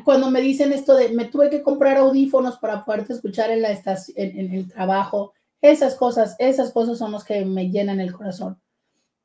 cuando 0.04 0.30
me 0.30 0.40
dicen 0.40 0.72
esto 0.72 0.94
de 0.96 1.10
me 1.10 1.26
tuve 1.26 1.50
que 1.50 1.62
comprar 1.62 1.96
audífonos 1.98 2.58
para 2.58 2.84
poderte 2.84 3.12
escuchar 3.12 3.50
en 3.50 3.62
la 3.62 3.70
estación, 3.70 4.14
en, 4.18 4.52
el 4.54 4.68
trabajo, 4.68 5.32
esas 5.60 5.94
cosas, 5.94 6.36
esas 6.38 6.72
cosas 6.72 6.98
son 6.98 7.12
las 7.12 7.24
que 7.24 7.44
me 7.44 7.70
llenan 7.70 8.00
el 8.00 8.12
corazón. 8.12 8.60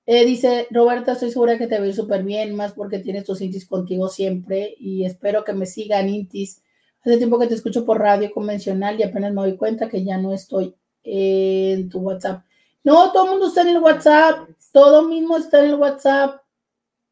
Eh, 0.05 0.25
dice 0.25 0.67
Roberta, 0.69 1.13
estoy 1.13 1.31
segura 1.31 1.57
que 1.57 1.67
te 1.67 1.80
veo 1.80 1.93
súper 1.93 2.23
bien, 2.23 2.55
más 2.55 2.73
porque 2.73 2.99
tienes 2.99 3.23
tus 3.23 3.41
intis 3.41 3.65
contigo 3.65 4.09
siempre 4.09 4.75
y 4.77 5.05
espero 5.05 5.43
que 5.43 5.53
me 5.53 5.65
sigan 5.65 6.09
intis. 6.09 6.61
Hace 7.01 7.17
tiempo 7.17 7.39
que 7.39 7.47
te 7.47 7.55
escucho 7.55 7.85
por 7.85 7.99
radio 7.99 8.31
convencional 8.31 8.99
y 8.99 9.03
apenas 9.03 9.34
me 9.34 9.41
doy 9.41 9.57
cuenta 9.57 9.89
que 9.89 10.03
ya 10.03 10.17
no 10.17 10.34
estoy 10.34 10.75
en 11.03 11.89
tu 11.89 11.99
WhatsApp. 11.99 12.43
No, 12.84 13.11
todo 13.11 13.25
el 13.25 13.31
mundo 13.31 13.47
está 13.47 13.61
en 13.61 13.69
el 13.69 13.80
WhatsApp, 13.80 14.49
todo 14.71 15.07
mismo 15.07 15.38
está 15.38 15.59
en 15.59 15.71
el 15.71 15.75
WhatsApp. 15.75 16.41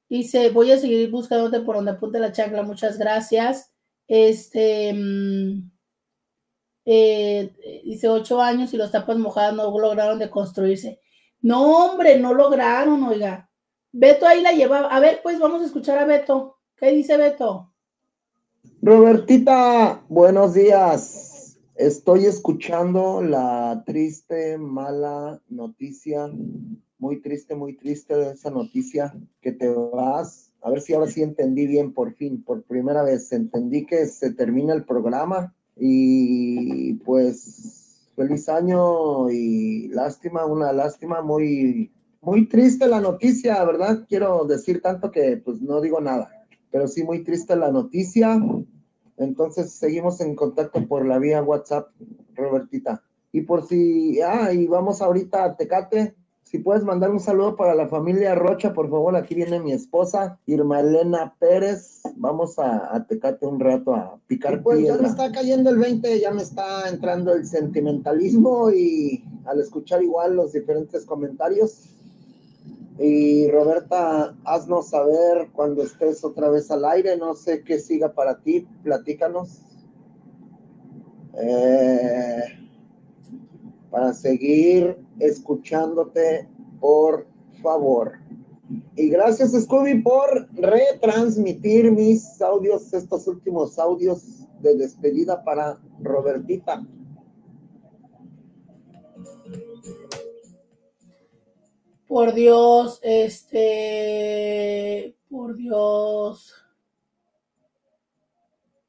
Dice, 0.10 0.50
voy 0.50 0.72
a 0.72 0.78
seguir 0.78 1.10
buscándote 1.12 1.62
por 1.62 1.76
donde 1.76 1.92
apunte 1.92 2.20
la 2.20 2.32
chancla, 2.34 2.64
muchas 2.64 2.98
gracias. 2.98 3.72
Este, 4.08 4.94
mm, 4.94 5.72
eh, 6.86 7.82
dice, 7.86 8.10
ocho 8.10 8.42
años 8.42 8.74
y 8.74 8.78
los 8.78 8.92
tapas 8.92 9.18
mojadas 9.18 9.56
no 9.56 9.78
lograron 9.80 10.20
de 10.20 10.30
construirse. 10.30 11.01
No, 11.42 11.86
hombre, 11.86 12.20
no 12.20 12.34
lograron, 12.34 13.04
oiga. 13.04 13.50
Beto 13.92 14.26
ahí 14.26 14.42
la 14.42 14.52
llevaba. 14.52 14.88
A 14.88 15.00
ver, 15.00 15.22
pues 15.24 15.40
vamos 15.40 15.62
a 15.62 15.66
escuchar 15.66 15.98
a 15.98 16.06
Beto. 16.06 16.58
¿Qué 16.76 16.92
dice 16.92 17.18
Beto? 17.18 17.74
Robertita, 18.82 20.02
buenos 20.08 20.54
días. 20.54 21.58
Estoy 21.76 22.26
escuchando 22.26 23.22
la 23.22 23.84
triste, 23.86 24.58
mala 24.58 25.42
noticia 25.50 26.30
muy 27.02 27.20
triste, 27.20 27.56
muy 27.56 27.76
triste 27.76 28.32
esa 28.32 28.52
noticia 28.52 29.14
que 29.42 29.52
te 29.52 29.68
vas. 29.68 30.54
A 30.62 30.70
ver 30.70 30.82
si 30.82 30.94
ahora 30.94 31.08
sí 31.08 31.24
entendí 31.24 31.66
bien, 31.66 31.94
por 31.94 32.14
fin, 32.14 32.44
por 32.44 32.62
primera 32.62 33.02
vez 33.02 33.32
entendí 33.32 33.88
que 33.88 34.06
se 34.06 34.32
termina 34.32 34.74
el 34.74 34.86
programa 34.86 35.56
y 35.76 36.94
pues 37.04 37.81
feliz 38.16 38.50
año 38.50 39.30
y 39.30 39.88
lástima, 39.90 40.46
una 40.46 40.72
lástima 40.74 41.22
muy, 41.22 41.92
muy 42.22 42.48
triste 42.48 42.88
la 42.88 43.00
noticia, 43.00 43.64
¿verdad? 43.64 44.06
Quiero 44.08 44.46
decir 44.46 44.82
tanto 44.82 45.12
que 45.12 45.38
pues 45.38 45.62
no 45.62 45.82
digo 45.82 46.00
nada, 46.02 46.30
pero 46.72 46.88
sí 46.88 47.04
muy 47.04 47.24
triste 47.24 47.56
la 47.56 47.72
noticia. 47.72 48.40
Entonces 49.18 49.74
seguimos 49.74 50.20
en 50.22 50.36
contacto 50.36 50.88
por 50.88 51.06
la 51.06 51.20
vía 51.20 51.44
WhatsApp, 51.44 51.90
Robertita. 52.36 53.04
Y 53.32 53.42
por 53.42 53.66
si, 53.66 54.20
ah, 54.22 54.52
y 54.52 54.68
vamos 54.68 55.02
ahorita 55.02 55.44
a 55.44 55.56
Tecate, 55.56 56.16
si 56.44 56.60
puedes 56.60 56.84
mandar 56.84 57.12
un 57.12 57.20
saludo 57.22 57.56
para 57.56 57.74
la 57.76 57.88
familia 57.88 58.36
Rocha, 58.36 58.74
por 58.74 58.90
favor, 58.90 59.16
aquí 59.16 59.36
viene 59.36 59.62
mi 59.62 59.72
esposa, 59.72 60.38
Irma 60.46 60.82
Elena 60.82 61.34
Pérez. 61.40 62.02
Vamos 62.18 62.60
a, 62.60 63.06
Tecate 63.08 63.46
un 63.46 63.60
rato 63.60 63.96
a 63.96 64.20
picar 64.28 64.62
pues 64.62 64.84
ya 64.86 64.98
me 64.98 65.08
está 65.08 65.32
cayendo 65.32 65.70
el 65.70 65.78
20, 65.78 66.20
ya 66.20 66.32
me 66.32 66.42
está 66.42 66.90
entrando 66.90 67.34
el 67.34 67.46
sentimentalismo 67.46 68.70
y 68.70 69.24
al 69.46 69.62
escuchar 69.62 70.04
igual 70.04 70.36
los 70.36 70.52
diferentes 70.52 71.06
comentarios, 71.06 71.86
Y 73.00 73.50
Roberta, 73.50 74.36
haznos 74.44 74.90
saber 74.90 75.50
cuando 75.54 75.84
estés 75.84 76.24
otra 76.26 76.50
vez 76.50 76.70
al 76.70 76.84
aire, 76.84 77.16
no 77.16 77.34
sé 77.34 77.64
qué 77.64 77.80
siga 77.80 78.14
para 78.14 78.40
ti, 78.40 78.68
platícanos. 78.84 79.62
Eh, 81.36 82.44
para 83.92 84.14
seguir 84.14 84.98
escuchándote, 85.20 86.50
por 86.80 87.28
favor. 87.62 88.14
Y 88.96 89.10
gracias, 89.10 89.52
Scooby, 89.52 90.02
por 90.02 90.48
retransmitir 90.54 91.92
mis 91.92 92.42
audios, 92.42 92.94
estos 92.94 93.28
últimos 93.28 93.78
audios 93.78 94.48
de 94.62 94.78
despedida 94.78 95.44
para 95.44 95.78
Robertita. 96.02 96.88
Por 102.08 102.34
Dios, 102.34 103.00
este, 103.04 103.58
por 105.30 105.56
Dios. 105.56 106.54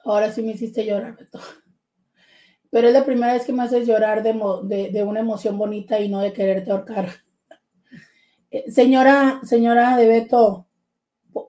Ahora 0.04 0.32
sí 0.32 0.42
me 0.42 0.52
hiciste 0.52 0.84
llorar. 0.84 1.16
Pero 2.72 2.88
es 2.88 2.94
la 2.94 3.04
primera 3.04 3.34
vez 3.34 3.44
que 3.44 3.52
me 3.52 3.62
haces 3.62 3.86
llorar 3.86 4.22
de, 4.24 5.04
una 5.04 5.20
emoción 5.20 5.58
bonita 5.58 6.00
y 6.00 6.08
no 6.08 6.20
de 6.20 6.32
quererte 6.32 6.72
ahorcar. 6.72 7.08
Eh, 8.54 8.70
señora, 8.70 9.40
señora 9.44 9.96
de 9.96 10.06
Beto, 10.06 10.66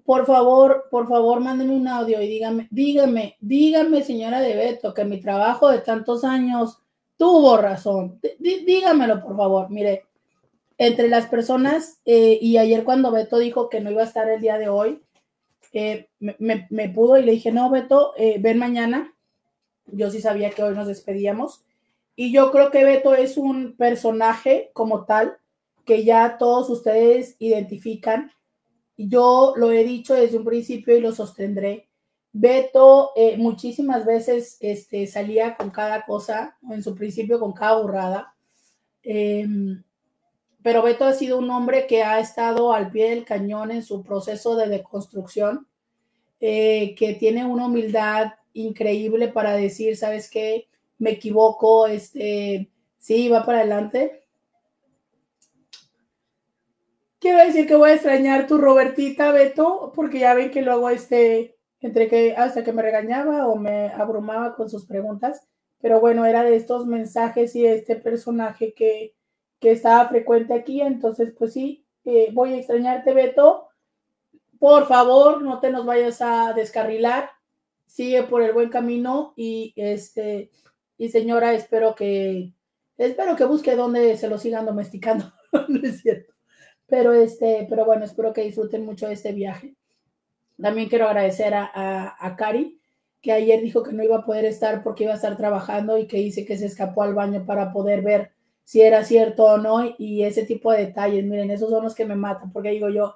por 0.05 0.25
favor, 0.25 0.85
por 0.89 1.09
favor, 1.09 1.41
mándenme 1.41 1.75
un 1.75 1.85
audio 1.89 2.21
y 2.21 2.29
dígame, 2.29 2.69
dígame, 2.71 3.35
dígame, 3.41 4.05
señora 4.05 4.39
de 4.39 4.55
Beto, 4.55 4.93
que 4.93 5.03
mi 5.03 5.19
trabajo 5.19 5.67
de 5.69 5.79
tantos 5.79 6.23
años 6.23 6.81
tuvo 7.17 7.57
razón. 7.57 8.21
dígamelo, 8.39 9.21
por 9.21 9.35
favor. 9.35 9.69
Mire, 9.69 10.03
entre 10.77 11.09
las 11.09 11.27
personas, 11.27 11.99
eh, 12.05 12.37
y 12.41 12.57
ayer 12.57 12.83
cuando 12.83 13.11
Beto 13.11 13.37
dijo 13.37 13.69
que 13.69 13.81
no 13.81 13.91
iba 13.91 14.01
a 14.01 14.05
estar 14.05 14.29
el 14.29 14.39
día 14.39 14.57
de 14.57 14.69
hoy, 14.69 15.01
eh, 15.73 16.09
me, 16.19 16.89
pudo 16.89 17.17
y 17.17 17.23
le 17.23 17.33
dije, 17.33 17.51
no, 17.51 17.69
Beto, 17.69 18.13
eh, 18.17 18.37
ven 18.39 18.59
mañana. 18.59 19.12
Yo 19.87 20.09
sí 20.09 20.21
sabía 20.21 20.49
que 20.51 20.63
hoy 20.63 20.75
nos 20.75 20.87
despedíamos. 20.87 21.63
Y 22.15 22.31
yo 22.31 22.51
creo 22.51 22.71
que 22.71 22.83
Beto 22.83 23.15
es 23.15 23.37
un 23.37 23.75
personaje 23.75 24.71
como 24.73 25.05
tal 25.05 25.37
que 25.85 26.03
ya 26.03 26.37
todos 26.37 26.69
ustedes 26.69 27.35
identifican. 27.39 28.31
Yo 28.97 29.53
lo 29.55 29.71
he 29.71 29.83
dicho 29.83 30.13
desde 30.13 30.37
un 30.37 30.45
principio 30.45 30.95
y 30.95 31.01
lo 31.01 31.11
sostendré. 31.11 31.89
Beto 32.31 33.11
muchísimas 33.37 34.05
veces 34.05 34.57
este, 34.59 35.05
salía 35.07 35.55
con 35.55 35.69
cada 35.69 36.03
cosa, 36.05 36.57
en 36.69 36.81
su 36.81 36.95
principio 36.95 37.39
con 37.39 37.53
cada 37.53 37.81
burrada. 37.81 38.35
Em, 39.03 39.83
pero 40.63 40.81
Beto 40.81 41.05
ha 41.05 41.13
sido 41.13 41.37
un 41.37 41.49
hombre 41.51 41.85
que 41.87 42.03
ha 42.03 42.19
estado 42.19 42.73
al 42.73 42.89
pie 42.89 43.09
del 43.09 43.25
cañón 43.25 43.69
en 43.71 43.83
su 43.83 44.01
proceso 44.01 44.55
de 44.55 44.69
deconstrucción, 44.69 45.67
eh, 46.39 46.95
que 46.95 47.13
tiene 47.13 47.45
una 47.45 47.67
humildad 47.67 48.33
increíble 48.53 49.27
para 49.27 49.53
decir, 49.53 49.97
¿sabes 49.97 50.29
qué? 50.29 50.67
Me 50.97 51.11
equivoco, 51.11 51.87
este, 51.87 52.69
sí, 52.97 53.29
va 53.29 53.45
para 53.45 53.59
adelante. 53.59 54.23
Quiero 57.19 57.39
decir 57.39 57.67
que 57.67 57.75
voy 57.75 57.91
a 57.91 57.93
extrañar 57.93 58.47
tu 58.47 58.57
Robertita, 58.57 59.31
Beto, 59.31 59.93
porque 59.95 60.19
ya 60.19 60.33
ven 60.33 60.51
que 60.51 60.61
luego 60.61 60.89
este, 60.89 61.55
entre 61.79 62.07
que 62.09 62.35
hasta 62.35 62.63
que 62.63 62.73
me 62.73 62.81
regañaba 62.81 63.47
o 63.47 63.55
me 63.55 63.87
abrumaba 63.89 64.55
con 64.55 64.69
sus 64.69 64.85
preguntas, 64.85 65.41
pero 65.79 65.99
bueno, 65.99 66.25
era 66.25 66.43
de 66.43 66.55
estos 66.55 66.85
mensajes 66.85 67.55
y 67.55 67.65
este 67.65 67.95
personaje 67.95 68.73
que, 68.73 69.15
que 69.59 69.71
estaba 69.71 70.07
frecuente 70.09 70.53
aquí. 70.53 70.81
Entonces, 70.81 71.33
pues 71.37 71.53
sí, 71.53 71.85
eh, 72.05 72.29
voy 72.33 72.53
a 72.53 72.57
extrañarte, 72.57 73.13
Beto. 73.13 73.69
Por 74.59 74.87
favor, 74.87 75.41
no 75.41 75.59
te 75.59 75.71
nos 75.71 75.85
vayas 75.85 76.21
a 76.21 76.53
descarrilar. 76.53 77.29
Sigue 77.93 78.23
por 78.23 78.41
el 78.41 78.53
buen 78.53 78.69
camino 78.69 79.33
y 79.35 79.71
este 79.75 80.49
y 80.97 81.09
señora, 81.09 81.53
espero 81.53 81.93
que 81.93 82.51
espero 82.97 83.35
que 83.35 83.45
busque 83.45 83.75
donde 83.75 84.17
se 84.17 84.27
lo 84.27 84.39
sigan 84.39 84.65
domesticando. 84.65 85.31
no 85.67 85.79
es 85.87 86.01
cierto. 86.01 86.33
Pero 86.87 87.13
este, 87.13 87.67
pero 87.69 87.85
bueno, 87.85 88.05
espero 88.05 88.33
que 88.33 88.41
disfruten 88.41 88.83
mucho 88.83 89.05
de 89.05 89.13
este 89.13 89.31
viaje. 89.31 89.75
También 90.59 90.89
quiero 90.89 91.05
agradecer 91.05 91.53
a, 91.53 92.15
a, 92.19 92.35
Cari, 92.35 92.81
que 93.21 93.31
ayer 93.31 93.61
dijo 93.61 93.83
que 93.83 93.93
no 93.93 94.03
iba 94.03 94.17
a 94.17 94.25
poder 94.25 94.45
estar 94.45 94.81
porque 94.81 95.03
iba 95.03 95.13
a 95.13 95.17
estar 95.17 95.37
trabajando 95.37 95.99
y 95.99 96.07
que 96.07 96.17
dice 96.17 96.45
que 96.45 96.57
se 96.57 96.65
escapó 96.65 97.03
al 97.03 97.13
baño 97.13 97.45
para 97.45 97.71
poder 97.71 98.01
ver 98.01 98.31
si 98.63 98.81
era 98.81 99.03
cierto 99.05 99.43
o 99.43 99.57
no, 99.59 99.93
y 99.99 100.23
ese 100.23 100.47
tipo 100.47 100.71
de 100.71 100.87
detalles, 100.87 101.25
miren, 101.25 101.51
esos 101.51 101.69
son 101.69 101.83
los 101.83 101.93
que 101.93 102.05
me 102.05 102.15
matan, 102.15 102.51
porque 102.51 102.71
digo 102.71 102.89
yo, 102.89 103.13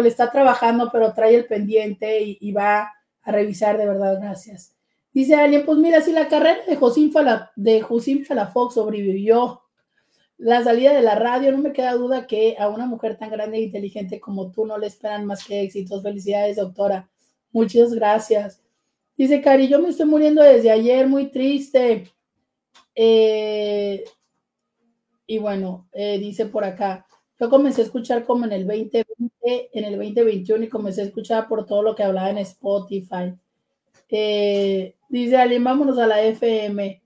le 0.00 0.08
está 0.08 0.30
trabajando, 0.30 0.90
pero 0.92 1.12
trae 1.12 1.34
el 1.34 1.46
pendiente 1.46 2.20
y, 2.22 2.52
va 2.52 2.92
a 3.26 3.32
revisar 3.32 3.76
de 3.76 3.86
verdad, 3.86 4.18
gracias. 4.20 4.74
Dice 5.12 5.34
alguien, 5.34 5.64
pues 5.66 5.78
mira, 5.78 6.00
si 6.00 6.12
la 6.12 6.28
carrera 6.28 6.64
de 6.66 6.76
Josim, 6.76 7.10
Fala, 7.10 7.50
de 7.56 7.80
Josim 7.80 8.24
Falafox 8.24 8.74
sobrevivió 8.74 9.62
la 10.38 10.62
salida 10.62 10.94
de 10.94 11.02
la 11.02 11.16
radio, 11.16 11.50
no 11.50 11.58
me 11.58 11.72
queda 11.72 11.94
duda 11.94 12.26
que 12.26 12.56
a 12.58 12.68
una 12.68 12.86
mujer 12.86 13.16
tan 13.18 13.30
grande 13.30 13.58
e 13.58 13.62
inteligente 13.62 14.20
como 14.20 14.52
tú 14.52 14.64
no 14.64 14.78
le 14.78 14.86
esperan 14.86 15.26
más 15.26 15.44
que 15.44 15.62
éxitos. 15.62 16.02
Felicidades, 16.02 16.56
doctora. 16.56 17.10
Muchas 17.50 17.92
gracias. 17.94 18.62
Dice 19.16 19.40
Cari, 19.40 19.66
yo 19.66 19.80
me 19.80 19.88
estoy 19.88 20.06
muriendo 20.06 20.42
desde 20.42 20.70
ayer, 20.70 21.08
muy 21.08 21.30
triste. 21.32 22.12
Eh, 22.94 24.04
y 25.26 25.38
bueno, 25.38 25.88
eh, 25.92 26.18
dice 26.18 26.46
por 26.46 26.64
acá, 26.64 27.06
yo 27.38 27.50
comencé 27.50 27.82
a 27.82 27.84
escuchar 27.84 28.24
como 28.24 28.46
en 28.46 28.52
el 28.52 28.66
2020, 28.66 29.70
en 29.72 29.84
el 29.84 29.96
2021 29.96 30.64
y 30.64 30.68
comencé 30.68 31.02
a 31.02 31.04
escuchar 31.04 31.48
por 31.48 31.66
todo 31.66 31.82
lo 31.82 31.94
que 31.94 32.02
hablaba 32.02 32.30
en 32.30 32.38
Spotify. 32.38 33.34
Eh, 34.08 34.96
dice 35.08 35.36
alguien, 35.36 35.62
vámonos 35.62 35.98
a 35.98 36.06
la 36.06 36.22
FM. 36.22 37.02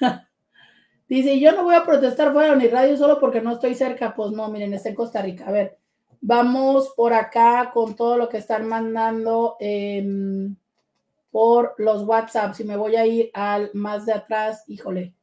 dice, 1.08 1.38
yo 1.38 1.52
no 1.52 1.64
voy 1.64 1.74
a 1.74 1.84
protestar 1.84 2.32
fuera 2.32 2.50
de 2.50 2.56
mi 2.56 2.68
radio 2.68 2.96
solo 2.96 3.20
porque 3.20 3.42
no 3.42 3.52
estoy 3.52 3.74
cerca. 3.74 4.14
Pues 4.14 4.32
no, 4.32 4.48
miren, 4.48 4.72
está 4.72 4.88
en 4.88 4.94
Costa 4.94 5.20
Rica. 5.20 5.46
A 5.46 5.52
ver, 5.52 5.78
vamos 6.20 6.92
por 6.96 7.12
acá 7.12 7.70
con 7.72 7.94
todo 7.94 8.16
lo 8.16 8.28
que 8.28 8.38
están 8.38 8.66
mandando 8.68 9.56
em, 9.60 10.56
por 11.30 11.74
los 11.76 12.04
WhatsApp. 12.04 12.54
Si 12.54 12.64
me 12.64 12.76
voy 12.76 12.96
a 12.96 13.06
ir 13.06 13.30
al 13.34 13.70
más 13.74 14.06
de 14.06 14.14
atrás, 14.14 14.64
híjole. 14.66 15.14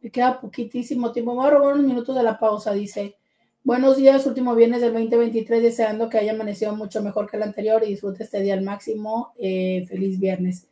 Me 0.00 0.10
queda 0.10 0.40
poquitísimo 0.40 1.12
tiempo. 1.12 1.32
Me 1.32 1.38
voy 1.38 1.46
a 1.46 1.50
robar 1.50 1.74
unos 1.74 1.86
minutos 1.86 2.16
de 2.16 2.22
la 2.22 2.38
pausa. 2.38 2.72
Dice: 2.72 3.16
Buenos 3.62 3.96
días, 3.96 4.26
último 4.26 4.54
viernes 4.54 4.80
del 4.80 4.92
2023. 4.92 5.62
Deseando 5.62 6.08
que 6.08 6.18
haya 6.18 6.32
amanecido 6.32 6.74
mucho 6.74 7.02
mejor 7.02 7.30
que 7.30 7.36
el 7.36 7.42
anterior 7.42 7.82
y 7.84 7.90
disfrute 7.90 8.24
este 8.24 8.40
día 8.40 8.54
al 8.54 8.62
máximo. 8.62 9.32
Eh, 9.38 9.84
feliz 9.88 10.18
viernes. 10.18 10.66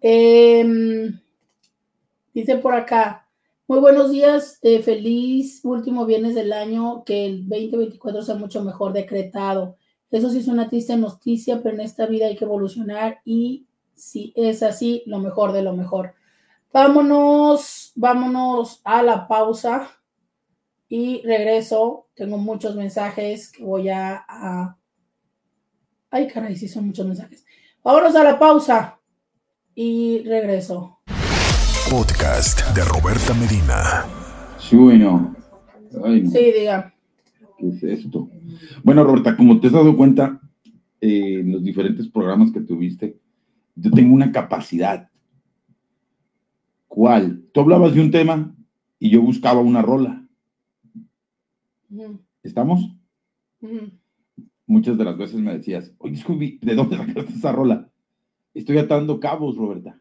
Em, 0.00 1.20
dice 2.32 2.56
por 2.56 2.74
acá: 2.74 3.28
Muy 3.68 3.80
buenos 3.80 4.10
días. 4.10 4.58
Eh, 4.62 4.82
feliz 4.82 5.60
último 5.64 6.06
viernes 6.06 6.34
del 6.34 6.52
año. 6.52 7.04
Que 7.04 7.26
el 7.26 7.48
2024 7.48 8.22
sea 8.22 8.34
mucho 8.36 8.62
mejor 8.64 8.92
decretado. 8.92 9.76
Eso 10.10 10.28
sí 10.30 10.38
es 10.38 10.48
una 10.48 10.68
triste 10.68 10.96
noticia, 10.96 11.62
pero 11.62 11.74
en 11.74 11.80
esta 11.80 12.06
vida 12.06 12.26
hay 12.26 12.36
que 12.36 12.44
evolucionar 12.44 13.20
y 13.24 13.66
si 13.94 14.32
es 14.36 14.62
así, 14.62 15.02
lo 15.06 15.18
mejor 15.18 15.52
de 15.52 15.62
lo 15.62 15.74
mejor. 15.74 16.14
Vámonos, 16.72 17.92
vámonos 17.96 18.80
a 18.82 19.02
la 19.02 19.28
pausa 19.28 19.90
y 20.88 21.20
regreso. 21.20 22.08
Tengo 22.14 22.38
muchos 22.38 22.76
mensajes 22.76 23.52
que 23.52 23.62
voy 23.62 23.90
a, 23.90 24.74
Ay, 26.10 26.28
caray, 26.28 26.56
sí 26.56 26.68
son 26.68 26.86
muchos 26.86 27.06
mensajes. 27.06 27.44
Vámonos 27.84 28.16
a 28.16 28.24
la 28.24 28.38
pausa 28.38 28.98
y 29.74 30.22
regreso. 30.22 31.00
Podcast 31.90 32.66
de 32.74 32.84
Roberta 32.84 33.34
Medina. 33.34 34.06
Sí, 34.58 34.74
bueno. 34.74 35.36
Sí, 35.92 36.52
diga. 36.58 36.94
¿Qué 37.58 37.68
es 37.68 37.82
esto? 37.82 38.30
Bueno, 38.82 39.04
Roberta, 39.04 39.36
como 39.36 39.60
te 39.60 39.66
has 39.66 39.74
dado 39.74 39.94
cuenta 39.94 40.40
eh, 41.02 41.40
en 41.40 41.52
los 41.52 41.62
diferentes 41.62 42.08
programas 42.08 42.50
que 42.50 42.60
tuviste, 42.60 43.18
yo 43.74 43.90
tengo 43.90 44.14
una 44.14 44.32
capacidad 44.32 45.11
¿Cuál? 46.94 47.48
Tú 47.54 47.60
hablabas 47.60 47.94
de 47.94 48.02
un 48.02 48.10
tema 48.10 48.54
y 48.98 49.08
yo 49.08 49.22
buscaba 49.22 49.62
una 49.62 49.80
rola. 49.80 50.28
¿Estamos? 52.42 52.94
Muchas 54.66 54.98
de 54.98 55.04
las 55.04 55.16
veces 55.16 55.40
me 55.40 55.54
decías, 55.54 55.90
oye, 55.96 56.16
Scooby, 56.16 56.58
¿de 56.60 56.74
dónde 56.74 56.98
sacaste 56.98 57.32
esa 57.32 57.50
rola? 57.50 57.90
Estoy 58.52 58.76
atando 58.76 59.18
cabos, 59.18 59.56
Roberta. 59.56 59.98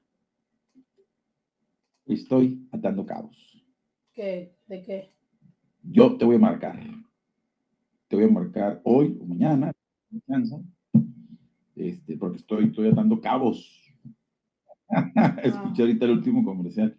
Estoy 2.08 2.68
atando 2.74 3.06
cabos. 3.06 3.66
¿Qué? 4.12 4.54
¿De 4.68 4.82
qué? 4.82 5.14
Yo 5.84 6.18
te 6.18 6.26
voy 6.26 6.36
a 6.36 6.40
marcar. 6.40 6.78
Te 8.10 8.18
voy 8.18 8.26
a 8.26 8.30
marcar 8.30 8.82
hoy 8.84 9.18
o 9.18 9.26
mañana, 9.28 9.72
este, 11.74 12.18
porque 12.18 12.36
estoy, 12.36 12.66
estoy 12.66 12.90
atando 12.90 13.22
cabos. 13.22 13.81
Escuché 15.44 15.82
ahorita 15.84 16.06
el 16.06 16.12
último 16.12 16.44
comercial. 16.44 16.98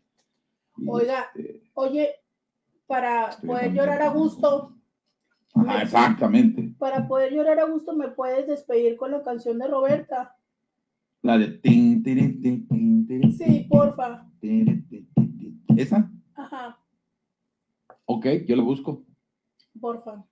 Oiga, 0.87 1.27
este, 1.35 1.63
oye, 1.75 2.11
para 2.87 3.31
poder 3.47 3.73
llorar 3.73 4.03
a 4.03 4.09
gusto, 4.09 4.75
Ah, 5.55 5.83
exactamente. 5.83 6.75
Para 6.79 7.07
poder 7.07 7.33
llorar 7.35 7.61
a 7.61 7.65
gusto, 7.67 7.95
me 7.95 8.09
puedes 8.09 8.47
despedir 8.47 8.97
con 8.97 9.11
la 9.11 9.23
canción 9.23 9.59
de 9.59 9.69
Roberta. 9.69 10.35
La 11.21 11.37
de 11.37 11.49
tin, 11.49 12.03
tin, 12.03 12.41
tin, 12.41 12.67
tin, 12.67 13.07
tin, 13.07 13.33
Sí, 13.33 13.67
porfa. 13.69 14.27
¿Esa? 15.77 16.11
Ajá, 16.35 16.79
Ok, 18.07 18.27
yo 18.47 18.57
la 18.57 18.63
busco. 18.63 19.05
porfa. 19.79 20.25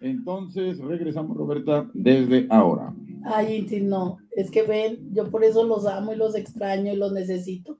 Entonces, 0.00 0.78
regresamos, 0.78 1.36
Roberta, 1.36 1.88
desde 1.92 2.46
ahora. 2.50 2.94
Ay, 3.24 3.66
no. 3.82 4.18
Es 4.30 4.50
que 4.50 4.62
ven, 4.62 5.12
yo 5.12 5.30
por 5.30 5.44
eso 5.44 5.64
los 5.64 5.86
amo 5.86 6.12
y 6.12 6.16
los 6.16 6.34
extraño 6.34 6.92
y 6.92 6.96
los 6.96 7.12
necesito. 7.12 7.78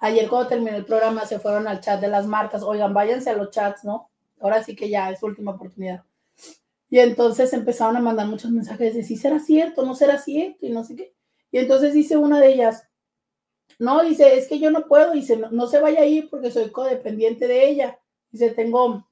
Ayer 0.00 0.28
cuando 0.28 0.48
terminó 0.48 0.76
el 0.76 0.84
programa 0.84 1.26
se 1.26 1.40
fueron 1.40 1.66
al 1.66 1.80
chat 1.80 2.00
de 2.00 2.08
las 2.08 2.26
marcas. 2.26 2.62
Oigan, 2.62 2.94
váyanse 2.94 3.30
a 3.30 3.36
los 3.36 3.50
chats, 3.50 3.84
¿no? 3.84 4.10
Ahora 4.40 4.62
sí 4.62 4.76
que 4.76 4.88
ya 4.88 5.10
es 5.10 5.22
última 5.22 5.52
oportunidad. 5.52 6.04
Y 6.90 6.98
entonces 7.00 7.52
empezaron 7.52 7.96
a 7.96 8.00
mandar 8.00 8.26
muchos 8.26 8.50
mensajes 8.50 8.94
de 8.94 9.02
si 9.02 9.16
será 9.16 9.40
cierto, 9.40 9.84
no 9.84 9.94
será 9.94 10.18
cierto 10.18 10.64
y 10.66 10.70
no 10.70 10.84
sé 10.84 10.96
qué. 10.96 11.14
Y 11.50 11.58
entonces 11.58 11.92
dice 11.92 12.16
una 12.16 12.40
de 12.40 12.52
ellas, 12.52 12.88
no, 13.78 14.02
dice, 14.02 14.36
es 14.36 14.48
que 14.48 14.58
yo 14.58 14.70
no 14.70 14.86
puedo, 14.86 15.12
dice, 15.12 15.36
no, 15.36 15.50
no 15.50 15.66
se 15.66 15.80
vaya 15.80 16.00
a 16.00 16.06
ir 16.06 16.28
porque 16.30 16.50
soy 16.50 16.70
codependiente 16.70 17.46
de 17.46 17.68
ella. 17.68 17.98
Dice, 18.30 18.50
tengo 18.50 19.06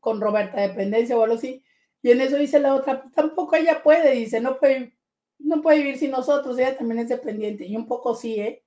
con 0.00 0.20
Roberta 0.20 0.60
dependencia 0.60 1.16
o 1.16 1.22
algo 1.22 1.36
así. 1.36 1.62
Y 2.02 2.10
en 2.12 2.20
eso 2.20 2.36
dice 2.36 2.60
la 2.60 2.74
otra, 2.74 3.02
"Pues 3.02 3.12
tampoco 3.14 3.56
ella 3.56 3.82
puede, 3.82 4.12
dice, 4.12 4.40
no 4.40 4.58
puede, 4.58 4.96
no 5.38 5.62
puede 5.62 5.78
vivir 5.78 5.98
sin 5.98 6.10
nosotros, 6.12 6.58
ella 6.58 6.76
también 6.76 7.00
es 7.00 7.08
dependiente. 7.08 7.66
Y 7.66 7.76
un 7.76 7.86
poco 7.86 8.14
sí, 8.14 8.40
¿eh? 8.40 8.64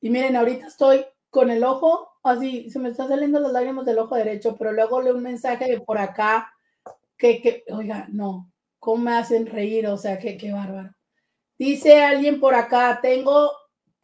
Y 0.00 0.10
miren, 0.10 0.36
ahorita 0.36 0.66
estoy 0.66 1.04
con 1.30 1.50
el 1.50 1.64
ojo, 1.64 2.08
así, 2.22 2.70
se 2.70 2.78
me 2.78 2.90
están 2.90 3.08
saliendo 3.08 3.40
las 3.40 3.52
lágrimas 3.52 3.86
del 3.86 3.98
ojo 3.98 4.14
derecho, 4.16 4.56
pero 4.58 4.72
luego 4.72 5.02
leo 5.02 5.14
un 5.16 5.22
mensaje 5.22 5.66
de 5.70 5.80
por 5.80 5.98
acá 5.98 6.52
que, 7.18 7.40
que 7.42 7.64
oiga, 7.72 8.06
no, 8.10 8.52
¿cómo 8.78 9.04
me 9.04 9.12
hacen 9.16 9.46
reír? 9.46 9.86
O 9.88 9.96
sea, 9.98 10.18
qué, 10.18 10.36
qué 10.36 10.52
bárbaro. 10.52 10.94
Dice 11.58 12.02
alguien 12.02 12.40
por 12.40 12.54
acá, 12.54 13.00
tengo, 13.02 13.50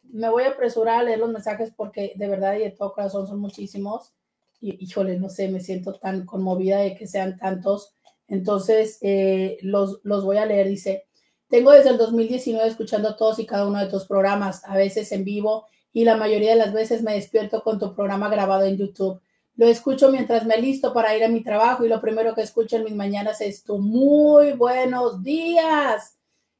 me 0.03 0.29
voy 0.29 0.43
a 0.43 0.49
apresurar 0.49 0.99
a 1.01 1.03
leer 1.03 1.19
los 1.19 1.31
mensajes 1.31 1.73
porque 1.75 2.13
de 2.15 2.27
verdad 2.27 2.55
y 2.55 2.59
de 2.59 2.71
todo 2.71 2.93
corazón 2.93 3.27
son 3.27 3.39
muchísimos. 3.39 4.13
Y 4.61 4.83
híjole, 4.83 5.19
no 5.19 5.29
sé, 5.29 5.49
me 5.49 5.59
siento 5.59 5.93
tan 5.99 6.25
conmovida 6.25 6.79
de 6.79 6.95
que 6.95 7.07
sean 7.07 7.37
tantos. 7.37 7.92
Entonces, 8.27 8.97
eh, 9.01 9.57
los, 9.61 9.99
los 10.03 10.23
voy 10.23 10.37
a 10.37 10.45
leer. 10.45 10.67
Dice, 10.67 11.05
tengo 11.49 11.71
desde 11.71 11.91
el 11.91 11.97
2019 11.97 12.67
escuchando 12.67 13.15
todos 13.15 13.39
y 13.39 13.45
cada 13.45 13.67
uno 13.67 13.79
de 13.79 13.87
tus 13.87 14.05
programas, 14.05 14.63
a 14.65 14.75
veces 14.75 15.11
en 15.11 15.23
vivo 15.23 15.67
y 15.93 16.03
la 16.03 16.17
mayoría 16.17 16.49
de 16.49 16.55
las 16.57 16.73
veces 16.73 17.03
me 17.03 17.13
despierto 17.13 17.61
con 17.61 17.79
tu 17.79 17.93
programa 17.93 18.27
grabado 18.27 18.65
en 18.65 18.77
YouTube. 18.77 19.21
Lo 19.55 19.67
escucho 19.67 20.11
mientras 20.11 20.47
me 20.47 20.57
listo 20.57 20.91
para 20.93 21.15
ir 21.15 21.23
a 21.23 21.29
mi 21.29 21.43
trabajo 21.43 21.85
y 21.85 21.89
lo 21.89 22.01
primero 22.01 22.33
que 22.33 22.41
escucho 22.41 22.77
en 22.77 22.85
mis 22.85 22.95
mañanas 22.95 23.39
es 23.41 23.63
tu 23.63 23.77
muy 23.77 24.53
buenos 24.53 25.21
días. 25.21 26.17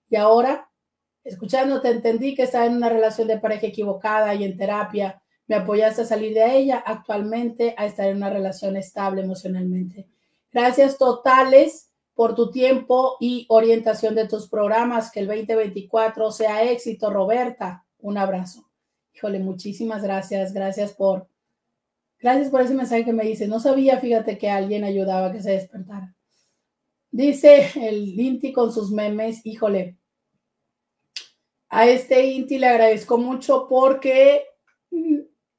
Y 0.10 0.15
ahora, 0.15 0.69
escuchándote, 1.23 1.90
entendí 1.90 2.35
que 2.35 2.44
estaba 2.44 2.68
en 2.68 2.76
una 2.76 2.90
relación 2.90 3.27
de 3.27 3.40
pareja 3.40 3.65
equivocada 3.65 4.35
y 4.35 4.44
en 4.44 4.56
terapia. 4.56 5.23
Me 5.48 5.56
apoyaste 5.56 6.03
a 6.03 6.06
salir 6.06 6.35
de 6.35 6.56
ella, 6.56 6.84
actualmente 6.85 7.73
a 7.76 7.88
estar 7.88 8.07
en 8.07 8.18
una 8.18 8.30
relación 8.30 8.77
estable 8.77 9.23
emocionalmente. 9.23 10.07
Gracias 10.54 11.00
totales 11.00 11.92
por 12.14 12.36
tu 12.36 12.52
tiempo 12.52 13.18
y 13.20 13.46
orientación 13.50 14.14
de 14.14 14.28
tus 14.28 14.48
programas. 14.48 15.12
Que 15.12 15.22
el 15.22 15.28
2024 15.28 16.32
sea 16.32 16.64
éxito, 16.72 17.12
Roberta. 17.12 17.86
Un 18.00 18.18
abrazo. 18.18 18.70
Híjole, 19.16 19.40
muchísimas 19.40 20.04
gracias. 20.04 20.54
Gracias 20.54 20.94
por, 20.94 21.28
gracias 22.20 22.50
por 22.50 22.62
ese 22.62 22.76
mensaje 22.76 23.04
que 23.04 23.14
me 23.14 23.24
dice. 23.24 23.48
No 23.48 23.60
sabía, 23.60 24.00
fíjate, 24.00 24.38
que 24.38 24.50
alguien 24.50 24.84
ayudaba 24.84 25.28
a 25.28 25.32
que 25.32 25.42
se 25.42 25.52
despertara. 25.52 26.16
Dice 27.10 27.72
el 27.76 28.20
Inti 28.20 28.54
con 28.54 28.72
sus 28.72 28.92
memes, 28.92 29.46
híjole. 29.46 29.98
A 31.70 31.88
este 31.88 32.26
Inti 32.26 32.60
le 32.60 32.68
agradezco 32.68 33.18
mucho 33.18 33.68
porque 33.68 34.46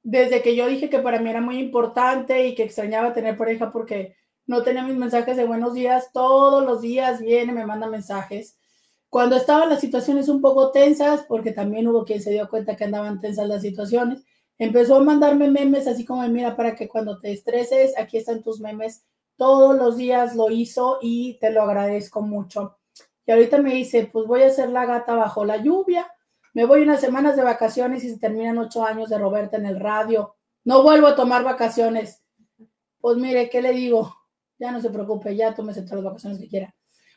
desde 0.02 0.42
que 0.42 0.54
yo 0.54 0.68
dije 0.68 0.88
que 0.88 0.98
para 1.00 1.18
mí 1.18 1.30
era 1.30 1.40
muy 1.40 1.58
importante 1.58 2.46
y 2.46 2.54
que 2.54 2.62
extrañaba 2.62 3.12
tener 3.12 3.36
pareja 3.36 3.72
porque 3.72 4.14
no 4.46 4.62
tenía 4.62 4.82
mis 4.82 4.96
mensajes 4.96 5.36
de 5.36 5.46
buenos 5.46 5.74
días, 5.74 6.10
todos 6.12 6.64
los 6.64 6.80
días 6.80 7.20
viene, 7.20 7.52
me 7.52 7.66
manda 7.66 7.86
mensajes. 7.86 8.58
Cuando 9.08 9.36
estaban 9.36 9.68
las 9.68 9.80
situaciones 9.80 10.28
un 10.28 10.40
poco 10.40 10.70
tensas, 10.70 11.24
porque 11.28 11.52
también 11.52 11.86
hubo 11.88 12.04
quien 12.04 12.20
se 12.20 12.32
dio 12.32 12.48
cuenta 12.48 12.76
que 12.76 12.84
andaban 12.84 13.20
tensas 13.20 13.48
las 13.48 13.62
situaciones, 13.62 14.24
empezó 14.58 14.96
a 14.96 15.04
mandarme 15.04 15.50
memes 15.50 15.86
así 15.86 16.04
como, 16.04 16.26
mira, 16.28 16.56
para 16.56 16.74
que 16.74 16.88
cuando 16.88 17.20
te 17.20 17.32
estreses, 17.32 17.96
aquí 17.96 18.18
están 18.18 18.42
tus 18.42 18.60
memes. 18.60 19.04
Todos 19.36 19.76
los 19.76 19.96
días 19.96 20.36
lo 20.36 20.50
hizo 20.50 20.98
y 21.00 21.38
te 21.38 21.50
lo 21.50 21.62
agradezco 21.62 22.22
mucho. 22.22 22.76
Y 23.26 23.32
ahorita 23.32 23.58
me 23.58 23.74
dice, 23.74 24.08
pues 24.12 24.26
voy 24.26 24.42
a 24.42 24.48
hacer 24.48 24.70
la 24.70 24.84
gata 24.84 25.14
bajo 25.14 25.44
la 25.44 25.56
lluvia. 25.56 26.06
Me 26.52 26.66
voy 26.66 26.82
unas 26.82 27.00
semanas 27.00 27.36
de 27.36 27.42
vacaciones 27.42 28.04
y 28.04 28.10
se 28.10 28.18
terminan 28.18 28.58
ocho 28.58 28.84
años 28.84 29.08
de 29.08 29.18
Roberta 29.18 29.56
en 29.56 29.66
el 29.66 29.80
radio. 29.80 30.36
No 30.64 30.82
vuelvo 30.82 31.08
a 31.08 31.16
tomar 31.16 31.42
vacaciones. 31.42 32.22
Pues 33.00 33.16
mire, 33.16 33.48
¿qué 33.48 33.62
le 33.62 33.72
digo? 33.72 34.14
Ya 34.64 34.72
no 34.72 34.80
se 34.80 34.88
preocupe, 34.88 35.36
ya 35.36 35.54
tómese 35.54 35.82
todas 35.82 35.96
las 35.96 36.04
vacaciones 36.04 36.38
que 36.38 36.48
quiera. 36.48 36.74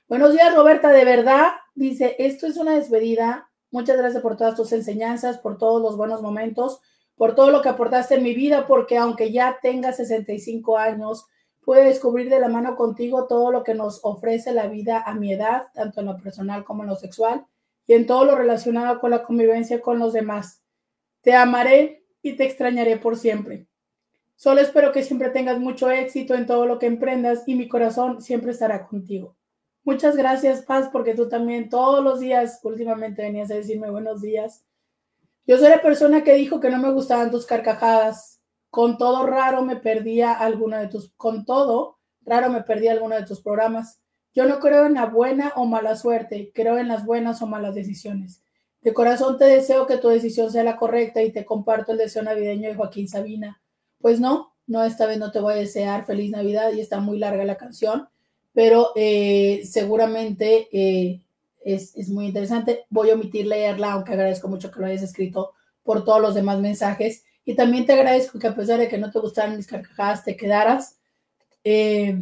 Buenos 0.09 0.33
días, 0.33 0.53
Roberta, 0.53 0.89
de 0.91 1.05
verdad. 1.05 1.53
Dice, 1.75 2.17
esto 2.19 2.45
es 2.45 2.57
una 2.57 2.75
despedida. 2.75 3.49
Muchas 3.71 3.95
gracias 3.95 4.21
por 4.21 4.35
todas 4.35 4.57
tus 4.57 4.73
enseñanzas, 4.73 5.37
por 5.37 5.57
todos 5.57 5.81
los 5.81 5.95
buenos 5.95 6.21
momentos, 6.21 6.81
por 7.15 7.35
todo 7.35 7.51
lo 7.51 7.61
que 7.61 7.69
aportaste 7.69 8.15
en 8.15 8.23
mi 8.23 8.33
vida, 8.33 8.67
porque 8.67 8.97
aunque 8.97 9.31
ya 9.31 9.59
tenga 9.61 9.93
65 9.93 10.77
años, 10.77 11.25
pude 11.63 11.85
descubrir 11.85 12.29
de 12.29 12.41
la 12.41 12.49
mano 12.49 12.75
contigo 12.75 13.27
todo 13.27 13.49
lo 13.49 13.63
que 13.63 13.75
nos 13.75 14.01
ofrece 14.03 14.51
la 14.51 14.67
vida 14.67 15.01
a 15.05 15.15
mi 15.15 15.31
edad, 15.31 15.67
tanto 15.73 16.01
en 16.01 16.07
lo 16.07 16.17
personal 16.17 16.65
como 16.65 16.83
en 16.83 16.89
lo 16.89 16.97
sexual, 16.97 17.45
y 17.87 17.93
en 17.93 18.05
todo 18.05 18.25
lo 18.25 18.35
relacionado 18.35 18.99
con 18.99 19.11
la 19.11 19.23
convivencia 19.23 19.79
con 19.79 19.99
los 19.99 20.11
demás. 20.11 20.61
Te 21.21 21.33
amaré 21.33 22.03
y 22.21 22.33
te 22.35 22.43
extrañaré 22.43 22.97
por 22.97 23.15
siempre. 23.15 23.67
Solo 24.37 24.61
espero 24.61 24.91
que 24.91 25.01
siempre 25.01 25.31
tengas 25.31 25.59
mucho 25.59 25.89
éxito 25.89 26.35
en 26.35 26.45
todo 26.45 26.67
lo 26.67 26.77
que 26.77 26.85
emprendas 26.85 27.41
y 27.47 27.55
mi 27.55 27.67
corazón 27.67 28.21
siempre 28.21 28.51
estará 28.51 28.87
contigo. 28.87 29.35
Muchas 29.83 30.15
gracias, 30.15 30.61
Paz, 30.61 30.89
porque 30.91 31.15
tú 31.15 31.27
también 31.27 31.69
todos 31.69 32.03
los 32.03 32.19
días 32.19 32.59
últimamente 32.61 33.23
venías 33.23 33.49
a 33.49 33.55
decirme 33.55 33.89
buenos 33.89 34.21
días. 34.21 34.63
Yo 35.47 35.57
soy 35.57 35.69
la 35.69 35.81
persona 35.81 36.23
que 36.23 36.35
dijo 36.35 36.59
que 36.59 36.69
no 36.69 36.77
me 36.77 36.91
gustaban 36.91 37.31
tus 37.31 37.47
carcajadas. 37.47 38.39
Con 38.69 38.99
todo 38.99 39.25
raro 39.25 39.63
me 39.63 39.77
perdía 39.77 40.33
alguno 40.33 40.77
de 40.77 40.87
tus, 40.87 41.11
con 41.13 41.43
todo 41.43 41.97
raro 42.21 42.51
me 42.51 42.61
perdía 42.61 42.91
alguno 42.91 43.15
de 43.15 43.25
tus 43.25 43.41
programas. 43.41 44.01
Yo 44.35 44.45
no 44.45 44.59
creo 44.59 44.85
en 44.85 44.93
la 44.93 45.07
buena 45.07 45.51
o 45.55 45.65
mala 45.65 45.95
suerte, 45.95 46.51
creo 46.53 46.77
en 46.77 46.89
las 46.89 47.07
buenas 47.07 47.41
o 47.41 47.47
malas 47.47 47.73
decisiones. 47.73 48.43
De 48.81 48.93
corazón 48.93 49.39
te 49.39 49.45
deseo 49.45 49.87
que 49.87 49.97
tu 49.97 50.09
decisión 50.09 50.51
sea 50.51 50.63
la 50.63 50.77
correcta 50.77 51.23
y 51.23 51.31
te 51.31 51.43
comparto 51.43 51.93
el 51.93 51.97
deseo 51.97 52.21
navideño 52.21 52.69
de 52.69 52.75
Joaquín 52.75 53.07
Sabina. 53.07 53.59
Pues 53.99 54.19
no, 54.19 54.53
no, 54.67 54.83
esta 54.83 55.05
vez 55.05 55.17
no 55.17 55.31
te 55.31 55.39
voy 55.39 55.53
a 55.53 55.57
desear 55.57 56.05
feliz 56.05 56.31
Navidad 56.31 56.73
y 56.73 56.81
está 56.81 56.99
muy 56.99 57.17
larga 57.17 57.45
la 57.45 57.57
canción, 57.57 58.09
pero 58.53 58.91
eh, 58.95 59.61
seguramente 59.65 60.67
eh, 60.71 61.21
es, 61.63 62.09
muy 62.09 62.27
interesante. 62.27 62.85
Voy 62.89 63.09
a 63.09 63.15
omitir 63.15 63.47
leerla, 63.47 63.93
aunque 63.93 64.13
agradezco 64.13 64.47
mucho 64.47 64.71
que 64.71 64.79
lo 64.79 64.85
hayas 64.85 65.03
escrito 65.03 65.53
por 65.83 66.03
todos 66.03 66.21
los 66.21 66.35
demás 66.35 66.59
mensajes. 66.59 67.23
Y 67.45 67.55
también 67.55 67.85
te 67.85 67.93
agradezco 67.93 68.39
que 68.39 68.47
a 68.47 68.55
pesar 68.55 68.79
de 68.79 68.87
que 68.87 68.97
no 68.97 69.09
te 69.11 69.19
gustaran 69.19 69.55
mis 69.55 69.67
carcajadas, 69.67 70.23
te 70.23 70.35
quedaras. 70.35 70.97
Eh, 71.63 72.21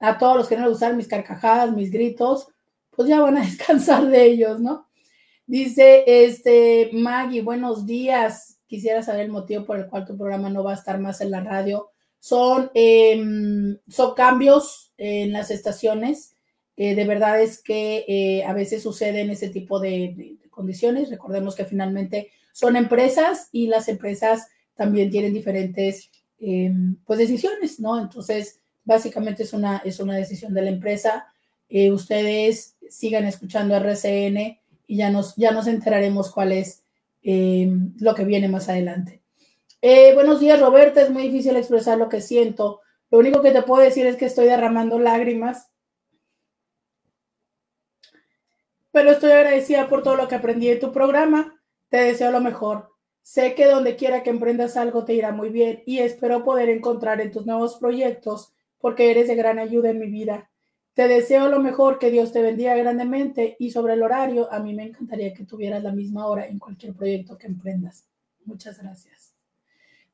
a 0.00 0.18
todos 0.18 0.36
los 0.36 0.48
que 0.48 0.56
no 0.56 0.62
les 0.62 0.70
gustaron 0.70 0.96
mis 0.96 1.08
carcajadas, 1.08 1.72
mis 1.72 1.90
gritos, 1.90 2.48
pues 2.90 3.08
ya 3.08 3.20
van 3.20 3.38
a 3.38 3.40
descansar 3.44 4.06
de 4.06 4.24
ellos, 4.24 4.60
¿no? 4.60 4.88
Dice 5.46 6.04
este 6.06 6.90
Maggie, 6.92 7.42
buenos 7.42 7.84
días. 7.84 8.53
Quisiera 8.74 9.02
saber 9.02 9.26
el 9.26 9.30
motivo 9.30 9.64
por 9.64 9.78
el 9.78 9.86
cual 9.86 10.04
tu 10.04 10.16
programa 10.16 10.50
no 10.50 10.64
va 10.64 10.72
a 10.72 10.74
estar 10.74 10.98
más 10.98 11.20
en 11.20 11.30
la 11.30 11.40
radio. 11.40 11.90
Son, 12.18 12.70
eh, 12.74 13.76
son 13.88 14.14
cambios 14.14 14.92
en 14.96 15.32
las 15.32 15.50
estaciones. 15.50 16.34
De 16.76 17.04
verdad 17.04 17.40
es 17.40 17.62
que 17.62 18.04
eh, 18.08 18.44
a 18.44 18.52
veces 18.52 18.82
suceden 18.82 19.30
ese 19.30 19.48
tipo 19.48 19.78
de, 19.78 20.14
de, 20.16 20.48
condiciones. 20.50 21.08
Recordemos 21.08 21.54
que 21.54 21.64
finalmente 21.64 22.30
son 22.52 22.74
empresas 22.74 23.48
y 23.52 23.68
las 23.68 23.88
empresas 23.88 24.48
también 24.74 25.10
tienen 25.10 25.32
diferentes 25.32 26.10
pues 27.06 27.18
decisiones, 27.18 27.78
¿no? 27.78 28.00
Entonces, 28.00 28.60
básicamente 28.84 29.42
es 29.42 29.52
una, 29.52 29.78
es 29.78 30.00
una 30.00 30.16
decisión 30.16 30.52
de 30.54 30.62
la 30.62 30.70
empresa. 30.70 31.26
Eh, 31.68 31.90
ustedes 31.90 32.76
sigan 32.88 33.24
escuchando 33.24 33.74
RCN 33.74 34.58
y 34.86 34.96
ya 34.96 35.10
nos, 35.10 35.34
ya 35.36 35.50
nos 35.50 35.66
enteraremos 35.66 36.30
cuál 36.30 36.52
es 36.52 36.83
eh, 37.24 37.68
lo 37.98 38.14
que 38.14 38.24
viene 38.24 38.48
más 38.48 38.68
adelante. 38.68 39.22
Eh, 39.82 40.14
buenos 40.14 40.40
días, 40.40 40.60
Roberta. 40.60 41.02
Es 41.02 41.10
muy 41.10 41.22
difícil 41.24 41.56
expresar 41.56 41.98
lo 41.98 42.08
que 42.08 42.20
siento. 42.20 42.80
Lo 43.10 43.18
único 43.18 43.42
que 43.42 43.50
te 43.50 43.62
puedo 43.62 43.82
decir 43.82 44.06
es 44.06 44.16
que 44.16 44.26
estoy 44.26 44.46
derramando 44.46 44.98
lágrimas. 44.98 45.70
Pero 48.92 49.10
estoy 49.10 49.32
agradecida 49.32 49.88
por 49.88 50.02
todo 50.02 50.16
lo 50.16 50.28
que 50.28 50.36
aprendí 50.36 50.68
de 50.68 50.76
tu 50.76 50.92
programa. 50.92 51.60
Te 51.88 51.96
deseo 51.98 52.30
lo 52.30 52.40
mejor. 52.40 52.90
Sé 53.22 53.54
que 53.54 53.66
donde 53.66 53.96
quiera 53.96 54.22
que 54.22 54.30
emprendas 54.30 54.76
algo 54.76 55.04
te 55.04 55.14
irá 55.14 55.32
muy 55.32 55.48
bien 55.48 55.82
y 55.86 55.98
espero 56.00 56.44
poder 56.44 56.68
encontrar 56.68 57.20
en 57.20 57.32
tus 57.32 57.46
nuevos 57.46 57.76
proyectos 57.76 58.54
porque 58.78 59.10
eres 59.10 59.28
de 59.28 59.34
gran 59.34 59.58
ayuda 59.58 59.90
en 59.90 59.98
mi 59.98 60.08
vida. 60.08 60.50
Te 60.94 61.08
deseo 61.08 61.48
lo 61.48 61.58
mejor, 61.58 61.98
que 61.98 62.12
Dios 62.12 62.30
te 62.30 62.40
bendiga 62.40 62.76
grandemente 62.76 63.56
y 63.58 63.72
sobre 63.72 63.94
el 63.94 64.02
horario, 64.04 64.50
a 64.52 64.60
mí 64.60 64.74
me 64.74 64.84
encantaría 64.84 65.34
que 65.34 65.44
tuvieras 65.44 65.82
la 65.82 65.90
misma 65.90 66.26
hora 66.26 66.46
en 66.46 66.60
cualquier 66.60 66.94
proyecto 66.94 67.36
que 67.36 67.48
emprendas. 67.48 68.06
Muchas 68.44 68.80
gracias. 68.80 69.34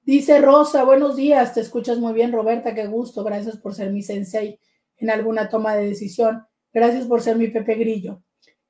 Dice 0.02 0.40
Rosa, 0.40 0.82
buenos 0.84 1.16
días, 1.16 1.52
te 1.52 1.60
escuchas 1.60 1.98
muy 1.98 2.14
bien, 2.14 2.32
Roberta, 2.32 2.74
qué 2.74 2.86
gusto, 2.86 3.22
gracias 3.22 3.58
por 3.58 3.74
ser 3.74 3.92
mi 3.92 4.02
sensei 4.02 4.58
en 4.96 5.10
alguna 5.10 5.50
toma 5.50 5.76
de 5.76 5.90
decisión, 5.90 6.46
gracias 6.72 7.06
por 7.06 7.20
ser 7.20 7.36
mi 7.36 7.48
Pepe 7.48 7.74
Grillo, 7.74 8.22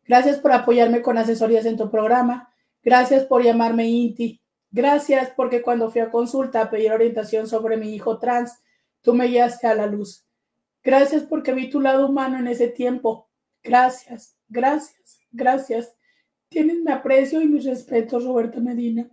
gracias 0.05 0.39
por 0.39 0.51
apoyarme 0.51 1.03
con 1.03 1.16
asesorías 1.16 1.65
en 1.66 1.77
tu 1.77 1.91
programa, 1.93 2.53
gracias 2.82 3.24
por 3.24 3.45
llamarme 3.45 3.89
Inti, 3.89 4.41
gracias 4.73 5.31
porque 5.37 5.62
cuando 5.62 5.93
fui 5.93 6.01
a 6.01 6.11
consulta 6.11 6.62
a 6.62 6.70
pedir 6.70 6.91
orientación 6.91 7.47
sobre 7.47 7.77
mi 7.77 7.95
hijo 7.95 8.19
trans, 8.19 8.59
tú 9.01 9.15
me 9.15 9.28
guiaste 9.28 9.69
a 9.69 9.77
la 9.77 9.87
luz. 9.87 10.27
Gracias 10.82 11.24
porque 11.24 11.52
vi 11.52 11.69
tu 11.69 11.81
lado 11.81 12.09
humano 12.09 12.39
en 12.39 12.47
ese 12.47 12.69
tiempo. 12.69 13.28
Gracias, 13.62 14.36
gracias, 14.48 15.20
gracias. 15.31 15.94
Tienes 16.48 16.81
mi 16.81 16.90
aprecio 16.90 17.40
y 17.40 17.47
mis 17.47 17.65
respetos, 17.65 18.24
Roberta 18.24 18.61
Medina. 18.61 19.09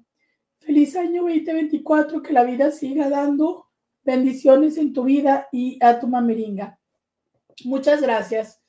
Feliz 0.59 0.95
año 0.95 1.23
2024, 1.23 2.21
que 2.21 2.33
la 2.33 2.43
vida 2.43 2.71
siga 2.71 3.09
dando 3.09 3.67
bendiciones 4.03 4.77
en 4.77 4.93
tu 4.93 5.03
vida 5.03 5.47
y 5.51 5.77
a 5.83 5.99
tu 5.99 6.07
mamiringa. 6.07 6.79
Muchas 7.65 8.01
gracias. 8.01 8.61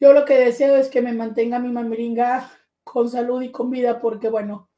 Yo 0.00 0.12
lo 0.12 0.24
que 0.24 0.34
deseo 0.34 0.76
es 0.76 0.88
que 0.88 1.00
me 1.00 1.12
mantenga 1.12 1.58
mi 1.58 1.70
mamiringa 1.70 2.50
con 2.82 3.08
salud 3.08 3.40
y 3.42 3.50
con 3.50 3.70
vida, 3.70 4.00
porque 4.00 4.28
bueno, 4.28 4.68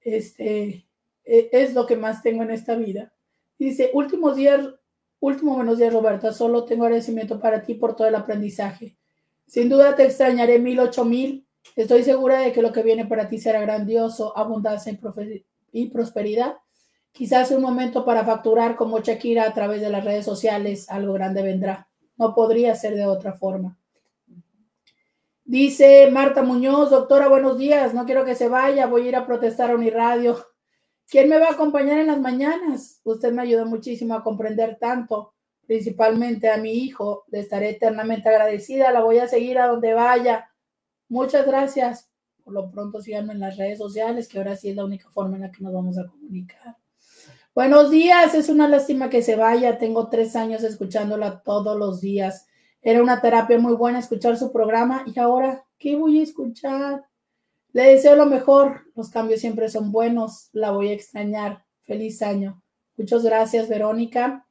este 0.00 0.86
e, 1.24 1.50
es 1.52 1.74
lo 1.74 1.86
que 1.86 1.96
más 1.96 2.22
tengo 2.22 2.42
en 2.42 2.50
esta 2.50 2.74
vida. 2.74 3.12
Dice, 3.58 3.90
últimos 3.92 4.36
días 4.36 4.68
Último 5.20 5.54
buenos 5.54 5.78
días, 5.78 5.92
Roberta. 5.92 6.32
Solo 6.32 6.64
tengo 6.64 6.84
agradecimiento 6.84 7.40
para 7.40 7.62
ti 7.62 7.74
por 7.74 7.96
todo 7.96 8.06
el 8.06 8.14
aprendizaje. 8.14 8.96
Sin 9.46 9.68
duda 9.68 9.94
te 9.94 10.04
extrañaré 10.04 10.58
mil, 10.58 10.78
ocho 10.80 11.04
mil. 11.04 11.46
Estoy 11.74 12.02
segura 12.02 12.40
de 12.40 12.52
que 12.52 12.62
lo 12.62 12.72
que 12.72 12.82
viene 12.82 13.06
para 13.06 13.28
ti 13.28 13.38
será 13.38 13.60
grandioso, 13.60 14.36
abundancia 14.36 14.96
y 15.72 15.88
prosperidad. 15.88 16.56
Quizás 17.12 17.50
un 17.50 17.62
momento 17.62 18.04
para 18.04 18.24
facturar 18.24 18.76
como 18.76 19.00
Shakira 19.00 19.44
a 19.44 19.54
través 19.54 19.80
de 19.80 19.88
las 19.88 20.04
redes 20.04 20.24
sociales. 20.24 20.88
Algo 20.90 21.14
grande 21.14 21.42
vendrá. 21.42 21.88
No 22.18 22.34
podría 22.34 22.74
ser 22.74 22.94
de 22.94 23.06
otra 23.06 23.32
forma. 23.32 23.78
Dice 25.44 26.10
Marta 26.10 26.42
Muñoz, 26.42 26.90
doctora, 26.90 27.28
buenos 27.28 27.56
días. 27.56 27.94
No 27.94 28.04
quiero 28.04 28.24
que 28.24 28.34
se 28.34 28.48
vaya. 28.48 28.86
Voy 28.86 29.06
a 29.06 29.08
ir 29.08 29.16
a 29.16 29.26
protestar 29.26 29.70
a 29.70 29.76
radio. 29.76 30.36
¿Quién 31.08 31.28
me 31.28 31.38
va 31.38 31.46
a 31.48 31.52
acompañar 31.52 31.98
en 31.98 32.08
las 32.08 32.20
mañanas? 32.20 33.00
Usted 33.04 33.32
me 33.32 33.42
ayudó 33.42 33.64
muchísimo 33.64 34.14
a 34.14 34.24
comprender 34.24 34.76
tanto, 34.80 35.34
principalmente 35.66 36.50
a 36.50 36.56
mi 36.56 36.72
hijo. 36.72 37.24
Le 37.28 37.40
estaré 37.40 37.70
eternamente 37.70 38.28
agradecida. 38.28 38.90
La 38.90 39.02
voy 39.02 39.18
a 39.18 39.28
seguir 39.28 39.58
a 39.58 39.68
donde 39.68 39.94
vaya. 39.94 40.50
Muchas 41.08 41.46
gracias. 41.46 42.10
Por 42.42 42.54
lo 42.54 42.70
pronto 42.70 43.00
síganme 43.00 43.34
en 43.34 43.40
las 43.40 43.56
redes 43.56 43.78
sociales, 43.78 44.28
que 44.28 44.38
ahora 44.38 44.56
sí 44.56 44.70
es 44.70 44.76
la 44.76 44.84
única 44.84 45.08
forma 45.10 45.36
en 45.36 45.42
la 45.42 45.52
que 45.52 45.62
nos 45.62 45.72
vamos 45.72 45.96
a 45.98 46.06
comunicar. 46.06 46.76
Buenos 47.54 47.90
días, 47.90 48.34
es 48.34 48.48
una 48.48 48.68
lástima 48.68 49.08
que 49.08 49.22
se 49.22 49.36
vaya. 49.36 49.78
Tengo 49.78 50.08
tres 50.08 50.36
años 50.36 50.62
escuchándola 50.62 51.40
todos 51.42 51.78
los 51.78 52.00
días. 52.00 52.46
Era 52.82 53.02
una 53.02 53.20
terapia 53.20 53.58
muy 53.58 53.74
buena 53.74 54.00
escuchar 54.00 54.36
su 54.36 54.52
programa 54.52 55.04
y 55.06 55.18
ahora, 55.18 55.64
¿qué 55.78 55.96
voy 55.96 56.20
a 56.20 56.22
escuchar? 56.22 57.04
Le 57.76 57.82
deseo 57.88 58.16
lo 58.16 58.24
mejor. 58.24 58.86
Los 58.94 59.10
cambios 59.10 59.40
siempre 59.40 59.68
son 59.68 59.92
buenos. 59.92 60.48
La 60.54 60.70
voy 60.70 60.88
a 60.88 60.94
extrañar. 60.94 61.66
Feliz 61.82 62.22
año. 62.22 62.62
Muchas 62.96 63.22
gracias, 63.22 63.68
Verónica. 63.68 64.46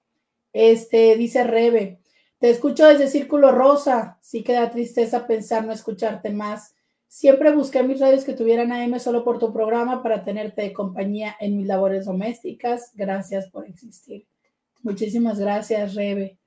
Este, 0.53 1.15
dice 1.15 1.43
Rebe. 1.43 2.01
Te 2.37 2.51
escucho 2.51 2.85
desde 2.85 3.07
Círculo 3.07 3.51
Rosa. 3.51 4.19
Sí 4.21 4.43
que 4.43 4.53
da 4.53 4.69
tristeza 4.69 5.25
pensar 5.25 5.65
no 5.65 5.71
escucharte 5.71 6.29
más. 6.29 6.75
Siempre 7.07 7.51
busqué 7.51 7.81
mis 7.81 7.99
radios 7.99 8.25
que 8.25 8.33
tuvieran 8.33 8.71
AM 8.71 8.99
solo 8.99 9.23
por 9.23 9.39
tu 9.39 9.51
programa 9.51 10.03
para 10.03 10.23
tenerte 10.23 10.61
de 10.61 10.73
compañía 10.73 11.35
en 11.39 11.57
mis 11.57 11.65
labores 11.65 12.05
domésticas. 12.05 12.91
Gracias 12.93 13.49
por 13.49 13.67
existir. 13.67 14.27
Muchísimas 14.83 15.39
gracias, 15.39 15.95
Rebe. 15.95 16.37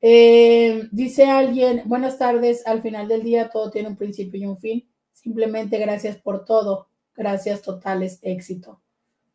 Eh, 0.00 0.88
dice 0.90 1.26
alguien, 1.26 1.82
buenas 1.84 2.18
tardes, 2.18 2.66
al 2.66 2.82
final 2.82 3.06
del 3.06 3.22
día 3.22 3.48
todo 3.48 3.70
tiene 3.70 3.90
un 3.90 3.96
principio 3.96 4.40
y 4.40 4.46
un 4.46 4.58
fin. 4.58 4.88
Simplemente 5.26 5.78
gracias 5.78 6.16
por 6.18 6.44
todo. 6.44 6.86
Gracias 7.16 7.60
totales, 7.60 8.20
éxito. 8.22 8.80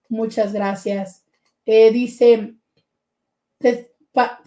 Muchas 0.08 0.54
gracias. 0.54 1.26
Eh, 1.66 1.92
dice, 1.92 2.56
te, 3.58 3.92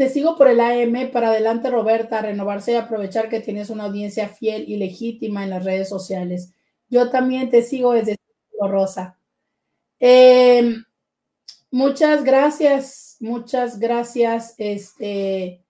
sigo 0.08 0.38
por 0.38 0.48
el 0.48 0.58
AM 0.58 1.10
para 1.12 1.28
adelante, 1.28 1.68
Roberta, 1.68 2.22
renovarse 2.22 2.72
y 2.72 2.76
aprovechar 2.76 3.28
que 3.28 3.40
tienes 3.40 3.68
una 3.68 3.84
audiencia 3.84 4.30
fiel 4.30 4.64
y 4.66 4.78
legítima 4.78 5.44
en 5.44 5.50
las 5.50 5.66
redes 5.66 5.86
sociales. 5.86 6.54
Yo 6.88 7.10
también 7.10 7.50
te 7.50 7.62
sigo 7.62 7.92
desde 7.92 8.16
Rosa. 8.58 9.18
Em, 10.00 10.82
muchas 11.70 12.24
gracias, 12.24 13.18
muchas 13.20 13.78
gracias 13.78 14.54
este, 14.56 15.62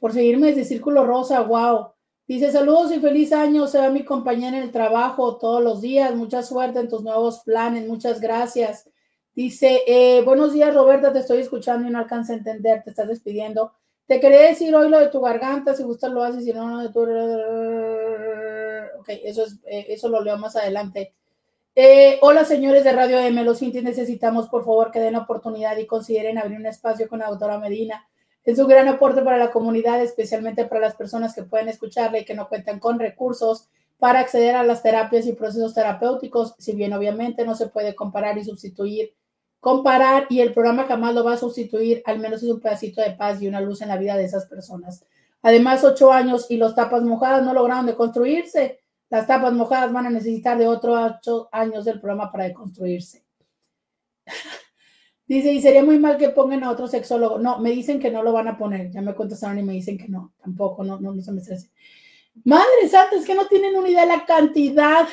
por 0.00 0.12
seguirme 0.12 0.48
desde 0.48 0.64
Círculo 0.64 1.06
Rosa. 1.06 1.42
Wow. 1.42 1.92
Dice, 2.28 2.50
saludos 2.50 2.90
y 2.92 2.98
feliz 2.98 3.32
año, 3.32 3.68
se 3.68 3.78
va 3.78 3.88
mi 3.88 4.04
compañera 4.04 4.56
en 4.56 4.64
el 4.64 4.72
trabajo 4.72 5.36
todos 5.36 5.62
los 5.62 5.80
días, 5.80 6.12
mucha 6.16 6.42
suerte 6.42 6.80
en 6.80 6.88
tus 6.88 7.02
nuevos 7.04 7.40
planes, 7.44 7.86
muchas 7.86 8.20
gracias. 8.20 8.90
Dice, 9.32 9.82
eh, 9.86 10.22
buenos 10.24 10.52
días 10.52 10.74
Roberta, 10.74 11.12
te 11.12 11.20
estoy 11.20 11.38
escuchando 11.38 11.86
y 11.86 11.92
no 11.92 12.00
alcanza 12.00 12.32
a 12.32 12.36
entender, 12.36 12.82
te 12.82 12.90
estás 12.90 13.06
despidiendo. 13.06 13.74
Te 14.06 14.18
quería 14.18 14.42
decir 14.42 14.74
hoy 14.74 14.88
lo 14.88 14.98
de 14.98 15.08
tu 15.08 15.20
garganta, 15.20 15.74
si 15.74 15.84
gustas 15.84 16.10
lo 16.10 16.24
haces, 16.24 16.44
si 16.44 16.52
no, 16.52 16.68
no 16.68 16.82
de 16.82 16.88
tu... 16.88 17.00
Ok, 19.00 19.08
eso, 19.22 19.44
es, 19.44 19.60
eso 19.64 20.08
lo 20.08 20.20
leo 20.20 20.36
más 20.36 20.56
adelante. 20.56 21.14
Eh, 21.76 22.18
hola 22.22 22.44
señores 22.44 22.82
de 22.82 22.90
Radio 22.90 23.20
M, 23.20 23.44
los 23.44 23.62
Intis 23.62 23.84
necesitamos 23.84 24.48
por 24.48 24.64
favor 24.64 24.90
que 24.90 24.98
den 24.98 25.12
la 25.12 25.20
oportunidad 25.20 25.76
y 25.76 25.86
consideren 25.86 26.38
abrir 26.38 26.58
un 26.58 26.66
espacio 26.66 27.08
con 27.08 27.20
la 27.20 27.28
doctora 27.28 27.58
Medina 27.58 28.08
es 28.46 28.58
un 28.60 28.68
gran 28.68 28.86
aporte 28.86 29.22
para 29.22 29.38
la 29.38 29.50
comunidad, 29.50 30.00
especialmente 30.00 30.64
para 30.66 30.80
las 30.80 30.94
personas 30.94 31.34
que 31.34 31.42
pueden 31.42 31.68
escucharle 31.68 32.20
y 32.20 32.24
que 32.24 32.34
no 32.34 32.48
cuentan 32.48 32.78
con 32.78 33.00
recursos 33.00 33.68
para 33.98 34.20
acceder 34.20 34.54
a 34.54 34.62
las 34.62 34.82
terapias 34.82 35.26
y 35.26 35.32
procesos 35.32 35.74
terapéuticos, 35.74 36.54
si 36.58 36.72
bien 36.74 36.92
obviamente 36.92 37.44
no 37.44 37.56
se 37.56 37.66
puede 37.66 37.96
comparar 37.96 38.38
y 38.38 38.44
sustituir, 38.44 39.14
comparar 39.58 40.26
y 40.30 40.40
el 40.40 40.54
programa 40.54 40.84
jamás 40.84 41.12
lo 41.12 41.24
va 41.24 41.32
a 41.32 41.38
sustituir, 41.38 42.02
al 42.06 42.20
menos 42.20 42.42
es 42.42 42.48
un 42.48 42.60
pedacito 42.60 43.00
de 43.00 43.12
paz 43.12 43.42
y 43.42 43.48
una 43.48 43.60
luz 43.60 43.82
en 43.82 43.88
la 43.88 43.96
vida 43.96 44.16
de 44.16 44.24
esas 44.24 44.46
personas. 44.46 45.04
Además, 45.42 45.82
ocho 45.82 46.12
años 46.12 46.46
y 46.48 46.56
los 46.56 46.74
tapas 46.74 47.02
mojadas 47.02 47.44
no 47.44 47.52
lograron 47.52 47.86
deconstruirse. 47.86 48.80
Las 49.10 49.26
tapas 49.26 49.52
mojadas 49.52 49.92
van 49.92 50.06
a 50.06 50.10
necesitar 50.10 50.56
de 50.56 50.68
otros 50.68 50.98
ocho 51.18 51.48
años 51.50 51.84
del 51.84 52.00
programa 52.00 52.30
para 52.30 52.44
deconstruirse. 52.44 53.24
Dice, 55.26 55.52
y 55.52 55.60
sería 55.60 55.84
muy 55.84 55.98
mal 55.98 56.18
que 56.18 56.28
pongan 56.28 56.62
a 56.62 56.70
otro 56.70 56.86
sexólogo. 56.86 57.38
No, 57.38 57.58
me 57.58 57.70
dicen 57.70 57.98
que 57.98 58.10
no 58.10 58.22
lo 58.22 58.32
van 58.32 58.48
a 58.48 58.56
poner. 58.56 58.90
Ya 58.90 59.02
me 59.02 59.14
contestaron 59.14 59.58
y 59.58 59.62
me 59.62 59.72
dicen 59.72 59.98
que 59.98 60.08
no, 60.08 60.32
tampoco, 60.40 60.84
no, 60.84 61.00
no, 61.00 61.12
no 61.12 61.22
se 61.22 61.32
me 61.32 61.40
estrese. 61.40 61.70
Madre 62.44 62.88
santa, 62.88 63.16
es 63.16 63.24
que 63.24 63.34
no 63.34 63.46
tienen 63.46 63.76
una 63.76 63.88
idea 63.88 64.02
de 64.02 64.08
la 64.08 64.24
cantidad 64.24 65.08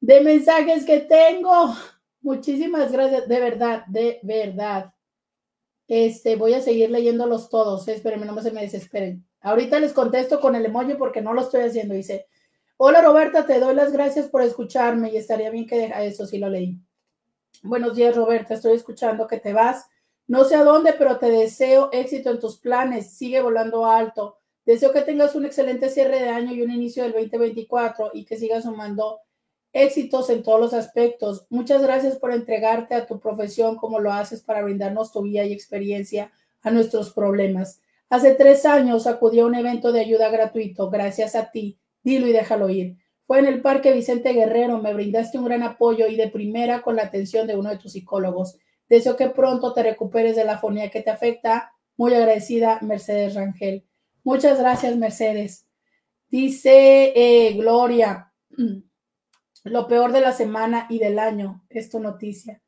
de 0.00 0.20
mensajes 0.22 0.84
que 0.84 1.00
tengo. 1.00 1.74
Muchísimas 2.20 2.90
gracias, 2.90 3.28
de 3.28 3.40
verdad, 3.40 3.84
de 3.86 4.18
verdad. 4.22 4.92
Este, 5.86 6.36
voy 6.36 6.54
a 6.54 6.60
seguir 6.60 6.90
leyéndolos 6.90 7.48
todos, 7.50 7.86
eh, 7.86 7.94
espérenme, 7.94 8.26
no 8.26 8.40
se 8.40 8.50
me 8.50 8.62
desesperen. 8.62 9.26
Ahorita 9.40 9.78
les 9.78 9.92
contesto 9.92 10.40
con 10.40 10.54
el 10.54 10.64
emoji 10.64 10.94
porque 10.94 11.20
no 11.20 11.34
lo 11.34 11.42
estoy 11.42 11.62
haciendo. 11.62 11.94
Dice, 11.94 12.26
hola 12.76 13.02
Roberta, 13.02 13.46
te 13.46 13.60
doy 13.60 13.74
las 13.74 13.92
gracias 13.92 14.28
por 14.28 14.42
escucharme 14.42 15.10
y 15.12 15.16
estaría 15.16 15.50
bien 15.50 15.66
que 15.66 15.76
deja 15.76 16.02
eso, 16.02 16.26
sí 16.26 16.38
lo 16.38 16.48
leí. 16.48 16.78
Buenos 17.64 17.94
días, 17.94 18.16
Roberta. 18.16 18.54
Estoy 18.54 18.74
escuchando 18.74 19.28
que 19.28 19.38
te 19.38 19.52
vas. 19.52 19.86
No 20.26 20.42
sé 20.44 20.56
a 20.56 20.64
dónde, 20.64 20.94
pero 20.94 21.18
te 21.18 21.30
deseo 21.30 21.90
éxito 21.92 22.30
en 22.30 22.40
tus 22.40 22.58
planes. 22.58 23.12
Sigue 23.16 23.40
volando 23.40 23.86
alto. 23.86 24.38
Deseo 24.66 24.92
que 24.92 25.02
tengas 25.02 25.36
un 25.36 25.44
excelente 25.44 25.88
cierre 25.88 26.20
de 26.20 26.28
año 26.28 26.52
y 26.52 26.62
un 26.62 26.72
inicio 26.72 27.04
del 27.04 27.12
2024 27.12 28.10
y 28.14 28.24
que 28.24 28.36
sigas 28.36 28.64
sumando 28.64 29.20
éxitos 29.72 30.28
en 30.30 30.42
todos 30.42 30.58
los 30.58 30.74
aspectos. 30.74 31.46
Muchas 31.50 31.82
gracias 31.82 32.16
por 32.16 32.32
entregarte 32.32 32.96
a 32.96 33.06
tu 33.06 33.20
profesión 33.20 33.76
como 33.76 34.00
lo 34.00 34.12
haces 34.12 34.42
para 34.42 34.62
brindarnos 34.62 35.12
tu 35.12 35.22
guía 35.22 35.44
y 35.44 35.52
experiencia 35.52 36.32
a 36.62 36.72
nuestros 36.72 37.12
problemas. 37.12 37.80
Hace 38.10 38.34
tres 38.34 38.66
años 38.66 39.06
acudí 39.06 39.38
a 39.38 39.46
un 39.46 39.54
evento 39.54 39.92
de 39.92 40.00
ayuda 40.00 40.30
gratuito. 40.30 40.90
Gracias 40.90 41.36
a 41.36 41.52
ti. 41.52 41.78
Dilo 42.02 42.26
y 42.26 42.32
déjalo 42.32 42.68
ir. 42.70 42.96
Fue 43.24 43.38
en 43.38 43.46
el 43.46 43.62
Parque 43.62 43.92
Vicente 43.92 44.32
Guerrero, 44.32 44.78
me 44.78 44.94
brindaste 44.94 45.38
un 45.38 45.44
gran 45.44 45.62
apoyo 45.62 46.06
y 46.06 46.16
de 46.16 46.28
primera 46.28 46.82
con 46.82 46.96
la 46.96 47.04
atención 47.04 47.46
de 47.46 47.56
uno 47.56 47.70
de 47.70 47.78
tus 47.78 47.92
psicólogos. 47.92 48.58
Deseo 48.88 49.16
que 49.16 49.30
pronto 49.30 49.72
te 49.72 49.82
recuperes 49.82 50.36
de 50.36 50.44
la 50.44 50.58
fonía 50.58 50.90
que 50.90 51.02
te 51.02 51.10
afecta. 51.10 51.72
Muy 51.96 52.14
agradecida, 52.14 52.78
Mercedes 52.82 53.34
Rangel. 53.34 53.86
Muchas 54.24 54.58
gracias, 54.58 54.96
Mercedes. 54.96 55.66
Dice 56.28 57.12
eh, 57.14 57.52
Gloria, 57.54 58.32
lo 59.64 59.88
peor 59.88 60.12
de 60.12 60.20
la 60.20 60.32
semana 60.32 60.86
y 60.90 60.98
del 60.98 61.18
año, 61.18 61.64
es 61.70 61.90
tu 61.90 62.00
noticia. 62.00 62.60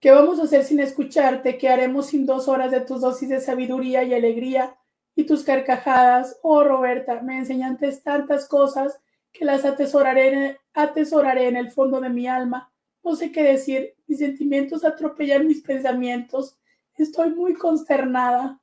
¿Qué 0.00 0.10
vamos 0.10 0.40
a 0.40 0.44
hacer 0.44 0.64
sin 0.64 0.80
escucharte? 0.80 1.58
¿Qué 1.58 1.68
haremos 1.68 2.06
sin 2.06 2.24
dos 2.24 2.48
horas 2.48 2.70
de 2.70 2.80
tus 2.80 3.02
dosis 3.02 3.28
de 3.28 3.40
sabiduría 3.40 4.02
y 4.02 4.14
alegría? 4.14 4.76
y 5.20 5.24
tus 5.24 5.44
carcajadas. 5.44 6.38
Oh, 6.42 6.64
Roberta, 6.64 7.20
me 7.22 7.38
enseñaste 7.38 7.92
tantas 7.98 8.48
cosas 8.48 8.98
que 9.32 9.44
las 9.44 9.64
atesoraré, 9.64 10.58
atesoraré 10.74 11.48
en 11.48 11.56
el 11.56 11.70
fondo 11.70 12.00
de 12.00 12.08
mi 12.08 12.26
alma. 12.26 12.72
No 13.02 13.16
sé 13.16 13.32
qué 13.32 13.42
decir, 13.42 13.94
mis 14.06 14.18
sentimientos 14.18 14.84
atropellan 14.84 15.46
mis 15.46 15.62
pensamientos. 15.62 16.58
Estoy 16.96 17.30
muy 17.30 17.54
consternada. 17.54 18.60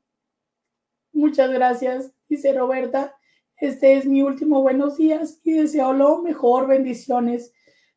Muchas 1.12 1.50
gracias, 1.52 2.12
dice 2.30 2.54
Roberta. 2.54 3.16
Este 3.60 3.96
es 3.96 4.06
mi 4.06 4.22
último 4.22 4.62
buenos 4.62 4.98
días 4.98 5.40
y 5.44 5.54
deseo 5.54 5.94
lo 5.94 6.22
mejor. 6.22 6.68
Bendiciones. 6.68 7.52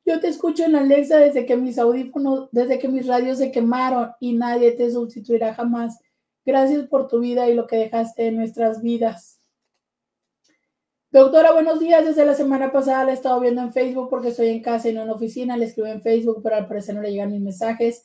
Yo 0.06 0.18
te 0.18 0.28
escucho 0.28 0.64
en 0.64 0.74
Alexa 0.74 1.18
desde 1.18 1.44
que 1.44 1.56
mis 1.56 1.78
audífonos, 1.78 2.48
desde 2.52 2.78
que 2.78 2.88
mis 2.88 3.06
radios 3.06 3.38
se 3.38 3.52
quemaron 3.52 4.12
y 4.20 4.32
nadie 4.32 4.72
te 4.72 4.90
sustituirá 4.90 5.52
jamás. 5.52 5.98
Gracias 6.46 6.86
por 6.86 7.08
tu 7.08 7.20
vida 7.20 7.48
y 7.48 7.54
lo 7.54 7.66
que 7.66 7.76
dejaste 7.76 8.28
en 8.28 8.36
nuestras 8.36 8.80
vidas. 8.80 9.39
Doctora, 11.12 11.50
buenos 11.50 11.80
días. 11.80 12.04
Desde 12.04 12.24
la 12.24 12.34
semana 12.34 12.70
pasada 12.70 13.04
la 13.04 13.10
he 13.10 13.14
estado 13.14 13.40
viendo 13.40 13.60
en 13.62 13.72
Facebook 13.72 14.08
porque 14.08 14.28
estoy 14.28 14.48
en 14.50 14.62
casa 14.62 14.88
y 14.88 14.92
no 14.92 15.00
en 15.00 15.08
la 15.08 15.14
oficina. 15.14 15.56
Le 15.56 15.64
escribo 15.64 15.88
en 15.88 16.02
Facebook, 16.02 16.40
pero 16.40 16.54
al 16.54 16.68
parecer 16.68 16.94
no 16.94 17.02
le 17.02 17.10
llegan 17.10 17.32
mis 17.32 17.40
mensajes. 17.40 18.04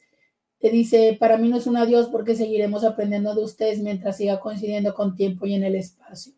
Te 0.57 0.71
dice, 0.71 1.15
para 1.19 1.37
mí 1.37 1.47
no 1.47 1.57
es 1.57 1.67
un 1.67 1.77
adiós 1.77 2.09
porque 2.11 2.33
seguiremos 2.33 2.83
aprendiendo 2.83 3.35
de 3.35 3.43
ustedes 3.43 3.79
mientras 3.79 4.17
siga 4.17 4.39
coincidiendo 4.39 4.95
con 4.95 5.15
tiempo 5.15 5.45
y 5.45 5.53
en 5.53 5.63
el 5.63 5.75
espacio. 5.75 6.33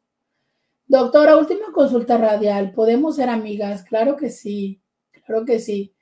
Doctora, 0.88 1.38
última 1.38 1.72
consulta 1.73 2.18
radial. 2.18 2.73
¿Podemos 2.73 3.15
ser 3.15 3.30
amigas? 3.30 3.84
Claro 3.84 4.18
que 4.18 4.30
sí, 4.30 4.81
claro 5.26 5.45
que 5.45 5.60
sí. 5.60 5.94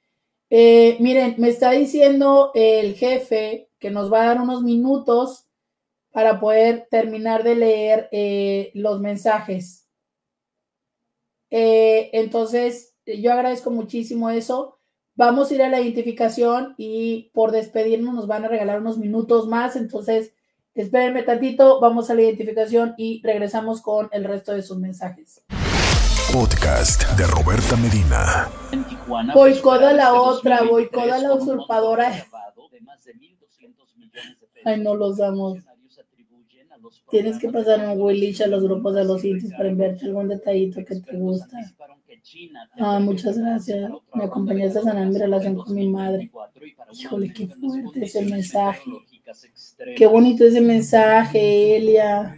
Eh, 0.50 0.98
miren, 1.00 1.36
me 1.38 1.50
está 1.50 1.72
diciendo 1.72 2.50
el 2.56 2.96
jefe 2.96 3.70
que 3.78 3.92
nos 3.92 4.12
va 4.12 4.24
a 4.24 4.26
dar 4.26 4.42
unos 4.42 4.64
minutos 4.64 5.48
para 6.12 6.40
poder 6.40 6.88
terminar 6.90 7.44
de 7.44 7.56
leer 7.56 8.10
eh, 8.12 8.72
los 8.74 9.00
mensajes. 9.00 9.85
Eh, 11.58 12.10
entonces, 12.12 12.96
yo 13.06 13.32
agradezco 13.32 13.72
muchísimo 13.72 14.30
eso. 14.30 14.78
Vamos 15.16 15.50
a 15.50 15.56
ir 15.56 15.64
a 15.64 15.70
la 15.70 15.80
identificación 15.80 16.76
y 16.78 17.32
por 17.34 17.52
despedirnos 17.52 18.14
nos 18.14 18.28
van 18.28 18.44
a 18.44 18.50
regalar 18.50 18.82
unos 18.82 18.98
minutos 18.98 19.48
más. 19.48 19.78
Entonces, 19.78 20.34
espérenme 20.74 21.24
tantito, 21.24 21.80
vamos 21.80 22.10
a 22.10 22.14
la 22.14 22.24
identificación 22.24 22.94
y 22.98 23.22
regresamos 23.24 23.82
con 23.82 24.10
el 24.12 24.26
resto 24.26 24.52
de 24.52 24.64
sus 24.64 24.76
mensajes. 24.80 25.46
Podcast 26.34 27.10
de 27.18 27.26
Roberta 27.26 27.78
Medina. 27.78 28.50
Boicoda 29.34 29.94
la 29.94 30.14
otra, 30.14 30.64
boicoda 30.64 31.20
la 31.20 31.36
usurpadora. 31.36 32.26
Ay, 34.66 34.82
no 34.82 34.94
los 34.94 35.16
damos. 35.16 35.60
Tienes 37.10 37.40
que 37.40 37.50
pasar 37.50 37.88
un 37.88 38.02
Willich 38.02 38.42
a 38.42 38.48
los 38.48 38.64
grupos 38.64 38.96
de 38.96 39.06
los 39.06 39.24
indios 39.24 39.52
para 39.54 39.70
enviarte 39.70 40.06
algún 40.06 40.28
detallito 40.28 40.84
que 40.84 40.96
te 40.96 41.18
gusta. 41.18 41.58
Ah, 42.80 43.00
muchas 43.00 43.38
gracias. 43.38 43.92
Me 44.14 44.24
acompañaste 44.24 44.80
a 44.80 44.84
sanar 44.84 45.08
mi 45.08 45.18
relación 45.18 45.56
con 45.56 45.74
mi 45.74 45.88
madre. 45.88 46.32
Híjole, 46.94 47.32
qué 47.34 47.48
fuerte 47.48 48.06
ese 48.06 48.26
mensaje. 48.26 48.92
Qué 49.96 50.08
bonito 50.08 50.46
ese 50.46 50.62
mensaje, 50.62 51.78
Elia. 51.78 52.36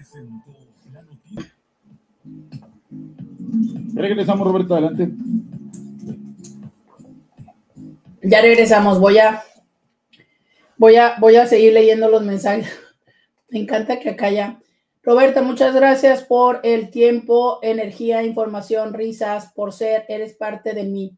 Regresamos, 3.93 4.47
Roberto, 4.47 4.73
adelante. 4.75 5.09
Ya 8.21 8.41
regresamos, 8.41 8.99
voy 8.99 9.17
a 9.19 9.41
voy 10.77 10.97
a 10.97 11.15
voy 11.19 11.37
a 11.37 11.47
seguir 11.47 11.73
leyendo 11.73 12.09
los 12.09 12.23
mensajes. 12.23 12.67
Me 13.49 13.59
encanta 13.59 13.99
que 13.99 14.09
acá 14.09 14.29
ya. 14.29 14.59
Roberta, 15.03 15.41
muchas 15.41 15.73
gracias 15.73 16.23
por 16.23 16.59
el 16.63 16.89
tiempo, 16.89 17.59
energía, 17.61 18.23
información, 18.23 18.93
risas, 18.93 19.53
por 19.53 19.71
ser, 19.71 20.05
eres 20.09 20.33
parte 20.33 20.73
de 20.73 20.83
mí. 20.83 21.17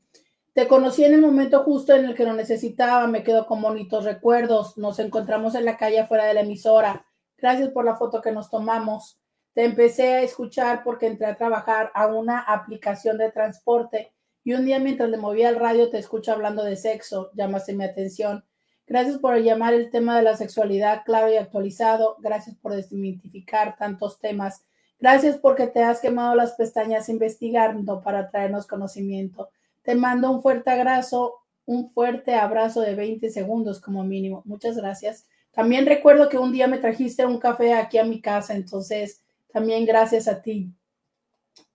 Te 0.53 0.67
conocí 0.67 1.03
en 1.03 1.13
el 1.13 1.21
momento 1.21 1.63
justo 1.63 1.95
en 1.95 2.05
el 2.05 2.13
que 2.13 2.25
lo 2.25 2.33
necesitaba, 2.33 3.07
me 3.07 3.23
quedo 3.23 3.47
con 3.47 3.61
bonitos 3.61 4.03
recuerdos. 4.03 4.77
Nos 4.77 4.99
encontramos 4.99 5.55
en 5.55 5.65
la 5.65 5.77
calle 5.77 6.05
fuera 6.05 6.25
de 6.25 6.33
la 6.35 6.41
emisora. 6.41 7.05
Gracias 7.37 7.69
por 7.69 7.85
la 7.85 7.95
foto 7.95 8.21
que 8.21 8.31
nos 8.31 8.49
tomamos. 8.49 9.19
Te 9.53 9.63
empecé 9.63 10.13
a 10.15 10.21
escuchar 10.21 10.83
porque 10.83 11.07
entré 11.07 11.27
a 11.27 11.37
trabajar 11.37 11.91
a 11.95 12.07
una 12.07 12.41
aplicación 12.41 13.17
de 13.17 13.31
transporte 13.31 14.13
y 14.43 14.53
un 14.53 14.65
día 14.65 14.79
mientras 14.79 15.09
le 15.09 15.17
movía 15.17 15.49
el 15.49 15.55
radio 15.55 15.89
te 15.89 15.97
escucho 15.97 16.31
hablando 16.31 16.63
de 16.63 16.75
sexo. 16.75 17.31
Llamaste 17.33 17.73
mi 17.73 17.85
atención. 17.85 18.43
Gracias 18.89 19.19
por 19.19 19.37
llamar 19.37 19.75
el 19.75 19.91
tema 19.91 20.17
de 20.17 20.23
la 20.23 20.35
sexualidad 20.35 21.03
claro 21.05 21.31
y 21.31 21.37
actualizado. 21.37 22.15
Gracias 22.21 22.55
por 22.55 22.73
desmitificar 22.73 23.77
tantos 23.77 24.19
temas. 24.19 24.65
Gracias 24.99 25.37
porque 25.37 25.67
te 25.67 25.83
has 25.83 26.01
quemado 26.01 26.33
las 26.33 26.53
pestañas 26.53 27.07
investigando 27.07 28.01
para 28.01 28.31
traernos 28.31 28.65
conocimiento. 28.65 29.49
Te 29.83 29.93
mando 29.93 30.31
un 30.31 30.41
fuerte 30.41 30.71
abrazo, 30.71 31.35
un 31.67 31.91
fuerte 31.91 32.33
abrazo 32.33 32.81
de 32.81 32.95
20 32.95 33.29
segundos 33.29 33.79
como 33.79 34.03
mínimo. 34.03 34.41
Muchas 34.45 34.75
gracias. 34.75 35.27
También 35.51 35.85
recuerdo 35.85 36.27
que 36.27 36.39
un 36.39 36.51
día 36.51 36.67
me 36.67 36.79
trajiste 36.79 37.27
un 37.27 37.37
café 37.37 37.75
aquí 37.75 37.99
a 37.99 38.05
mi 38.05 38.19
casa, 38.19 38.55
entonces 38.55 39.21
también 39.53 39.85
gracias 39.85 40.27
a 40.27 40.41
ti. 40.41 40.73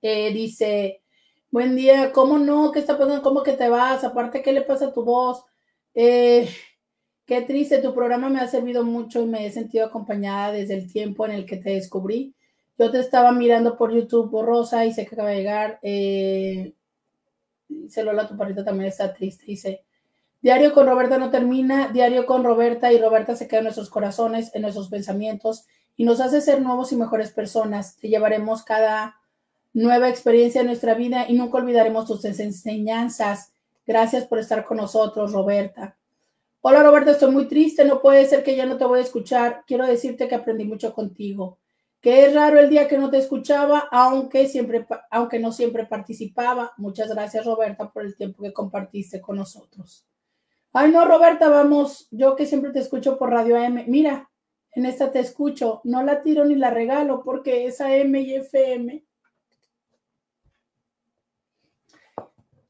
Eh, 0.03 0.33
dice, 0.33 1.01
buen 1.53 1.77
día, 1.77 2.11
¿cómo 2.11 2.39
no? 2.39 2.73
¿Qué 2.73 2.81
está 2.81 2.99
pasando? 2.99 3.23
¿Cómo 3.23 3.45
que 3.45 3.53
te 3.53 3.69
vas? 3.69 4.03
Aparte, 4.03 4.43
¿qué 4.43 4.53
le 4.53 4.63
pasa 4.63 4.87
a 4.87 4.93
tu 4.93 5.05
voz? 5.05 5.45
Eh, 5.95 6.49
Qué 7.27 7.41
triste, 7.41 7.79
tu 7.79 7.95
programa 7.95 8.29
me 8.29 8.41
ha 8.41 8.47
servido 8.47 8.85
mucho 8.85 9.23
y 9.23 9.27
me 9.27 9.47
he 9.47 9.51
sentido 9.51 9.87
acompañada 9.87 10.53
desde 10.53 10.75
el 10.75 10.93
tiempo 10.93 11.25
en 11.25 11.33
el 11.33 11.47
que 11.47 11.57
te 11.57 11.71
descubrí. 11.71 12.35
Yo 12.79 12.91
te 12.91 13.01
estaba 13.01 13.33
mirando 13.33 13.79
por 13.79 13.93
YouTube 13.95 14.31
borrosa 14.31 14.85
y 14.85 14.93
sé 14.93 15.07
que 15.07 15.15
acaba 15.15 15.31
de 15.31 15.37
llegar. 15.37 15.79
Eh, 15.83 16.75
Lola, 17.97 18.29
tu 18.29 18.37
parrita 18.37 18.63
también 18.65 18.89
está 18.89 19.15
triste. 19.15 19.47
Dice, 19.47 19.85
diario 20.43 20.75
con 20.75 20.87
Roberta 20.87 21.17
no 21.17 21.31
termina, 21.31 21.89
diario 21.89 22.27
con 22.27 22.45
Roberta 22.45 22.93
y 22.93 22.99
Roberta 22.99 23.37
se 23.37 23.49
queda 23.49 23.61
en 23.61 23.65
nuestros 23.65 23.89
corazones, 23.89 24.55
en 24.55 24.63
nuestros 24.63 24.89
pensamientos 24.89 25.67
y 25.97 26.05
nos 26.05 26.21
hace 26.21 26.43
ser 26.43 26.61
nuevos 26.61 26.93
y 26.93 26.97
mejores 26.97 27.31
personas. 27.31 27.97
Te 27.97 28.09
llevaremos 28.09 28.65
cada 28.65 29.17
nueva 29.73 30.11
experiencia 30.11 30.61
en 30.61 30.67
nuestra 30.67 30.95
vida 30.95 31.27
y 31.29 31.35
nunca 31.35 31.59
olvidaremos 31.59 32.07
tus 32.07 32.25
enseñanzas. 32.25 33.53
Gracias 33.87 34.27
por 34.27 34.39
estar 34.39 34.65
con 34.65 34.77
nosotros, 34.77 35.33
Roberta. 35.33 35.97
Hola 36.67 36.83
Roberto, 36.83 37.11
estoy 37.11 37.31
muy 37.31 37.47
triste, 37.47 37.85
no 37.85 38.01
puede 38.01 38.25
ser 38.25 38.43
que 38.43 38.57
ya 38.57 38.65
no 38.65 38.79
te 38.79 38.87
voy 38.87 39.01
a 39.01 39.03
escuchar. 39.03 39.65
Quiero 39.67 39.87
decirte 39.87 40.27
que 40.27 40.35
aprendí 40.35 40.65
mucho 40.65 40.95
contigo. 40.95 41.59
Que 42.01 42.25
es 42.25 42.35
raro 42.35 42.59
el 42.59 42.71
día 42.71 42.89
que 42.89 42.97
no 42.97 43.11
te 43.11 43.19
escuchaba, 43.19 43.87
aunque 43.93 44.49
siempre, 44.49 44.87
aunque 45.11 45.39
no 45.39 45.53
siempre 45.53 45.85
participaba. 45.85 46.73
Muchas 46.79 47.11
gracias 47.11 47.45
Roberta 47.45 47.93
por 47.93 48.07
el 48.07 48.17
tiempo 48.17 48.43
que 48.43 48.55
compartiste 48.55 49.21
con 49.21 49.37
nosotros. 49.37 50.07
Ay 50.73 50.91
no 50.91 51.05
Roberta, 51.05 51.51
vamos, 51.51 52.09
yo 52.11 52.35
que 52.35 52.47
siempre 52.47 52.73
te 52.73 52.79
escucho 52.79 53.19
por 53.19 53.29
Radio 53.29 53.59
AM. 53.59 53.85
Mira, 53.87 54.31
en 54.73 54.87
esta 54.87 55.13
te 55.13 55.21
escucho, 55.21 55.83
no 55.85 56.03
la 56.03 56.23
tiro 56.23 56.47
ni 56.47 56.55
la 56.55 56.71
regalo 56.71 57.23
porque 57.23 57.67
es 57.67 57.83
AM 57.83 58.17
y 58.17 58.37
FM. 58.37 59.05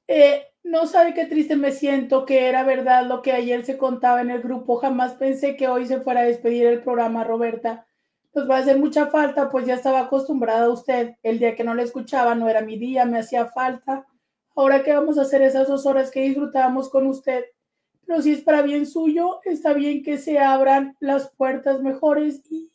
Eh, 0.09 0.54
no 0.65 0.87
sabe 0.87 1.13
qué 1.15 1.27
triste 1.27 1.57
me 1.57 1.73
siento, 1.73 2.25
que 2.25 2.49
era 2.49 2.65
verdad 2.65 3.07
lo 3.07 3.23
que 3.23 3.33
ayer 3.33 3.65
se 3.65 3.77
contaba 3.77 4.23
en 4.23 4.31
el 4.31 4.41
grupo. 4.43 4.79
Jamás 4.79 5.13
pensé 5.13 5.57
que 5.57 5.69
hoy 5.69 5.87
se 5.87 6.01
fuera 6.01 6.21
a 6.21 6.25
despedir 6.25 6.67
el 6.67 6.83
programa, 6.83 7.23
Roberta. 7.23 7.87
Nos 8.35 8.49
va 8.51 8.57
a 8.57 8.61
hacer 8.61 8.79
mucha 8.79 9.07
falta, 9.09 9.51
pues 9.51 9.67
ya 9.67 9.75
estaba 9.75 10.01
acostumbrada 10.01 10.65
a 10.65 10.71
usted. 10.71 11.17
El 11.23 11.39
día 11.39 11.55
que 11.55 11.65
no 11.65 11.75
le 11.75 11.83
escuchaba 11.83 12.35
no 12.35 12.49
era 12.49 12.63
mi 12.63 12.79
día, 12.79 13.05
me 13.05 13.19
hacía 13.19 13.47
falta. 13.47 14.07
Ahora 14.57 14.83
qué 14.83 14.95
vamos 14.95 15.19
a 15.19 15.23
hacer 15.23 15.43
esas 15.43 15.69
dos 15.69 15.85
horas 15.85 16.11
que 16.11 16.23
disfrutábamos 16.23 16.89
con 16.89 17.07
usted. 17.07 17.45
Pero 18.07 18.23
si 18.23 18.33
es 18.33 18.41
para 18.41 18.63
bien 18.63 18.87
suyo, 18.87 19.41
está 19.45 19.75
bien 19.75 20.03
que 20.03 20.17
se 20.17 20.39
abran 20.39 20.97
las 20.99 21.31
puertas 21.37 21.83
mejores 21.83 22.43
y, 22.51 22.73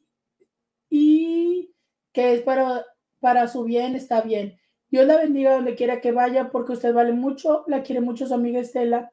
y 0.90 1.74
que 2.14 2.36
es 2.36 2.42
para, 2.42 2.86
para 3.20 3.48
su 3.48 3.64
bien, 3.64 3.96
está 3.96 4.22
bien. 4.22 4.59
Dios 4.92 5.06
la 5.06 5.18
bendiga 5.18 5.56
donde 5.56 5.76
quiera 5.76 6.02
que 6.02 6.12
vaya, 6.12 6.50
porque 6.50 6.74
usted 6.74 6.94
vale 6.94 7.14
mucho, 7.14 7.64
la 7.68 7.84
quiere 7.84 8.02
mucho 8.02 8.26
su 8.26 8.34
amiga 8.34 8.60
Estela. 8.60 9.12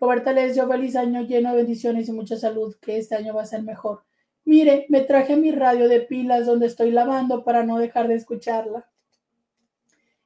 Roberta 0.00 0.32
le 0.32 0.48
deseo 0.48 0.68
feliz 0.68 0.96
año 0.96 1.22
lleno 1.22 1.50
de 1.50 1.56
bendiciones 1.58 2.08
y 2.08 2.12
mucha 2.12 2.36
salud, 2.36 2.76
que 2.80 2.96
este 2.96 3.14
año 3.14 3.34
va 3.34 3.42
a 3.42 3.46
ser 3.46 3.62
mejor. 3.62 4.04
Mire, 4.44 4.86
me 4.88 5.02
traje 5.02 5.36
mi 5.36 5.50
radio 5.50 5.88
de 5.88 6.00
pilas 6.00 6.46
donde 6.46 6.66
estoy 6.66 6.90
lavando 6.90 7.44
para 7.44 7.64
no 7.64 7.78
dejar 7.78 8.08
de 8.08 8.14
escucharla. 8.14 8.88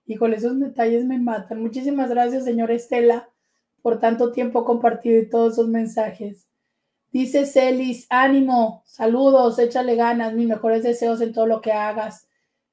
Híjole, 0.06 0.36
esos 0.36 0.58
detalles 0.60 1.04
me 1.04 1.18
matan. 1.18 1.60
Muchísimas 1.60 2.10
gracias, 2.10 2.44
señora 2.44 2.74
Estela, 2.74 3.28
por 3.82 3.98
tanto 3.98 4.30
tiempo 4.30 4.64
compartido 4.64 5.20
y 5.20 5.28
todos 5.28 5.56
sus 5.56 5.66
mensajes. 5.66 6.46
Dice 7.10 7.44
Celis, 7.44 8.06
ánimo, 8.08 8.82
saludos, 8.86 9.58
échale 9.58 9.96
ganas, 9.96 10.34
mis 10.34 10.46
mejores 10.46 10.84
deseos 10.84 11.20
en 11.20 11.32
todo 11.32 11.46
lo 11.46 11.60
que 11.60 11.72
hagas. 11.72 12.28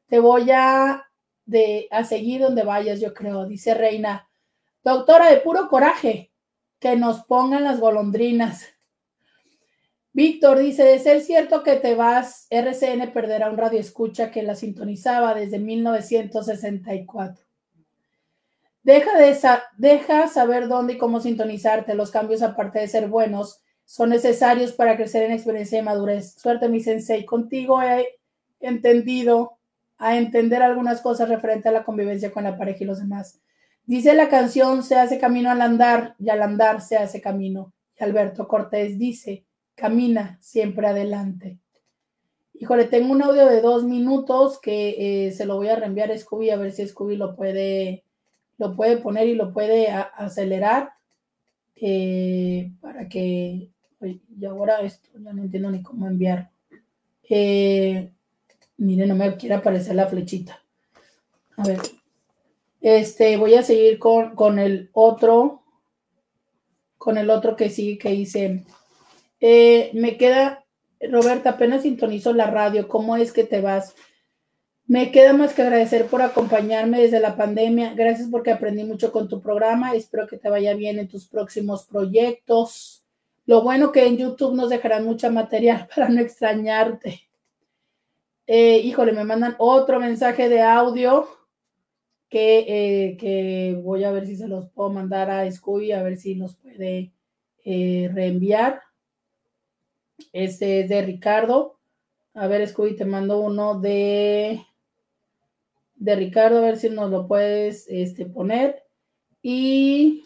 Te 0.08 0.20
voy 0.20 0.52
a 0.52 1.09
de 1.50 1.88
a 1.90 2.04
seguir 2.04 2.42
donde 2.42 2.64
vayas, 2.64 3.00
yo 3.00 3.14
creo, 3.14 3.46
dice 3.46 3.74
Reina. 3.74 4.30
Doctora, 4.84 5.30
de 5.30 5.38
puro 5.38 5.68
coraje, 5.68 6.32
que 6.80 6.96
nos 6.96 7.26
pongan 7.26 7.64
las 7.64 7.80
golondrinas. 7.80 8.66
Víctor 10.14 10.60
dice, 10.60 10.84
de 10.84 11.00
ser 11.00 11.22
cierto 11.22 11.64
que 11.64 11.76
te 11.76 11.96
vas, 11.96 12.48
RCN 12.50 13.12
perderá 13.14 13.50
un 13.50 13.58
radio 13.58 13.80
escucha 13.80 14.32
que 14.32 14.44
la 14.44 14.56
sintonizaba 14.56 15.34
desde 15.34 15.60
1964. 15.60 17.46
Deja, 18.84 19.18
de 19.18 19.38
deja 19.78 20.28
saber 20.28 20.68
dónde 20.68 20.94
y 20.94 20.98
cómo 20.98 21.20
sintonizarte. 21.20 21.96
Los 21.96 22.12
cambios, 22.12 22.42
aparte 22.42 22.80
de 22.80 22.88
ser 22.88 23.08
buenos, 23.08 23.62
son 23.86 24.10
necesarios 24.10 24.72
para 24.72 24.96
crecer 24.96 25.24
en 25.24 25.32
experiencia 25.32 25.80
y 25.80 25.84
madurez. 25.84 26.34
Suerte, 26.34 26.70
mi 26.70 26.80
sensei. 26.80 27.26
Contigo 27.26 27.82
he 27.82 28.08
entendido 28.60 29.59
a 30.00 30.18
entender 30.18 30.64
algunas 30.64 31.02
cosas 31.02 31.30
referente 31.30 31.70
a 31.70 31.72
la 31.72 31.84
convivencia 31.84 32.32
con 32.32 32.44
la 32.44 32.58
pareja 32.58 32.84
y 32.84 32.88
los 32.88 33.00
demás. 33.00 33.40
Dice 33.86 34.14
la 34.16 34.30
canción, 34.30 34.82
se 34.82 34.96
hace 34.96 35.20
camino 35.20 35.52
al 35.52 35.62
andar 35.62 36.16
y 36.18 36.30
al 36.30 36.42
andar 36.42 36.82
se 36.82 36.98
hace 36.98 37.22
camino. 37.22 37.74
Alberto 38.00 38.48
Cortés 38.48 38.98
dice, 38.98 39.46
camina 39.76 40.38
siempre 40.42 40.88
adelante. 40.88 41.60
Híjole, 42.54 42.86
tengo 42.86 43.12
un 43.12 43.22
audio 43.22 43.46
de 43.46 43.62
dos 43.62 43.84
minutos 43.84 44.60
que 44.60 45.28
eh, 45.28 45.32
se 45.32 45.46
lo 45.46 45.58
voy 45.58 45.68
a 45.68 45.76
reenviar 45.76 46.12
a 46.12 46.18
Scooby 46.18 46.50
a 46.50 46.58
ver 46.58 46.72
si 46.72 46.88
Scooby 46.88 47.16
lo 47.16 47.36
puede 47.36 48.04
lo 48.60 48.76
puede 48.76 48.98
poner 48.98 49.28
y 49.28 49.36
lo 49.36 49.54
puede 49.54 49.90
acelerar 49.90 50.92
eh, 51.78 52.72
para 52.82 53.08
que, 53.08 53.70
y 54.02 54.46
ahora 54.46 54.82
esto, 54.82 55.10
ya 55.18 55.34
no 55.34 55.44
entiendo 55.44 55.72
ni 55.72 55.82
cómo 55.82 56.08
enviar. 56.08 56.52
Eh, 57.30 58.12
mire, 58.80 59.06
no 59.06 59.16
me 59.16 59.36
quiere 59.38 59.56
aparecer 59.56 59.96
la 59.96 60.08
flechita. 60.08 60.62
A 61.58 61.64
ver, 61.64 61.80
este, 62.82 63.38
voy 63.38 63.54
a 63.56 63.64
seguir 63.64 64.00
con, 64.00 64.36
con 64.36 64.58
el 64.58 64.90
otro, 64.94 65.62
con 66.98 67.18
el 67.18 67.30
otro 67.30 67.56
que 67.56 67.70
sí, 67.70 67.98
que 67.98 68.14
hice. 68.14 68.66
Eh, 69.42 69.92
me 69.94 70.18
queda, 70.18 70.66
Roberta, 71.02 71.52
apenas 71.52 71.84
sintonizo 71.84 72.34
la 72.34 72.50
radio, 72.50 72.88
¿cómo 72.88 73.16
es 73.18 73.32
que 73.32 73.44
te 73.44 73.62
vas? 73.62 73.96
Me 74.88 75.12
queda 75.12 75.34
más 75.34 75.54
que 75.54 75.62
agradecer 75.62 76.08
por 76.08 76.22
acompañarme 76.22 77.00
desde 77.00 77.20
la 77.20 77.36
pandemia. 77.36 77.94
Gracias 77.94 78.28
porque 78.32 78.52
aprendí 78.52 78.84
mucho 78.84 79.12
con 79.12 79.28
tu 79.30 79.40
programa. 79.40 79.94
Espero 79.94 80.26
que 80.28 80.38
te 80.38 80.50
vaya 80.50 80.74
bien 80.74 80.98
en 80.98 81.08
tus 81.08 81.28
próximos 81.28 81.86
proyectos. 81.86 83.04
Lo 83.46 83.62
bueno 83.62 83.92
que 83.92 84.08
en 84.08 84.18
YouTube 84.18 84.56
nos 84.56 84.70
dejarán 84.72 85.06
mucha 85.06 85.30
material 85.30 85.88
para 85.96 86.10
no 86.10 86.22
extrañarte. 86.22 87.29
Eh, 88.52 88.80
híjole, 88.80 89.12
me 89.12 89.26
mandan 89.26 89.54
otro 89.60 90.00
mensaje 90.00 90.50
de 90.50 90.64
audio 90.64 91.28
que, 92.30 92.66
eh, 93.12 93.18
que, 93.18 93.80
voy 93.80 94.04
a 94.04 94.12
ver 94.12 94.26
si 94.26 94.36
se 94.36 94.48
los 94.48 94.68
puedo 94.72 94.90
mandar 94.90 95.30
a 95.30 95.52
Scooby, 95.52 95.92
a 95.92 96.02
ver 96.02 96.18
si 96.18 96.34
los 96.34 96.56
puede 96.56 97.14
eh, 97.64 98.10
reenviar. 98.12 98.82
Este 100.34 100.80
es 100.80 100.90
de 100.90 101.04
Ricardo. 101.04 101.78
A 102.34 102.48
ver, 102.48 102.68
Scooby, 102.68 102.96
te 102.96 103.06
mando 103.06 103.40
uno 103.40 103.80
de 103.80 104.60
de 105.98 106.16
Ricardo, 106.16 106.58
a 106.58 106.62
ver 106.62 106.78
si 106.78 106.90
nos 106.90 107.12
lo 107.12 107.28
puedes 107.28 107.88
este, 107.88 108.26
poner. 108.26 108.84
Y 109.44 110.26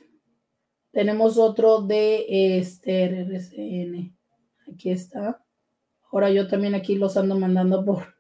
tenemos 0.92 1.38
otro 1.38 1.82
de 1.82 2.58
este 2.58 3.04
RCN. 3.04 4.16
Aquí 4.72 4.92
está. 4.92 5.44
Ahora 6.10 6.30
yo 6.30 6.48
también 6.48 6.74
aquí 6.74 6.96
los 6.96 7.18
ando 7.18 7.38
mandando 7.38 7.84
por. 7.84 8.13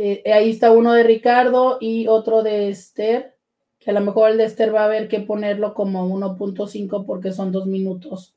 Eh, 0.00 0.22
ahí 0.32 0.50
está 0.50 0.70
uno 0.70 0.92
de 0.92 1.02
Ricardo 1.02 1.78
y 1.80 2.06
otro 2.06 2.44
de 2.44 2.68
Esther. 2.68 3.34
Que 3.80 3.90
a 3.90 3.94
lo 3.94 4.00
mejor 4.00 4.30
el 4.30 4.38
de 4.38 4.44
Esther 4.44 4.72
va 4.72 4.82
a 4.82 4.84
haber 4.84 5.08
que 5.08 5.18
ponerlo 5.18 5.74
como 5.74 6.06
1.5 6.06 7.04
porque 7.04 7.32
son 7.32 7.50
dos 7.50 7.66
minutos. 7.66 8.36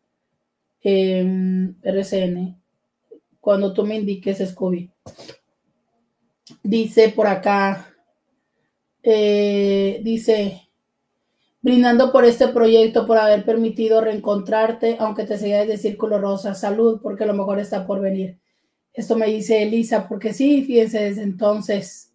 RCN. 0.83 2.59
Cuando 3.39 3.73
tú 3.73 3.85
me 3.85 3.95
indiques, 3.95 4.39
Scooby. 4.39 4.89
Dice 6.63 7.09
por 7.09 7.27
acá. 7.27 7.93
Eh, 9.03 10.01
dice, 10.03 10.67
brindando 11.61 12.11
por 12.11 12.25
este 12.25 12.47
proyecto, 12.47 13.05
por 13.05 13.19
haber 13.19 13.45
permitido 13.45 14.01
reencontrarte, 14.01 14.97
aunque 14.99 15.25
te 15.25 15.38
seguías 15.38 15.67
de 15.67 15.77
círculo 15.77 16.17
rosa. 16.17 16.55
Salud, 16.55 16.99
porque 17.03 17.27
lo 17.27 17.35
mejor 17.35 17.59
está 17.59 17.85
por 17.85 18.01
venir. 18.01 18.39
Esto 18.93 19.15
me 19.15 19.27
dice 19.27 19.63
Elisa, 19.63 20.07
porque 20.07 20.34
sí, 20.34 20.63
fíjense, 20.63 21.01
desde 21.01 21.23
entonces, 21.23 22.11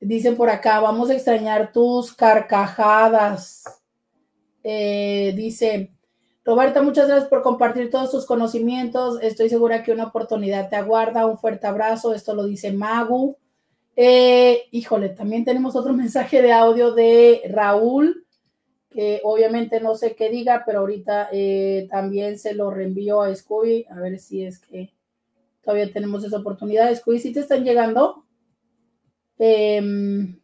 dicen 0.00 0.36
por 0.36 0.50
acá, 0.50 0.80
vamos 0.80 1.10
a 1.10 1.14
extrañar 1.14 1.72
tus 1.72 2.12
carcajadas. 2.12 3.64
Eh, 4.64 5.32
dice, 5.36 5.92
Roberta, 6.44 6.82
muchas 6.82 7.06
gracias 7.06 7.28
por 7.28 7.42
compartir 7.42 7.88
todos 7.88 8.10
tus 8.10 8.26
conocimientos. 8.26 9.22
Estoy 9.22 9.48
segura 9.48 9.84
que 9.84 9.92
una 9.92 10.06
oportunidad 10.06 10.68
te 10.68 10.76
aguarda. 10.76 11.26
Un 11.26 11.38
fuerte 11.38 11.68
abrazo. 11.68 12.14
Esto 12.14 12.34
lo 12.34 12.44
dice 12.44 12.72
Magu. 12.72 13.36
Eh, 13.94 14.64
híjole, 14.72 15.10
también 15.10 15.44
tenemos 15.44 15.76
otro 15.76 15.92
mensaje 15.94 16.42
de 16.42 16.52
audio 16.52 16.92
de 16.92 17.42
Raúl, 17.48 18.26
que 18.90 19.20
obviamente 19.22 19.80
no 19.80 19.94
sé 19.94 20.14
qué 20.16 20.30
diga, 20.30 20.64
pero 20.66 20.80
ahorita 20.80 21.28
eh, 21.32 21.86
también 21.90 22.38
se 22.38 22.54
lo 22.54 22.70
reenvío 22.70 23.22
a 23.22 23.34
Scooby, 23.34 23.86
a 23.88 24.00
ver 24.00 24.18
si 24.18 24.44
es 24.44 24.58
que 24.58 24.92
todavía 25.62 25.92
tenemos 25.92 26.24
esa 26.24 26.38
oportunidad. 26.38 26.94
Scooby, 26.94 27.18
si 27.18 27.32
te 27.32 27.40
están 27.40 27.64
llegando. 27.64 28.24
Eh. 29.38 30.38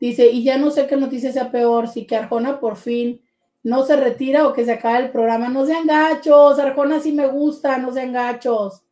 Dice, 0.00 0.26
y 0.30 0.44
ya 0.44 0.58
no 0.58 0.70
sé 0.70 0.86
qué 0.86 0.96
noticia 0.96 1.32
sea 1.32 1.50
peor, 1.50 1.88
si 1.88 2.06
que 2.06 2.16
Arjona 2.16 2.60
por 2.60 2.76
fin 2.76 3.22
no 3.62 3.84
se 3.86 3.96
retira 3.96 4.46
o 4.46 4.52
que 4.52 4.64
se 4.64 4.72
acabe 4.72 5.06
el 5.06 5.10
programa. 5.10 5.48
No 5.48 5.64
sean 5.66 5.86
gachos, 5.86 6.58
Arjona 6.58 7.00
sí 7.00 7.12
me 7.12 7.26
gusta, 7.26 7.78
no 7.78 7.92
sean 7.92 8.12
gachos. 8.12 8.82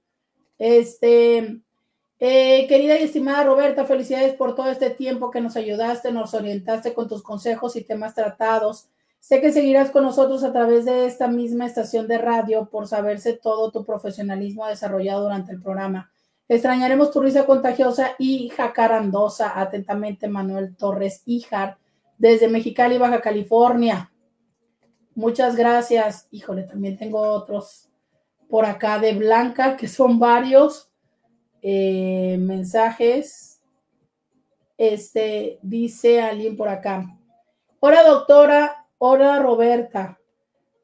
Este, 0.59 1.61
eh, 2.19 2.67
querida 2.69 2.99
y 2.99 3.03
estimada 3.03 3.45
Roberta, 3.45 3.85
felicidades 3.85 4.35
por 4.35 4.55
todo 4.55 4.71
este 4.71 4.91
tiempo 4.91 5.31
que 5.31 5.41
nos 5.41 5.57
ayudaste, 5.57 6.13
nos 6.13 6.33
orientaste 6.35 6.95
con 6.95 7.09
tus 7.09 7.23
consejos 7.23 7.77
y 7.77 7.85
temas 7.85 8.15
tratados. 8.15 8.89
Sé 9.23 9.41
que 9.41 9.53
seguirás 9.53 9.93
con 9.93 10.03
nosotros 10.03 10.43
a 10.43 10.53
través 10.53 10.85
de 10.85 11.07
esta 11.07 11.29
misma 11.29 11.65
estación 11.65 12.09
de 12.09 12.19
radio 12.19 12.69
por 12.69 12.89
saberse 12.89 13.35
todo 13.35 13.71
tu 13.71 13.85
profesionalismo 13.85 14.67
desarrollado 14.67 15.23
durante 15.23 15.53
el 15.53 15.63
programa. 15.63 16.11
Extrañaremos 16.49 17.13
tu 17.13 17.21
risa 17.21 17.47
contagiosa 17.47 18.17
y 18.19 18.49
jacarandosa. 18.49 19.61
Atentamente, 19.61 20.27
Manuel 20.27 20.75
Torres 20.75 21.23
Ijar, 21.25 21.79
desde 22.19 22.49
Mexicali, 22.49 22.99
Baja 22.99 23.21
California. 23.21 24.11
Muchas 25.15 25.55
gracias. 25.55 26.27
Híjole, 26.33 26.65
también 26.65 26.99
tengo 26.99 27.21
otros 27.21 27.89
por 28.49 28.65
acá 28.65 28.99
de 28.99 29.13
Blanca, 29.15 29.77
que 29.77 29.87
son 29.87 30.19
varios. 30.19 30.91
Eh, 31.63 32.39
mensajes. 32.41 33.63
Este 34.77 35.61
dice 35.63 36.21
alguien 36.21 36.57
por 36.57 36.69
acá. 36.69 37.07
Hola 37.79 38.03
doctora, 38.03 38.82
hola 39.05 39.41
Roberta. 39.41 40.17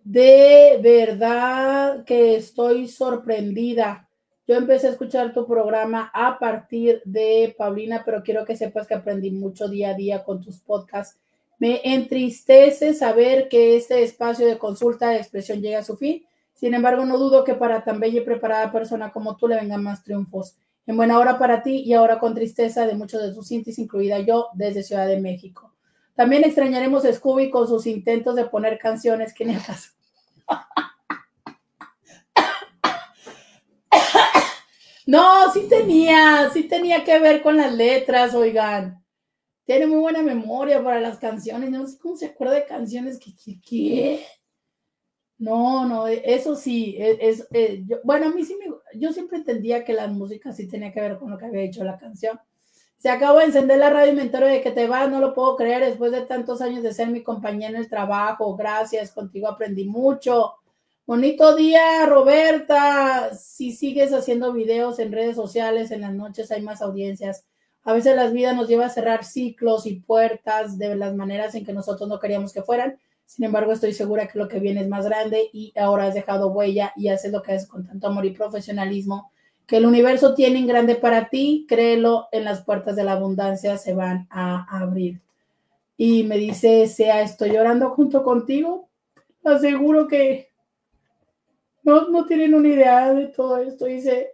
De 0.02 0.80
verdad 0.82 2.04
que 2.04 2.34
estoy 2.34 2.88
sorprendida. 2.88 4.08
Yo 4.44 4.56
empecé 4.56 4.88
a 4.88 4.90
escuchar 4.90 5.32
tu 5.32 5.46
programa 5.46 6.10
a 6.12 6.36
partir 6.36 7.00
de 7.04 7.54
Paulina, 7.56 8.02
pero 8.04 8.24
quiero 8.24 8.44
que 8.44 8.56
sepas 8.56 8.88
que 8.88 8.94
aprendí 8.94 9.30
mucho 9.30 9.68
día 9.68 9.90
a 9.90 9.94
día 9.94 10.24
con 10.24 10.40
tus 10.40 10.58
podcasts. 10.58 11.20
Me 11.60 11.80
entristece 11.84 12.92
saber 12.92 13.48
que 13.48 13.76
este 13.76 14.02
espacio 14.02 14.48
de 14.48 14.58
consulta 14.58 15.10
de 15.10 15.18
expresión 15.18 15.60
llega 15.60 15.78
a 15.78 15.84
su 15.84 15.96
fin. 15.96 16.24
Sin 16.54 16.74
embargo, 16.74 17.04
no 17.04 17.18
dudo 17.18 17.44
que 17.44 17.54
para 17.54 17.84
tan 17.84 18.00
bella 18.00 18.20
y 18.20 18.24
preparada 18.24 18.72
persona 18.72 19.12
como 19.12 19.36
tú 19.36 19.46
le 19.46 19.54
vengan 19.54 19.84
más 19.84 20.02
triunfos. 20.02 20.56
En 20.88 20.96
buena 20.96 21.20
hora 21.20 21.38
para 21.38 21.62
ti 21.62 21.84
y 21.86 21.92
ahora 21.92 22.18
con 22.18 22.34
tristeza 22.34 22.84
de 22.84 22.96
muchos 22.96 23.22
de 23.22 23.32
tus 23.32 23.46
cintis, 23.46 23.78
incluida 23.78 24.18
yo, 24.18 24.48
desde 24.54 24.82
Ciudad 24.82 25.06
de 25.06 25.20
México. 25.20 25.72
También 26.18 26.42
extrañaremos 26.42 27.04
a 27.04 27.12
Scooby 27.12 27.48
con 27.48 27.68
sus 27.68 27.86
intentos 27.86 28.34
de 28.34 28.46
poner 28.46 28.76
canciones 28.76 29.32
que 29.32 29.44
ni 29.44 29.54
acaso. 29.54 29.92
No, 35.06 35.50
sí 35.52 35.68
tenía, 35.68 36.50
sí 36.52 36.64
tenía 36.64 37.04
que 37.04 37.20
ver 37.20 37.40
con 37.40 37.56
las 37.56 37.72
letras, 37.72 38.34
oigan. 38.34 39.02
Tiene 39.64 39.86
muy 39.86 40.00
buena 40.00 40.20
memoria 40.22 40.82
para 40.82 41.00
las 41.00 41.18
canciones. 41.18 41.70
No 41.70 41.86
sé 41.86 41.96
cómo 41.98 42.16
se 42.16 42.26
acuerda 42.26 42.54
de 42.54 42.66
canciones 42.66 43.20
que, 43.20 44.26
no, 45.38 45.86
no, 45.86 46.08
eso 46.08 46.56
sí, 46.56 46.96
e, 46.98 47.36
eh, 47.52 47.84
bueno, 48.02 48.26
a 48.26 48.30
mí 48.30 48.44
sí 48.44 48.56
me, 48.56 48.66
yo 48.98 49.12
siempre 49.12 49.38
entendía 49.38 49.84
que 49.84 49.92
la 49.92 50.08
música 50.08 50.52
sí 50.52 50.66
tenía 50.66 50.92
que 50.92 51.00
ver 51.00 51.16
con 51.16 51.30
lo 51.30 51.38
que 51.38 51.46
había 51.46 51.62
hecho 51.62 51.84
la 51.84 51.96
canción. 51.96 52.40
Se 52.98 53.10
acabó 53.10 53.38
de 53.38 53.44
encender 53.44 53.78
la 53.78 53.90
radio 53.90 54.20
entero 54.20 54.46
de 54.46 54.60
que 54.60 54.72
te 54.72 54.88
vas, 54.88 55.08
no 55.08 55.20
lo 55.20 55.32
puedo 55.32 55.54
creer, 55.54 55.84
después 55.84 56.10
de 56.10 56.22
tantos 56.22 56.60
años 56.60 56.82
de 56.82 56.92
ser 56.92 57.08
mi 57.08 57.22
compañía 57.22 57.68
en 57.68 57.76
el 57.76 57.88
trabajo, 57.88 58.56
gracias, 58.56 59.12
contigo 59.12 59.46
aprendí 59.46 59.84
mucho. 59.84 60.54
Bonito 61.06 61.54
día, 61.54 62.04
Roberta. 62.06 63.32
Si 63.34 63.70
sigues 63.72 64.12
haciendo 64.12 64.52
videos 64.52 64.98
en 64.98 65.12
redes 65.12 65.36
sociales, 65.36 65.92
en 65.92 66.00
las 66.00 66.12
noches 66.12 66.50
hay 66.50 66.60
más 66.60 66.82
audiencias. 66.82 67.46
A 67.84 67.92
veces 67.92 68.16
la 68.16 68.26
vida 68.26 68.52
nos 68.52 68.68
lleva 68.68 68.86
a 68.86 68.90
cerrar 68.90 69.24
ciclos 69.24 69.86
y 69.86 70.00
puertas 70.00 70.76
de 70.76 70.96
las 70.96 71.14
maneras 71.14 71.54
en 71.54 71.64
que 71.64 71.72
nosotros 71.72 72.08
no 72.08 72.18
queríamos 72.18 72.52
que 72.52 72.62
fueran 72.62 72.98
Sin 73.24 73.44
embargo, 73.44 73.72
estoy 73.72 73.92
segura 73.94 74.26
que 74.26 74.38
lo 74.38 74.48
que 74.48 74.58
viene 74.58 74.80
es 74.80 74.88
más 74.88 75.06
grande 75.06 75.48
y 75.52 75.72
ahora 75.78 76.06
has 76.06 76.14
dejado 76.14 76.48
huella 76.48 76.92
y 76.96 77.08
haces 77.08 77.30
lo 77.30 77.42
que 77.42 77.52
haces 77.52 77.68
con 77.68 77.86
tanto 77.86 78.08
amor 78.08 78.26
y 78.26 78.32
profesionalismo 78.32 79.30
que 79.68 79.76
el 79.76 79.84
universo 79.84 80.34
tiene 80.34 80.58
en 80.58 80.66
grande 80.66 80.94
para 80.94 81.28
ti, 81.28 81.66
créelo, 81.68 82.28
en 82.32 82.44
las 82.44 82.64
puertas 82.64 82.96
de 82.96 83.04
la 83.04 83.12
abundancia 83.12 83.76
se 83.76 83.92
van 83.92 84.26
a 84.30 84.66
abrir. 84.80 85.20
Y 85.94 86.24
me 86.24 86.38
dice, 86.38 86.88
sea, 86.88 87.20
estoy 87.20 87.50
llorando 87.50 87.90
junto 87.90 88.24
contigo. 88.24 88.88
Aseguro 89.44 90.08
que 90.08 90.48
no, 91.82 92.08
no 92.08 92.24
tienen 92.24 92.54
una 92.54 92.68
idea 92.68 93.12
de 93.12 93.26
todo 93.26 93.58
esto. 93.58 93.84
Dice, 93.84 94.30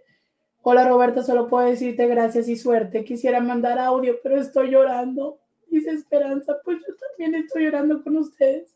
hola 0.62 0.86
Roberta, 0.86 1.24
solo 1.24 1.48
puedo 1.48 1.66
decirte 1.66 2.06
gracias 2.06 2.48
y 2.48 2.54
suerte. 2.54 3.04
Quisiera 3.04 3.40
mandar 3.40 3.80
audio, 3.80 4.14
pero 4.22 4.40
estoy 4.40 4.70
llorando. 4.70 5.40
Dice 5.68 5.90
Esperanza, 5.90 6.58
pues 6.64 6.78
yo 6.86 6.94
también 6.94 7.42
estoy 7.42 7.64
llorando 7.64 8.04
con 8.04 8.18
ustedes. 8.18 8.72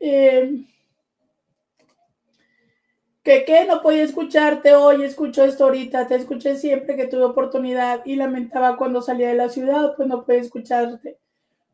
Eh, 0.00 0.66
que 3.24 3.44
qué 3.46 3.64
no 3.64 3.80
podía 3.80 4.02
escucharte 4.02 4.74
hoy, 4.74 5.02
escucho 5.02 5.44
esto 5.44 5.64
ahorita, 5.64 6.06
te 6.06 6.14
escuché 6.14 6.56
siempre 6.56 6.94
que 6.94 7.06
tuve 7.06 7.24
oportunidad 7.24 8.02
y 8.04 8.16
lamentaba 8.16 8.76
cuando 8.76 9.00
salía 9.00 9.28
de 9.28 9.34
la 9.34 9.48
ciudad, 9.48 9.94
pues 9.96 10.06
no 10.06 10.24
pude 10.24 10.38
escucharte. 10.40 11.18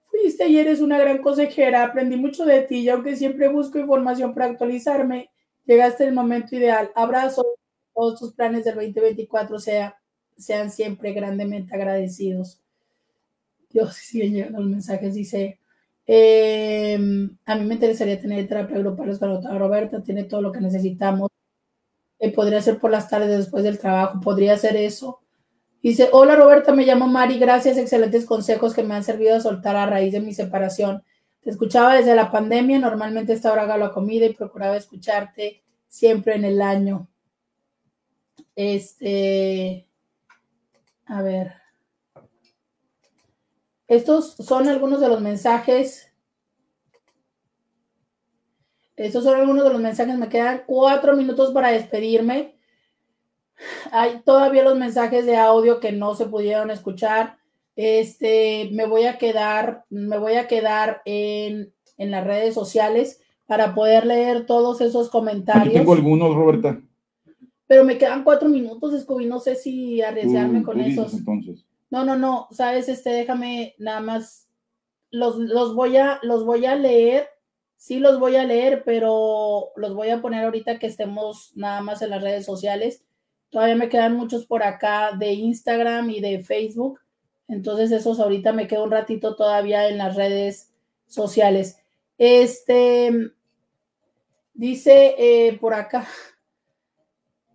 Fuiste 0.05 0.47
y 0.49 0.59
eres 0.59 0.81
una 0.81 0.99
gran 0.99 1.19
consejera, 1.19 1.85
aprendí 1.85 2.17
mucho 2.17 2.45
de 2.45 2.63
ti 2.63 2.79
y 2.79 2.89
aunque 2.89 3.17
siempre 3.17 3.49
busco 3.49 3.81
información 3.81 4.33
para 4.33 4.47
actualizarme, 4.47 5.31
llegaste 5.67 6.05
el 6.05 6.15
momento 6.15 6.55
ideal. 6.55 6.93
Abrazo, 6.95 7.45
todos 7.95 8.21
tus 8.21 8.33
planes 8.33 8.65
del 8.65 8.77
2024 8.77 9.59
sea, 9.59 9.99
sean 10.37 10.71
siempre 10.71 11.13
grandemente 11.13 11.75
agradecidos. 11.75 12.61
Dios, 13.71 13.95
siguen 13.97 14.35
llegando 14.35 14.61
los 14.61 14.69
mensajes, 14.69 15.15
dice, 15.15 15.59
eh, 16.07 16.95
a 17.45 17.55
mí 17.57 17.65
me 17.65 17.75
interesaría 17.75 18.21
tener 18.21 18.47
terapia 18.47 18.79
grupal 18.79 19.19
con 19.19 19.59
Roberta, 19.59 20.03
tiene 20.03 20.25
todo 20.25 20.43
lo 20.43 20.53
que 20.53 20.61
necesitamos 20.61 21.31
eh, 22.21 22.31
podría 22.33 22.61
ser 22.61 22.79
por 22.79 22.91
las 22.91 23.09
tardes 23.09 23.37
después 23.37 23.65
del 23.65 23.79
trabajo, 23.79 24.21
podría 24.21 24.57
ser 24.59 24.77
eso. 24.77 25.21
Dice, 25.83 26.11
hola 26.13 26.37
Roberta, 26.37 26.73
me 26.73 26.85
llamo 26.85 27.07
Mari, 27.07 27.39
gracias, 27.39 27.79
excelentes 27.79 28.27
consejos 28.27 28.75
que 28.75 28.83
me 28.83 28.95
han 28.95 29.03
servido 29.03 29.35
a 29.35 29.41
soltar 29.41 29.75
a 29.77 29.87
raíz 29.87 30.13
de 30.13 30.21
mi 30.21 30.35
separación. 30.35 31.03
Te 31.41 31.49
escuchaba 31.49 31.97
desde 31.97 32.15
la 32.15 32.31
pandemia, 32.31 32.79
normalmente 32.79 33.33
esta 33.33 33.51
hora 33.51 33.63
hago 33.63 33.79
la 33.79 33.93
comida 33.93 34.27
y 34.27 34.35
procuraba 34.35 34.77
escucharte 34.77 35.63
siempre 35.89 36.35
en 36.35 36.45
el 36.45 36.61
año. 36.61 37.09
Este, 38.55 39.89
a 41.07 41.23
ver. 41.23 41.55
Estos 43.89 44.37
son 44.37 44.69
algunos 44.69 45.01
de 45.01 45.09
los 45.09 45.23
mensajes 45.23 46.10
estos 49.01 49.25
son 49.25 49.41
algunos 49.41 49.65
de 49.65 49.71
los 49.71 49.81
mensajes. 49.81 50.19
Me 50.19 50.29
quedan 50.29 50.63
cuatro 50.67 51.17
minutos 51.17 51.53
para 51.53 51.73
despedirme. 51.73 52.55
Hay 53.93 54.21
todavía 54.27 54.63
los 54.63 54.79
mensajes 54.79 55.25
de 55.25 55.39
audio 55.39 55.81
que 55.81 55.91
no 55.91 56.15
se 56.15 56.27
pudieron 56.27 56.71
escuchar. 56.71 57.39
Este, 57.77 58.69
me 58.73 58.85
voy 58.87 59.05
a 59.05 59.17
quedar, 59.17 59.87
me 59.89 60.19
voy 60.19 60.35
a 60.35 60.47
quedar 60.47 61.01
en, 61.07 61.73
las 61.97 62.27
redes 62.27 62.53
sociales 62.53 63.23
para 63.47 63.75
poder 63.75 64.05
leer 64.05 64.45
todos 64.45 64.83
esos 64.83 65.09
comentarios. 65.09 65.73
tengo 65.73 65.95
algunos, 65.95 66.35
Roberta. 66.35 66.79
Pero 67.67 67.85
me 67.85 67.97
quedan 67.97 68.23
cuatro 68.23 68.51
minutos, 68.51 69.01
Scooby. 69.01 69.25
No 69.25 69.41
sé 69.41 69.55
si 69.55 70.03
arriesgarme 70.03 70.63
con 70.63 70.79
esos. 70.79 71.15
Entonces. 71.15 71.65
No, 71.89 72.05
no, 72.05 72.19
no. 72.19 72.49
Sabes, 72.51 72.91
este, 72.91 73.09
déjame 73.11 73.75
nada 73.79 74.01
más. 74.01 74.47
Los, 75.11 75.39
los 75.39 75.75
voy 75.75 75.97
a, 75.97 76.21
los 76.23 76.45
voy 76.45 76.67
a 76.67 76.77
leer 76.77 77.29
Sí 77.81 77.99
los 77.99 78.21
voy 78.21 78.37
a 78.37 78.45
leer, 78.45 78.83
pero 78.85 79.73
los 79.75 79.95
voy 79.95 80.11
a 80.11 80.21
poner 80.21 80.45
ahorita 80.45 80.79
que 80.79 80.87
estemos 80.87 81.53
nada 81.55 81.81
más 81.81 82.03
en 82.03 82.11
las 82.11 82.23
redes 82.23 82.45
sociales. 82.45 83.05
Todavía 83.49 83.75
me 83.75 83.89
quedan 83.89 84.15
muchos 84.17 84.45
por 84.45 84.63
acá 84.63 85.13
de 85.19 85.33
Instagram 85.33 86.11
y 86.11 86.21
de 86.21 86.45
Facebook. 86.45 87.01
Entonces 87.49 87.91
esos 87.91 88.21
ahorita 88.21 88.53
me 88.53 88.67
quedo 88.67 88.85
un 88.85 88.91
ratito 88.91 89.35
todavía 89.35 89.89
en 89.89 89.97
las 89.97 90.15
redes 90.15 90.71
sociales. 91.07 91.79
Este 92.19 93.33
dice 94.53 95.15
eh, 95.17 95.57
por 95.59 95.73
acá, 95.73 96.07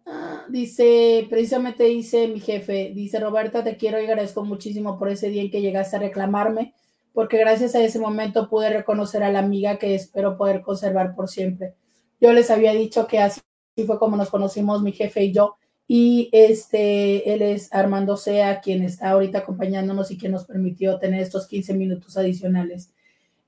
ah, 0.08 0.44
dice, 0.50 1.28
precisamente 1.30 1.84
dice 1.84 2.28
mi 2.30 2.40
jefe, 2.40 2.94
dice 2.96 3.20
Roberta, 3.20 3.64
te 3.64 3.78
quiero 3.78 4.02
y 4.02 4.06
agradezco 4.06 4.44
muchísimo 4.44 4.98
por 4.98 5.10
ese 5.10 5.30
día 5.30 5.44
en 5.44 5.52
que 5.52 5.62
llegaste 5.62 5.98
a 5.98 6.00
reclamarme 6.00 6.74
porque 7.16 7.38
gracias 7.38 7.74
a 7.74 7.82
ese 7.82 7.98
momento 7.98 8.50
pude 8.50 8.70
reconocer 8.70 9.24
a 9.24 9.32
la 9.32 9.40
amiga 9.40 9.80
que 9.80 9.96
espero 9.96 10.38
poder 10.38 10.62
conservar 10.62 11.16
por 11.16 11.30
siempre. 11.30 11.74
Yo 12.20 12.34
les 12.34 12.52
había 12.52 12.74
dicho 12.74 13.08
que 13.08 13.20
así 13.20 13.42
fue 13.88 13.98
como 13.98 14.18
nos 14.18 14.30
conocimos 14.30 14.84
mi 14.84 14.92
jefe 14.92 15.24
y 15.24 15.32
yo, 15.32 15.56
y 15.88 16.30
este, 16.34 17.34
él 17.34 17.42
es 17.42 17.74
Armando 17.74 18.18
Sea, 18.18 18.60
quien 18.60 18.84
está 18.84 19.12
ahorita 19.12 19.40
acompañándonos 19.40 20.12
y 20.12 20.18
quien 20.18 20.34
nos 20.34 20.44
permitió 20.44 21.00
tener 21.00 21.22
estos 21.22 21.48
15 21.48 21.74
minutos 21.76 22.18
adicionales. 22.18 22.92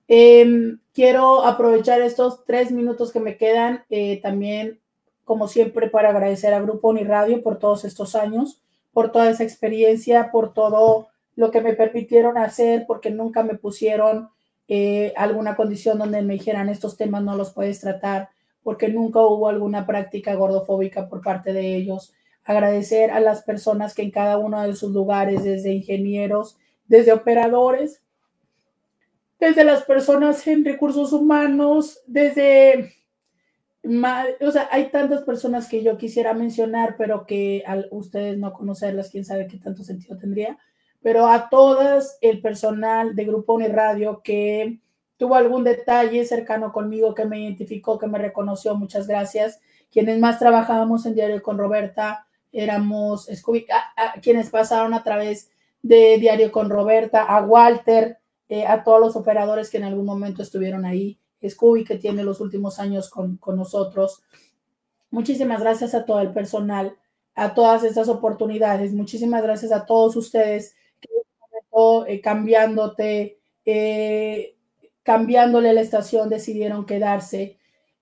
Em, 0.08 0.80
quiero 0.94 1.44
aprovechar 1.44 2.02
estos 2.02 2.46
tres 2.46 2.72
minutos 2.72 3.12
que 3.12 3.20
me 3.20 3.36
quedan 3.36 3.84
eh, 3.90 4.22
también, 4.22 4.80
como 5.26 5.50
siempre, 5.50 5.90
para 5.90 6.10
agradecer 6.10 6.54
a 6.54 6.62
Grupo 6.62 6.90
Uniradio 6.90 7.44
por 7.44 7.60
todos 7.60 7.84
estos 7.84 8.16
años, 8.16 8.62
por 8.94 9.12
toda 9.12 9.30
esa 9.30 9.44
experiencia, 9.44 10.32
por 10.32 10.54
todo 10.54 11.10
lo 11.38 11.52
que 11.52 11.62
me 11.62 11.74
permitieron 11.74 12.38
hacer 12.38 12.86
porque 12.88 13.12
nunca 13.12 13.44
me 13.44 13.56
pusieron 13.56 14.30
eh, 14.68 15.14
alguna 15.16 15.56
condición 15.56 16.00
donde 16.00 16.24
me 16.24 16.34
dijeran 16.34 16.68
estos 16.68 16.98
temas 16.98 17.24
no 17.24 17.38
los 17.38 17.54
puedes 17.54 17.80
tratar 17.80 18.30
porque 18.64 18.90
nunca 18.90 19.22
hubo 19.22 19.48
alguna 19.48 19.86
práctica 19.86 20.34
gordofóbica 20.34 21.08
por 21.08 21.22
parte 21.22 21.54
de 21.54 21.76
ellos. 21.76 22.14
Agradecer 22.44 23.12
a 23.12 23.20
las 23.20 23.44
personas 23.44 23.94
que 23.94 24.02
en 24.02 24.12
cada 24.12 24.40
uno 24.40 24.62
de 24.64 24.76
sus 24.76 24.92
lugares, 24.92 25.44
desde 25.44 25.72
ingenieros, 25.72 26.58
desde 26.88 27.14
operadores, 27.14 28.02
desde 29.40 29.64
las 29.64 29.84
personas 29.84 30.46
en 30.48 30.66
recursos 30.66 31.14
humanos, 31.14 32.02
desde... 32.08 32.94
O 34.42 34.52
sea, 34.52 34.68
hay 34.72 34.90
tantas 34.90 35.22
personas 35.22 35.70
que 35.70 35.84
yo 35.84 35.98
quisiera 35.98 36.34
mencionar, 36.34 36.96
pero 36.98 37.26
que 37.26 37.64
al 37.66 37.88
ustedes 37.92 38.38
no 38.40 38.52
conocerlas, 38.54 39.12
quién 39.12 39.24
sabe 39.24 39.48
qué 39.48 39.58
tanto 39.58 39.84
sentido 39.84 40.18
tendría 40.18 40.58
pero 41.08 41.30
a 41.30 41.48
todas 41.48 42.18
el 42.20 42.42
personal 42.42 43.16
de 43.16 43.24
Grupo 43.24 43.54
Uniradio 43.54 44.20
que 44.22 44.82
tuvo 45.16 45.36
algún 45.36 45.64
detalle 45.64 46.26
cercano 46.26 46.74
conmigo, 46.74 47.16
que 47.16 47.24
me 47.24 47.40
identificó, 47.40 47.98
que 47.98 48.08
me 48.08 48.18
reconoció, 48.18 48.76
muchas 48.76 49.08
gracias. 49.08 49.62
Quienes 49.90 50.20
más 50.20 50.38
trabajábamos 50.38 51.06
en 51.06 51.16
Diario 51.16 51.42
con 51.42 51.58
Roberta 51.58 52.28
éramos 52.52 53.30
quienes 54.22 54.50
pasaron 54.50 54.94
a 54.94 55.02
través 55.02 55.50
de 55.82 56.18
Diario 56.18 56.52
con 56.52 56.70
Roberta, 56.70 57.24
a 57.24 57.42
Walter, 57.42 58.18
eh, 58.50 58.66
a 58.68 58.84
todos 58.84 59.00
los 59.00 59.16
operadores 59.16 59.70
que 59.70 59.78
en 59.78 59.86
algún 59.86 60.06
momento 60.06 60.44
estuvieron 60.44 60.84
ahí, 60.84 61.18
Scooby 61.42 61.86
que 61.86 61.96
tiene 61.96 62.22
los 62.22 62.42
últimos 62.42 62.80
años 62.80 63.10
con, 63.10 63.38
con 63.38 63.56
nosotros. 63.56 64.24
Muchísimas 65.10 65.62
gracias 65.62 65.96
a 65.96 66.04
todo 66.04 66.20
el 66.20 66.34
personal, 66.34 66.98
a 67.34 67.54
todas 67.54 67.86
estas 67.86 68.10
oportunidades. 68.10 68.92
Muchísimas 68.92 69.42
gracias 69.42 69.72
a 69.72 69.86
todos 69.86 70.18
ustedes 70.18 70.76
eh, 72.08 72.22
cambiándote, 72.22 73.38
eh, 73.66 74.56
cambiándole 75.04 75.74
la 75.74 75.82
estación, 75.82 76.30
decidieron 76.30 76.86
quedarse. 76.86 77.58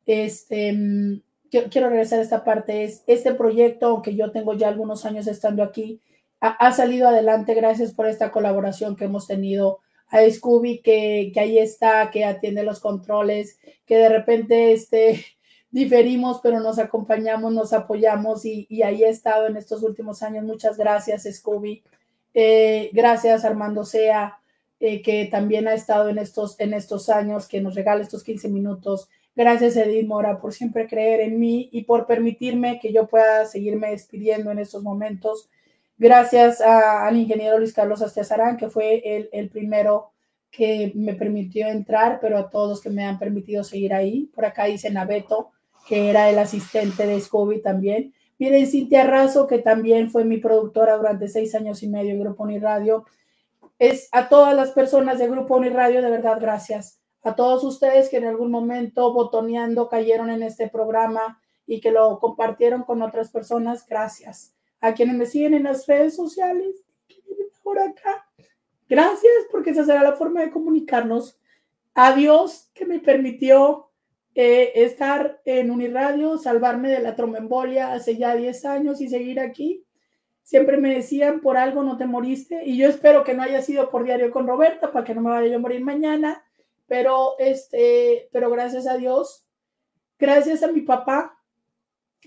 Este, 0.06 0.72
mm, 0.73 1.22
quiero, 1.49 1.89
regresar 1.89 2.19
a 2.19 2.23
esta 2.23 2.43
parte. 2.43 2.84
Es, 2.84 3.03
este 3.07 3.34
proyecto, 3.34 3.88
aunque 3.88 4.15
yo 4.15 4.31
tengo 4.31 4.53
ya 4.53 4.69
algunos 4.69 5.06
años 5.06 5.27
estando 5.27 5.64
aquí, 5.64 6.02
ha, 6.41 6.72
salido 6.73 7.07
adelante 7.07 7.56
gracias 7.56 7.91
por 7.91 8.07
esta 8.07 8.31
colaboración 8.31 8.95
que 8.95 9.06
hemos 9.06 9.26
tenido 9.26 9.80
a 10.10 10.19
Scooby, 10.30 10.81
que, 10.81 11.31
que, 11.34 11.39
ahí 11.39 11.57
está, 11.57 12.11
que 12.11 12.23
atiende 12.23 12.64
los 12.64 12.80
controles, 12.80 13.57
que 13.85 13.97
de 13.97 14.10
repente 14.10 14.72
este, 14.73 15.26
diferimos, 15.72 16.39
pero 16.43 16.60
nos 16.60 16.77
acompañamos, 16.77 17.52
nos 17.52 17.73
apoyamos 17.73 18.45
y, 18.45 18.68
y 18.69 18.84
ahí 18.84 19.03
he 19.03 19.10
estado 19.10 19.47
en 19.47 19.57
estos 19.57 19.81
últimos 19.81 20.22
años. 20.22 20.45
Muchas 20.45 20.77
gracias, 20.77 21.23
Scooby. 21.23 21.84
Eh, 22.38 22.90
gracias 22.91 23.45
Armando 23.45 23.86
Sea, 23.86 24.40
eh, 24.82 25.02
que 25.02 25.26
también 25.26 25.70
ha 25.70 25.74
estado 25.74 26.10
en 26.10 26.18
estos, 26.18 26.60
en 26.60 26.74
estos 26.74 27.07
años, 27.07 27.48
que 27.48 27.62
nos 27.62 27.76
regala 27.76 28.02
estos 28.02 28.26
15 28.26 28.49
minutos. 28.49 29.10
Gracias 29.38 29.78
Edith 29.78 30.06
Mora 30.06 30.40
por 30.40 30.53
siempre 30.53 30.86
creer 30.86 31.22
en 31.22 31.40
mí 31.40 31.70
y 31.72 31.86
por 31.86 32.06
permitirme 32.06 32.80
que 32.80 32.91
yo 32.91 33.07
pueda 33.07 33.45
seguirme 33.45 33.91
despidiendo 33.91 34.52
en 34.52 34.60
estos 34.60 34.84
momentos. 34.84 35.49
Gracias 35.98 36.60
al 36.60 37.16
ingeniero 37.16 37.57
Luis 37.57 37.74
Carlos 37.74 38.02
Astezarán, 38.02 38.57
que 38.57 38.70
fue 38.70 39.02
el, 39.16 39.30
el 39.32 39.49
primero 39.49 40.12
que 40.52 40.91
me 40.94 41.14
permitió 41.14 41.68
entrar, 41.68 42.20
pero 42.20 42.38
a 42.38 42.49
todos 42.49 42.82
que 42.82 42.90
me 42.90 43.06
han 43.06 43.18
permitido 43.18 43.64
seguir 43.64 43.94
ahí. 43.94 44.30
Por 44.36 44.45
acá 44.45 44.66
dice 44.66 44.90
Naveto, 44.90 45.52
que 45.88 46.10
era 46.10 46.30
el 46.30 46.38
asistente 46.40 47.07
de 47.07 47.20
Scooby 47.22 47.62
también. 47.62 48.14
Miren, 48.38 48.68
Cintia 48.68 49.06
Razo, 49.06 49.48
que 49.48 49.60
también 49.60 50.12
fue 50.12 50.26
mi 50.26 50.38
productora 50.38 50.98
durante 50.98 51.28
seis 51.28 51.56
años 51.56 51.82
y 51.84 51.88
medio 51.88 52.12
en 52.12 52.20
Grupo 52.20 52.44
Uniradio. 52.44 53.06
Es 53.80 54.10
a 54.12 54.28
todas 54.28 54.56
las 54.56 54.72
personas 54.72 55.20
de 55.20 55.30
Grupo 55.30 55.56
Uniradio, 55.56 56.02
de 56.02 56.10
verdad, 56.10 56.38
gracias. 56.40 56.99
A 57.24 57.36
todos 57.36 57.64
ustedes 57.64 58.10
que 58.10 58.18
en 58.18 58.26
algún 58.26 58.52
momento 58.52 59.14
botoneando 59.14 59.90
cayeron 59.90 60.30
en 60.30 60.44
este 60.44 60.70
programa 60.70 61.41
y 61.66 61.82
que 61.82 61.91
lo 61.91 62.20
compartieron 62.20 62.84
con 62.84 63.02
otras 63.02 63.32
personas, 63.32 63.86
gracias. 63.88 64.53
A 64.82 64.94
quienes 64.94 65.16
me 65.16 65.26
siguen 65.26 65.53
en 65.53 65.64
las 65.64 65.88
redes 65.88 66.16
sociales, 66.16 66.84
por 67.64 67.80
acá, 67.80 68.28
gracias 68.88 69.34
porque 69.52 69.72
esa 69.72 69.86
será 69.86 70.03
la 70.03 70.14
forma 70.14 70.41
de 70.41 70.52
comunicarnos. 70.52 71.40
A 71.95 72.14
Dios 72.14 72.70
que 72.74 72.86
me 72.86 72.99
permitió 72.99 73.90
eh, 74.38 74.84
estar 74.84 75.40
en 75.45 75.72
Uniradio, 75.72 76.38
salvarme 76.38 76.90
de 76.90 76.99
la 76.99 77.16
tromboembolia 77.16 77.94
hace 77.94 78.18
ya 78.18 78.36
10 78.36 78.66
años 78.66 78.99
y 78.99 79.07
seguir 79.07 79.40
aquí. 79.40 79.86
Siempre 80.44 80.76
me 80.76 80.94
decían, 80.94 81.40
por 81.40 81.56
algo 81.56 81.84
no 81.84 81.98
te 81.98 82.06
moriste, 82.06 82.66
y 82.66 82.78
yo 82.78 82.90
espero 82.90 83.24
que 83.24 83.34
no 83.34 83.44
haya 83.44 83.62
sido 83.62 83.90
por 83.90 84.03
diario 84.03 84.30
con 84.32 84.45
Roberta, 84.45 84.91
para 84.91 85.06
que 85.06 85.16
no 85.16 85.22
me 85.22 85.30
vaya 85.30 85.48
yo 85.48 85.56
a 85.56 85.60
morir 85.60 85.82
mañana, 85.82 86.44
pero, 86.86 87.40
este, 87.40 88.28
pero 88.34 88.49
gracias 88.52 88.88
a 88.88 88.98
Dios, 88.98 89.48
gracias 90.20 90.64
a 90.64 90.72
mi 90.72 90.82
papá, 90.82 91.40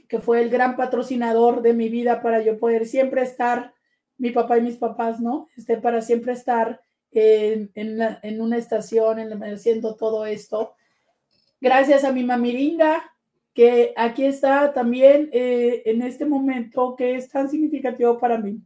que 0.08 0.18
fue 0.18 0.40
el 0.40 0.48
gran 0.48 0.76
patrocinador 0.76 1.60
de 1.60 1.74
mi 1.74 1.90
vida 1.90 2.22
para 2.22 2.40
yo 2.40 2.58
poder 2.58 2.86
siempre 2.86 3.20
estar, 3.20 3.74
mi 4.16 4.30
papá 4.30 4.56
y 4.56 4.62
mis 4.62 4.78
papás, 4.78 5.20
¿no? 5.20 5.48
Este, 5.58 5.76
para 5.76 6.00
siempre 6.00 6.32
estar 6.32 6.80
en, 7.12 7.70
en, 7.74 8.40
una 8.40 8.56
estación, 8.56 9.18
en, 9.18 9.44
haciendo 9.44 9.94
todo 9.94 10.24
esto 10.24 10.74
Gracias 11.60 12.04
a 12.04 12.12
mi 12.12 12.22
mamiringa, 12.22 13.12
que 13.52 13.92
aquí 13.96 14.24
está 14.24 14.72
también 14.72 15.30
eh, 15.32 15.82
en 15.86 16.02
este 16.02 16.24
momento 16.24 16.94
que 16.96 17.16
es 17.16 17.28
tan 17.28 17.50
significativo 17.50 18.18
para 18.18 18.38
mí. 18.38 18.60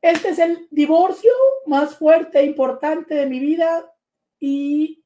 Este 0.00 0.30
es 0.30 0.38
el 0.38 0.66
divorcio 0.70 1.30
más 1.66 1.96
fuerte 1.96 2.40
e 2.40 2.46
importante 2.46 3.14
de 3.14 3.26
mi 3.26 3.38
vida 3.38 3.92
y 4.38 5.04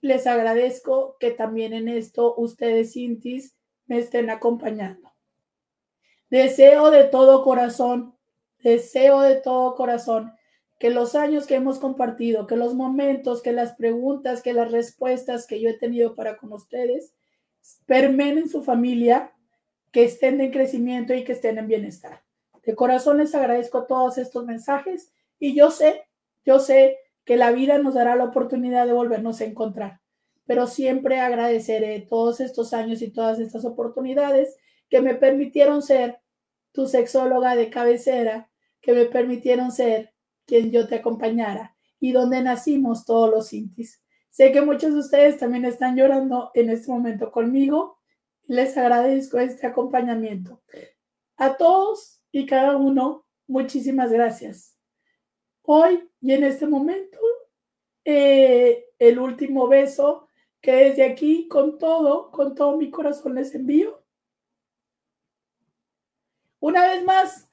les 0.00 0.26
agradezco 0.26 1.16
que 1.20 1.30
también 1.30 1.72
en 1.72 1.86
esto 1.86 2.34
ustedes, 2.36 2.94
Cintis, 2.94 3.56
me 3.86 3.98
estén 3.98 4.30
acompañando. 4.30 5.12
Deseo 6.28 6.90
de 6.90 7.04
todo 7.04 7.44
corazón, 7.44 8.16
deseo 8.58 9.20
de 9.20 9.36
todo 9.36 9.76
corazón 9.76 10.32
que 10.82 10.90
los 10.90 11.14
años 11.14 11.46
que 11.46 11.54
hemos 11.54 11.78
compartido, 11.78 12.48
que 12.48 12.56
los 12.56 12.74
momentos, 12.74 13.40
que 13.40 13.52
las 13.52 13.76
preguntas, 13.76 14.42
que 14.42 14.52
las 14.52 14.72
respuestas 14.72 15.46
que 15.46 15.60
yo 15.60 15.68
he 15.70 15.78
tenido 15.78 16.16
para 16.16 16.36
con 16.36 16.52
ustedes 16.52 17.14
permenen 17.86 18.38
en 18.38 18.48
su 18.48 18.64
familia, 18.64 19.32
que 19.92 20.02
estén 20.02 20.40
en 20.40 20.50
crecimiento 20.50 21.14
y 21.14 21.22
que 21.22 21.34
estén 21.34 21.58
en 21.58 21.68
bienestar. 21.68 22.24
De 22.64 22.74
corazón 22.74 23.18
les 23.18 23.32
agradezco 23.32 23.84
todos 23.84 24.18
estos 24.18 24.44
mensajes 24.44 25.12
y 25.38 25.54
yo 25.54 25.70
sé, 25.70 26.02
yo 26.44 26.58
sé 26.58 26.98
que 27.24 27.36
la 27.36 27.52
vida 27.52 27.78
nos 27.78 27.94
dará 27.94 28.16
la 28.16 28.24
oportunidad 28.24 28.84
de 28.84 28.92
volvernos 28.92 29.40
a 29.40 29.44
encontrar, 29.44 30.00
pero 30.46 30.66
siempre 30.66 31.20
agradeceré 31.20 32.00
todos 32.00 32.40
estos 32.40 32.72
años 32.72 33.02
y 33.02 33.12
todas 33.12 33.38
estas 33.38 33.64
oportunidades 33.64 34.56
que 34.90 35.00
me 35.00 35.14
permitieron 35.14 35.80
ser 35.80 36.18
tu 36.72 36.88
sexóloga 36.88 37.54
de 37.54 37.70
cabecera, 37.70 38.50
que 38.80 38.94
me 38.94 39.04
permitieron 39.04 39.70
ser 39.70 40.11
quien 40.46 40.70
yo 40.70 40.86
te 40.86 40.96
acompañara 40.96 41.76
y 42.00 42.12
donde 42.12 42.42
nacimos 42.42 43.04
todos 43.04 43.30
los 43.30 43.48
Sintis. 43.48 44.02
Sé 44.30 44.50
que 44.50 44.60
muchos 44.62 44.94
de 44.94 45.00
ustedes 45.00 45.38
también 45.38 45.64
están 45.64 45.96
llorando 45.96 46.50
en 46.54 46.70
este 46.70 46.90
momento 46.90 47.30
conmigo. 47.30 47.98
Les 48.46 48.76
agradezco 48.76 49.38
este 49.38 49.66
acompañamiento. 49.66 50.62
A 51.36 51.56
todos 51.56 52.22
y 52.32 52.46
cada 52.46 52.76
uno, 52.76 53.26
muchísimas 53.46 54.10
gracias. 54.10 54.76
Hoy 55.62 56.08
y 56.20 56.32
en 56.32 56.44
este 56.44 56.66
momento, 56.66 57.18
eh, 58.04 58.86
el 58.98 59.18
último 59.18 59.68
beso 59.68 60.28
que 60.60 60.72
desde 60.72 61.04
aquí, 61.04 61.48
con 61.48 61.78
todo, 61.78 62.30
con 62.30 62.54
todo 62.54 62.76
mi 62.76 62.90
corazón 62.90 63.34
les 63.34 63.54
envío. 63.54 64.02
Una 66.60 66.86
vez 66.86 67.04
más, 67.04 67.50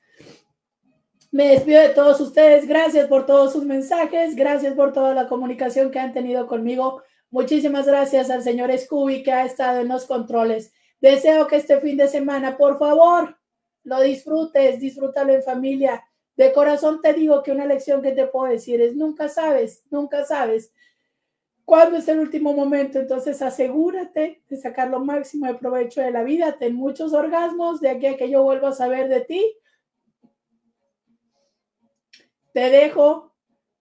me 1.31 1.49
despido 1.49 1.81
de 1.81 1.89
todos 1.89 2.19
ustedes. 2.22 2.68
Gracias 2.68 3.07
por 3.07 3.26
todos 3.26 3.53
sus 3.53 3.64
mensajes. 3.64 4.35
Gracias 4.35 4.73
por 4.73 4.93
toda 4.93 5.14
la 5.14 5.27
comunicación 5.27 5.91
que 5.91 5.99
han 5.99 6.14
tenido 6.14 6.47
conmigo. 6.47 7.03
Muchísimas 7.30 7.85
gracias 7.85 8.30
al 8.30 8.41
señor 8.41 8.76
Scooby 8.76 9.22
que 9.22 9.31
ha 9.31 9.45
estado 9.45 9.81
en 9.81 9.88
los 9.88 10.06
controles. 10.06 10.73
Deseo 10.99 11.47
que 11.47 11.57
este 11.57 11.80
fin 11.80 11.97
de 11.97 12.07
semana, 12.07 12.57
por 12.57 12.80
favor, 12.80 13.38
lo 13.84 14.01
disfrutes, 14.01 14.80
disfrútalo 14.80 15.34
en 15.34 15.43
familia. 15.43 16.03
De 16.35 16.51
corazón 16.51 17.01
te 17.01 17.14
digo 17.14 17.43
que 17.43 17.51
una 17.51 17.65
lección 17.65 18.01
que 18.01 18.11
te 18.11 18.26
puedo 18.26 18.51
decir 18.51 18.81
es 18.81 18.95
nunca 18.95 19.30
sabes, 19.30 19.84
nunca 19.91 20.26
sabes 20.26 20.73
cuándo 21.64 21.97
es 21.97 22.07
el 22.07 22.19
último 22.19 22.53
momento. 22.53 22.97
Entonces 22.97 23.41
asegúrate 23.43 24.41
de 24.49 24.57
sacar 24.57 24.89
lo 24.89 24.99
máximo 24.99 25.45
de 25.45 25.53
provecho 25.53 26.01
de 26.01 26.10
la 26.10 26.23
vida. 26.23 26.57
Ten 26.57 26.73
muchos 26.73 27.14
orgasmos 27.14 27.80
de 27.80 27.89
aquí 27.89 28.07
a 28.07 28.18
que 28.18 28.30
yo 28.30 28.41
vuelva 28.41 28.69
a 28.69 28.73
saber 28.73 29.07
de 29.07 29.22
ti 29.22 29.56
te 32.54 32.70
dejo 32.70 33.34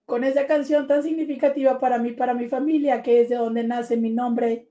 con 0.05 0.23
esa 0.23 0.47
canción 0.47 0.87
tan 0.87 1.03
significativa 1.03 1.79
para 1.79 1.97
mí, 1.99 2.11
para 2.11 2.33
mi 2.33 2.47
familia, 2.47 3.03
que 3.03 3.21
es 3.21 3.29
de 3.29 3.35
donde 3.35 3.63
nace 3.63 3.95
mi 3.95 4.09
nombre. 4.09 4.67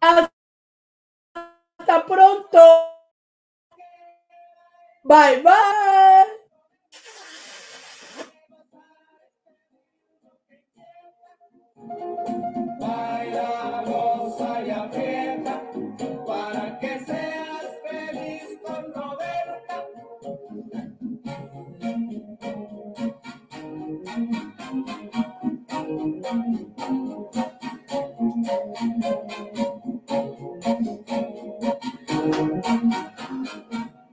Hasta 0.00 0.30
pronto. 2.06 2.58
Bye, 5.04 5.42
bye. 5.42 5.58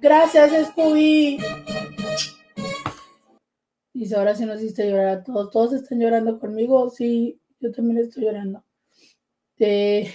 Gracias, 0.02 0.68
Scooby. 0.68 1.40
Y 3.94 4.14
ahora 4.14 4.36
sí 4.36 4.46
nos 4.46 4.62
hiciste 4.62 4.90
llorar 4.90 5.08
a 5.08 5.24
todos. 5.24 5.50
Todos 5.50 5.74
están 5.74 6.00
llorando 6.00 6.40
conmigo. 6.40 6.90
Sí, 6.90 7.42
yo 7.60 7.72
también 7.72 7.98
estoy 7.98 8.26
llorando. 8.26 8.64
Te, 9.56 10.12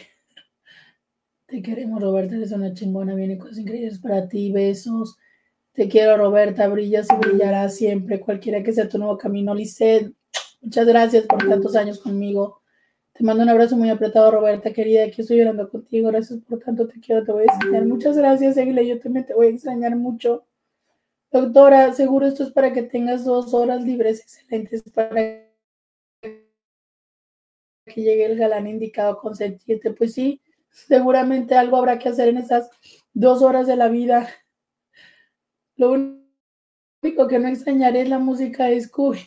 te 1.46 1.60
queremos, 1.60 2.00
Roberta. 2.00 2.36
Eres 2.36 2.52
una 2.52 2.72
chingona. 2.72 3.14
Viene 3.14 3.38
cosas 3.38 3.58
increíbles 3.58 3.98
para 3.98 4.28
ti. 4.28 4.52
Besos. 4.52 5.16
Te 5.72 5.88
quiero, 5.88 6.16
Roberta. 6.16 6.68
Brillas 6.68 7.08
y 7.10 7.16
brillarás 7.16 7.76
siempre. 7.76 8.20
Cualquiera 8.20 8.62
que 8.62 8.72
sea 8.72 8.88
tu 8.88 8.98
nuevo 8.98 9.16
camino. 9.16 9.54
Lisset, 9.54 10.12
muchas 10.60 10.86
gracias 10.86 11.26
por 11.26 11.48
tantos 11.48 11.76
años 11.76 12.00
conmigo. 12.00 12.60
Te 13.12 13.24
mando 13.24 13.42
un 13.42 13.50
abrazo 13.50 13.76
muy 13.76 13.90
apretado, 13.90 14.30
Roberta, 14.30 14.72
querida. 14.72 15.04
Aquí 15.04 15.20
estoy 15.22 15.38
llorando 15.38 15.68
contigo. 15.68 16.08
Gracias 16.08 16.38
por 16.48 16.58
tanto. 16.60 16.88
Te 16.88 17.00
quiero, 17.00 17.24
te 17.24 17.32
voy 17.32 17.42
a 17.42 17.52
extrañar. 17.52 17.84
Muchas 17.86 18.16
gracias, 18.16 18.56
Egle. 18.56 18.86
Yo 18.86 18.98
también 18.98 19.26
te 19.26 19.34
voy 19.34 19.46
a 19.46 19.50
extrañar 19.50 19.96
mucho. 19.96 20.44
Doctora, 21.32 21.92
seguro 21.92 22.26
esto 22.26 22.42
es 22.42 22.50
para 22.50 22.72
que 22.72 22.82
tengas 22.82 23.24
dos 23.24 23.54
horas 23.54 23.82
libres 23.82 24.20
excelentes 24.20 24.82
para 24.92 25.46
que 27.86 28.02
llegue 28.02 28.24
el 28.24 28.36
galán 28.36 28.66
indicado 28.66 29.18
con 29.18 29.36
sentirte. 29.36 29.92
Pues 29.92 30.14
sí, 30.14 30.40
seguramente 30.70 31.54
algo 31.54 31.76
habrá 31.76 31.98
que 31.98 32.08
hacer 32.08 32.28
en 32.28 32.38
esas 32.38 32.70
dos 33.12 33.42
horas 33.42 33.68
de 33.68 33.76
la 33.76 33.88
vida. 33.88 34.28
Lo 35.80 35.92
único 35.92 37.26
que 37.26 37.38
no 37.38 37.48
extrañaré 37.48 38.02
es 38.02 38.10
la 38.10 38.18
música 38.18 38.66
de 38.66 38.78
Scooby. 38.82 39.20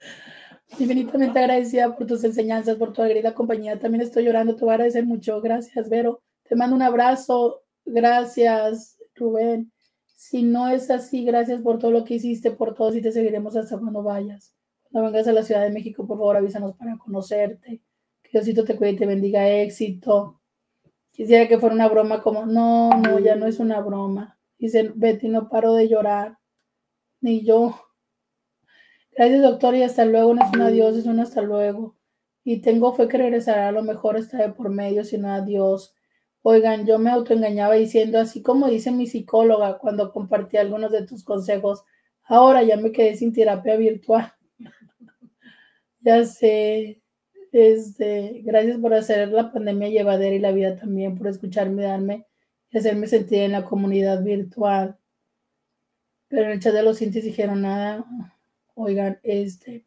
Infinitamente 0.80 1.38
agradecida 1.38 1.94
por 1.94 2.08
tus 2.08 2.24
enseñanzas, 2.24 2.76
por 2.76 2.92
tu 2.92 3.02
alegría 3.02 3.34
compañía. 3.34 3.78
También 3.78 4.02
estoy 4.02 4.24
llorando, 4.24 4.56
te 4.56 4.64
voy 4.64 4.72
a 4.72 4.74
agradecer 4.74 5.06
mucho. 5.06 5.40
Gracias, 5.40 5.88
Vero. 5.88 6.22
Te 6.42 6.56
mando 6.56 6.74
un 6.74 6.82
abrazo. 6.82 7.62
Gracias, 7.84 8.98
Rubén. 9.14 9.70
Si 10.06 10.42
no 10.42 10.68
es 10.68 10.90
así, 10.90 11.24
gracias 11.24 11.62
por 11.62 11.78
todo 11.78 11.92
lo 11.92 12.02
que 12.02 12.14
hiciste, 12.14 12.50
por 12.50 12.74
todos 12.74 12.96
y 12.96 13.00
te 13.00 13.12
seguiremos 13.12 13.54
hasta 13.54 13.78
cuando 13.78 14.02
vayas. 14.02 14.52
Cuando 14.90 15.12
vengas 15.12 15.28
a 15.28 15.32
la 15.34 15.44
Ciudad 15.44 15.62
de 15.62 15.70
México, 15.70 16.04
por 16.04 16.18
favor, 16.18 16.36
avísanos 16.36 16.74
para 16.74 16.98
conocerte. 16.98 17.80
Que 18.24 18.30
Diosito 18.32 18.64
te 18.64 18.74
cuide 18.74 18.90
y 18.90 18.96
te 18.96 19.06
bendiga 19.06 19.48
éxito. 19.48 20.41
Quisiera 21.12 21.48
que 21.48 21.58
fuera 21.58 21.74
una 21.74 21.88
broma 21.88 22.22
como, 22.22 22.46
no, 22.46 22.90
no, 22.90 23.18
ya 23.18 23.36
no 23.36 23.46
es 23.46 23.60
una 23.60 23.80
broma. 23.80 24.38
Dice 24.58 24.92
Betty, 24.94 25.28
no 25.28 25.48
paro 25.48 25.74
de 25.74 25.88
llorar. 25.88 26.38
Ni 27.20 27.44
yo. 27.44 27.78
Gracias, 29.12 29.42
doctor, 29.42 29.74
y 29.74 29.82
hasta 29.82 30.04
luego. 30.04 30.34
No 30.34 30.44
es 30.44 30.52
un 30.52 30.62
adiós, 30.62 30.96
es 30.96 31.06
un 31.06 31.20
hasta 31.20 31.42
luego. 31.42 31.96
Y 32.44 32.60
tengo 32.62 32.94
fe 32.94 33.08
que 33.08 33.18
regresará, 33.18 33.68
a 33.68 33.72
lo 33.72 33.82
mejor 33.82 34.16
está 34.16 34.38
de 34.38 34.52
por 34.52 34.70
medio, 34.70 35.04
sino 35.04 35.30
adiós. 35.30 35.94
Oigan, 36.42 36.86
yo 36.86 36.98
me 36.98 37.10
autoengañaba 37.10 37.74
diciendo, 37.74 38.18
así 38.18 38.42
como 38.42 38.68
dice 38.68 38.90
mi 38.90 39.06
psicóloga 39.06 39.78
cuando 39.78 40.12
compartí 40.12 40.56
algunos 40.56 40.90
de 40.90 41.06
tus 41.06 41.22
consejos, 41.22 41.84
Ahora 42.24 42.62
ya 42.62 42.76
me 42.76 42.92
quedé 42.92 43.16
sin 43.16 43.32
terapia 43.32 43.76
virtual. 43.76 44.32
ya 46.00 46.24
sé. 46.24 47.01
Este, 47.52 48.40
gracias 48.44 48.78
por 48.78 48.94
hacer 48.94 49.28
la 49.28 49.52
pandemia 49.52 49.88
llevadera 49.88 50.34
y 50.34 50.38
la 50.38 50.52
vida 50.52 50.76
también, 50.76 51.16
por 51.18 51.28
escucharme, 51.28 51.82
darme 51.82 52.26
y 52.70 52.78
hacerme 52.78 53.06
sentir 53.06 53.40
en 53.40 53.52
la 53.52 53.64
comunidad 53.64 54.22
virtual. 54.22 54.98
Pero 56.28 56.44
en 56.44 56.52
el 56.52 56.60
chat 56.60 56.74
de 56.74 56.82
los 56.82 56.98
cintis 56.98 57.24
dijeron 57.24 57.62
nada. 57.62 58.06
Oigan, 58.74 59.20
este, 59.22 59.84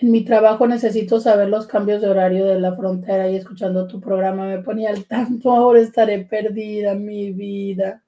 en 0.00 0.10
mi 0.10 0.24
trabajo 0.24 0.66
necesito 0.66 1.20
saber 1.20 1.48
los 1.48 1.66
cambios 1.66 2.00
de 2.00 2.08
horario 2.08 2.46
de 2.46 2.58
la 2.58 2.74
frontera 2.74 3.28
y 3.28 3.36
escuchando 3.36 3.86
tu 3.86 4.00
programa 4.00 4.46
me 4.46 4.62
ponía 4.62 4.88
al 4.88 5.04
tanto, 5.04 5.52
ahora 5.56 5.80
estaré 5.80 6.24
perdida, 6.24 6.94
mi 6.94 7.32
vida. 7.32 8.02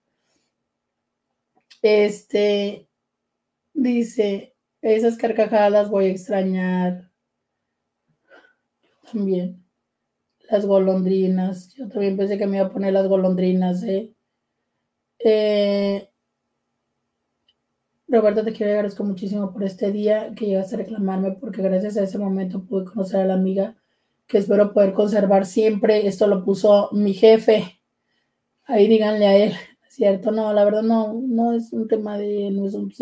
Este, 1.83 2.89
dice, 3.75 4.55
esas 4.81 5.19
carcajadas 5.19 5.91
voy 5.91 6.07
a 6.07 6.11
extrañar. 6.11 7.12
También. 9.13 9.63
Las 10.51 10.67
golondrinas. 10.67 11.75
Yo 11.75 11.89
también 11.89 12.17
pensé 12.17 12.39
que 12.39 12.47
me 12.47 12.57
iba 12.59 12.67
a 12.67 12.73
poner 12.73 12.93
las 12.93 13.07
golondrinas, 13.09 13.83
¿eh? 13.85 14.13
eh 15.19 16.09
Roberto, 18.09 18.45
te 18.45 18.53
quiero 18.53 18.73
agradezco 18.73 19.05
muchísimo 19.05 19.53
por 19.53 19.65
este 19.65 19.91
día 19.91 20.35
que 20.35 20.45
llegaste 20.45 20.75
a 20.75 20.79
reclamarme, 20.79 21.33
porque 21.33 21.63
gracias 21.63 21.97
a 21.97 22.03
ese 22.03 22.19
momento 22.19 22.63
pude 22.63 22.85
conocer 22.85 23.21
a 23.21 23.25
la 23.25 23.35
amiga 23.35 23.75
que 24.27 24.39
espero 24.39 24.75
poder 24.75 24.93
conservar 24.93 25.47
siempre. 25.47 26.07
Esto 26.07 26.27
lo 26.27 26.45
puso 26.45 26.91
mi 26.93 27.15
jefe. 27.15 27.81
Ahí 28.65 28.87
díganle 28.87 29.27
a 29.27 29.37
él, 29.37 29.55
¿cierto? 29.89 30.31
No, 30.31 30.53
la 30.53 30.65
verdad 30.65 30.83
no, 30.83 31.15
no 31.15 31.53
es 31.55 31.73
un 31.73 31.89
tema 31.89 32.19
de, 32.19 32.51
no 32.51 32.67
es 32.67 32.75
un, 32.75 32.93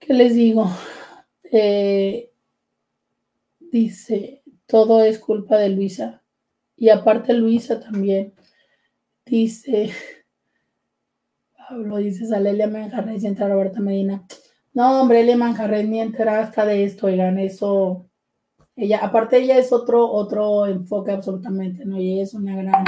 ¿qué 0.00 0.14
les 0.14 0.34
digo? 0.34 0.68
Eh, 1.52 2.30
dice, 3.76 4.42
todo 4.66 5.02
es 5.02 5.18
culpa 5.18 5.58
de 5.58 5.68
Luisa. 5.68 6.22
Y 6.76 6.88
aparte 6.88 7.32
Luisa 7.32 7.80
también. 7.80 8.34
Dice, 9.24 9.90
Pablo 11.68 11.96
dice, 11.96 12.26
sale 12.26 12.50
Elia 12.50 12.68
Manjarres 12.68 13.22
y 13.22 13.26
entra 13.26 13.48
Roberta 13.48 13.80
Medina. 13.80 14.26
No, 14.72 15.00
hombre, 15.00 15.20
Elia 15.20 15.36
Manjarres 15.36 15.88
ni 15.88 16.00
entera 16.00 16.40
hasta 16.40 16.64
de 16.64 16.84
esto, 16.84 17.06
oigan, 17.06 17.38
eso. 17.38 18.06
Ella, 18.76 18.98
aparte 19.02 19.38
ella 19.38 19.58
es 19.58 19.72
otro, 19.72 20.06
otro 20.10 20.66
enfoque 20.66 21.12
absolutamente, 21.12 21.84
¿no? 21.84 21.98
Y 21.98 22.14
ella 22.14 22.22
es 22.24 22.34
una 22.34 22.56
gran 22.56 22.84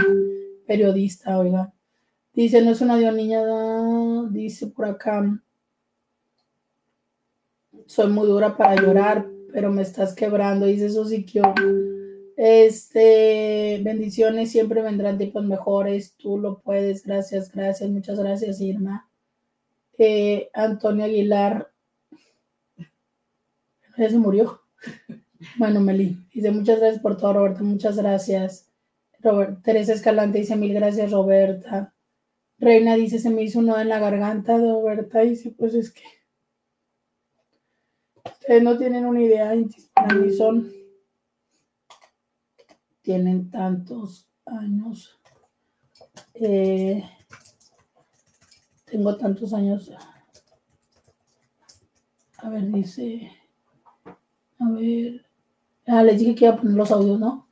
periodista, 0.66 1.38
oigan. 1.38 1.72
Dice, 2.34 2.62
no 2.62 2.70
es 2.70 2.80
una 2.80 2.96
niña, 3.10 3.42
dice 4.30 4.66
por 4.68 4.84
acá. 4.84 5.42
Soy 7.86 8.10
muy 8.10 8.26
dura 8.26 8.54
para 8.56 8.76
llorar, 8.76 9.26
pero 9.52 9.72
me 9.72 9.82
estás 9.82 10.14
quebrando, 10.14 10.66
dice 10.66 10.86
eso 10.86 11.04
sí 11.04 11.24
que 11.24 11.42
este, 12.36 13.80
bendiciones, 13.82 14.52
siempre 14.52 14.80
vendrán 14.80 15.18
tiempos 15.18 15.44
mejores, 15.44 16.14
tú 16.16 16.38
lo 16.38 16.60
puedes, 16.60 17.04
gracias, 17.04 17.50
gracias, 17.52 17.90
muchas 17.90 18.18
gracias, 18.18 18.60
Irma. 18.60 19.10
Eh, 19.98 20.48
Antonio 20.54 21.04
Aguilar, 21.04 21.72
ya 23.96 24.10
se 24.10 24.18
murió. 24.18 24.60
Bueno, 25.56 25.80
Meli, 25.80 26.18
dice 26.34 26.50
muchas 26.50 26.80
gracias 26.80 27.00
por 27.00 27.16
todo, 27.16 27.32
Roberta, 27.32 27.62
muchas 27.62 27.96
gracias. 27.96 28.68
Robert, 29.20 29.62
Teresa 29.62 29.92
Escalante 29.92 30.38
dice 30.38 30.56
mil 30.56 30.74
gracias, 30.74 31.12
Roberta. 31.12 31.94
Reina 32.58 32.96
dice, 32.96 33.20
se 33.20 33.30
me 33.30 33.42
hizo 33.42 33.60
uno 33.60 33.80
en 33.80 33.88
la 33.88 34.00
garganta, 34.00 34.58
Roberta 34.58 35.20
dice, 35.20 35.54
pues 35.56 35.74
es 35.74 35.92
que 35.92 36.02
ustedes 38.32 38.62
no 38.62 38.78
tienen 38.78 39.06
una 39.06 39.22
idea, 39.22 39.54
mí 39.54 40.32
son 40.36 40.72
tienen 43.08 43.50
tantos 43.50 44.28
años. 44.44 45.18
Eh, 46.34 47.02
tengo 48.84 49.16
tantos 49.16 49.54
años. 49.54 49.90
A 52.36 52.50
ver, 52.50 52.70
dice. 52.70 53.32
A 54.58 54.70
ver. 54.72 55.24
Ah, 55.86 56.02
les 56.02 56.18
dije 56.18 56.34
que 56.34 56.44
iba 56.44 56.54
a 56.54 56.56
poner 56.58 56.74
los 56.74 56.90
audios, 56.90 57.18
¿no? 57.18 57.48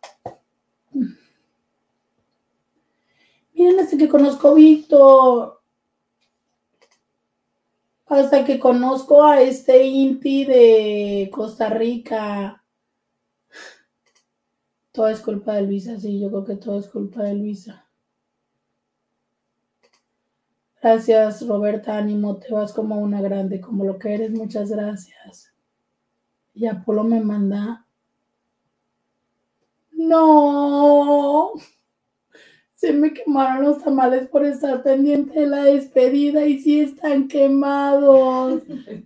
Miren, 3.54 3.80
hasta 3.80 3.96
que 3.96 4.08
conozco 4.08 4.54
Víctor. 4.54 5.55
Hasta 8.06 8.44
que 8.44 8.60
conozco 8.60 9.24
a 9.24 9.42
este 9.42 9.84
Inti 9.84 10.44
de 10.44 11.28
Costa 11.32 11.68
Rica. 11.68 12.62
Todo 14.92 15.08
es 15.08 15.20
culpa 15.20 15.54
de 15.54 15.62
Luisa, 15.62 15.98
sí, 15.98 16.20
yo 16.20 16.28
creo 16.28 16.44
que 16.44 16.56
todo 16.56 16.78
es 16.78 16.86
culpa 16.86 17.24
de 17.24 17.34
Luisa. 17.34 17.86
Gracias, 20.80 21.44
Roberta, 21.46 21.98
ánimo, 21.98 22.36
te 22.36 22.52
vas 22.54 22.72
como 22.72 22.96
una 23.00 23.20
grande, 23.20 23.60
como 23.60 23.84
lo 23.84 23.98
que 23.98 24.14
eres, 24.14 24.30
muchas 24.30 24.70
gracias. 24.70 25.52
Y 26.54 26.66
Apolo 26.66 27.02
me 27.02 27.20
manda. 27.20 27.86
No, 29.92 31.54
se 32.76 32.92
me 32.92 33.12
quemaron 33.14 33.64
los 33.64 33.82
tamales 33.82 34.28
por 34.28 34.44
estar 34.44 34.82
pendiente 34.82 35.40
de 35.40 35.46
la 35.46 35.64
despedida 35.64 36.46
y 36.46 36.60
sí 36.60 36.80
están 36.80 37.26
quemados. 37.26 38.62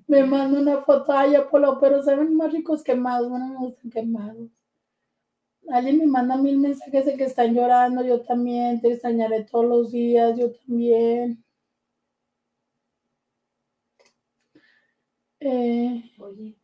Me 0.09 0.25
manda 0.27 0.61
una 0.61 0.79
foto, 0.83 1.13
ay 1.13 1.37
Apolo, 1.37 1.79
pero 1.81 2.03
saben 2.03 2.35
más 2.35 2.53
ricos 2.53 2.83
quemados, 2.83 3.31
bueno, 3.31 3.47
me 3.47 3.57
gustan 3.59 3.91
quemados. 3.91 4.51
Alguien 5.69 5.99
me 5.99 6.07
manda 6.07 6.37
mil 6.37 6.59
mensajes 6.59 7.07
de 7.07 7.17
que 7.17 7.25
están 7.25 7.55
llorando, 7.55 8.03
yo 8.05 8.21
también, 8.23 8.81
te 8.81 8.89
extrañaré 8.93 9.45
todos 9.45 9.65
los 9.67 9.93
días, 9.93 10.37
yo 10.37 10.51
también. 10.51 11.45
Eh, 15.39 16.03
Oye, 16.19 16.57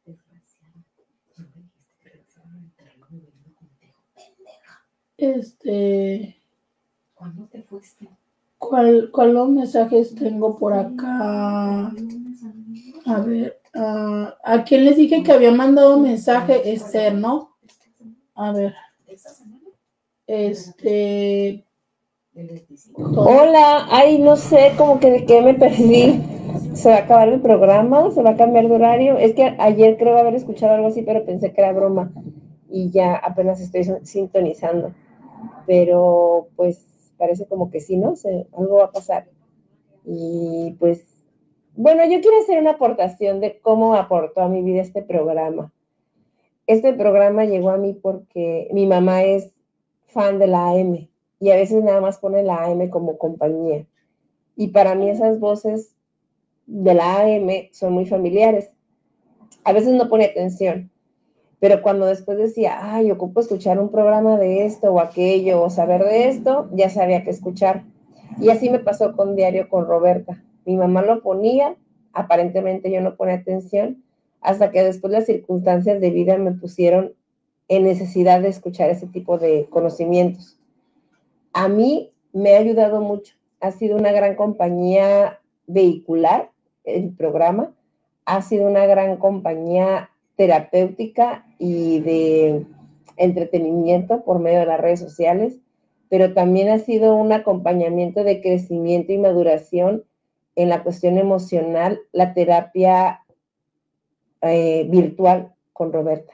Este. 5.18 6.35
¿Cuándo 7.26 7.48
te 7.50 7.60
fuiste? 7.62 8.08
¿Cuál, 8.56 9.10
¿Cuáles 9.12 9.48
mensajes 9.48 10.14
tengo 10.14 10.56
por 10.56 10.72
acá? 10.72 11.92
A 13.04 13.20
ver, 13.24 13.58
uh, 13.74 14.28
¿a 14.44 14.62
quién 14.64 14.84
les 14.84 14.96
dije 14.96 15.24
que 15.24 15.32
había 15.32 15.50
mandado 15.50 15.98
mensaje? 15.98 16.72
Esther, 16.72 17.16
¿no? 17.16 17.56
A 18.36 18.52
ver. 18.52 18.74
Este. 20.28 21.64
Hola, 22.94 23.88
ay, 23.90 24.20
no 24.20 24.36
sé, 24.36 24.74
como 24.78 25.00
que 25.00 25.10
de 25.10 25.26
qué 25.26 25.42
me 25.42 25.54
perdí. 25.54 26.22
¿Se 26.74 26.90
va 26.90 26.94
a 26.94 27.00
acabar 27.00 27.28
el 27.28 27.40
programa? 27.40 28.12
¿Se 28.12 28.22
va 28.22 28.30
a 28.30 28.36
cambiar 28.36 28.68
de 28.68 28.74
horario? 28.76 29.18
Es 29.18 29.34
que 29.34 29.56
ayer 29.58 29.96
creo 29.96 30.16
haber 30.16 30.36
escuchado 30.36 30.74
algo 30.74 30.86
así, 30.86 31.02
pero 31.02 31.26
pensé 31.26 31.52
que 31.52 31.60
era 31.60 31.72
broma. 31.72 32.12
Y 32.70 32.90
ya 32.90 33.16
apenas 33.16 33.60
estoy 33.60 33.82
sintonizando. 34.04 34.92
Pero 35.66 36.48
pues 36.54 36.85
parece 37.16 37.46
como 37.46 37.70
que 37.70 37.80
sí, 37.80 37.96
¿no? 37.96 38.14
algo 38.56 38.76
va 38.76 38.84
a 38.84 38.92
pasar. 38.92 39.28
Y 40.04 40.76
pues, 40.78 41.04
bueno, 41.74 42.04
yo 42.04 42.20
quiero 42.20 42.38
hacer 42.38 42.58
una 42.58 42.72
aportación 42.72 43.40
de 43.40 43.58
cómo 43.60 43.94
aportó 43.94 44.40
a 44.40 44.48
mi 44.48 44.62
vida 44.62 44.82
este 44.82 45.02
programa. 45.02 45.72
Este 46.66 46.92
programa 46.92 47.44
llegó 47.44 47.70
a 47.70 47.76
mí 47.76 47.92
porque 47.92 48.68
mi 48.72 48.86
mamá 48.86 49.22
es 49.22 49.52
fan 50.06 50.38
de 50.38 50.46
la 50.46 50.70
AM 50.70 51.08
y 51.38 51.50
a 51.50 51.56
veces 51.56 51.82
nada 51.84 52.00
más 52.00 52.18
pone 52.18 52.42
la 52.42 52.64
AM 52.64 52.88
como 52.88 53.18
compañía. 53.18 53.86
Y 54.56 54.68
para 54.68 54.94
mí 54.94 55.10
esas 55.10 55.38
voces 55.38 55.94
de 56.66 56.94
la 56.94 57.20
AM 57.20 57.48
son 57.72 57.92
muy 57.92 58.06
familiares. 58.06 58.70
A 59.64 59.72
veces 59.72 59.92
no 59.92 60.08
pone 60.08 60.24
atención, 60.24 60.90
pero 61.58 61.80
cuando 61.82 62.06
después 62.06 62.36
decía, 62.38 62.78
ay, 62.82 63.10
ocupo 63.10 63.40
escuchar 63.40 63.78
un 63.78 63.90
programa 63.90 64.36
de 64.36 64.66
esto 64.66 64.92
o 64.92 65.00
aquello 65.00 65.62
o 65.62 65.70
saber 65.70 66.04
de 66.04 66.28
esto, 66.28 66.68
ya 66.72 66.90
sabía 66.90 67.24
que 67.24 67.30
escuchar. 67.30 67.84
Y 68.40 68.50
así 68.50 68.68
me 68.68 68.78
pasó 68.78 69.16
con 69.16 69.36
Diario 69.36 69.68
con 69.68 69.86
Roberta. 69.86 70.42
Mi 70.66 70.76
mamá 70.76 71.02
lo 71.02 71.22
ponía, 71.22 71.76
aparentemente 72.12 72.90
yo 72.90 73.00
no 73.00 73.16
ponía 73.16 73.36
atención, 73.36 74.02
hasta 74.42 74.70
que 74.70 74.82
después 74.82 75.12
las 75.12 75.24
circunstancias 75.24 76.00
de 76.00 76.10
vida 76.10 76.36
me 76.36 76.52
pusieron 76.52 77.14
en 77.68 77.84
necesidad 77.84 78.42
de 78.42 78.48
escuchar 78.48 78.90
ese 78.90 79.06
tipo 79.06 79.38
de 79.38 79.66
conocimientos. 79.70 80.58
A 81.52 81.68
mí 81.68 82.12
me 82.32 82.54
ha 82.54 82.58
ayudado 82.58 83.00
mucho. 83.00 83.34
Ha 83.60 83.70
sido 83.70 83.96
una 83.96 84.12
gran 84.12 84.34
compañía 84.34 85.40
vehicular 85.66 86.50
el 86.84 87.10
programa, 87.14 87.72
ha 88.26 88.42
sido 88.42 88.68
una 88.68 88.86
gran 88.86 89.16
compañía 89.16 90.10
terapéutica 90.36 91.45
y 91.58 92.00
de 92.00 92.66
entretenimiento 93.16 94.24
por 94.24 94.38
medio 94.38 94.60
de 94.60 94.66
las 94.66 94.80
redes 94.80 95.00
sociales, 95.00 95.58
pero 96.08 96.34
también 96.34 96.68
ha 96.68 96.78
sido 96.78 97.14
un 97.14 97.32
acompañamiento 97.32 98.24
de 98.24 98.40
crecimiento 98.40 99.12
y 99.12 99.18
maduración 99.18 100.04
en 100.54 100.68
la 100.68 100.82
cuestión 100.82 101.18
emocional 101.18 102.00
la 102.12 102.34
terapia 102.34 103.22
eh, 104.42 104.86
virtual 104.88 105.54
con 105.72 105.92
Roberta. 105.92 106.32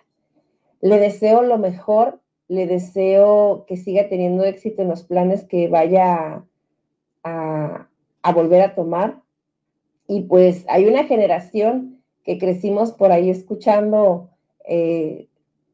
Le 0.80 0.98
deseo 0.98 1.42
lo 1.42 1.58
mejor, 1.58 2.20
le 2.48 2.66
deseo 2.66 3.64
que 3.66 3.76
siga 3.76 4.08
teniendo 4.08 4.44
éxito 4.44 4.82
en 4.82 4.88
los 4.88 5.04
planes 5.04 5.44
que 5.44 5.68
vaya 5.68 6.44
a, 7.24 7.88
volver 8.34 8.62
a 8.62 8.74
tomar. 8.74 9.22
Y 10.06 10.22
pues 10.22 10.64
hay 10.68 10.86
una 10.86 11.04
generación 11.04 12.02
que 12.24 12.38
crecimos 12.38 12.92
por 12.92 13.12
ahí 13.12 13.30
escuchando 13.30 14.31
eh, 14.64 15.28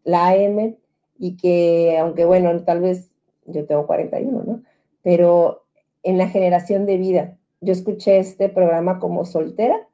la 0.05 0.29
AM 0.29 0.77
y 1.19 1.37
que, 1.37 1.99
aunque 1.99 2.25
bueno, 2.25 2.63
tal 2.65 2.81
vez 2.81 3.11
yo 3.47 3.67
tengo 3.67 3.87
41, 3.87 4.45
¿no? 4.45 4.63
Pero 5.03 5.65
en 6.03 6.19
la 6.19 6.29
generación 6.29 6.87
de 6.87 6.97
vida, 6.97 7.39
yo 7.61 7.73
escuché 7.73 8.19
este 8.19 8.49
programa 8.49 8.99
como 8.99 9.25
soltera, 9.25 9.89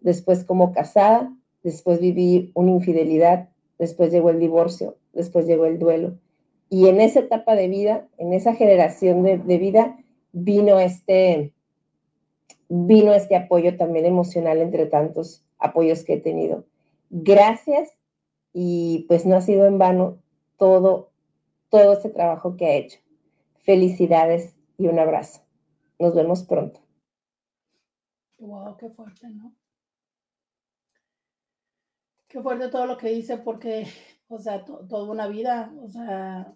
después 0.00 0.44
como 0.44 0.72
casada, 0.72 1.32
después 1.62 2.00
viví 2.00 2.50
una 2.54 2.70
infidelidad, 2.70 3.48
después 3.78 4.10
llegó 4.10 4.30
el 4.30 4.40
divorcio, 4.40 4.96
después 5.12 5.46
llegó 5.46 5.66
el 5.66 5.78
duelo. 5.78 6.16
Y 6.70 6.88
en 6.88 7.00
esa 7.00 7.20
etapa 7.20 7.54
de 7.54 7.68
vida, 7.68 8.08
en 8.16 8.32
esa 8.32 8.54
generación 8.54 9.22
de, 9.22 9.58
vida, 9.58 9.98
vino 10.32 10.80
este, 10.80 11.52
vino 12.68 13.12
este 13.12 13.36
apoyo 13.36 13.76
también 13.76 14.06
emocional 14.06 14.58
entre 14.58 14.86
tantos 14.86 15.44
apoyos 15.58 16.02
que 16.04 16.14
he 16.14 16.20
tenido. 16.20 16.64
Gracias 17.10 17.90
y 18.52 19.04
pues 19.08 19.26
no 19.26 19.36
ha 19.36 19.40
sido 19.40 19.66
en 19.66 19.78
vano 19.78 20.18
todo, 20.56 21.10
todo 21.68 21.92
este 21.92 22.10
trabajo 22.10 22.56
que 22.56 22.66
ha 22.66 22.74
hecho. 22.74 22.98
Felicidades 23.64 24.54
y 24.78 24.88
un 24.88 24.98
abrazo. 24.98 25.40
Nos 25.98 26.14
vemos 26.14 26.42
pronto. 26.44 26.80
Wow, 28.38 28.76
qué 28.76 28.90
fuerte, 28.90 29.28
¿no? 29.28 29.54
Qué 32.28 32.40
fuerte 32.40 32.68
todo 32.68 32.86
lo 32.86 32.96
que 32.96 33.10
dice 33.10 33.36
porque, 33.36 33.86
o 34.28 34.38
sea, 34.38 34.64
toda 34.64 35.04
una 35.04 35.28
vida, 35.28 35.72
o 35.80 35.88
sea, 35.88 36.52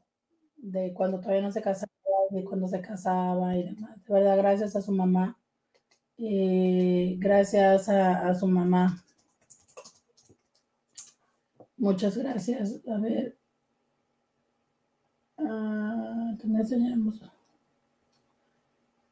de 0.56 0.93
cuando 0.94 1.20
todavía 1.20 1.43
no 1.43 1.52
se 1.52 1.62
casaba, 1.62 1.93
de 2.31 2.44
cuando 2.44 2.66
se 2.66 2.81
casaba 2.81 3.56
y 3.56 3.62
demás. 3.62 4.02
De 4.05 4.14
verdad, 4.14 4.36
gracias 4.39 4.74
a 4.74 4.81
su 4.81 4.93
mamá. 4.93 5.39
Eh, 6.18 7.16
gracias 7.18 7.89
a, 7.89 8.35
su 8.35 8.47
mamá. 8.47 9.05
Muchas 11.77 12.16
gracias. 12.16 12.81
A 12.89 12.98
ver. 12.98 13.36
Enseñamos? 16.66 17.23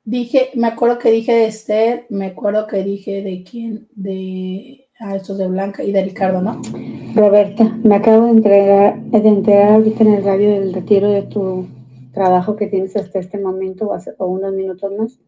Dije, 0.04 0.50
me 0.54 0.66
acuerdo 0.66 0.98
que 0.98 1.10
dije 1.10 1.32
de 1.32 1.46
Esther, 1.46 2.06
me 2.10 2.26
acuerdo 2.26 2.66
que 2.66 2.82
dije 2.82 3.22
de 3.22 3.44
quién, 3.44 3.86
de 3.94 4.88
ah, 4.98 5.14
estos 5.14 5.38
de 5.38 5.46
Blanca 5.46 5.84
y 5.84 5.92
de 5.92 6.02
Ricardo, 6.02 6.42
¿no? 6.42 6.60
Roberta, 7.14 7.64
me 7.84 7.94
acabo 7.94 8.26
de 8.26 8.32
entregar, 8.32 9.00
de 9.02 9.28
enterar 9.28 9.74
ahorita 9.74 10.02
en 10.02 10.14
el 10.14 10.24
radio 10.24 10.50
del 10.50 10.74
retiro 10.74 11.10
de 11.10 11.22
tu 11.22 11.68
trabajo 12.12 12.56
que 12.56 12.66
tienes 12.66 12.96
hasta 12.96 13.20
este 13.20 13.38
momento 13.38 13.86
o, 13.86 13.98
o 14.18 14.26
unos 14.26 14.52
minutos 14.52 14.92
más. 14.98 15.18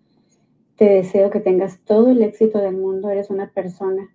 Te 0.76 0.86
deseo 0.86 1.30
que 1.30 1.40
tengas 1.40 1.78
todo 1.84 2.10
el 2.10 2.22
éxito 2.22 2.58
del 2.58 2.76
mundo. 2.76 3.08
Eres 3.08 3.30
una 3.30 3.50
persona 3.50 4.10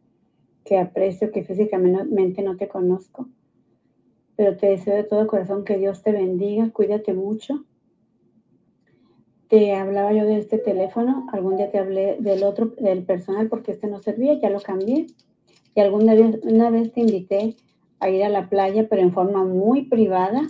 que 0.63 0.77
aprecio, 0.77 1.31
que 1.31 1.43
físicamente 1.43 2.41
no 2.41 2.57
te 2.57 2.67
conozco, 2.67 3.27
pero 4.35 4.57
te 4.57 4.67
deseo 4.67 4.95
de 4.95 5.03
todo 5.03 5.27
corazón 5.27 5.65
que 5.65 5.77
Dios 5.77 6.03
te 6.03 6.11
bendiga, 6.11 6.69
cuídate 6.71 7.13
mucho 7.13 7.65
te 9.51 9.75
hablaba 9.75 10.13
yo 10.13 10.25
de 10.25 10.37
este 10.37 10.59
teléfono, 10.59 11.27
algún 11.33 11.57
día 11.57 11.69
te 11.69 11.77
hablé 11.77 12.15
del 12.21 12.43
otro, 12.43 12.67
del 12.79 13.03
personal, 13.03 13.49
porque 13.49 13.73
este 13.73 13.85
no 13.87 13.99
servía, 13.99 14.39
ya 14.39 14.49
lo 14.49 14.61
cambié. 14.61 15.07
Y 15.75 15.81
alguna 15.81 16.13
vez, 16.13 16.39
una 16.43 16.69
vez 16.69 16.93
te 16.93 17.01
invité 17.01 17.57
a 17.99 18.09
ir 18.09 18.23
a 18.23 18.29
la 18.29 18.47
playa, 18.47 18.87
pero 18.89 19.01
en 19.01 19.11
forma 19.11 19.43
muy 19.43 19.81
privada. 19.81 20.49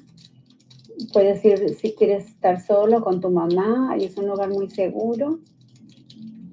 Puedes 1.14 1.44
ir 1.44 1.70
si 1.70 1.96
quieres 1.96 2.28
estar 2.28 2.62
solo 2.62 3.02
con 3.02 3.22
tu 3.22 3.32
mamá, 3.32 3.92
ahí 3.92 4.04
es 4.04 4.16
un 4.18 4.28
lugar 4.28 4.50
muy 4.50 4.70
seguro. 4.70 5.40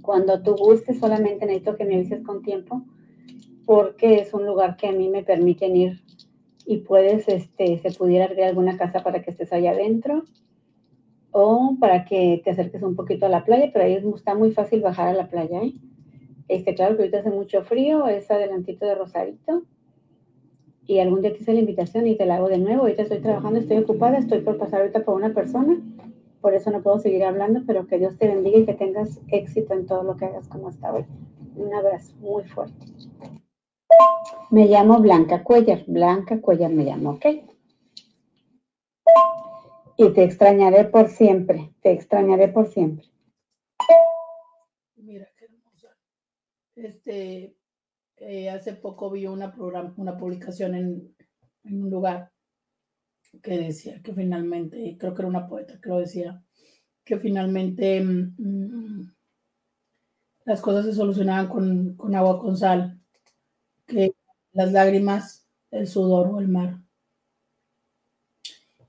Cuando 0.00 0.40
tú 0.40 0.56
gustes, 0.56 1.00
solamente 1.00 1.44
necesito 1.44 1.76
que 1.76 1.84
me 1.84 1.96
avises 1.96 2.24
con 2.24 2.40
tiempo, 2.40 2.82
porque 3.68 4.14
es 4.14 4.32
un 4.32 4.46
lugar 4.46 4.78
que 4.78 4.88
a 4.88 4.92
mí 4.92 5.10
me 5.10 5.22
permiten 5.22 5.76
ir 5.76 6.00
y 6.64 6.78
puedes, 6.78 7.28
este, 7.28 7.76
se 7.76 7.90
pudiera 7.90 8.24
abrir 8.24 8.44
alguna 8.44 8.78
casa 8.78 9.02
para 9.02 9.20
que 9.20 9.30
estés 9.30 9.52
allá 9.52 9.72
adentro 9.72 10.24
o 11.32 11.76
para 11.78 12.06
que 12.06 12.40
te 12.42 12.48
acerques 12.48 12.82
un 12.82 12.96
poquito 12.96 13.26
a 13.26 13.28
la 13.28 13.44
playa, 13.44 13.68
pero 13.70 13.84
ahí 13.84 14.02
está 14.16 14.34
muy 14.34 14.52
fácil 14.52 14.80
bajar 14.80 15.08
a 15.08 15.12
la 15.12 15.28
playa. 15.28 15.62
¿eh? 15.62 15.74
Este, 16.48 16.74
claro 16.74 16.96
que 16.96 17.02
ahorita 17.02 17.18
hace 17.18 17.28
mucho 17.28 17.62
frío, 17.62 18.08
es 18.08 18.30
adelantito 18.30 18.86
de 18.86 18.94
Rosarito. 18.94 19.64
Y 20.86 21.00
algún 21.00 21.20
día 21.20 21.34
te 21.34 21.42
hice 21.42 21.52
la 21.52 21.60
invitación 21.60 22.06
y 22.06 22.16
te 22.16 22.24
la 22.24 22.36
hago 22.36 22.48
de 22.48 22.56
nuevo. 22.56 22.84
Ahorita 22.84 23.02
estoy 23.02 23.18
trabajando, 23.18 23.60
estoy 23.60 23.76
ocupada, 23.76 24.16
estoy 24.16 24.40
por 24.40 24.56
pasar 24.56 24.80
ahorita 24.80 25.04
por 25.04 25.14
una 25.14 25.34
persona. 25.34 25.78
Por 26.40 26.54
eso 26.54 26.70
no 26.70 26.82
puedo 26.82 26.98
seguir 27.00 27.22
hablando, 27.22 27.60
pero 27.66 27.86
que 27.86 27.98
Dios 27.98 28.16
te 28.16 28.28
bendiga 28.28 28.60
y 28.60 28.64
que 28.64 28.72
tengas 28.72 29.20
éxito 29.30 29.74
en 29.74 29.84
todo 29.84 30.04
lo 30.04 30.16
que 30.16 30.24
hagas 30.24 30.48
como 30.48 30.68
hasta 30.68 30.90
hoy. 30.90 31.04
Un 31.54 31.74
abrazo 31.74 32.14
muy 32.22 32.44
fuerte. 32.44 32.86
Me 34.50 34.66
llamo 34.66 35.00
Blanca 35.00 35.42
Cuellar. 35.42 35.84
Blanca 35.86 36.40
Cuellar 36.40 36.70
me 36.70 36.84
llamo, 36.84 37.10
¿ok? 37.10 37.26
y 40.00 40.12
te 40.12 40.22
extrañaré 40.22 40.84
por 40.84 41.08
siempre, 41.08 41.74
te 41.82 41.90
extrañaré 41.90 42.48
por 42.48 42.68
siempre. 42.68 43.04
Mira 44.94 45.28
qué 45.36 45.46
hermosa. 45.46 45.88
Este, 46.76 47.56
eh, 48.18 48.48
hace 48.48 48.74
poco 48.74 49.10
vi 49.10 49.26
una, 49.26 49.52
programa, 49.52 49.92
una 49.96 50.16
publicación 50.16 50.76
en, 50.76 51.14
un 51.64 51.90
lugar 51.90 52.30
que 53.42 53.58
decía 53.58 54.00
que 54.00 54.14
finalmente, 54.14 54.96
creo 54.98 55.14
que 55.14 55.22
era 55.22 55.28
una 55.28 55.48
poeta 55.48 55.80
que 55.82 55.88
lo 55.88 55.98
decía, 55.98 56.44
que 57.04 57.18
finalmente 57.18 58.00
mm, 58.00 58.34
mm, 58.38 59.14
las 60.44 60.62
cosas 60.62 60.86
se 60.86 60.94
solucionaban 60.94 61.48
con, 61.48 61.96
con 61.96 62.14
agua 62.14 62.38
con 62.38 62.56
sal, 62.56 62.97
las 64.58 64.72
lágrimas, 64.72 65.46
el 65.70 65.86
sudor 65.86 66.26
o 66.26 66.40
el 66.40 66.48
mar. 66.48 66.78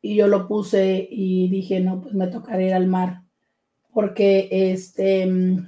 Y 0.02 0.16
yo 0.16 0.28
lo 0.28 0.48
puse 0.48 1.08
y 1.12 1.48
dije, 1.48 1.80
no, 1.80 2.02
pues 2.02 2.16
me 2.16 2.26
tocará 2.26 2.64
ir 2.64 2.74
al 2.74 2.88
mar, 2.88 3.22
porque 3.94 4.50
este, 4.52 5.28
mm, 5.28 5.68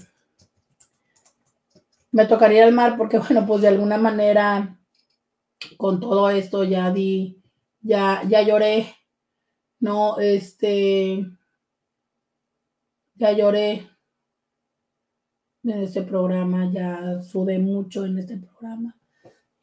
me 2.13 2.25
tocaría 2.25 2.57
ir 2.59 2.63
al 2.63 2.73
mar 2.73 2.97
porque, 2.97 3.19
bueno, 3.25 3.45
pues 3.45 3.61
de 3.61 3.67
alguna 3.67 3.97
manera 3.99 4.79
con 5.77 5.99
todo 5.99 6.31
esto 6.31 6.63
ya 6.63 6.91
di, 6.91 7.39
ya, 7.81 8.23
ya 8.27 8.41
lloré, 8.41 8.95
no, 9.81 10.17
este, 10.19 11.27
ya 13.13 13.33
lloré 13.33 13.87
en 15.63 15.83
este 15.83 16.01
programa, 16.01 16.71
ya 16.71 17.21
sudé 17.21 17.59
mucho 17.59 18.03
en 18.07 18.17
este 18.17 18.37
programa 18.37 18.95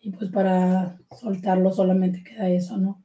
y 0.00 0.10
pues 0.10 0.30
para 0.30 0.98
soltarlo 1.18 1.70
solamente 1.72 2.22
queda 2.22 2.48
eso, 2.48 2.76
¿no? 2.76 3.02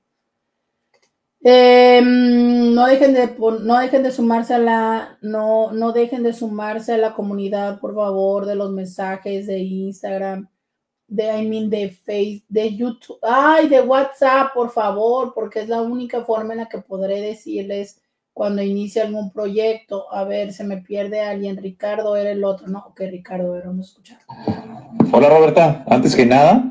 Em, 1.46 2.74
no 2.74 2.86
dejen 2.88 3.14
de 3.14 3.36
no 3.38 3.80
dejen 3.80 4.02
de 4.04 4.12
sumarse 4.12 4.54
a 4.54 4.60
la 4.60 5.18
no 5.22 5.74
no 5.74 5.92
dejen 5.92 6.24
de 6.24 6.32
sumarse 6.32 6.94
a 6.94 6.98
la 6.98 7.14
comunidad 7.14 7.82
por 7.82 7.94
favor 7.94 8.46
de 8.46 8.56
los 8.56 8.72
mensajes 8.72 9.48
de 9.48 9.60
Instagram 9.60 10.48
de 11.08 11.42
I 11.42 11.48
mean 11.50 11.70
de 11.70 11.90
Facebook 11.90 12.46
de 12.48 12.76
YouTube 12.78 13.20
ay 13.24 13.68
de 13.68 13.82
WhatsApp 13.82 14.54
por 14.54 14.72
favor 14.72 15.34
porque 15.36 15.60
es 15.60 15.68
la 15.68 15.82
única 15.82 16.24
forma 16.24 16.54
en 16.54 16.60
la 16.60 16.70
que 16.70 16.78
podré 16.78 17.20
decirles 17.20 18.02
cuando 18.34 18.62
inicie 18.62 19.02
algún 19.02 19.32
proyecto 19.32 20.12
a 20.12 20.24
ver 20.24 20.54
se 20.54 20.64
me 20.64 20.78
pierde 20.78 21.22
alguien 21.22 21.58
Ricardo 21.58 22.16
era 22.16 22.32
el 22.32 22.44
otro 22.44 22.68
no 22.68 22.80
ok 22.88 23.02
Ricardo 23.12 23.60
vamos 23.64 23.88
a 23.88 23.90
escuchar 23.90 24.20
hola 25.12 25.30
Roberta 25.30 25.86
antes 25.88 26.16
que 26.16 26.26
nada 26.26 26.64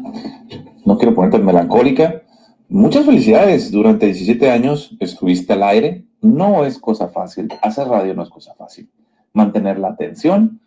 no 0.85 0.99
quiero 0.99 1.15
ponerte 1.15 1.39
melancólica 1.39 2.23
Muchas 2.73 3.05
felicidades. 3.05 3.71
Durante 3.71 4.07
17 4.07 4.51
años 4.51 4.97
estuviste 4.99 5.53
al 5.53 5.63
aire. 5.63 6.07
No 6.23 6.65
es 6.65 6.79
cosa 6.79 7.09
fácil. 7.09 7.49
Hacer 7.61 7.87
radio 7.87 8.15
no 8.15 8.23
es 8.23 8.31
cosa 8.31 8.55
fácil. 8.55 8.89
Mantener 9.35 9.79
la 9.79 9.89
atención 9.89 10.59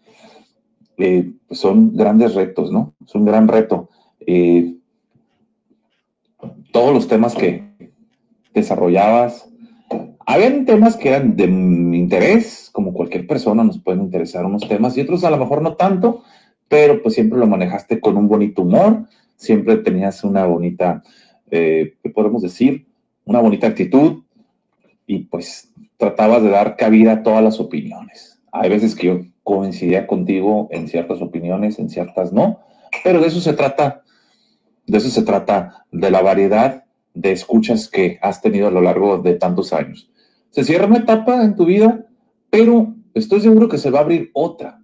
eh, 0.97 1.31
son 1.49 1.95
grandes 1.97 2.35
retos, 2.35 2.71
¿no? 2.71 2.93
Es 3.03 3.15
un 3.15 3.25
gran 3.25 3.47
reto. 3.47 3.89
Eh, 4.19 4.75
todos 6.71 6.93
los 6.93 7.07
temas 7.07 7.33
que 7.33 7.73
desarrollabas, 8.53 9.49
habían 10.25 10.65
temas 10.65 10.97
que 10.97 11.09
eran 11.09 11.35
de 11.35 11.45
interés, 11.45 12.69
como 12.71 12.93
cualquier 12.93 13.27
persona 13.27 13.63
nos 13.63 13.79
pueden 13.79 14.01
interesar 14.01 14.45
unos 14.45 14.67
temas 14.67 14.97
y 14.97 15.01
otros 15.01 15.23
a 15.23 15.29
lo 15.29 15.37
mejor 15.37 15.61
no 15.61 15.75
tanto, 15.75 16.23
pero 16.67 17.01
pues 17.01 17.15
siempre 17.15 17.39
lo 17.39 17.47
manejaste 17.47 17.99
con 17.99 18.17
un 18.17 18.27
bonito 18.27 18.63
humor, 18.63 19.05
siempre 19.35 19.77
tenías 19.77 20.23
una 20.23 20.45
bonita 20.45 21.03
eh, 21.51 21.95
¿qué 22.01 22.09
podemos 22.09 22.41
decir? 22.41 22.87
Una 23.25 23.39
bonita 23.39 23.67
actitud 23.67 24.23
y 25.07 25.19
pues 25.19 25.71
tratabas 25.97 26.43
de 26.43 26.49
dar 26.49 26.75
cabida 26.75 27.13
a 27.13 27.23
todas 27.23 27.43
las 27.43 27.59
opiniones. 27.59 28.41
Hay 28.51 28.69
veces 28.69 28.95
que 28.95 29.07
yo 29.07 29.19
coincidía 29.43 30.07
contigo 30.07 30.67
en 30.71 30.87
ciertas 30.87 31.21
opiniones, 31.21 31.77
en 31.79 31.89
ciertas 31.89 32.33
no, 32.33 32.61
pero 33.03 33.21
de 33.21 33.27
eso 33.27 33.39
se 33.39 33.53
trata, 33.53 34.03
de 34.87 34.97
eso 34.97 35.09
se 35.09 35.21
trata, 35.21 35.85
de 35.91 36.09
la 36.09 36.21
variedad 36.21 36.83
de 37.13 37.31
escuchas 37.31 37.87
que 37.87 38.19
has 38.21 38.41
tenido 38.41 38.67
a 38.67 38.71
lo 38.71 38.81
largo 38.81 39.19
de 39.19 39.35
tantos 39.35 39.71
años. 39.71 40.09
Se 40.55 40.63
cierra 40.63 40.85
una 40.85 40.99
etapa 40.99 41.43
en 41.43 41.57
tu 41.57 41.65
vida, 41.65 42.05
pero 42.49 42.95
estoy 43.13 43.41
seguro 43.41 43.67
que 43.67 43.77
se 43.77 43.89
va 43.89 43.99
a 43.99 44.03
abrir 44.03 44.31
otra. 44.33 44.81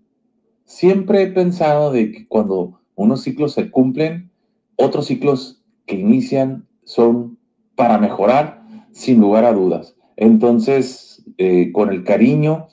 Siempre 0.66 1.22
he 1.22 1.28
pensado 1.28 1.94
de 1.94 2.12
que 2.12 2.28
cuando 2.28 2.82
unos 2.96 3.22
ciclos 3.22 3.54
se 3.54 3.72
cumplen, 3.72 4.32
otros 4.76 5.06
ciclos 5.06 5.64
que 5.86 5.96
inician 5.96 6.68
son 6.84 7.38
para 7.76 7.98
mejorar, 7.98 8.62
sin 8.92 9.22
lugar 9.22 9.46
a 9.46 9.54
dudas. 9.54 9.96
Entonces, 10.18 11.24
eh, 11.38 11.72
con 11.72 11.90
el 11.90 12.04
cariño 12.04 12.68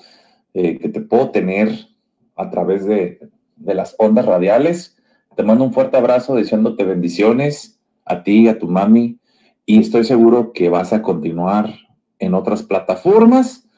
eh, 0.52 0.80
que 0.80 0.88
te 0.88 1.00
puedo 1.00 1.30
tener 1.30 1.70
a 2.34 2.50
través 2.50 2.84
de, 2.84 3.20
de 3.54 3.74
las 3.74 3.94
ondas 4.00 4.26
radiales, 4.26 4.96
te 5.36 5.44
mando 5.44 5.62
un 5.62 5.72
fuerte 5.72 5.96
abrazo 5.96 6.34
deseándote 6.34 6.82
bendiciones 6.82 7.78
a 8.04 8.24
ti, 8.24 8.48
a 8.48 8.58
tu 8.58 8.66
mami, 8.66 9.20
y 9.66 9.78
estoy 9.78 10.02
seguro 10.02 10.52
que 10.52 10.68
vas 10.68 10.92
a 10.92 11.00
continuar 11.00 11.86
en 12.18 12.34
otras 12.34 12.62
plataformas. 12.62 13.68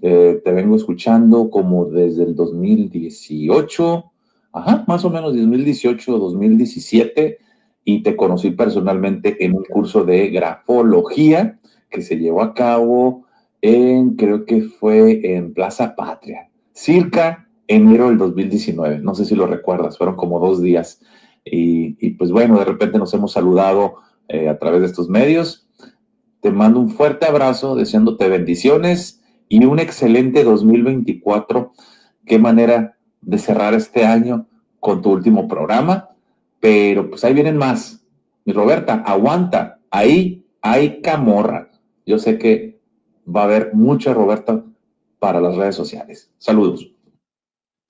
Eh, 0.00 0.40
te 0.44 0.52
vengo 0.52 0.76
escuchando 0.76 1.50
como 1.50 1.86
desde 1.86 2.24
el 2.24 2.36
2018, 2.36 4.04
ajá, 4.52 4.84
más 4.86 5.04
o 5.04 5.10
menos 5.10 5.34
2018, 5.34 6.18
2017, 6.18 7.38
y 7.84 8.02
te 8.02 8.16
conocí 8.16 8.50
personalmente 8.50 9.44
en 9.44 9.56
un 9.56 9.64
curso 9.64 10.04
de 10.04 10.28
grafología 10.28 11.58
que 11.90 12.02
se 12.02 12.16
llevó 12.16 12.42
a 12.42 12.54
cabo 12.54 13.24
en, 13.60 14.14
creo 14.16 14.44
que 14.44 14.62
fue 14.62 15.34
en 15.34 15.52
Plaza 15.52 15.96
Patria, 15.96 16.48
circa 16.72 17.48
enero 17.66 18.08
del 18.08 18.18
2019. 18.18 18.98
No 19.00 19.14
sé 19.14 19.24
si 19.24 19.34
lo 19.34 19.46
recuerdas, 19.46 19.98
fueron 19.98 20.16
como 20.16 20.40
dos 20.40 20.62
días. 20.62 21.00
Y, 21.44 22.10
pues 22.10 22.30
bueno, 22.30 22.58
de 22.58 22.64
repente 22.64 22.98
nos 22.98 23.14
hemos 23.14 23.32
saludado 23.32 23.96
eh, 24.28 24.48
a 24.48 24.58
través 24.58 24.80
de 24.80 24.86
estos 24.86 25.08
medios. 25.08 25.67
Te 26.40 26.50
mando 26.50 26.80
un 26.80 26.90
fuerte 26.90 27.26
abrazo, 27.26 27.74
deseándote 27.74 28.28
bendiciones 28.28 29.22
y 29.48 29.64
un 29.64 29.78
excelente 29.78 30.44
2024. 30.44 31.72
Qué 32.24 32.38
manera 32.38 32.96
de 33.20 33.38
cerrar 33.38 33.74
este 33.74 34.04
año 34.04 34.46
con 34.78 35.02
tu 35.02 35.10
último 35.10 35.48
programa. 35.48 36.10
Pero 36.60 37.10
pues 37.10 37.24
ahí 37.24 37.34
vienen 37.34 37.56
más. 37.56 38.04
Mi 38.44 38.52
Roberta, 38.52 39.02
aguanta. 39.06 39.80
Ahí 39.90 40.46
hay 40.60 41.00
camorra. 41.02 41.70
Yo 42.06 42.18
sé 42.18 42.38
que 42.38 42.80
va 43.26 43.42
a 43.42 43.44
haber 43.44 43.74
mucha 43.74 44.14
Roberta 44.14 44.64
para 45.18 45.40
las 45.40 45.56
redes 45.56 45.74
sociales. 45.74 46.32
Saludos. 46.38 46.92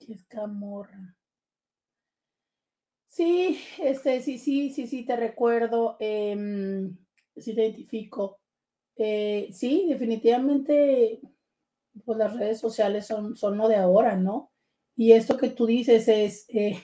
Es 0.07 0.23
camorra. 0.25 1.15
Sí, 3.07 3.59
este, 3.83 4.21
sí, 4.21 4.37
sí, 4.37 4.71
sí, 4.71 4.87
sí, 4.87 5.05
te 5.05 5.15
recuerdo, 5.15 5.97
eh, 5.99 6.89
sí 7.35 7.55
te 7.55 7.65
identifico. 7.65 8.38
Eh, 9.01 9.47
sí, 9.53 9.85
definitivamente, 9.87 11.21
pues 12.03 12.17
las 12.17 12.35
redes 12.37 12.59
sociales 12.59 13.07
son, 13.07 13.37
son 13.37 13.57
lo 13.57 13.69
de 13.69 13.77
ahora, 13.77 14.17
¿no? 14.17 14.51
Y 14.97 15.13
esto 15.13 15.37
que 15.37 15.49
tú 15.49 15.65
dices 15.65 16.09
es, 16.09 16.45
eh, 16.49 16.77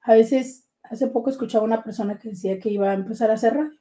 a 0.00 0.14
veces, 0.14 0.68
hace 0.82 1.06
poco 1.06 1.30
escuchaba 1.30 1.64
una 1.64 1.84
persona 1.84 2.18
que 2.18 2.30
decía 2.30 2.58
que 2.58 2.68
iba 2.68 2.90
a 2.90 2.94
empezar 2.94 3.30
a 3.30 3.34
hacer 3.34 3.54
radio. 3.54 3.78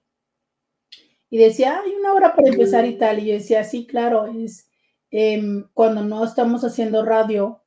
Y 1.32 1.40
decía, 1.40 1.80
hay 1.84 1.94
una 1.94 2.14
hora 2.14 2.36
para 2.36 2.50
empezar 2.50 2.86
y 2.86 2.98
tal. 3.00 3.20
Y 3.20 3.28
yo 3.28 3.34
decía, 3.34 3.64
sí, 3.64 3.88
claro, 3.88 4.28
es 4.28 4.70
em, 5.10 5.68
cuando 5.74 6.04
no 6.04 6.24
estamos 6.24 6.64
haciendo 6.64 7.04
radio, 7.04 7.64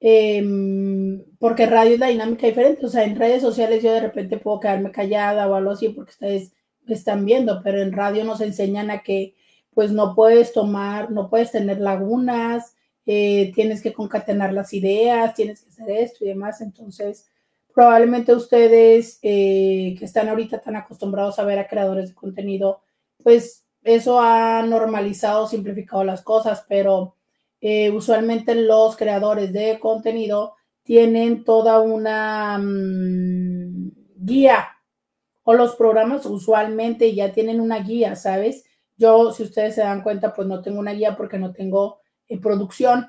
em, 0.00 1.24
porque 1.38 1.66
radio 1.66 1.94
es 1.94 2.00
la 2.00 2.08
dinámica 2.08 2.46
diferente. 2.46 2.86
O 2.86 2.88
sea, 2.88 3.04
en 3.04 3.16
redes 3.16 3.42
sociales 3.42 3.82
yo 3.82 3.92
de 3.92 4.00
repente 4.00 4.38
puedo 4.38 4.60
quedarme 4.60 4.92
callada 4.92 5.48
o 5.48 5.54
algo 5.54 5.72
así 5.72 5.90
porque 5.90 6.12
ustedes 6.12 6.54
están 6.88 7.24
viendo, 7.26 7.62
pero 7.62 7.82
en 7.82 7.92
radio 7.92 8.24
nos 8.24 8.40
enseñan 8.40 8.90
a 8.90 9.02
que 9.02 9.34
pues 9.74 9.92
no 9.92 10.14
puedes 10.14 10.52
tomar, 10.52 11.10
no 11.10 11.28
puedes 11.30 11.50
tener 11.50 11.80
lagunas, 11.80 12.76
eh, 13.06 13.52
tienes 13.54 13.82
que 13.82 13.92
concatenar 13.92 14.52
las 14.52 14.72
ideas, 14.72 15.34
tienes 15.34 15.62
que 15.62 15.70
hacer 15.70 15.90
esto 15.90 16.24
y 16.24 16.28
demás. 16.28 16.60
Entonces, 16.60 17.28
probablemente 17.74 18.34
ustedes 18.34 19.18
eh, 19.22 19.96
que 19.98 20.04
están 20.04 20.28
ahorita 20.28 20.60
tan 20.60 20.76
acostumbrados 20.76 21.38
a 21.38 21.44
ver 21.44 21.58
a 21.58 21.68
creadores 21.68 22.10
de 22.10 22.14
contenido, 22.14 22.82
pues 23.22 23.64
eso 23.82 24.20
ha 24.20 24.62
normalizado, 24.62 25.48
simplificado 25.48 26.04
las 26.04 26.22
cosas, 26.22 26.64
pero 26.68 27.16
eh, 27.60 27.90
usualmente 27.90 28.54
los 28.54 28.96
creadores 28.96 29.52
de 29.52 29.78
contenido 29.80 30.54
tienen 30.82 31.44
toda 31.44 31.80
una 31.80 32.58
mm, 32.58 33.92
guía 34.16 34.68
o 35.44 35.54
los 35.54 35.74
programas 35.76 36.26
usualmente 36.26 37.14
ya 37.14 37.32
tienen 37.32 37.60
una 37.60 37.80
guía, 37.80 38.16
¿sabes? 38.16 38.64
Yo, 39.02 39.32
si 39.32 39.42
ustedes 39.42 39.74
se 39.74 39.80
dan 39.80 40.04
cuenta, 40.04 40.32
pues 40.32 40.46
no 40.46 40.62
tengo 40.62 40.78
una 40.78 40.92
guía 40.92 41.16
porque 41.16 41.36
no 41.36 41.52
tengo 41.52 41.98
eh, 42.28 42.38
producción. 42.38 43.08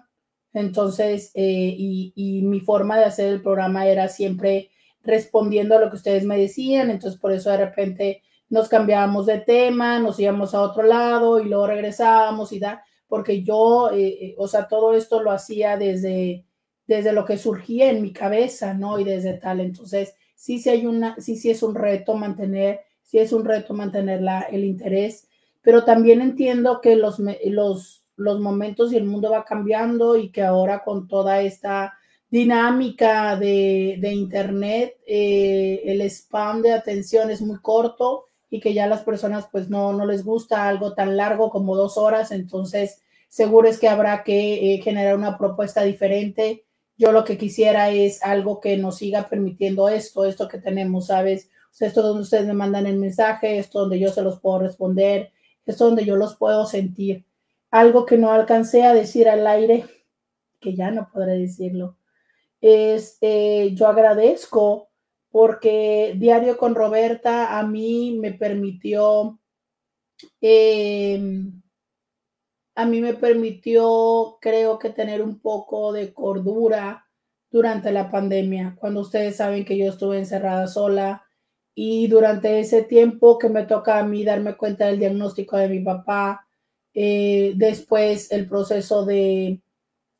Entonces, 0.52 1.30
eh, 1.36 1.76
y, 1.78 2.14
y, 2.16 2.42
mi 2.42 2.60
forma 2.62 2.98
de 2.98 3.06
hacer 3.06 3.32
el 3.32 3.44
programa 3.44 3.86
era 3.86 4.08
siempre 4.08 4.72
respondiendo 5.04 5.76
a 5.76 5.80
lo 5.80 5.92
que 5.92 5.98
ustedes 5.98 6.26
me 6.26 6.36
decían. 6.36 6.90
Entonces, 6.90 7.20
por 7.20 7.32
eso 7.32 7.52
de 7.52 7.58
repente 7.58 8.24
nos 8.50 8.70
cambiábamos 8.70 9.28
de 9.28 9.42
tema, 9.42 10.00
nos 10.00 10.20
íbamos 10.20 10.56
a 10.56 10.62
otro 10.62 10.82
lado 10.82 11.40
y 11.40 11.46
luego 11.48 11.68
regresábamos 11.68 12.52
y 12.54 12.60
da, 12.60 12.84
porque 13.08 13.44
yo, 13.44 13.92
eh, 13.94 14.34
o 14.40 14.48
sea, 14.48 14.68
todo 14.68 14.96
esto 14.96 15.22
lo 15.22 15.30
hacía 15.30 15.78
desde, 15.78 16.48
desde 16.88 17.14
lo 17.14 17.24
que 17.24 17.38
surgía 17.38 17.92
en 17.92 18.02
mi 18.02 18.14
cabeza, 18.14 18.74
¿no? 18.74 18.98
Y 18.98 19.04
desde 19.04 19.36
tal. 19.36 19.60
Entonces, 19.60 20.16
sí, 20.34 20.58
sí 20.58 20.72
hay 20.72 20.88
una, 20.88 21.16
sí, 21.20 21.36
sí 21.36 21.52
es 21.52 21.62
un 21.62 21.76
reto 21.76 22.16
mantener, 22.16 22.80
sí 23.04 23.20
es 23.20 23.32
un 23.32 23.46
reto 23.46 23.76
mantener 23.76 24.24
la, 24.24 24.42
el 24.42 24.64
interés, 24.64 25.28
pero 25.64 25.84
también 25.84 26.22
entiendo 26.22 26.82
que 26.82 26.96
los, 26.96 27.20
los, 27.20 28.04
los 28.16 28.40
momentos 28.40 28.94
y 28.94 28.98
el 28.98 29.06
mundo 29.06 29.32
va 29.32 29.44
cambiando 29.44 30.18
y 30.18 30.30
que 30.30 30.44
ahora 30.44 30.84
con 30.84 31.08
toda 31.08 31.42
esta 31.42 31.94
dinámica 32.30 33.36
de, 33.36 33.98
de 34.00 34.12
Internet, 34.12 34.98
eh, 35.08 35.82
el 35.86 36.02
spam 36.02 36.62
de 36.62 36.74
atención 36.74 37.32
es 37.32 37.42
muy 37.42 37.60
corto 37.60 38.26
y 38.52 38.60
que 38.60 38.76
ya 38.76 38.86
las 38.86 39.02
personas 39.02 39.48
pues 39.52 39.70
no, 39.70 39.94
no 39.94 40.06
les 40.06 40.24
gusta 40.24 40.68
algo 40.68 40.94
tan 40.94 41.18
largo 41.18 41.50
como 41.50 41.76
dos 41.76 41.98
horas, 41.98 42.32
entonces 42.32 43.02
seguro 43.30 43.68
es 43.68 43.80
que 43.80 43.90
habrá 43.90 44.24
que 44.24 44.76
eh, 44.76 44.82
generar 44.84 45.16
una 45.16 45.38
propuesta 45.40 45.82
diferente 45.82 46.66
yo 46.98 47.12
lo 47.12 47.26
que 47.26 47.38
quisiera 47.38 47.90
es 47.90 48.24
algo 48.24 48.62
que 48.62 48.78
nos 48.78 48.98
siga 48.98 49.28
permitiendo 49.28 49.90
esto, 49.90 50.24
esto 50.26 50.48
que 50.48 50.60
tenemos, 50.60 51.08
¿sabes? 51.08 51.50
O 51.72 51.76
sea, 51.76 51.90
esto 51.90 52.02
donde 52.02 52.22
ustedes 52.22 52.46
me 52.46 52.54
mandan 52.54 52.86
el 52.86 52.98
mensaje, 52.98 53.58
esto 53.58 53.82
donde 53.82 54.00
yo 54.00 54.10
se 54.10 54.22
los 54.22 54.40
puedo 54.40 54.60
responder, 54.60 55.33
esto 55.66 55.86
donde 55.86 56.06
yo 56.06 56.16
los 56.16 56.36
puedo 56.36 56.66
sentir. 56.66 57.26
Algo 57.72 58.06
que 58.06 58.18
no 58.18 58.32
alcancé 58.32 58.84
a 58.84 58.94
decir 58.94 59.30
al 59.30 59.46
aire, 59.48 59.86
que 60.60 60.76
ya 60.76 60.92
no 60.92 61.10
podré 61.12 61.38
decirlo, 61.38 61.98
es 62.62 63.18
eh, 63.22 63.72
yo 63.76 63.88
agradezco 63.88 64.90
porque 65.32 66.16
Diario 66.18 66.58
con 66.58 66.76
Roberta 66.76 67.58
a 67.58 67.64
mí 67.64 68.18
me 68.20 68.32
permitió 68.34 69.40
eh, 70.40 71.20
a 72.76 72.86
mí 72.86 73.02
me 73.02 73.14
permitió, 73.14 74.38
creo 74.42 74.80
que, 74.80 74.90
tener 74.90 75.22
un 75.22 75.40
poco 75.40 75.94
de 75.94 76.14
cordura 76.14 77.08
durante 77.52 77.92
la 77.92 78.10
pandemia, 78.10 78.76
cuando 78.80 79.02
ustedes 79.02 79.36
saben 79.36 79.64
que 79.64 79.78
yo 79.78 79.90
estuve 79.90 80.18
encerrada 80.18 80.68
sola 80.68 81.24
y 81.76 82.08
durante 82.08 82.60
ese 82.60 82.84
tiempo 82.84 83.38
que 83.40 83.50
me 83.50 83.64
toca 83.66 84.00
a 84.00 84.04
mí 84.04 84.24
darme 84.24 84.56
cuenta 84.56 84.88
del 84.88 85.00
diagnóstico 85.00 85.58
de 85.58 85.70
mi 85.70 85.80
papá, 85.80 86.48
eh, 86.94 87.54
después 87.56 88.32
el 88.32 88.48
proceso 88.48 89.06
de, 89.06 89.62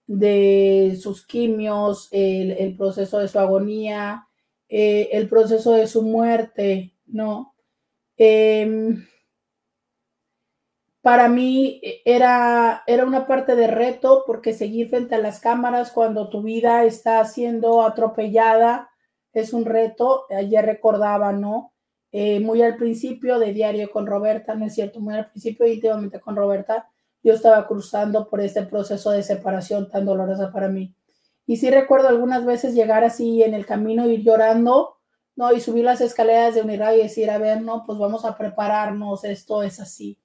de 0.08 0.98
sus 1.02 1.26
quimios, 1.26 2.10
el, 2.12 2.76
proceso 2.76 3.20
de 3.20 3.28
su 3.28 3.40
agonía, 3.40 4.28
eh, 4.70 5.10
el 5.12 5.30
proceso 5.30 5.74
de 5.74 5.88
su 5.88 6.02
muerte, 6.02 6.94
¿no? 7.06 7.54
Em, 8.18 9.06
para 11.02 11.28
mí 11.28 11.82
era, 12.06 12.84
era 12.88 13.06
una 13.06 13.28
parte 13.28 13.56
de 13.56 13.68
reto 13.68 14.24
porque 14.26 14.54
seguir 14.54 14.90
frente 14.90 15.16
a 15.16 15.20
las 15.20 15.40
cámaras 15.40 15.92
cuando 15.92 16.30
tu 16.30 16.42
vida 16.42 16.86
está 16.86 17.24
siendo 17.26 17.84
atropellada 17.84 18.93
es 19.34 19.54
un 19.54 19.66
reto. 19.66 20.26
Ayer 20.30 20.66
recordaba, 20.66 21.34
¿no? 21.34 21.74
Eh, 22.12 22.40
muy 22.40 22.62
al 22.62 22.78
principio 22.78 23.40
de 23.40 23.54
Diario 23.54 23.92
con 23.92 24.06
Roberta, 24.06 24.56
¿no 24.56 24.66
es 24.66 24.76
cierto? 24.76 25.00
Muy 25.00 25.16
al 25.16 25.30
principio, 25.30 25.68
íntimamente 25.68 26.20
con 26.20 26.36
Roberta, 26.36 26.88
yo 27.24 27.34
estaba 27.34 27.68
cruzando 27.68 28.30
por 28.30 28.42
este 28.42 28.64
proceso 28.64 29.12
de 29.12 29.24
separación 29.24 29.90
tan 29.90 30.06
dolorosa 30.06 30.52
para 30.52 30.68
mí. 30.68 30.96
Y 31.48 31.58
sí 31.58 31.70
recuerdo 31.72 32.08
algunas 32.08 32.46
veces 32.46 32.76
llegar 32.76 33.04
así 33.04 33.42
en 33.44 33.54
el 33.54 33.66
camino, 33.66 34.08
ir 34.08 34.22
llorando, 34.24 34.98
¿no? 35.36 35.52
Y 35.54 35.60
subir 35.60 35.86
las 35.86 36.02
escaleras 36.02 36.56
de 36.56 36.62
Uniradio 36.62 37.00
y 37.00 37.04
decir, 37.04 37.32
a 37.32 37.40
ver, 37.40 37.62
no, 37.62 37.84
pues 37.86 37.98
vamos 37.98 38.26
a 38.26 38.38
prepararnos, 38.38 39.24
esto 39.24 39.64
es 39.64 39.80
así. 39.80 40.20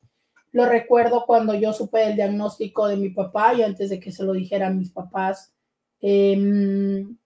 Lo 0.53 0.67
recuerdo 0.67 1.25
cuando 1.27 1.55
yo 1.55 1.73
supe 1.73 2.05
el 2.05 2.17
diagnóstico 2.17 2.87
de 2.89 2.97
mi 2.97 3.11
papá 3.11 3.55
y 3.55 3.63
antes 3.63 3.91
de 3.91 4.01
que 4.01 4.13
se 4.13 4.25
lo 4.25 4.33
dijera 4.33 4.67
a 4.69 4.71
mis 4.71 4.91
papás, 4.91 5.55
Em, 6.01 7.17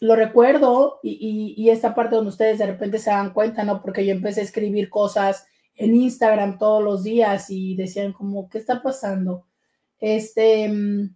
lo 0.00 0.16
recuerdo 0.16 0.98
y, 1.02 1.54
y, 1.56 1.68
esta 1.68 1.94
parte 1.94 2.16
donde 2.16 2.30
ustedes 2.30 2.58
de 2.58 2.66
repente 2.66 2.98
se 2.98 3.10
dan 3.10 3.34
cuenta, 3.34 3.64
¿no? 3.64 3.82
Porque 3.82 4.04
yo 4.04 4.12
empecé 4.12 4.40
a 4.40 4.44
escribir 4.44 4.88
cosas 4.88 5.46
en 5.76 5.94
Instagram 5.94 6.58
todos 6.58 6.82
los 6.82 7.02
días 7.04 7.50
y 7.50 7.76
decían 7.76 8.12
como, 8.12 8.48
¿qué 8.48 8.58
está 8.58 8.82
pasando? 8.82 9.46
Este, 9.98 10.64
em, 10.64 11.14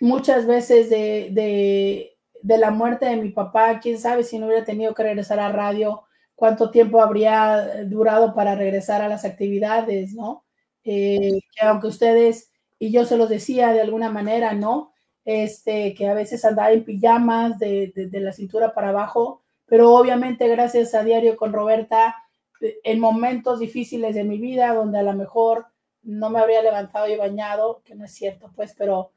muchas 0.00 0.46
veces 0.46 0.90
de, 0.90 1.30
de, 1.32 2.18
de 2.42 2.58
la 2.58 2.70
muerte 2.70 3.06
de 3.06 3.16
mi 3.16 3.30
papá, 3.30 3.80
quién 3.80 3.98
sabe 3.98 4.24
si 4.24 4.38
no 4.38 4.46
hubiera 4.46 4.64
tenido 4.64 4.94
que 4.94 5.02
regresar 5.04 5.40
a 5.40 5.50
radio, 5.50 6.02
cuánto 6.34 6.70
tiempo 6.70 7.00
habría 7.00 7.84
durado 7.84 8.34
para 8.34 8.54
regresar 8.54 9.00
a 9.00 9.08
las 9.08 9.24
actividades, 9.24 10.12
¿no? 10.14 10.44
Eh, 10.84 11.40
que 11.54 11.66
aunque 11.66 11.86
ustedes, 11.86 12.50
y 12.78 12.92
yo 12.92 13.04
se 13.04 13.16
los 13.16 13.28
decía 13.28 13.72
de 13.72 13.80
alguna 13.80 14.10
manera, 14.10 14.52
¿no? 14.52 14.91
Este, 15.24 15.94
que 15.94 16.08
a 16.08 16.14
veces 16.14 16.44
andaba 16.44 16.72
en 16.72 16.84
pijamas 16.84 17.58
de, 17.58 17.92
de, 17.94 18.20
la 18.20 18.32
cintura 18.32 18.74
para 18.74 18.88
abajo, 18.88 19.42
pero 19.66 19.94
obviamente 19.94 20.48
gracias 20.48 20.94
a 20.94 21.04
Diario 21.04 21.36
con 21.36 21.52
Roberta, 21.52 22.16
eh, 22.60 22.78
en 22.82 22.98
momentos 22.98 23.60
difíciles 23.60 24.16
de 24.16 24.24
mi 24.24 24.38
vida, 24.38 24.74
donde 24.74 24.98
a 24.98 25.04
lo 25.04 25.12
mejor 25.12 25.66
no 26.02 26.28
me 26.28 26.40
habría 26.40 26.60
levantado 26.62 27.06
y 27.08 27.16
bañado, 27.16 27.82
que 27.84 27.94
no 27.94 28.04
es 28.04 28.12
cierto, 28.12 28.50
pues, 28.56 28.74
pero 28.76 29.12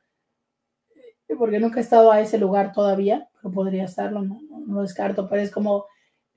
eh, 1.27 1.35
porque 1.35 1.59
nunca 1.59 1.79
he 1.79 1.83
estado 1.83 2.11
a 2.11 2.21
ese 2.21 2.37
lugar 2.37 2.71
todavía, 2.71 3.27
pero 3.41 3.53
podría 3.53 3.85
estarlo, 3.85 4.21
no, 4.21 4.39
no, 4.49 4.59
no 4.59 4.81
descarto, 4.81 5.27
pero 5.27 5.41
es 5.41 5.49
como 5.49 5.85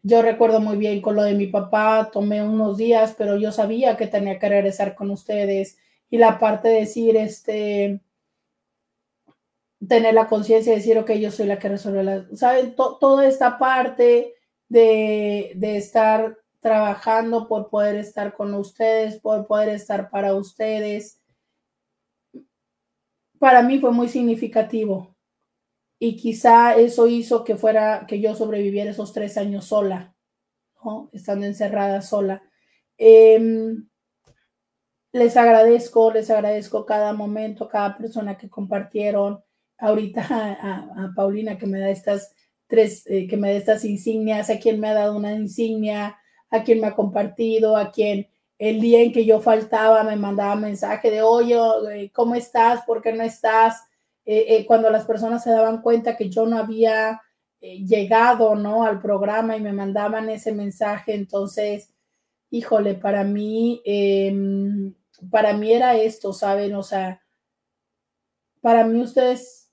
yo 0.03 0.23
recuerdo 0.23 0.61
muy 0.61 0.77
bien 0.77 1.01
con 1.03 1.17
lo 1.17 1.23
de 1.23 1.35
mi 1.35 1.47
papá, 1.49 2.11
tomé 2.13 2.43
unos 2.43 2.77
días, 2.77 3.15
pero 3.19 3.37
yo 3.37 3.53
sabía 3.53 3.97
que 3.97 4.07
tenía 4.07 4.39
que 4.39 4.49
regresar 4.49 4.95
con 4.95 5.11
ustedes 5.11 5.79
y 6.09 6.19
la 6.19 6.39
parte 6.39 6.69
de 6.69 6.81
decir, 6.81 7.17
este, 7.17 8.01
tener 9.87 10.15
la 10.15 10.27
conciencia 10.27 10.73
de 10.73 10.79
decir, 10.79 10.99
ok, 10.99 11.13
yo 11.13 11.31
soy 11.31 11.47
la 11.47 11.59
que 11.59 11.69
resuelve 11.69 12.03
la, 12.03 12.27
¿saben? 12.35 12.75
toda 12.75 13.27
esta 13.27 13.59
parte 13.59 14.35
de, 14.69 15.53
de 15.55 15.77
estar 15.77 16.37
trabajando 16.61 17.47
por 17.47 17.71
poder 17.71 17.97
estar 17.97 18.35
con 18.35 18.55
ustedes, 18.55 19.21
por 19.21 19.47
poder 19.47 19.69
estar 19.69 20.11
para 20.11 20.35
ustedes, 20.35 21.21
para 23.39 23.63
mí 23.63 23.79
fue 23.79 23.93
muy 23.93 24.09
significativo 24.09 25.15
y 25.99 26.17
quizá 26.17 26.77
eso 26.77 27.07
hizo 27.07 27.45
que 27.45 27.57
fuera, 27.57 28.07
que 28.07 28.21
yo 28.21 28.35
sobreviviera 28.35 28.91
esos 28.91 29.13
tres 29.13 29.37
años 29.37 29.67
sola. 29.67 30.15
Estando 31.13 31.45
encerrada 31.45 32.01
sola. 32.01 32.43
Em, 32.97 33.89
les 35.13 35.37
agradezco, 35.37 36.13
les 36.13 36.31
agradezco 36.31 36.87
cada 36.87 37.13
momento, 37.13 37.69
cada 37.69 37.99
persona 37.99 38.39
que 38.39 38.49
compartieron. 38.49 39.43
Ahorita 39.79 40.27
a, 40.31 41.13
Paulina 41.15 41.57
que 41.57 41.67
me 41.67 41.79
da 41.81 41.91
estas 41.91 42.35
tres, 42.67 43.05
eh, 43.07 43.27
que 43.27 43.37
me 43.37 43.51
da 43.51 43.57
estas 43.57 43.85
insignias, 43.85 44.51
a 44.51 44.59
quien 44.59 44.81
me 44.81 44.89
ha 44.89 44.95
dado 44.95 45.17
una 45.17 45.33
insignia, 45.33 46.19
a 46.51 46.63
quien 46.63 46.81
me 46.81 46.89
ha 46.89 46.95
compartido, 46.95 47.77
a 47.77 47.91
quien 47.91 48.29
el 48.59 48.81
día 48.81 49.03
en 49.03 49.13
que 49.13 49.25
yo 49.25 49.41
faltaba 49.41 50.03
me 50.03 50.17
mandaba 50.17 50.57
mensaje 50.57 51.11
de, 51.11 51.23
oye, 51.23 51.57
eh, 51.93 52.11
¿cómo 52.13 52.35
estás? 52.35 52.83
¿Por 52.85 53.03
qué 53.03 53.13
no 53.13 53.23
estás? 53.23 53.83
Eh, 54.25 54.65
cuando 54.67 54.91
las 54.91 55.07
personas 55.07 55.43
se 55.43 55.51
daban 55.51 55.81
cuenta 55.81 56.17
que 56.17 56.29
yo 56.29 56.45
no 56.45 56.59
había 56.59 57.23
llegado, 57.61 58.55
¿no? 58.57 58.85
Al 58.85 59.01
programa 59.01 59.57
y 59.57 59.61
me 59.61 59.73
mandaban 59.73 60.29
ese 60.29 60.53
mensaje, 60.53 61.15
entonces, 61.15 61.91
híjole, 62.51 62.95
para 62.95 63.25
mí, 63.25 63.81
em, 63.85 64.95
para 65.31 65.53
mí 65.55 65.73
era 65.73 65.97
esto, 65.97 66.33
¿saben? 66.33 66.75
O 66.75 66.83
sea, 66.83 67.23
para 68.61 68.85
mí 68.85 69.01
ustedes, 69.01 69.68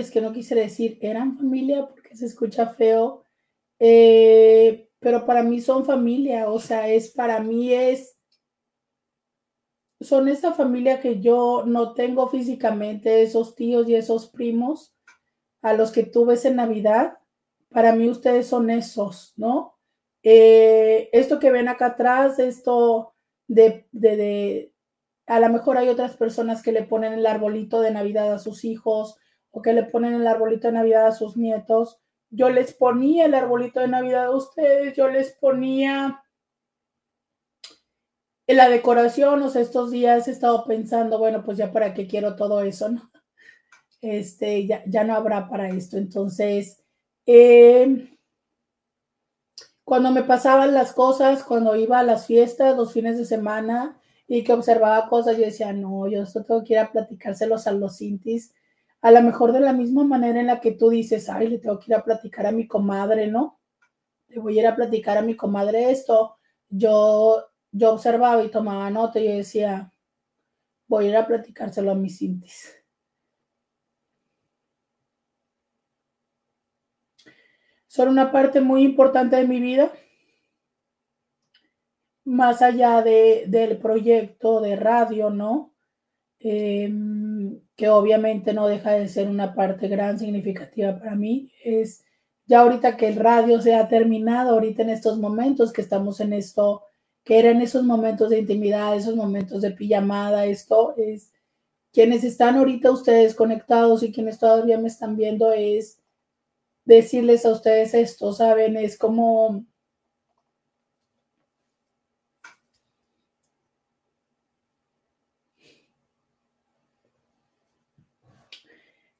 es 0.00 0.10
que 0.10 0.20
no 0.20 0.32
quise 0.32 0.54
decir, 0.54 0.98
eran 1.00 1.36
familia 1.36 1.86
porque 1.86 2.16
se 2.16 2.26
escucha 2.26 2.68
feo, 2.74 3.24
pero 3.78 5.26
para 5.26 5.42
mí 5.42 5.60
son 5.60 5.84
familia, 5.84 6.50
o 6.50 6.58
sea, 6.58 6.88
es 6.88 7.10
para 7.10 7.40
mí 7.40 7.72
es 7.72 8.16
son 10.00 10.28
esa 10.28 10.52
familia 10.52 11.00
que 11.00 11.20
yo 11.20 11.64
no 11.66 11.94
tengo 11.94 12.28
físicamente, 12.28 13.22
esos 13.22 13.54
tíos 13.54 13.88
y 13.88 13.94
esos 13.94 14.28
primos 14.28 14.94
a 15.62 15.72
los 15.72 15.90
que 15.90 16.04
tuve 16.04 16.38
en 16.44 16.56
Navidad. 16.56 17.18
Para 17.70 17.94
mí 17.94 18.08
ustedes 18.08 18.46
son 18.46 18.70
esos, 18.70 19.32
¿no? 19.36 19.74
Eh, 20.22 21.08
esto 21.12 21.38
que 21.38 21.50
ven 21.50 21.68
acá 21.68 21.86
atrás, 21.86 22.38
esto 22.38 23.14
de, 23.48 23.86
de, 23.92 24.16
de, 24.16 24.72
a 25.26 25.40
lo 25.40 25.48
mejor 25.48 25.78
hay 25.78 25.88
otras 25.88 26.16
personas 26.16 26.62
que 26.62 26.72
le 26.72 26.82
ponen 26.82 27.14
el 27.14 27.26
arbolito 27.26 27.80
de 27.80 27.90
Navidad 27.90 28.32
a 28.32 28.38
sus 28.38 28.64
hijos 28.64 29.16
o 29.56 29.62
que 29.62 29.72
le 29.72 29.84
ponen 29.84 30.12
el 30.12 30.26
arbolito 30.26 30.68
de 30.68 30.74
Navidad 30.74 31.06
a 31.06 31.12
sus 31.12 31.34
nietos. 31.34 31.98
Yo 32.28 32.50
les 32.50 32.74
ponía 32.74 33.24
el 33.24 33.34
arbolito 33.34 33.80
de 33.80 33.88
Navidad 33.88 34.26
a 34.26 34.36
ustedes, 34.36 34.94
yo 34.94 35.08
les 35.08 35.32
ponía 35.32 36.22
la 38.46 38.68
decoración, 38.68 39.42
o 39.42 39.48
sea, 39.48 39.62
estos 39.62 39.90
días 39.90 40.28
he 40.28 40.32
estado 40.32 40.66
pensando, 40.66 41.18
bueno, 41.18 41.42
pues 41.42 41.56
ya 41.56 41.72
para 41.72 41.94
qué 41.94 42.06
quiero 42.06 42.36
todo 42.36 42.60
eso, 42.60 42.90
¿no? 42.90 43.10
Este, 44.02 44.66
ya, 44.66 44.82
ya 44.86 45.04
no 45.04 45.14
habrá 45.14 45.48
para 45.48 45.70
esto. 45.70 45.96
Entonces, 45.96 46.84
eh, 47.24 48.10
cuando 49.84 50.10
me 50.10 50.22
pasaban 50.22 50.74
las 50.74 50.92
cosas, 50.92 51.42
cuando 51.44 51.76
iba 51.76 51.98
a 51.98 52.02
las 52.02 52.26
fiestas, 52.26 52.76
los 52.76 52.92
fines 52.92 53.16
de 53.16 53.24
semana, 53.24 53.98
y 54.28 54.44
que 54.44 54.52
observaba 54.52 55.08
cosas, 55.08 55.38
yo 55.38 55.44
decía, 55.44 55.72
no, 55.72 56.06
yo 56.08 56.24
esto 56.24 56.44
tengo 56.44 56.62
que 56.62 56.74
ir 56.74 56.80
a 56.80 56.92
platicárselos 56.92 57.66
a 57.66 57.72
los 57.72 57.96
cintis, 57.96 58.52
a 59.06 59.10
lo 59.12 59.22
mejor 59.22 59.52
de 59.52 59.60
la 59.60 59.72
misma 59.72 60.02
manera 60.02 60.40
en 60.40 60.48
la 60.48 60.60
que 60.60 60.72
tú 60.72 60.90
dices, 60.90 61.28
ay, 61.28 61.46
le 61.46 61.58
tengo 61.58 61.78
que 61.78 61.92
ir 61.92 61.94
a 61.94 62.02
platicar 62.02 62.44
a 62.44 62.50
mi 62.50 62.66
comadre, 62.66 63.28
¿no? 63.28 63.60
Le 64.26 64.40
voy 64.40 64.58
a 64.58 64.62
ir 64.62 64.66
a 64.66 64.74
platicar 64.74 65.16
a 65.16 65.22
mi 65.22 65.36
comadre 65.36 65.92
esto. 65.92 66.38
Yo 66.68 67.46
yo 67.70 67.92
observaba 67.92 68.42
y 68.42 68.50
tomaba 68.50 68.90
nota 68.90 69.20
y 69.20 69.28
decía, 69.28 69.92
voy 70.88 71.06
a 71.06 71.08
ir 71.10 71.16
a 71.16 71.26
platicárselo 71.26 71.92
a 71.92 71.94
mis 71.94 72.18
cintis. 72.18 72.74
Son 77.86 78.08
una 78.08 78.32
parte 78.32 78.60
muy 78.60 78.82
importante 78.82 79.36
de 79.36 79.46
mi 79.46 79.60
vida, 79.60 79.92
más 82.24 82.60
allá 82.60 83.02
de, 83.02 83.44
del 83.46 83.78
proyecto 83.78 84.60
de 84.60 84.74
radio, 84.74 85.30
¿no? 85.30 85.74
Em, 86.40 87.35
que 87.76 87.88
obviamente 87.88 88.52
no 88.52 88.66
deja 88.66 88.92
de 88.92 89.08
ser 89.08 89.28
una 89.28 89.54
parte 89.54 89.88
gran, 89.88 90.18
significativa 90.18 90.98
para 90.98 91.14
mí. 91.14 91.50
Es 91.64 92.04
ya 92.46 92.60
ahorita 92.60 92.96
que 92.96 93.08
el 93.08 93.16
radio 93.16 93.60
se 93.60 93.74
ha 93.74 93.88
terminado, 93.88 94.50
ahorita 94.50 94.82
en 94.82 94.90
estos 94.90 95.18
momentos 95.18 95.72
que 95.72 95.82
estamos 95.82 96.20
en 96.20 96.32
esto 96.32 96.82
que 97.26 97.40
eran 97.40 97.60
esos 97.60 97.82
momentos 97.82 98.30
de 98.30 98.38
intimidad, 98.38 98.96
esos 98.96 99.16
momentos 99.16 99.60
de 99.60 99.72
pijamada, 99.72 100.46
esto 100.46 100.94
es, 100.96 101.32
quienes 101.92 102.22
están 102.22 102.56
ahorita 102.56 102.92
ustedes 102.92 103.34
conectados 103.34 104.04
y 104.04 104.12
quienes 104.12 104.38
todavía 104.38 104.78
me 104.78 104.86
están 104.86 105.16
viendo 105.16 105.52
es 105.52 105.98
decirles 106.84 107.44
a 107.44 107.50
ustedes 107.50 107.94
esto, 107.94 108.32
¿saben? 108.32 108.76
Es 108.76 108.96
como... 108.96 109.66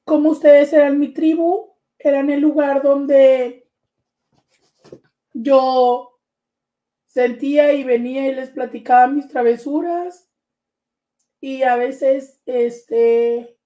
Como 0.07 0.29
ustedes 0.29 0.71
eran 0.71 0.99
mi 0.99 1.09
tribu, 1.09 1.75
eran 1.99 2.29
el 2.29 2.39
lugar 2.39 2.81
donde 2.81 3.67
yo 5.33 6.17
sentía 7.05 7.73
y 7.73 7.83
venía 7.83 8.25
y 8.29 8.33
les 8.33 8.51
platicaba 8.51 9.07
mis 9.07 9.27
travesuras. 9.27 10.29
Y 11.41 11.63
a 11.63 11.75
veces, 11.75 12.39
este, 12.45 13.57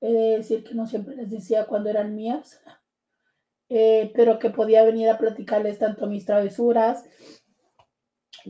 decir 0.00 0.62
que 0.62 0.74
no 0.74 0.86
siempre 0.86 1.16
les 1.16 1.28
decía 1.32 1.66
cuando 1.66 1.90
eran 1.90 2.14
mías, 2.14 2.62
eh, 3.68 4.12
pero 4.14 4.38
que 4.38 4.50
podía 4.50 4.84
venir 4.84 5.08
a 5.08 5.18
platicarles 5.18 5.80
tanto 5.80 6.06
mis 6.06 6.24
travesuras 6.24 7.04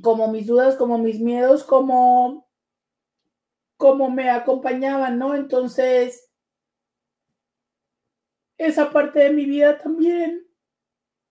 como 0.03 0.31
mis 0.31 0.47
dudas, 0.47 0.77
como 0.77 0.99
mis 0.99 1.21
miedos, 1.21 1.65
como, 1.65 2.46
como 3.77 4.11
me 4.11 4.31
acompañaban, 4.31 5.19
¿no? 5.19 5.35
Entonces, 5.35 6.31
esa 8.59 8.91
parte 8.91 9.21
de 9.21 9.31
mi 9.31 9.45
vida 9.45 9.79
también 9.79 10.47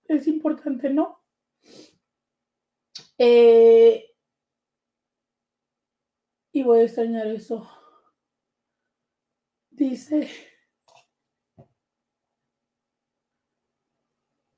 es 0.06 0.28
importante, 0.28 0.90
¿no? 0.90 1.24
Eh, 3.18 4.12
y 6.52 6.64
voy 6.64 6.80
a 6.80 6.84
extrañar 6.84 7.28
eso. 7.28 7.70
Dice. 9.72 10.30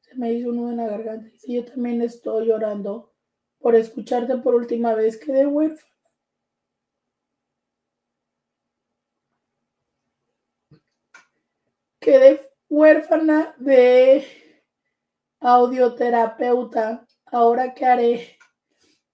Se 0.02 0.16
me 0.16 0.34
hizo 0.34 0.50
uno 0.50 0.70
en 0.72 0.78
la 0.78 0.88
garganta. 0.88 1.30
Dice, 1.30 1.54
yo 1.54 1.66
también 1.66 2.02
estoy 2.02 2.48
llorando 2.48 3.14
por 3.60 3.76
escucharte 3.76 4.38
por 4.38 4.56
última 4.56 4.94
vez. 4.94 5.18
Quedé 5.18 5.46
huérfana. 5.48 5.97
Huérfana 12.70 13.56
de 13.58 14.26
audioterapeuta. 15.40 17.06
Ahora 17.26 17.74
qué 17.74 17.86
haré? 17.86 18.38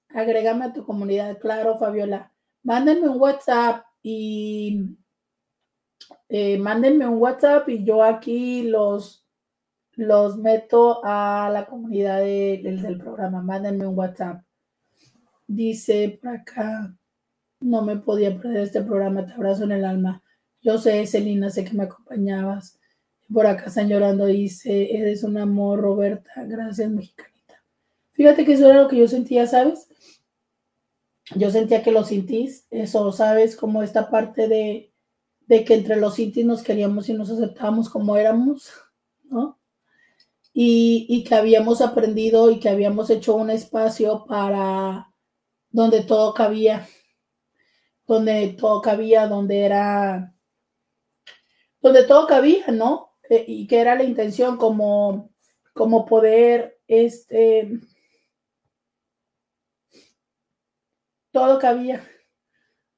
Agrégame 0.09 0.65
a 0.65 0.73
tu 0.73 0.85
comunidad, 0.85 1.39
claro, 1.39 1.77
Fabiola. 1.77 2.31
Mándenme 2.63 3.09
un 3.09 3.19
WhatsApp 3.19 3.83
y 4.03 4.95
eh, 6.29 6.57
mándenme 6.57 7.07
un 7.07 7.19
WhatsApp 7.19 7.67
y 7.69 7.83
yo 7.83 8.03
aquí 8.03 8.63
los, 8.63 9.27
los 9.93 10.37
meto 10.37 11.01
a 11.03 11.49
la 11.51 11.65
comunidad 11.65 12.19
del 12.19 12.99
programa. 12.99 13.41
Mándenme 13.41 13.87
un 13.87 13.97
WhatsApp. 13.97 14.43
Dice 15.47 16.19
por 16.21 16.31
acá, 16.31 16.95
no 17.59 17.81
me 17.81 17.97
podía 17.97 18.37
perder 18.39 18.63
este 18.63 18.81
programa, 18.81 19.25
te 19.25 19.33
abrazo 19.33 19.63
en 19.63 19.71
el 19.71 19.85
alma. 19.85 20.21
Yo 20.61 20.77
sé, 20.77 21.05
Celina, 21.07 21.49
sé 21.49 21.65
que 21.65 21.73
me 21.73 21.83
acompañabas. 21.83 22.79
Por 23.31 23.47
acá 23.47 23.65
están 23.65 23.89
llorando, 23.89 24.25
dice, 24.25 24.95
eres 24.97 25.23
un 25.23 25.37
amor, 25.37 25.81
Roberta. 25.81 26.43
Gracias, 26.45 26.89
mexicanita. 26.89 27.63
Fíjate 28.11 28.45
que 28.45 28.53
eso 28.53 28.69
era 28.69 28.83
lo 28.83 28.87
que 28.87 28.97
yo 28.97 29.07
sentía, 29.07 29.47
¿sabes? 29.47 29.87
Yo 31.35 31.49
sentía 31.49 31.83
que 31.83 31.91
lo 31.91 32.03
sintís, 32.03 32.67
eso, 32.69 33.11
¿sabes? 33.11 33.55
Como 33.55 33.81
esta 33.81 34.09
parte 34.09 34.47
de, 34.47 34.93
de 35.47 35.63
que 35.63 35.75
entre 35.75 35.95
los 35.95 36.15
sintís 36.15 36.45
nos 36.45 36.63
queríamos 36.63 37.09
y 37.09 37.13
nos 37.13 37.29
aceptábamos 37.29 37.89
como 37.89 38.17
éramos, 38.17 38.71
¿no? 39.23 39.59
Y, 40.53 41.07
y 41.09 41.23
que 41.23 41.33
habíamos 41.33 41.81
aprendido 41.81 42.51
y 42.51 42.59
que 42.59 42.69
habíamos 42.69 43.09
hecho 43.09 43.35
un 43.35 43.49
espacio 43.49 44.25
para 44.25 45.11
donde 45.71 46.03
todo 46.03 46.33
cabía, 46.33 46.87
donde 48.05 48.49
todo 48.49 48.81
cabía, 48.81 49.27
donde 49.27 49.65
era, 49.65 50.35
donde 51.81 52.03
todo 52.03 52.27
cabía, 52.27 52.67
¿no? 52.67 53.12
Eh, 53.33 53.45
y 53.47 53.67
que 53.67 53.79
era 53.79 53.95
la 53.95 54.03
intención 54.03 54.57
como, 54.57 55.31
como 55.73 56.05
poder, 56.05 56.79
este, 56.87 57.79
todo 61.31 61.57
cabía. 61.57 62.03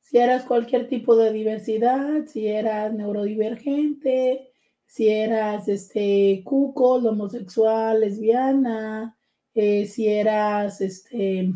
Si 0.02 0.18
eras 0.18 0.44
cualquier 0.44 0.90
tipo 0.90 1.16
de 1.16 1.32
diversidad, 1.32 2.26
si 2.28 2.48
eras 2.48 2.94
neurodivergente, 2.94 4.52
si 4.86 5.08
eras 5.10 5.70
este 5.70 6.42
cuco, 6.44 6.96
homosexual, 6.96 8.02
lesbiana, 8.02 9.18
eh, 9.54 9.86
si 9.86 10.10
eras 10.10 10.82
este 10.82 11.50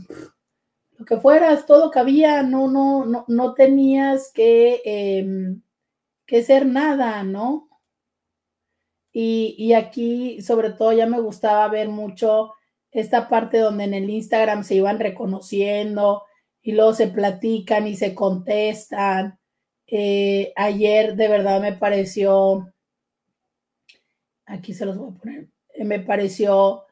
lo 0.98 1.06
que 1.06 1.18
fueras, 1.18 1.66
todo 1.66 1.92
cabía, 1.92 2.44
no, 2.44 2.70
no, 2.70 3.06
no, 3.06 3.26
no 3.28 3.54
tenías 3.54 4.32
que, 4.34 4.82
em, 4.86 5.62
que 6.26 6.44
ser 6.44 6.66
nada, 6.66 7.24
¿no? 7.24 7.69
Y, 9.22 9.74
aquí, 9.74 10.42
sobre 10.42 10.70
todo, 10.72 10.94
ya 10.94 11.06
me 11.06 11.20
gustaba 11.20 11.68
ver 11.68 11.90
mucho 11.90 12.54
esta 12.90 13.28
parte 13.28 13.58
donde 13.58 13.84
en 13.84 13.94
el 13.94 14.10
Instagram 14.10 14.64
se 14.64 14.76
iban 14.76 14.98
reconociendo 14.98 16.24
y 16.62 16.72
luego 16.72 16.94
se 16.94 17.08
platican 17.08 17.86
y 17.86 17.98
se 17.98 18.16
contestan. 18.16 19.38
Eh, 19.88 20.54
ayer 20.56 21.16
de 21.18 21.28
verdad 21.28 21.60
me 21.62 21.74
pareció, 21.74 22.74
aquí 24.46 24.74
se 24.74 24.86
los 24.86 24.98
voy 24.98 25.12
a 25.14 25.20
poner, 25.20 25.50
eh, 25.74 25.84
me 25.84 26.00
pareció, 26.00 26.86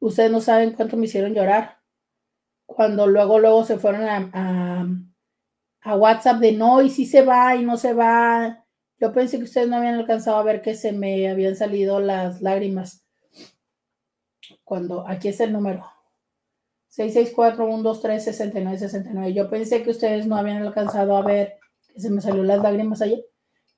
ustedes 0.00 0.30
no 0.30 0.40
saben 0.40 0.72
cuánto 0.72 0.96
me 0.96 1.06
hicieron 1.06 1.34
llorar 1.34 1.78
cuando 2.64 3.06
luego, 3.06 3.38
luego 3.38 3.64
se 3.64 3.78
fueron 3.78 4.04
a, 4.08 4.88
a, 5.82 5.96
WhatsApp 5.96 6.38
de 6.38 6.52
no, 6.52 6.80
y 6.80 6.88
si 6.88 7.04
se 7.04 7.22
va 7.22 7.54
y 7.56 7.64
no 7.64 7.76
se 7.76 7.92
va. 7.92 8.64
Yo 9.00 9.12
pensé 9.12 9.38
que 9.38 9.44
ustedes 9.44 9.68
no 9.68 9.76
habían 9.76 9.94
alcanzado 9.94 10.38
a 10.38 10.42
ver 10.42 10.60
que 10.60 10.74
se 10.74 10.92
me 10.92 11.28
habían 11.28 11.54
salido 11.54 12.00
las 12.00 12.42
lágrimas. 12.42 13.04
Cuando, 14.64 15.06
aquí 15.06 15.28
es 15.28 15.38
el 15.40 15.52
número. 15.52 15.86
664-123-6969. 16.96 19.32
Yo 19.32 19.48
pensé 19.48 19.82
que 19.82 19.90
ustedes 19.90 20.26
no 20.26 20.36
habían 20.36 20.62
alcanzado 20.62 21.16
a 21.16 21.22
ver 21.22 21.58
que 21.92 22.00
se 22.00 22.10
me 22.10 22.20
salió 22.20 22.42
las 22.42 22.60
lágrimas 22.60 23.00
ayer. 23.00 23.24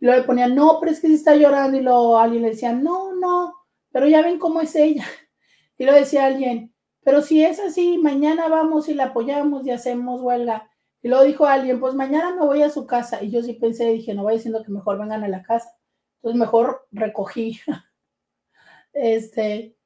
Y 0.00 0.06
luego 0.06 0.20
le 0.20 0.26
ponían, 0.26 0.54
no, 0.54 0.78
pero 0.80 0.92
es 0.92 1.00
que 1.00 1.08
se 1.08 1.14
está 1.14 1.36
llorando. 1.36 1.76
Y 1.76 1.82
luego 1.82 2.18
alguien 2.18 2.42
le 2.42 2.50
decía, 2.50 2.72
no, 2.72 3.14
no, 3.14 3.54
pero 3.92 4.08
ya 4.08 4.22
ven 4.22 4.38
cómo 4.38 4.60
es 4.60 4.74
ella. 4.74 5.04
Y 5.76 5.86
lo 5.86 5.94
decía 5.94 6.26
alguien, 6.26 6.74
pero 7.02 7.22
si 7.22 7.42
es 7.42 7.58
así, 7.58 7.96
mañana 7.96 8.48
vamos 8.48 8.90
y 8.90 8.94
la 8.94 9.04
apoyamos 9.04 9.66
y 9.66 9.70
hacemos 9.70 10.20
huelga. 10.20 10.69
Y 11.02 11.08
luego 11.08 11.24
dijo 11.24 11.46
alguien, 11.46 11.80
pues 11.80 11.94
mañana 11.94 12.34
me 12.34 12.44
voy 12.44 12.62
a 12.62 12.70
su 12.70 12.86
casa. 12.86 13.22
Y 13.22 13.30
yo 13.30 13.42
sí 13.42 13.54
pensé, 13.54 13.90
dije, 13.90 14.14
no 14.14 14.22
voy 14.24 14.34
diciendo 14.34 14.62
que 14.62 14.70
mejor 14.70 14.98
vengan 14.98 15.24
a 15.24 15.28
la 15.28 15.42
casa. 15.42 15.74
Entonces 16.16 16.38
mejor 16.38 16.86
recogí. 16.92 17.60
este. 18.92 19.76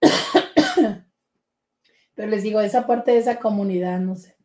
Pero 2.14 2.28
les 2.28 2.42
digo, 2.42 2.60
esa 2.60 2.86
parte 2.86 3.12
de 3.12 3.18
esa 3.18 3.38
comunidad, 3.38 3.98
no 4.00 4.14
sé. 4.14 4.36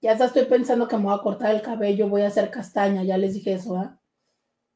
Ya 0.00 0.12
hasta 0.12 0.26
estoy 0.26 0.46
pensando 0.46 0.88
que 0.88 0.96
me 0.96 1.04
voy 1.04 1.14
a 1.14 1.22
cortar 1.22 1.54
el 1.54 1.60
cabello, 1.62 2.08
voy 2.08 2.22
a 2.22 2.28
hacer 2.28 2.50
castaña, 2.50 3.02
ya 3.04 3.18
les 3.18 3.34
dije 3.34 3.54
eso, 3.54 3.76
¿ah? 3.76 4.00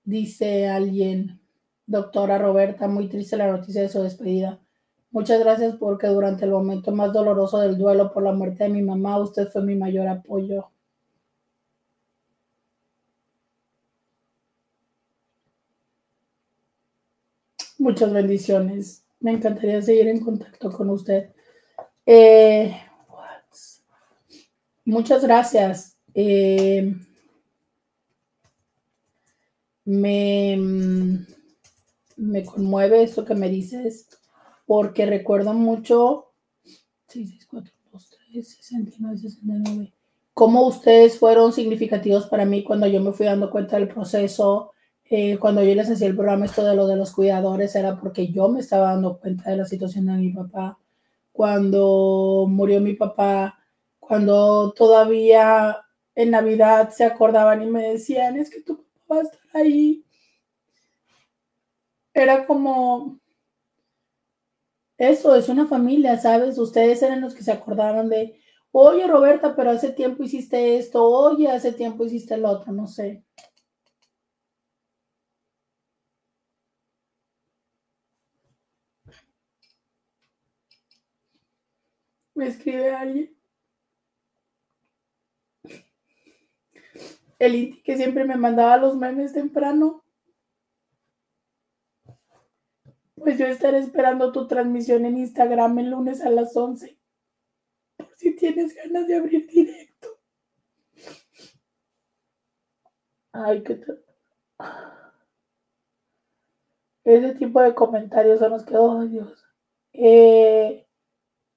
Dice 0.03 0.69
alguien, 0.69 1.41
doctora 1.87 2.37
Roberta, 2.39 2.89
muy 2.89 3.09
triste 3.09 3.39
la 3.39 3.51
noticia 3.51 3.81
de 3.81 3.89
su 3.89 4.03
despedida. 4.03 4.61
Muchas 5.15 5.39
gracias 5.39 5.77
porque 5.77 6.09
durante 6.09 6.45
el 6.45 6.51
momento 6.51 6.91
más 6.91 7.13
doloroso 7.13 7.61
del 7.61 7.79
duelo 7.79 8.13
por 8.13 8.25
la 8.25 8.33
muerte 8.33 8.65
de 8.65 8.71
mi 8.71 8.83
mamá, 8.83 9.17
usted 9.21 9.47
fue 9.47 9.63
mi 9.63 9.77
mayor 9.77 10.09
apoyo. 10.09 10.71
Muchas 17.79 18.13
bendiciones. 18.13 19.05
Me 19.21 19.31
encantaría 19.31 19.81
seguir 19.81 20.09
en 20.09 20.19
contacto 20.19 20.73
con 20.73 20.91
usted. 20.91 21.31
Eh, 22.05 22.77
muchas 24.85 25.23
gracias. 25.23 25.97
Eh, 26.13 26.93
me, 29.85 30.57
me 32.17 32.45
conmueve 32.45 33.05
esto 33.05 33.25
que 33.25 33.37
me 33.37 33.49
dices 33.49 34.09
porque 34.67 35.07
recuerdo 35.07 35.53
mucho 35.55 36.33
6, 37.09 37.47
4, 37.49 37.73
2, 37.93 38.11
3, 38.33 38.49
69, 38.57 39.19
69. 39.19 39.93
Cómo 40.33 40.67
ustedes 40.67 41.19
fueron 41.19 41.53
significativos 41.53 42.27
para 42.27 42.45
mí 42.45 42.65
cuando 42.65 42.87
yo 42.87 43.01
me 43.01 43.13
fui 43.13 43.27
dando 43.27 43.51
cuenta 43.51 43.77
del 43.77 43.89
proceso, 43.89 44.73
eh, 45.05 45.39
cuando 45.39 45.63
yo 45.63 45.75
les 45.75 45.91
hacía 45.91 46.09
el 46.09 46.17
programa 46.17 46.47
esto 46.47 46.65
de 46.65 46.75
lo 46.75 46.87
de 46.87 46.97
los 46.97 47.13
cuidadores, 47.13 47.77
era 47.77 48.01
porque 48.01 48.29
yo 48.33 48.49
me 48.49 48.61
estaba 48.61 48.91
dando 48.91 49.19
cuenta 49.19 49.51
de 49.51 49.59
la 49.59 49.65
situación 49.67 50.07
de 50.07 50.15
mi 50.15 50.31
papá. 50.31 50.79
Cuando 51.33 52.47
murió 52.49 52.81
mi 52.81 52.95
papá, 52.95 53.59
cuando 54.01 54.73
todavía 54.73 55.79
en 56.15 56.31
Navidad 56.31 56.91
se 56.91 57.05
acordaban 57.05 57.63
y 57.63 57.67
me 57.67 57.91
decían, 57.91 58.37
es 58.37 58.51
que 58.51 58.63
tu 58.63 58.77
papá 58.77 59.17
va 59.17 59.19
a 59.19 59.23
estar 59.23 59.41
ahí. 59.55 60.05
Era 62.13 62.47
como, 62.47 63.19
eso 64.99 65.35
es 65.37 65.49
una 65.49 65.67
familia, 65.67 66.19
¿sabes? 66.19 66.59
Ustedes 66.59 67.03
eran 67.03 67.21
los 67.21 67.35
que 67.35 67.43
se 67.45 67.53
acordaban 67.53 68.09
de, 68.09 68.41
oye 68.73 69.07
Roberta, 69.07 69.55
pero 69.57 69.71
hace 69.71 69.93
tiempo 69.93 70.25
hiciste 70.25 70.77
esto, 70.79 71.05
oye, 71.05 71.49
hace 71.49 71.73
tiempo 71.73 72.05
hiciste 72.05 72.35
el 72.35 72.45
otro, 72.45 72.73
no 72.73 72.87
sé. 72.87 73.25
Me 82.37 82.47
escribe 82.47 82.93
alguien. 82.95 83.35
El 87.39 87.83
que 87.83 87.97
siempre 87.97 88.25
me 88.25 88.37
mandaba 88.37 88.77
los 88.77 88.97
memes 88.97 89.33
temprano. 89.33 90.04
Pues 93.25 93.39
yo 93.39 93.47
estaré 93.47 93.79
esperando 93.79 94.33
tu 94.33 94.47
transmisión 94.47 95.07
en 95.07 95.17
Instagram 95.17 95.79
el 95.79 95.89
lunes 95.89 96.21
a 96.21 96.29
las 96.29 96.55
11. 96.55 96.99
Por 97.97 98.15
si 98.17 98.37
tienes 98.37 98.75
ganas 98.75 99.07
de 99.07 99.17
abrir 99.17 99.47
directo. 99.47 100.21
Ay, 103.33 103.63
qué 103.63 103.77
tal. 103.77 104.05
Ese 107.05 107.35
tipo 107.37 107.63
de 107.63 107.75
comentarios 107.75 108.41
son 108.41 108.51
los 108.51 108.65
que, 108.67 108.77
oh 108.77 109.07
Dios. 109.07 109.43
Eh, 109.95 110.87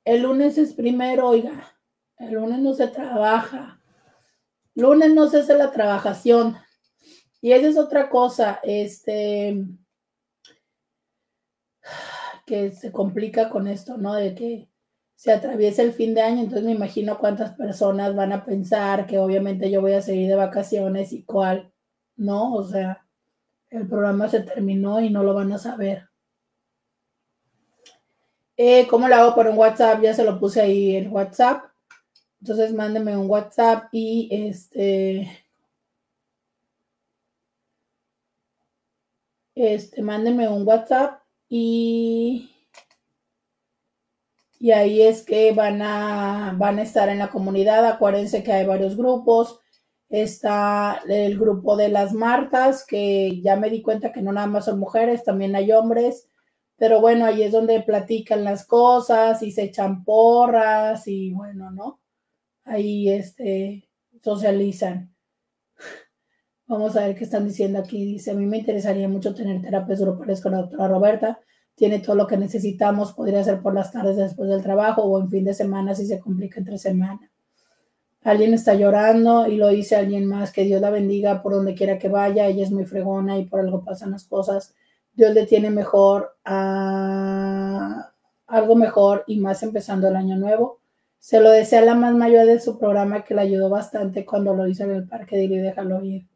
el 0.05 0.21
lunes 0.21 0.57
es 0.57 0.73
primero, 0.73 1.27
oiga. 1.27 1.77
El 2.17 2.35
lunes 2.35 2.59
no 2.59 2.73
se 2.75 2.87
trabaja. 2.87 3.81
Lunes 4.73 5.13
no 5.13 5.27
se 5.27 5.39
hace 5.39 5.53
la 5.57 5.71
trabajación. 5.71 6.55
Y 7.41 7.51
esa 7.51 7.67
es 7.67 7.77
otra 7.77 8.09
cosa. 8.09 8.61
Este 8.63 9.65
que 12.47 12.71
se 12.71 12.91
complica 12.93 13.49
con 13.49 13.67
esto, 13.67 13.97
¿no? 13.97 14.15
De 14.15 14.33
que 14.33 14.69
se 15.15 15.33
atraviesa 15.33 15.81
el 15.83 15.93
fin 15.93 16.15
de 16.15 16.21
año, 16.21 16.41
entonces 16.41 16.63
me 16.63 16.71
imagino 16.71 17.19
cuántas 17.19 17.53
personas 17.55 18.15
van 18.15 18.31
a 18.31 18.45
pensar 18.45 19.05
que 19.05 19.19
obviamente 19.19 19.69
yo 19.69 19.81
voy 19.81 19.93
a 19.93 20.01
seguir 20.01 20.29
de 20.29 20.35
vacaciones 20.35 21.11
y 21.11 21.23
cuál, 21.23 21.71
¿no? 22.15 22.53
O 22.53 22.63
sea, 22.63 23.05
el 23.69 23.87
programa 23.87 24.29
se 24.29 24.41
terminó 24.41 25.01
y 25.01 25.09
no 25.09 25.23
lo 25.23 25.33
van 25.33 25.51
a 25.51 25.57
saber. 25.57 26.07
Eh, 28.55 28.87
¿Cómo 28.87 29.07
lo 29.07 29.15
hago 29.15 29.35
por 29.35 29.47
un 29.47 29.57
WhatsApp? 29.57 30.01
Ya 30.01 30.13
se 30.13 30.23
lo 30.23 30.39
puse 30.39 30.61
ahí 30.61 30.95
en 30.95 31.11
WhatsApp. 31.11 31.65
Entonces 32.41 32.73
mándenme 32.73 33.17
un 33.17 33.29
WhatsApp 33.29 33.89
y 33.91 34.29
este. 34.31 35.45
Este, 39.55 40.01
mándenme 40.01 40.47
un 40.47 40.65
WhatsApp 40.67 41.26
y. 41.49 42.51
Y 44.59 44.71
ahí 44.71 45.03
es 45.03 45.23
que 45.23 45.51
van 45.51 45.81
a, 45.83 46.55
van 46.57 46.79
a 46.79 46.81
estar 46.81 47.09
en 47.09 47.19
la 47.19 47.29
comunidad. 47.29 47.85
Acuérdense 47.85 48.43
que 48.43 48.51
hay 48.51 48.65
varios 48.65 48.97
grupos. 48.97 49.59
Está 50.09 51.01
el 51.07 51.37
grupo 51.37 51.75
de 51.75 51.89
las 51.89 52.13
Martas, 52.13 52.85
que 52.85 53.39
ya 53.41 53.55
me 53.55 53.69
di 53.69 53.81
cuenta 53.81 54.11
que 54.11 54.21
no 54.21 54.31
nada 54.31 54.47
más 54.47 54.65
son 54.65 54.79
mujeres, 54.79 55.23
también 55.23 55.55
hay 55.55 55.71
hombres 55.71 56.27
pero 56.77 57.01
bueno, 57.01 57.25
ahí 57.25 57.43
es 57.43 57.51
donde 57.51 57.81
platican 57.81 58.43
las 58.43 58.65
cosas 58.65 59.41
y 59.41 59.51
se 59.51 59.63
echan 59.63 60.03
porras 60.03 61.07
y 61.07 61.33
bueno, 61.33 61.71
¿no? 61.71 61.99
Ahí 62.65 63.09
este, 63.09 63.89
socializan. 64.21 65.13
Vamos 66.67 66.95
a 66.95 67.05
ver 67.05 67.15
qué 67.15 67.23
están 67.23 67.45
diciendo 67.45 67.79
aquí. 67.79 68.05
Dice, 68.05 68.31
a 68.31 68.33
mí 68.33 68.45
me 68.45 68.57
interesaría 68.57 69.07
mucho 69.07 69.33
tener 69.33 69.61
terapias 69.61 70.01
grupales 70.01 70.41
con 70.41 70.51
la 70.51 70.59
doctora 70.59 70.87
Roberta. 70.87 71.39
Tiene 71.75 71.99
todo 71.99 72.15
lo 72.15 72.27
que 72.27 72.37
necesitamos. 72.37 73.13
Podría 73.13 73.43
ser 73.43 73.61
por 73.61 73.73
las 73.73 73.91
tardes 73.91 74.17
después 74.17 74.49
del 74.49 74.63
trabajo 74.63 75.03
o 75.03 75.19
en 75.21 75.29
fin 75.29 75.45
de 75.45 75.53
semana 75.53 75.95
si 75.95 76.05
se 76.05 76.19
complica 76.19 76.59
entre 76.59 76.77
semana. 76.77 77.31
Alguien 78.23 78.53
está 78.53 78.73
llorando 78.73 79.47
y 79.47 79.55
lo 79.55 79.69
dice 79.69 79.95
alguien 79.95 80.25
más. 80.25 80.51
Que 80.51 80.63
Dios 80.63 80.81
la 80.81 80.89
bendiga 80.89 81.41
por 81.41 81.53
donde 81.53 81.75
quiera 81.75 81.97
que 81.97 82.09
vaya. 82.09 82.47
Ella 82.47 82.63
es 82.63 82.71
muy 82.71 82.85
fregona 82.85 83.37
y 83.37 83.45
por 83.45 83.61
algo 83.61 83.83
pasan 83.83 84.11
las 84.11 84.25
cosas 84.25 84.73
Dios 85.17 85.33
le 85.33 85.47
tiene 85.47 85.71
mejor 85.71 86.37
a 86.45 88.13
algo 88.45 88.75
mejor 88.75 89.23
y 89.25 89.39
más 89.39 89.63
empezando 89.63 90.07
el 90.07 90.15
año 90.15 90.37
nuevo. 90.37 90.79
Se 91.17 91.41
lo 91.41 91.49
desea 91.49 91.81
la 91.81 91.95
más 91.95 92.13
mayor 92.13 92.45
de 92.45 92.59
su 92.59 92.77
programa 92.77 93.23
que 93.23 93.33
le 93.33 93.41
ayudó 93.41 93.67
bastante 93.67 94.23
cuando 94.23 94.53
lo 94.53 94.67
hizo 94.67 94.83
en 94.83 94.91
el 94.91 95.07
parque 95.07 95.35
de 95.35 95.45
y 95.45 95.57
déjalo 95.57 96.03
ir. 96.03 96.27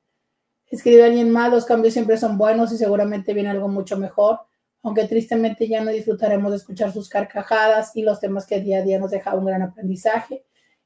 Escribe 0.71 1.03
alguien 1.03 1.29
más, 1.29 1.51
los 1.51 1.65
cambios 1.65 1.93
siempre 1.93 2.17
son 2.17 2.37
buenos 2.37 2.71
y 2.71 2.77
seguramente 2.77 3.33
viene 3.33 3.49
algo 3.49 3.67
mucho 3.67 3.97
mejor, 3.97 4.39
aunque 4.81 5.03
tristemente 5.03 5.67
ya 5.67 5.83
no 5.83 5.91
disfrutaremos 5.91 6.49
de 6.49 6.57
escuchar 6.57 6.93
sus 6.93 7.09
carcajadas 7.09 7.95
y 7.95 8.03
los 8.03 8.21
temas 8.21 8.47
que 8.47 8.61
día 8.61 8.79
a 8.79 8.81
día 8.81 8.97
nos 8.97 9.11
deja 9.11 9.35
un 9.35 9.45
gran 9.45 9.61
aprendizaje. 9.61 10.45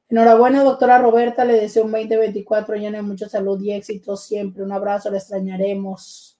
Enhorabuena, 0.09 0.64
doctora 0.64 0.97
Roberta, 0.97 1.45
le 1.45 1.53
deseo 1.53 1.85
un 1.85 1.91
2024 1.91 2.75
lleno 2.77 2.97
de 2.97 3.03
mucha 3.03 3.30
salud 3.30 3.61
y 3.61 3.73
éxito 3.73 4.17
siempre. 4.17 4.64
Un 4.64 4.72
abrazo, 4.72 5.11
le 5.11 5.17
extrañaremos. 5.17 6.39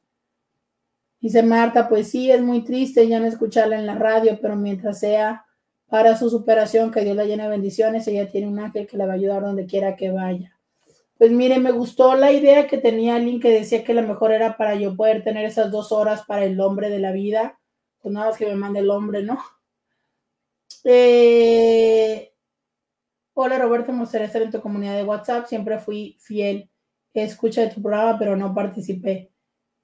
Dice 1.22 1.44
Marta, 1.44 1.88
pues 1.88 2.10
sí, 2.10 2.32
es 2.32 2.42
muy 2.42 2.64
triste 2.64 3.08
ya 3.08 3.20
no 3.20 3.28
escucharla 3.28 3.78
en 3.78 3.86
la 3.86 3.96
radio, 3.96 4.40
pero 4.42 4.56
mientras 4.56 5.00
sea 5.00 5.46
para 5.88 6.18
su 6.18 6.32
superación, 6.32 6.92
que 6.92 7.02
Dios 7.02 7.16
la 7.16 7.26
llene 7.26 7.44
de 7.44 7.50
bendiciones, 7.50 8.08
ella 8.08 8.28
tiene 8.28 8.48
un 8.48 8.60
ángel 8.60 8.88
que 8.88 8.98
la 8.98 9.06
va 9.06 9.14
a 9.14 9.16
ayudar 9.16 9.44
donde 9.44 9.68
quiera 9.68 9.96
que 9.96 10.12
vaya. 10.12 10.55
Pues 11.18 11.32
mire, 11.32 11.60
me 11.60 11.72
gustó 11.72 12.16
la 12.16 12.32
idea 12.32 12.68
que 12.68 12.78
tenía 12.78 13.16
alguien 13.16 13.40
que 13.40 13.50
decía 13.50 13.86
que 13.86 13.94
lo 13.94 14.04
mejor 14.04 14.34
era 14.34 14.58
para 14.58 14.76
yo 14.76 14.96
poder 14.96 15.24
tener 15.24 15.46
esas 15.46 15.72
dos 15.72 15.92
horas 15.94 16.24
para 16.26 16.44
el 16.44 16.60
hombre 16.60 16.90
de 16.90 17.00
la 17.00 17.14
vida. 17.14 17.58
Pues 18.02 18.14
nada 18.14 18.28
más 18.28 18.38
que 18.38 18.46
me 18.46 18.56
mande 18.56 18.80
el 18.82 18.90
hombre, 18.90 19.24
¿no? 19.24 19.40
Eh, 20.84 22.34
hola 23.34 23.58
Roberto, 23.58 23.92
me 23.92 24.02
gustaría 24.02 24.28
estar 24.28 24.42
en 24.42 24.52
tu 24.52 24.62
comunidad 24.62 24.96
de 24.96 25.04
WhatsApp. 25.04 25.48
Siempre 25.48 25.80
fui 25.80 26.18
fiel. 26.20 26.70
Escucha 27.14 27.62
de 27.62 27.70
tu 27.70 27.82
programa, 27.82 28.20
pero 28.20 28.36
no 28.36 28.54
participé. 28.54 29.32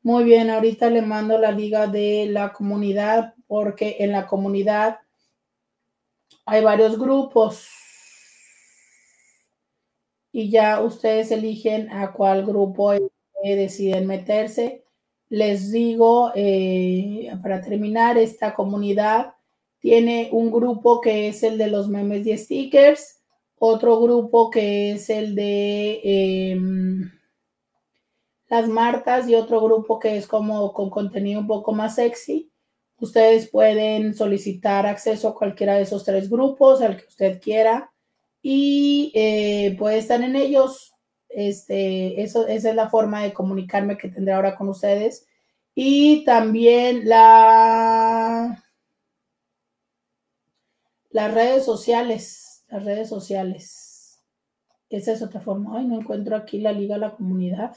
Muy 0.03 0.25
bien, 0.25 0.49
ahorita 0.49 0.89
le 0.89 1.01
mando 1.01 1.37
la 1.37 1.51
liga 1.51 1.87
de 1.87 2.27
la 2.29 2.51
comunidad 2.51 3.35
porque 3.47 3.97
en 3.99 4.11
la 4.11 4.27
comunidad 4.27 4.99
hay 6.45 6.61
varios 6.63 6.99
grupos 6.99 7.80
y 10.31 10.49
ya 10.49 10.81
ustedes 10.81 11.31
eligen 11.31 11.91
a 11.91 12.13
cuál 12.13 12.45
grupo 12.45 12.93
deciden 13.43 14.07
meterse. 14.07 14.83
Les 15.29 15.71
digo, 15.71 16.31
eh, 16.35 17.31
para 17.41 17.61
terminar, 17.61 18.17
esta 18.17 18.53
comunidad 18.53 19.33
tiene 19.79 20.29
un 20.31 20.51
grupo 20.51 21.01
que 21.01 21.29
es 21.29 21.43
el 21.43 21.57
de 21.57 21.67
los 21.67 21.87
memes 21.87 22.25
y 22.27 22.37
stickers, 22.37 23.21
otro 23.57 23.99
grupo 24.01 24.49
que 24.49 24.91
es 24.93 25.09
el 25.09 25.35
de... 25.35 26.01
Em, 26.03 27.11
las 28.49 28.67
Martas 28.67 29.29
y 29.29 29.35
otro 29.35 29.61
grupo 29.61 29.97
que 29.97 30.17
es 30.17 30.27
como 30.27 30.73
con 30.73 30.89
contenido 30.89 31.39
un 31.39 31.47
poco 31.47 31.71
más 31.71 31.95
sexy. 31.95 32.51
Ustedes 32.99 33.49
pueden 33.49 34.13
solicitar 34.13 34.85
acceso 34.85 35.29
a 35.29 35.35
cualquiera 35.35 35.75
de 35.75 35.83
esos 35.83 36.03
tres 36.03 36.29
grupos, 36.29 36.81
al 36.81 36.97
que 36.97 37.07
usted 37.07 37.41
quiera, 37.41 37.90
y 38.41 39.11
eh, 39.15 39.75
puede 39.77 39.97
estar 39.97 40.21
en 40.21 40.35
ellos. 40.35 40.93
Este, 41.29 42.21
eso, 42.21 42.47
esa 42.47 42.69
es 42.69 42.75
la 42.75 42.89
forma 42.89 43.23
de 43.23 43.33
comunicarme 43.33 43.97
que 43.97 44.09
tendré 44.09 44.33
ahora 44.33 44.55
con 44.55 44.69
ustedes. 44.69 45.27
Y 45.75 46.25
también 46.25 47.07
la, 47.07 48.63
las 51.09 51.33
redes 51.33 51.65
sociales, 51.65 52.65
las 52.67 52.83
redes 52.83 53.09
sociales. 53.09 54.21
Esa 54.89 55.13
es 55.13 55.21
otra 55.21 55.39
forma. 55.39 55.77
Ay, 55.77 55.85
no 55.85 55.99
encuentro 55.99 56.35
aquí 56.35 56.59
la 56.59 56.73
liga 56.73 56.95
a 56.95 56.99
la 56.99 57.15
comunidad 57.15 57.75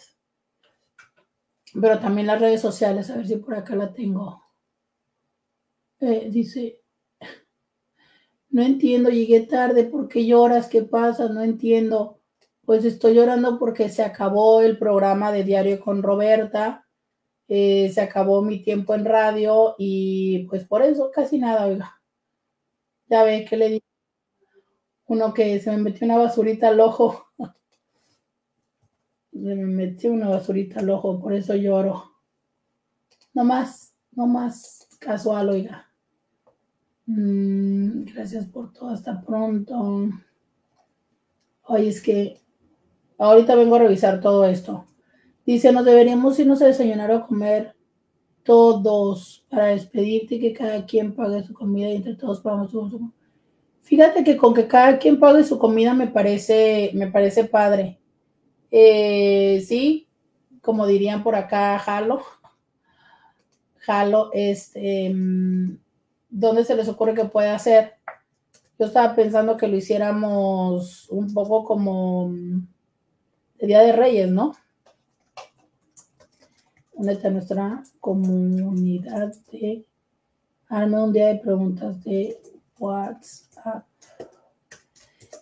pero 1.81 1.99
también 1.99 2.28
las 2.28 2.41
redes 2.41 2.60
sociales, 2.60 3.10
a 3.10 3.17
ver 3.17 3.26
si 3.26 3.36
por 3.36 3.55
acá 3.55 3.75
la 3.75 3.93
tengo. 3.93 4.43
Eh, 6.01 6.28
dice, 6.31 6.83
no 8.55 8.62
entiendo, 8.62 9.10
llegué 9.10 9.41
tarde, 9.41 9.83
¿por 9.83 10.07
qué 10.07 10.24
lloras? 10.26 10.68
¿Qué 10.68 10.83
pasa? 10.83 11.28
No 11.28 11.42
entiendo. 11.42 12.20
Pues 12.65 12.84
estoy 12.84 13.15
llorando 13.15 13.58
porque 13.58 13.89
se 13.89 14.05
acabó 14.05 14.60
el 14.60 14.78
programa 14.78 15.33
de 15.33 15.42
Diario 15.42 15.81
con 15.81 16.05
Roberta, 16.05 16.86
eh, 17.49 17.91
se 17.92 18.00
acabó 18.00 18.42
mi 18.42 18.62
tiempo 18.62 18.94
en 18.94 19.07
radio 19.07 19.74
y 19.76 20.47
pues 20.49 20.65
por 20.68 20.83
eso 20.83 21.10
casi 21.12 21.36
nada, 21.39 21.66
oiga. 21.66 22.00
Ya 23.08 23.24
ve 23.24 23.44
que 23.44 23.57
le 23.57 23.68
digo 23.70 23.86
uno 25.07 25.34
que 25.34 25.58
se 25.58 25.73
me 25.73 25.78
metió 25.78 26.07
una 26.07 26.18
basurita 26.18 26.68
al 26.68 26.78
ojo. 26.78 27.26
me 29.33 29.57
metí 29.57 30.07
una 30.07 30.28
basurita 30.28 30.78
al 30.78 30.91
ojo, 30.91 31.20
por 31.20 31.34
eso 31.34 31.57
lloro. 31.57 32.05
No 33.33 33.42
más, 33.42 33.97
no 34.12 34.28
más 34.28 34.86
casual, 35.00 35.49
oiga. 35.49 35.92
Mm, 37.07 38.05
gracias 38.05 38.47
por 38.47 38.73
todo, 38.73 38.91
hasta 38.91 39.20
pronto. 39.23 40.08
Hoy 41.66 41.89
es 41.89 42.00
que 42.00 42.41
ahorita 43.18 43.55
vengo 43.55 43.76
a 43.76 43.81
revisar 43.81 44.20
todo 44.20 44.44
esto. 44.47 44.86
Dice, 45.47 45.73
nos 45.73 45.84
deberíamos 45.84 46.39
irnos 46.39 46.62
a 46.62 46.66
desayunar 46.66 47.10
o 47.10 47.26
comer 47.26 47.74
todos 48.42 49.44
para 49.50 49.66
despedirte 49.68 50.36
y 50.36 50.41
que 50.41 50.52
cada 50.52 50.84
quien 50.86 51.15
pague 51.15 51.42
su 51.44 51.55
comida 51.55 51.91
y 51.91 51.97
entre 51.97 52.16
todos 52.16 52.41
pagamos 52.41 52.70
su, 52.70 53.12
Fíjate 53.83 54.24
que 54.24 54.36
con 54.36 54.55
que 54.55 54.66
cada 54.66 54.99
quien 54.99 55.20
pague 55.20 55.44
su 55.44 55.58
comida 55.58 55.92
me 55.94 56.07
parece, 56.08 56.91
me 56.94 57.08
parece 57.08 57.44
padre. 57.44 57.99
Eh, 58.70 59.62
sí, 59.66 60.08
como 60.62 60.86
dirían 60.86 61.23
por 61.23 61.34
acá, 61.34 61.78
jalo. 61.78 62.23
Jalo, 63.78 64.31
este, 64.33 65.10
mm, 65.15 65.76
¿dónde 66.34 66.64
se 66.64 66.74
les 66.74 66.88
ocurre 66.88 67.14
que 67.14 67.24
puede 67.24 67.48
hacer? 67.48 67.94
Yo 68.78 68.86
estaba 68.86 69.14
pensando 69.14 69.56
que 69.56 69.68
lo 69.68 69.76
hiciéramos 69.76 71.08
un 71.10 71.32
poco 71.32 71.64
como 71.64 72.28
el 73.58 73.68
Día 73.68 73.80
de 73.80 73.92
Reyes, 73.92 74.30
¿no? 74.30 74.52
¿Dónde 76.92 77.12
está 77.12 77.30
nuestra 77.30 77.82
comunidad 78.00 79.32
de... 79.52 79.86
Arme 80.68 81.02
un 81.02 81.12
día 81.12 81.28
de 81.28 81.36
preguntas 81.36 82.02
de 82.02 82.36
WhatsApp. 82.78 83.84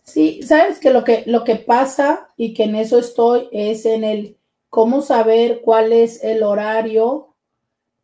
Sí, 0.02 0.42
sabes 0.42 0.78
que 0.78 0.90
lo 0.90 1.04
que 1.04 1.22
lo 1.26 1.42
que 1.44 1.56
pasa 1.56 2.28
y 2.36 2.52
que 2.52 2.64
en 2.64 2.74
eso 2.74 2.98
estoy 2.98 3.48
es 3.50 3.86
en 3.86 4.04
el 4.04 4.36
cómo 4.68 5.00
saber 5.00 5.62
cuál 5.62 5.92
es 5.92 6.22
el 6.22 6.42
horario 6.42 7.31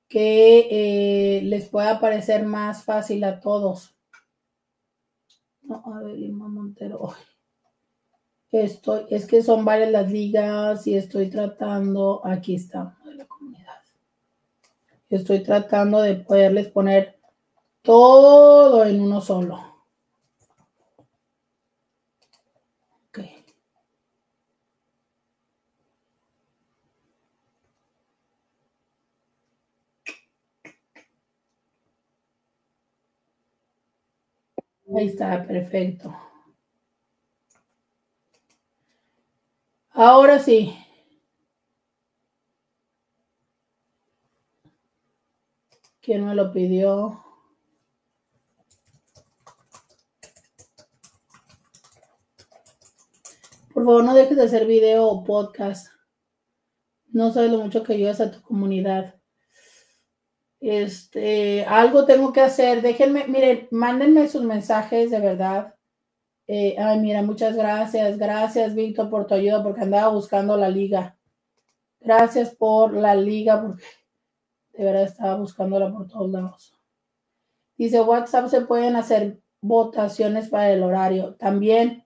que 0.09 0.69
eh, 0.70 1.43
les 1.43 1.69
pueda 1.69 2.01
parecer 2.01 2.45
más 2.45 2.85
fácil 2.85 3.23
a 3.25 3.41
todos. 3.41 3.95
No, 5.62 5.83
a 5.95 6.03
ver, 6.03 6.19
Irma 6.19 6.49
Montero. 6.49 7.15
Estoy, 8.51 9.05
es 9.11 9.27
que 9.27 9.43
son 9.43 9.67
varias 9.67 9.91
las 9.91 10.11
ligas 10.11 10.87
y 10.87 10.95
estoy 10.95 11.28
tratando, 11.28 12.23
aquí 12.25 12.55
está, 12.55 12.97
de 13.05 13.15
la 13.15 13.27
comunidad. 13.27 13.75
Estoy 15.11 15.43
tratando 15.43 16.01
de 16.01 16.17
poderles 16.17 16.69
poner 16.69 17.20
todo 17.83 18.87
en 18.87 19.03
uno 19.03 19.20
solo. 19.20 19.77
Ahí 34.97 35.07
está, 35.07 35.47
perfecto. 35.47 36.15
Ahora 39.92 40.39
sí. 40.39 40.75
¿Quién 46.00 46.25
me 46.25 46.34
lo 46.34 46.50
pidió? 46.52 47.23
Por 53.75 53.84
favor, 53.84 54.05
no 54.05 54.15
dejes 54.15 54.36
de 54.36 54.44
hacer 54.44 54.67
video 54.67 55.07
o 55.07 55.23
podcast. 55.23 55.89
No 57.12 57.33
sabes 57.33 57.52
lo 57.52 57.58
mucho 57.58 57.83
que 57.83 57.92
ayudas 57.92 58.20
a 58.20 58.31
tu 58.31 58.41
comunidad. 58.42 59.18
Este, 60.61 61.65
algo 61.65 62.05
tengo 62.05 62.33
que 62.33 62.41
hacer. 62.41 62.83
Déjenme, 62.83 63.27
miren, 63.28 63.69
mándenme 63.70 64.28
sus 64.28 64.43
mensajes 64.43 65.11
de 65.11 65.20
verdad. 65.20 65.75
Eh, 66.47 66.77
ay, 66.78 66.99
mira, 66.99 67.23
muchas 67.23 67.57
gracias. 67.57 68.19
Gracias, 68.19 68.75
Víctor, 68.75 69.11
por 69.11 69.27
tu 69.27 69.35
ayuda, 69.35 69.62
porque 69.62 69.83
andaba 69.83 70.09
buscando 70.09 70.57
la 70.57 70.69
liga. 70.69 71.17
Gracias 72.01 72.55
por 72.55 72.95
la 72.95 73.15
liga, 73.15 73.61
porque 73.61 73.85
de 74.73 74.85
verdad 74.85 75.03
estaba 75.05 75.37
buscándola 75.37 75.93
por 75.93 76.09
todos 76.09 76.31
lados. 76.31 76.75
Dice, 77.77 78.01
WhatsApp 78.01 78.49
se 78.49 78.62
pueden 78.62 78.97
hacer 78.97 79.41
votaciones 79.61 80.49
para 80.49 80.73
el 80.73 80.83
horario. 80.83 81.35
También 81.35 82.05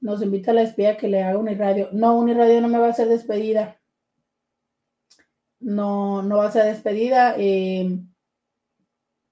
nos 0.00 0.22
invita 0.22 0.50
a 0.50 0.54
la 0.54 0.62
espía 0.62 0.96
que 0.96 1.08
le 1.08 1.22
haga 1.22 1.38
un 1.38 1.48
irradio. 1.48 1.88
No, 1.92 2.16
un 2.16 2.28
irradio 2.28 2.60
no 2.60 2.68
me 2.68 2.78
va 2.78 2.86
a 2.86 2.90
hacer 2.90 3.08
despedida. 3.08 3.79
No, 5.60 6.22
no 6.22 6.38
va 6.38 6.46
a 6.48 6.52
ser 6.52 6.64
despedida. 6.66 7.34
Eh, 7.38 7.98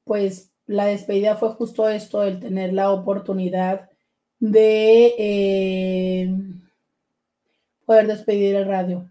pues 0.04 0.50
la 0.66 0.86
despedida 0.86 1.36
fue 1.36 1.50
justo 1.54 1.88
esto, 1.88 2.24
el 2.24 2.40
tener 2.40 2.72
la 2.72 2.90
oportunidad 2.90 3.88
de 4.40 5.14
eh, 5.18 6.30
poder 7.86 8.06
despedir 8.06 8.54
el 8.54 8.66
radio. 8.68 9.10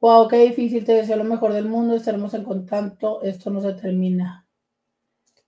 Wow, 0.00 0.28
qué 0.28 0.38
difícil, 0.38 0.86
te 0.86 0.94
deseo 0.94 1.18
lo 1.18 1.24
mejor 1.24 1.52
del 1.52 1.68
mundo, 1.68 1.94
estaremos 1.96 2.32
en 2.32 2.44
contacto, 2.44 3.20
esto 3.22 3.50
no 3.50 3.60
se 3.60 3.74
termina. 3.74 4.46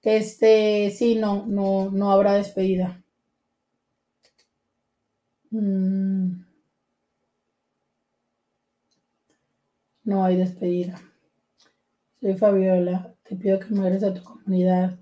Este, 0.03 0.91
sí, 0.91 1.15
no, 1.15 1.47
no, 1.47 1.89
no 1.93 2.11
habrá 2.11 2.33
despedida. 2.35 3.01
Mm. 5.53 6.48
No 10.09 10.25
hay 10.25 10.37
despedida. 10.37 10.99
Soy 12.19 12.35
Fabiola, 12.35 13.15
te 13.25 13.37
pido 13.37 13.59
que 13.59 13.67
me 13.75 13.89
a 13.89 14.15
tu 14.15 14.23
comunidad. 14.25 14.99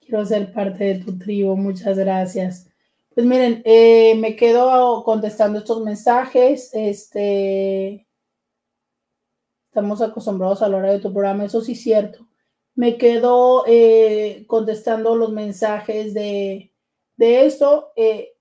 Quiero 0.00 0.24
ser 0.24 0.50
parte 0.54 0.82
de 0.82 0.94
tu 1.04 1.18
tribu, 1.18 1.58
muchas 1.58 1.98
gracias. 1.98 2.66
Pues 3.14 3.26
miren, 3.26 3.60
eh, 3.66 4.14
me 4.14 4.36
quedo 4.36 5.04
contestando 5.04 5.58
estos 5.58 5.84
mensajes. 5.84 6.70
Este, 6.72 8.08
estamos 9.66 10.00
acostumbrados 10.00 10.62
a 10.62 10.70
la 10.70 10.78
hora 10.78 10.92
de 10.92 11.00
tu 11.00 11.12
programa, 11.12 11.44
eso 11.44 11.60
sí 11.60 11.72
es 11.72 11.82
cierto. 11.82 12.26
Me 12.74 12.96
quedo 12.96 13.64
eh, 13.66 14.46
contestando 14.46 15.16
los 15.16 15.32
mensajes 15.32 16.14
de, 16.14 16.72
de 17.18 17.44
esto, 17.44 17.92
eh, 17.94 18.32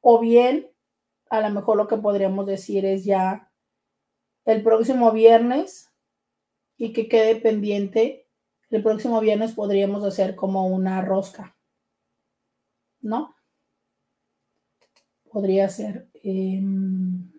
o 0.00 0.18
bien, 0.18 0.70
a 1.28 1.42
lo 1.42 1.50
mejor 1.50 1.76
lo 1.76 1.86
que 1.86 1.98
podríamos 1.98 2.46
decir 2.46 2.86
es 2.86 3.04
ya 3.04 3.45
el 4.46 4.62
próximo 4.62 5.12
viernes 5.12 5.90
y 6.78 6.92
que 6.92 7.08
quede 7.08 7.36
pendiente. 7.36 8.26
El 8.70 8.82
próximo 8.82 9.20
viernes 9.20 9.52
podríamos 9.52 10.02
hacer 10.04 10.34
como 10.34 10.66
una 10.66 11.02
rosca, 11.02 11.56
¿no? 13.00 13.36
Podría 15.30 15.68
ser. 15.68 16.08
Em, 16.22 17.30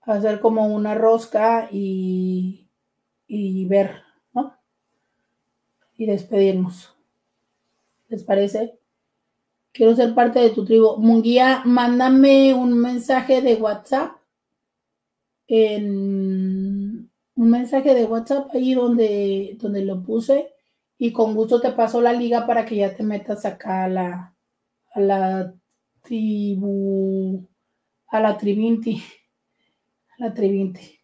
hacer 0.00 0.40
como 0.40 0.66
una 0.66 0.94
rosca 0.94 1.68
y, 1.70 2.68
y 3.26 3.64
ver, 3.66 4.02
¿no? 4.32 4.56
Y 5.96 6.06
despedirnos. 6.06 6.96
¿Les 8.08 8.22
parece? 8.22 8.78
Quiero 9.72 9.96
ser 9.96 10.14
parte 10.14 10.38
de 10.38 10.50
tu 10.50 10.64
tribu. 10.64 10.98
Munguía, 10.98 11.62
mándame 11.64 12.54
un 12.54 12.78
mensaje 12.78 13.40
de 13.40 13.56
WhatsApp. 13.56 14.23
En 15.46 17.10
un 17.36 17.50
mensaje 17.50 17.94
de 17.94 18.04
WhatsApp 18.04 18.50
ahí 18.54 18.74
donde, 18.74 19.56
donde 19.60 19.84
lo 19.84 20.02
puse. 20.02 20.52
Y 20.98 21.12
con 21.12 21.34
gusto 21.34 21.60
te 21.60 21.72
paso 21.72 22.00
la 22.00 22.12
liga 22.12 22.46
para 22.46 22.64
que 22.64 22.76
ya 22.76 22.94
te 22.94 23.02
metas 23.02 23.44
acá 23.44 23.84
a 23.84 23.88
la, 23.88 24.36
a 24.94 25.00
la 25.00 25.54
tribu, 26.02 27.46
a 28.08 28.20
la 28.20 28.38
trivinti 28.38 29.02
la 30.18 30.32
Trivinti. 30.32 31.00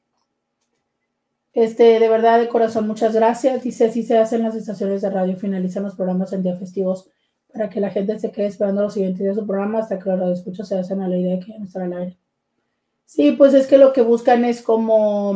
Este, 1.53 1.99
de 1.99 2.09
verdad, 2.09 2.39
de 2.39 2.49
corazón, 2.49 2.87
muchas 2.87 3.15
gracias. 3.15 3.63
Dice, 3.65 3.87
así 3.87 4.03
se 4.03 4.19
hacen 4.19 4.43
las 4.43 4.55
estaciones 4.55 5.03
de 5.03 5.11
radio, 5.11 5.37
finalizan 5.37 5.83
los 5.83 5.97
programas 5.97 6.33
en 6.33 6.43
día 6.43 6.57
festivos 6.57 7.11
para 7.53 7.69
que 7.69 7.81
la 7.81 7.91
gente 7.91 8.19
se 8.19 8.31
quede 8.31 8.47
esperando 8.47 8.83
los 8.83 8.95
siguientes 8.95 9.21
días 9.21 9.35
de 9.35 9.43
su 9.43 9.47
programa 9.47 9.81
hasta 9.81 9.99
que 9.99 10.09
los 10.09 10.21
radioescuchas 10.21 10.69
se 10.69 10.79
hacen 10.79 11.01
a 11.01 11.09
la 11.09 11.17
idea 11.17 11.37
de 11.37 11.41
que 11.41 11.53
ya 11.53 11.59
no 11.59 11.65
estará 11.65 11.87
al 11.87 11.93
aire. 11.95 12.19
Sí, 13.13 13.33
pues 13.33 13.55
es 13.55 13.67
que 13.67 13.77
lo 13.77 13.93
que 13.93 14.03
buscan 14.03 14.45
es 14.45 14.63
como 14.63 15.35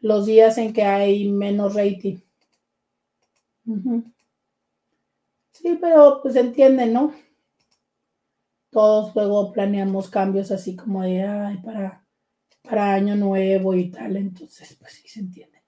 los 0.00 0.26
días 0.26 0.58
en 0.58 0.72
que 0.72 0.82
hay 0.82 1.28
menos 1.30 1.74
rating. 1.74 2.16
Sí, 5.52 5.78
pero 5.80 6.20
pues 6.22 6.36
entienden, 6.36 6.92
¿no? 6.92 7.14
Todos 8.70 9.14
luego 9.14 9.52
planeamos 9.52 10.10
cambios 10.10 10.50
así 10.50 10.76
como 10.76 11.02
de, 11.02 11.22
ay, 11.22 11.56
para 11.64 12.04
para 12.62 12.94
año 12.94 13.16
nuevo 13.16 13.74
y 13.74 13.90
tal, 13.90 14.16
entonces 14.16 14.76
pues 14.80 14.92
sí 14.94 15.08
se 15.08 15.20
entiende. 15.20 15.62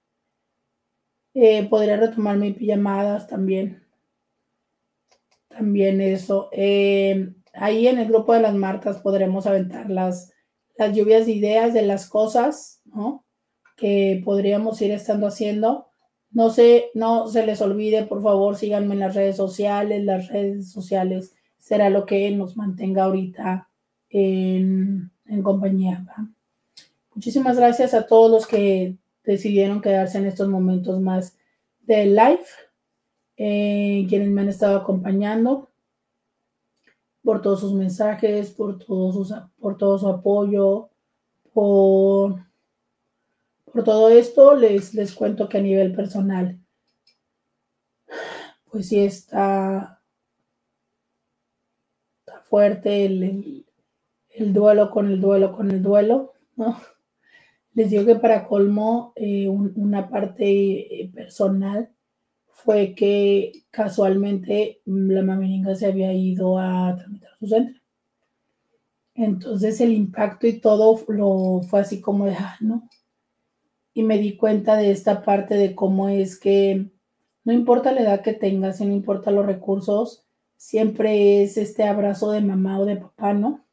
Eh, 1.33 1.65
podría 1.69 1.95
retomar 1.95 2.35
mis 2.35 2.57
pijamadas 2.57 3.27
también. 3.29 3.81
También 5.49 5.99
eso. 6.01 6.49
Eh, 6.51 7.33
ahí 7.53 7.87
en 7.87 7.99
el 7.99 8.07
grupo 8.07 8.33
de 8.33 8.41
las 8.41 8.53
marcas 8.55 8.99
podremos 9.01 9.45
aventar 9.47 9.89
las, 9.89 10.31
las 10.77 10.95
lluvias 10.95 11.25
de 11.25 11.33
ideas 11.33 11.73
de 11.73 11.83
las 11.83 12.09
cosas. 12.09 12.81
Que 13.75 14.21
podríamos 14.25 14.81
ir 14.81 14.91
estando 14.91 15.27
haciendo. 15.27 15.87
No 16.31 16.49
sé, 16.49 16.89
no 16.93 17.27
se 17.27 17.45
les 17.45 17.61
olvide, 17.61 18.03
por 18.03 18.21
favor, 18.21 18.55
síganme 18.55 18.95
en 18.95 19.01
las 19.01 19.15
redes 19.15 19.35
sociales. 19.35 20.03
Las 20.03 20.27
redes 20.29 20.71
sociales 20.71 21.33
será 21.57 21.89
lo 21.89 22.05
que 22.05 22.31
nos 22.31 22.57
mantenga 22.57 23.03
ahorita 23.03 23.69
en, 24.09 25.11
en 25.25 25.43
compañía. 25.43 26.05
Muchísimas 27.13 27.57
gracias 27.57 27.93
a 27.93 28.05
todos 28.05 28.31
los 28.31 28.47
que 28.47 28.95
decidieron 29.23 29.81
quedarse 29.81 30.17
en 30.17 30.25
estos 30.25 30.47
momentos 30.47 31.01
más 31.01 31.37
de 31.81 32.05
live, 32.05 32.45
eh, 33.37 34.05
quienes 34.09 34.29
me 34.29 34.41
han 34.41 34.49
estado 34.49 34.77
acompañando, 34.77 35.66
por 37.27 37.41
todos 37.41 37.59
sus 37.59 37.73
mensajes, 37.73 38.51
por, 38.51 38.79
todos 38.79 39.33
por 39.59 39.77
todo 39.77 39.99
su 39.99 40.07
apoyo, 40.07 40.91
por, 41.51 42.37
por 43.65 43.83
todo 43.83 44.07
esto. 44.07 44.55
Les, 44.55 44.93
les 44.93 45.13
cuento 45.13 45.49
que 45.49 45.57
a 45.57 45.61
nivel 45.61 45.93
personal, 45.93 46.57
pues 48.71 48.87
sí 48.87 48.99
está, 49.01 50.01
fuerte 52.43 53.03
el, 53.03 53.65
el 54.29 54.53
duelo 54.53 54.89
con 54.89 55.11
el 55.11 55.19
duelo 55.19 55.51
con 55.51 55.69
el 55.69 55.83
duelo, 55.83 56.31
¿no? 56.55 56.79
Les 57.73 57.89
digo 57.89 58.05
que 58.05 58.15
para 58.15 58.47
colmo, 58.47 59.11
eh, 59.17 59.49
una 59.49 60.09
parte 60.09 61.01
eh, 61.01 61.11
personal 61.13 61.93
fue 62.67 62.95
que 62.95 63.63
casualmente 63.71 64.81
la 64.83 65.21
mamiringa 65.21 65.73
se 65.73 65.85
había 65.85 66.11
ido 66.11 66.59
a 66.59 66.97
tramitar 66.97 67.31
su 67.39 67.47
centro. 67.47 67.81
Entonces 69.15 69.79
el 69.79 69.93
impacto 69.93 70.47
y 70.47 70.59
todo 70.59 70.99
lo 71.07 71.61
fue 71.61 71.79
así 71.79 72.01
como 72.01 72.25
de, 72.25 72.33
ah, 72.33 72.57
¿no? 72.59 72.89
Y 73.93 74.03
me 74.03 74.17
di 74.17 74.35
cuenta 74.35 74.75
de 74.75 74.91
esta 74.91 75.23
parte 75.23 75.55
de 75.55 75.75
cómo 75.75 76.09
es 76.09 76.37
que 76.37 76.91
no 77.45 77.53
importa 77.53 77.93
la 77.93 78.01
edad 78.01 78.21
que 78.21 78.33
tengas, 78.33 78.81
no 78.81 78.91
importa 78.91 79.31
los 79.31 79.45
recursos, 79.45 80.25
siempre 80.57 81.43
es 81.43 81.55
este 81.55 81.85
abrazo 81.85 82.31
de 82.31 82.41
mamá 82.41 82.81
o 82.81 82.85
de 82.85 82.97
papá, 82.97 83.33
¿no? 83.33 83.65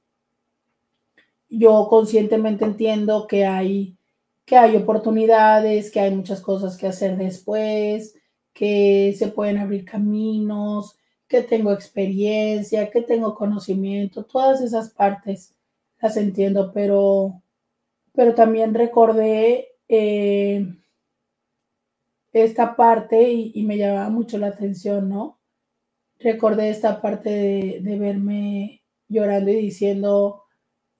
yo 1.48 1.88
conscientemente 1.90 2.64
entiendo 2.64 3.26
que 3.26 3.44
hay, 3.44 3.98
que 4.44 4.56
hay 4.56 4.76
oportunidades, 4.76 5.90
que 5.90 5.98
hay 5.98 6.14
muchas 6.14 6.40
cosas 6.40 6.76
que 6.76 6.86
hacer 6.86 7.16
después, 7.16 8.14
que 8.54 9.14
se 9.18 9.28
pueden 9.28 9.58
abrir 9.58 9.84
caminos, 9.84 10.96
que 11.28 11.42
tengo 11.42 11.72
experiencia, 11.72 12.90
que 12.90 13.02
tengo 13.02 13.34
conocimiento, 13.34 14.24
todas 14.24 14.62
esas 14.62 14.90
partes 14.90 15.54
las 16.00 16.16
entiendo, 16.16 16.72
pero, 16.72 17.42
pero 18.14 18.34
también 18.34 18.74
recordé 18.74 19.68
eh, 19.88 20.66
esta 22.32 22.76
parte 22.76 23.30
y, 23.32 23.62
me 23.64 23.78
llamaba 23.78 24.08
mucho 24.10 24.38
la 24.38 24.48
atención, 24.48 25.08
¿no? 25.08 25.38
recordé 26.24 26.70
esta 26.70 27.00
parte 27.00 27.30
de, 27.82 27.98
verme 27.98 28.82
llorando 29.08 29.50
y 29.50 29.56
diciendo, 29.56 30.44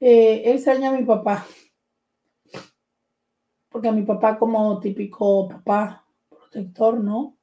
eh, 0.01 0.43
extraña 0.47 0.91
a 0.91 0.93
mi 0.93 1.05
papá. 1.05 1.47
Porque 3.71 3.89
a 3.89 3.93
mi 3.93 4.03
papá 4.03 4.39
como 4.39 4.79
típico 4.79 5.49
papá 5.49 6.05
protector, 6.29 7.01
¿no? 7.03 7.34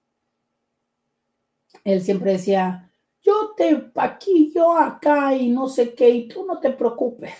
Él 1.84 2.02
siempre 2.02 2.34
decía, 2.34 2.92
yo 3.22 3.54
te 3.56 3.92
aquí, 3.96 4.52
yo 4.54 4.78
acá 4.78 5.36
y 5.36 5.50
no 5.50 5.68
sé 5.68 5.94
qué, 5.94 6.10
y 6.10 6.28
tú 6.28 6.46
no 6.46 6.60
te 6.60 6.72
preocupes. 6.72 7.34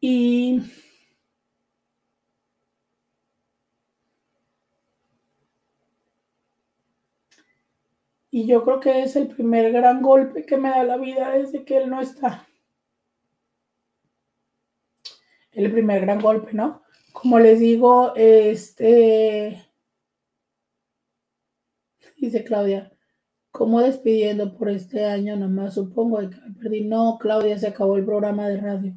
Y 0.00 0.60
Y 8.36 8.46
yo 8.46 8.62
creo 8.64 8.80
que 8.80 9.02
es 9.02 9.16
el 9.16 9.28
primer 9.28 9.72
gran 9.72 10.02
golpe 10.02 10.44
que 10.44 10.58
me 10.58 10.68
da 10.68 10.84
la 10.84 10.98
vida 10.98 11.30
desde 11.30 11.64
que 11.64 11.78
él 11.78 11.88
no 11.88 12.02
está. 12.02 12.46
El 15.52 15.72
primer 15.72 16.02
gran 16.02 16.20
golpe, 16.20 16.52
¿no? 16.52 16.82
Como 17.12 17.38
les 17.38 17.60
digo, 17.60 18.14
este, 18.14 19.65
dice 22.26 22.44
Claudia, 22.44 22.92
¿cómo 23.50 23.80
despidiendo 23.80 24.56
por 24.56 24.68
este 24.70 25.04
año 25.04 25.36
nomás? 25.36 25.74
Supongo 25.74 26.18
que 26.18 26.36
me 26.36 26.54
perdí. 26.54 26.82
No, 26.84 27.18
Claudia, 27.18 27.58
se 27.58 27.68
acabó 27.68 27.96
el 27.96 28.04
programa 28.04 28.48
de 28.48 28.60
radio. 28.60 28.94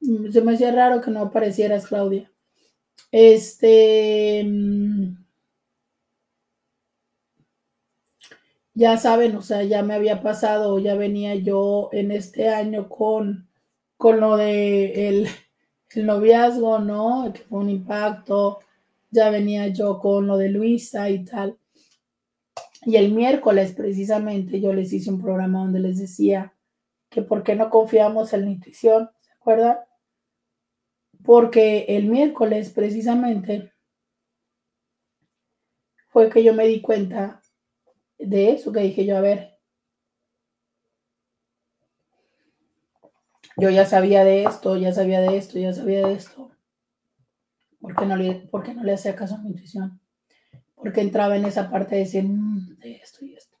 Se 0.32 0.40
me 0.42 0.54
hacía 0.54 0.72
raro 0.72 1.00
que 1.00 1.10
no 1.10 1.20
aparecieras, 1.20 1.86
Claudia. 1.86 2.30
Este... 3.12 4.44
Mm, 4.44 5.20
ya 8.74 8.96
saben, 8.96 9.36
o 9.36 9.42
sea, 9.42 9.62
ya 9.62 9.82
me 9.82 9.94
había 9.94 10.22
pasado, 10.22 10.78
ya 10.78 10.94
venía 10.94 11.34
yo 11.34 11.90
en 11.92 12.10
este 12.12 12.48
año 12.48 12.88
con, 12.88 13.48
con 13.96 14.20
lo 14.20 14.36
de 14.36 15.08
el, 15.08 15.28
noviazgo, 16.06 16.78
¿no? 16.78 17.30
Que 17.32 17.40
fue 17.40 17.58
un 17.60 17.70
impacto, 17.70 18.60
ya 19.10 19.30
venía 19.30 19.68
yo 19.68 19.98
con 19.98 20.26
lo 20.26 20.36
de 20.36 20.48
Luisa 20.48 21.10
y 21.10 21.24
tal. 21.24 21.58
Y 22.82 22.96
el 22.96 23.12
miércoles 23.12 23.72
precisamente 23.72 24.60
yo 24.60 24.72
les 24.72 24.92
hice 24.92 25.10
un 25.10 25.20
programa 25.20 25.60
donde 25.60 25.80
les 25.80 25.98
decía 25.98 26.54
que 27.10 27.22
por 27.22 27.42
qué 27.42 27.54
no 27.56 27.68
confiamos 27.70 28.32
en 28.32 28.44
la 28.44 28.50
intuición, 28.50 29.10
¿se 29.20 29.32
acuerdan? 29.32 29.78
Porque 31.24 31.84
el 31.88 32.06
miércoles 32.06 32.70
precisamente 32.70 33.72
fue 36.08 36.30
que 36.30 36.42
yo 36.42 36.54
me 36.54 36.66
di 36.66 36.80
cuenta 36.80 37.42
de 38.18 38.52
eso 38.52 38.72
que 38.72 38.80
dije 38.80 39.04
yo, 39.04 39.16
a 39.16 39.20
ver, 39.20 39.58
yo 43.56 43.68
ya 43.70 43.84
sabía 43.84 44.24
de 44.24 44.44
esto, 44.44 44.76
ya 44.76 44.92
sabía 44.92 45.20
de 45.20 45.36
esto, 45.36 45.58
ya 45.58 45.72
sabía 45.72 46.06
de 46.06 46.14
esto. 46.14 46.50
¿Por 47.80 47.96
qué 47.96 48.06
no 48.06 48.16
le, 48.16 48.34
por 48.34 48.68
no 48.74 48.84
le 48.84 48.92
hacía 48.92 49.16
caso 49.16 49.34
a 49.34 49.38
mi 49.38 49.50
intuición? 49.50 50.00
Porque 50.74 51.00
entraba 51.00 51.36
en 51.36 51.44
esa 51.44 51.70
parte 51.70 51.96
de 51.96 52.02
decir, 52.02 52.24
mm, 52.24 52.78
de 52.78 52.92
esto 52.96 53.24
y 53.24 53.34
esto. 53.34 53.58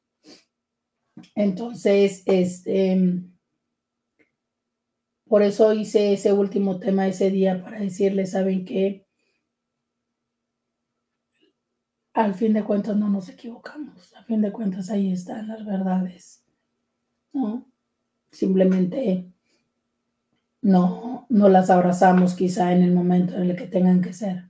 Entonces, 1.34 2.22
este, 2.26 3.22
por 5.26 5.42
eso 5.42 5.72
hice 5.72 6.12
ese 6.14 6.32
último 6.32 6.78
tema 6.78 7.06
ese 7.06 7.30
día 7.30 7.62
para 7.62 7.80
decirles, 7.80 8.32
¿saben 8.32 8.64
qué? 8.64 9.06
al 12.12 12.34
fin 12.34 12.52
de 12.52 12.64
cuentas 12.64 12.96
no 12.96 13.08
nos 13.08 13.28
equivocamos, 13.28 14.14
a 14.14 14.22
fin 14.24 14.40
de 14.42 14.52
cuentas 14.52 14.90
ahí 14.90 15.12
están 15.12 15.48
las 15.48 15.64
verdades, 15.64 16.44
¿no? 17.32 17.66
Simplemente 18.30 19.32
no, 20.62 21.26
no 21.28 21.48
las 21.48 21.70
abrazamos 21.70 22.34
quizá 22.34 22.72
en 22.72 22.82
el 22.82 22.92
momento 22.92 23.36
en 23.36 23.50
el 23.50 23.56
que 23.56 23.66
tengan 23.66 24.02
que 24.02 24.12
ser. 24.12 24.44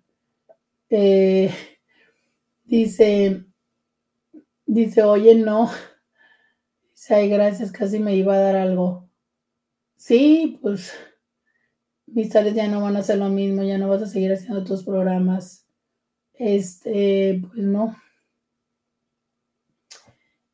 Eh, 0.90 1.52
dice, 2.64 3.44
dice, 4.66 5.02
oye, 5.02 5.34
no, 5.34 5.70
dice, 6.94 7.14
ay, 7.14 7.28
gracias, 7.28 7.72
casi 7.72 7.98
me 7.98 8.14
iba 8.16 8.34
a 8.34 8.38
dar 8.38 8.56
algo. 8.56 9.08
Sí, 9.96 10.58
pues 10.62 10.92
mis 12.06 12.28
tales 12.28 12.54
ya 12.54 12.68
no 12.68 12.82
van 12.82 12.96
a 12.96 13.00
hacer 13.00 13.18
lo 13.18 13.28
mismo, 13.30 13.62
ya 13.62 13.78
no 13.78 13.88
vas 13.88 14.02
a 14.02 14.06
seguir 14.06 14.32
haciendo 14.32 14.64
tus 14.64 14.84
programas 14.84 15.66
este, 16.34 17.42
pues 17.52 17.64
no. 17.64 17.96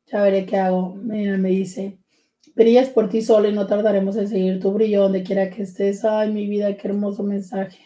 Ya 0.07 0.21
veré 0.23 0.45
qué 0.45 0.57
hago. 0.57 0.95
Mira, 0.95 1.37
me 1.37 1.49
dice, 1.49 1.99
brillas 2.57 2.89
por 2.89 3.07
ti 3.09 3.21
solo 3.21 3.47
y 3.47 3.53
no 3.53 3.67
tardaremos 3.67 4.17
en 4.17 4.27
seguir 4.27 4.59
tu 4.59 4.71
brillo 4.73 5.03
donde 5.03 5.23
quiera 5.23 5.49
que 5.49 5.61
estés. 5.63 6.03
Ay, 6.03 6.31
mi 6.33 6.47
vida, 6.47 6.75
qué 6.75 6.87
hermoso 6.87 7.23
mensaje. 7.23 7.79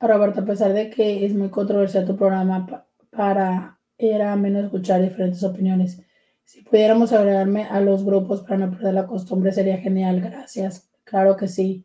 Roberto, 0.00 0.40
a 0.40 0.44
pesar 0.46 0.72
de 0.72 0.88
que 0.88 1.26
es 1.26 1.34
muy 1.34 1.50
controversial 1.50 2.06
tu 2.06 2.16
programa, 2.16 2.86
para 3.10 3.78
era 3.98 4.34
menos 4.36 4.64
escuchar 4.64 5.02
diferentes 5.02 5.42
opiniones. 5.42 6.00
Si 6.44 6.62
pudiéramos 6.62 7.12
agregarme 7.12 7.64
a 7.64 7.80
los 7.80 8.04
grupos 8.04 8.40
para 8.40 8.56
no 8.56 8.70
perder 8.70 8.94
la 8.94 9.06
costumbre, 9.06 9.52
sería 9.52 9.76
genial. 9.78 10.20
Gracias. 10.20 10.90
Claro 11.04 11.36
que 11.36 11.48
sí. 11.48 11.84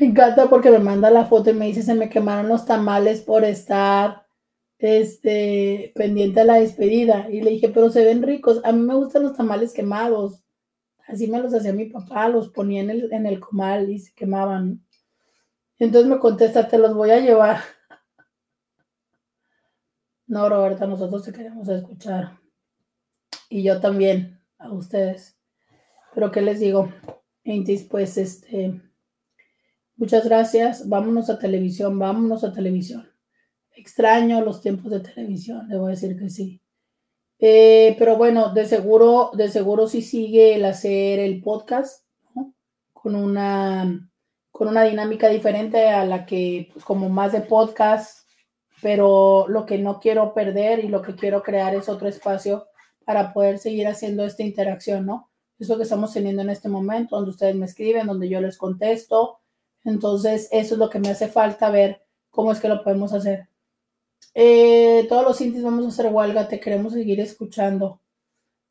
Me 0.00 0.06
encanta 0.06 0.48
porque 0.48 0.70
me 0.70 0.78
manda 0.78 1.10
la 1.10 1.26
foto 1.26 1.50
y 1.50 1.52
me 1.52 1.66
dice 1.66 1.82
se 1.82 1.94
me 1.94 2.08
quemaron 2.08 2.48
los 2.48 2.64
tamales 2.64 3.20
por 3.20 3.44
estar 3.44 4.26
este, 4.78 5.92
pendiente 5.94 6.40
a 6.40 6.44
la 6.44 6.54
despedida. 6.54 7.28
Y 7.30 7.42
le 7.42 7.50
dije, 7.50 7.68
pero 7.68 7.90
se 7.90 8.02
ven 8.02 8.22
ricos. 8.22 8.62
A 8.64 8.72
mí 8.72 8.80
me 8.80 8.94
gustan 8.94 9.24
los 9.24 9.36
tamales 9.36 9.74
quemados. 9.74 10.42
Así 11.06 11.26
me 11.26 11.38
los 11.38 11.52
hacía 11.52 11.74
mi 11.74 11.84
papá, 11.84 12.30
los 12.30 12.48
ponía 12.48 12.80
en 12.80 12.88
el, 12.88 13.12
en 13.12 13.26
el 13.26 13.40
comal 13.40 13.90
y 13.90 13.98
se 13.98 14.14
quemaban. 14.14 14.82
Entonces 15.78 16.10
me 16.10 16.18
contesta, 16.18 16.66
te 16.66 16.78
los 16.78 16.94
voy 16.94 17.10
a 17.10 17.20
llevar. 17.20 17.60
No, 20.26 20.48
Roberta, 20.48 20.86
nosotros 20.86 21.24
te 21.24 21.32
queremos 21.32 21.68
escuchar. 21.68 22.38
Y 23.48 23.64
yo 23.64 23.80
también, 23.80 24.40
a 24.58 24.72
ustedes. 24.72 25.36
Pero 26.14 26.30
¿qué 26.30 26.40
les 26.40 26.60
digo? 26.60 26.88
Entonces, 27.42 27.84
pues, 27.90 28.16
este 28.16 28.80
Muchas 30.00 30.24
gracias. 30.24 30.88
Vámonos 30.88 31.28
a 31.28 31.38
televisión, 31.38 31.98
vámonos 31.98 32.42
a 32.42 32.54
televisión. 32.54 33.06
Extraño 33.76 34.40
los 34.40 34.62
tiempos 34.62 34.90
de 34.90 35.00
televisión, 35.00 35.68
debo 35.68 35.88
decir 35.88 36.18
que 36.18 36.30
sí. 36.30 36.62
Eh, 37.38 37.96
pero 37.98 38.16
bueno, 38.16 38.54
de 38.54 38.64
seguro, 38.64 39.30
de 39.34 39.50
seguro 39.50 39.86
sí 39.88 40.00
sigue 40.00 40.54
el 40.54 40.64
hacer 40.64 41.18
el 41.18 41.42
podcast, 41.42 42.06
Con 42.94 43.14
una, 43.14 44.10
con 44.50 44.68
una 44.68 44.84
dinámica 44.84 45.28
diferente 45.28 45.90
a 45.90 46.06
la 46.06 46.24
que, 46.24 46.70
pues 46.72 46.82
como 46.82 47.10
más 47.10 47.32
de 47.32 47.42
podcast, 47.42 48.26
pero 48.80 49.48
lo 49.48 49.66
que 49.66 49.76
no 49.76 50.00
quiero 50.00 50.32
perder 50.32 50.82
y 50.82 50.88
lo 50.88 51.02
que 51.02 51.14
quiero 51.14 51.42
crear 51.42 51.74
es 51.74 51.90
otro 51.90 52.08
espacio 52.08 52.68
para 53.04 53.34
poder 53.34 53.58
seguir 53.58 53.86
haciendo 53.86 54.24
esta 54.24 54.44
interacción, 54.44 55.04
¿no? 55.04 55.28
Eso 55.58 55.76
que 55.76 55.82
estamos 55.82 56.14
teniendo 56.14 56.40
en 56.40 56.48
este 56.48 56.70
momento, 56.70 57.16
donde 57.16 57.32
ustedes 57.32 57.54
me 57.54 57.66
escriben, 57.66 58.06
donde 58.06 58.30
yo 58.30 58.40
les 58.40 58.56
contesto, 58.56 59.39
entonces, 59.84 60.48
eso 60.52 60.74
es 60.74 60.78
lo 60.78 60.90
que 60.90 60.98
me 60.98 61.10
hace 61.10 61.28
falta 61.28 61.70
ver 61.70 62.02
cómo 62.30 62.52
es 62.52 62.60
que 62.60 62.68
lo 62.68 62.82
podemos 62.82 63.12
hacer. 63.12 63.48
Eh, 64.34 65.06
todos 65.08 65.24
los 65.24 65.40
indies 65.40 65.64
vamos 65.64 65.84
a 65.84 65.88
hacer 65.88 66.12
huelga, 66.12 66.48
te 66.48 66.60
queremos 66.60 66.92
seguir 66.92 67.20
escuchando. 67.20 68.00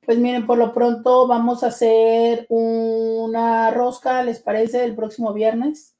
Pues 0.05 0.17
miren, 0.17 0.47
por 0.47 0.57
lo 0.57 0.73
pronto 0.73 1.27
vamos 1.27 1.63
a 1.63 1.67
hacer 1.67 2.45
una 2.49 3.71
rosca, 3.71 4.23
¿les 4.23 4.39
parece? 4.39 4.83
El 4.83 4.95
próximo 4.95 5.33
viernes. 5.33 5.95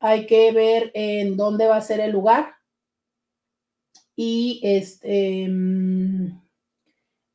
Hay 0.00 0.26
que 0.26 0.52
ver 0.52 0.90
en 0.94 1.36
dónde 1.36 1.66
va 1.66 1.76
a 1.76 1.80
ser 1.80 2.00
el 2.00 2.10
lugar. 2.12 2.54
Y 4.16 4.60
este, 4.62 5.48
mm, 5.48 6.42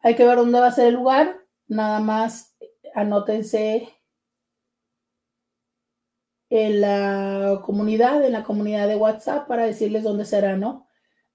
hay 0.01 0.15
que 0.15 0.25
ver 0.25 0.37
dónde 0.37 0.59
va 0.59 0.67
a 0.67 0.71
ser 0.71 0.87
el 0.87 0.95
lugar. 0.95 1.37
Nada 1.67 1.99
más 1.99 2.55
anótense 2.93 3.89
en 6.49 6.81
la 6.81 7.61
comunidad, 7.63 8.23
en 8.25 8.33
la 8.33 8.43
comunidad 8.43 8.87
de 8.87 8.95
WhatsApp 8.95 9.47
para 9.47 9.65
decirles 9.65 10.03
dónde 10.03 10.25
será, 10.25 10.57
¿no? 10.57 10.87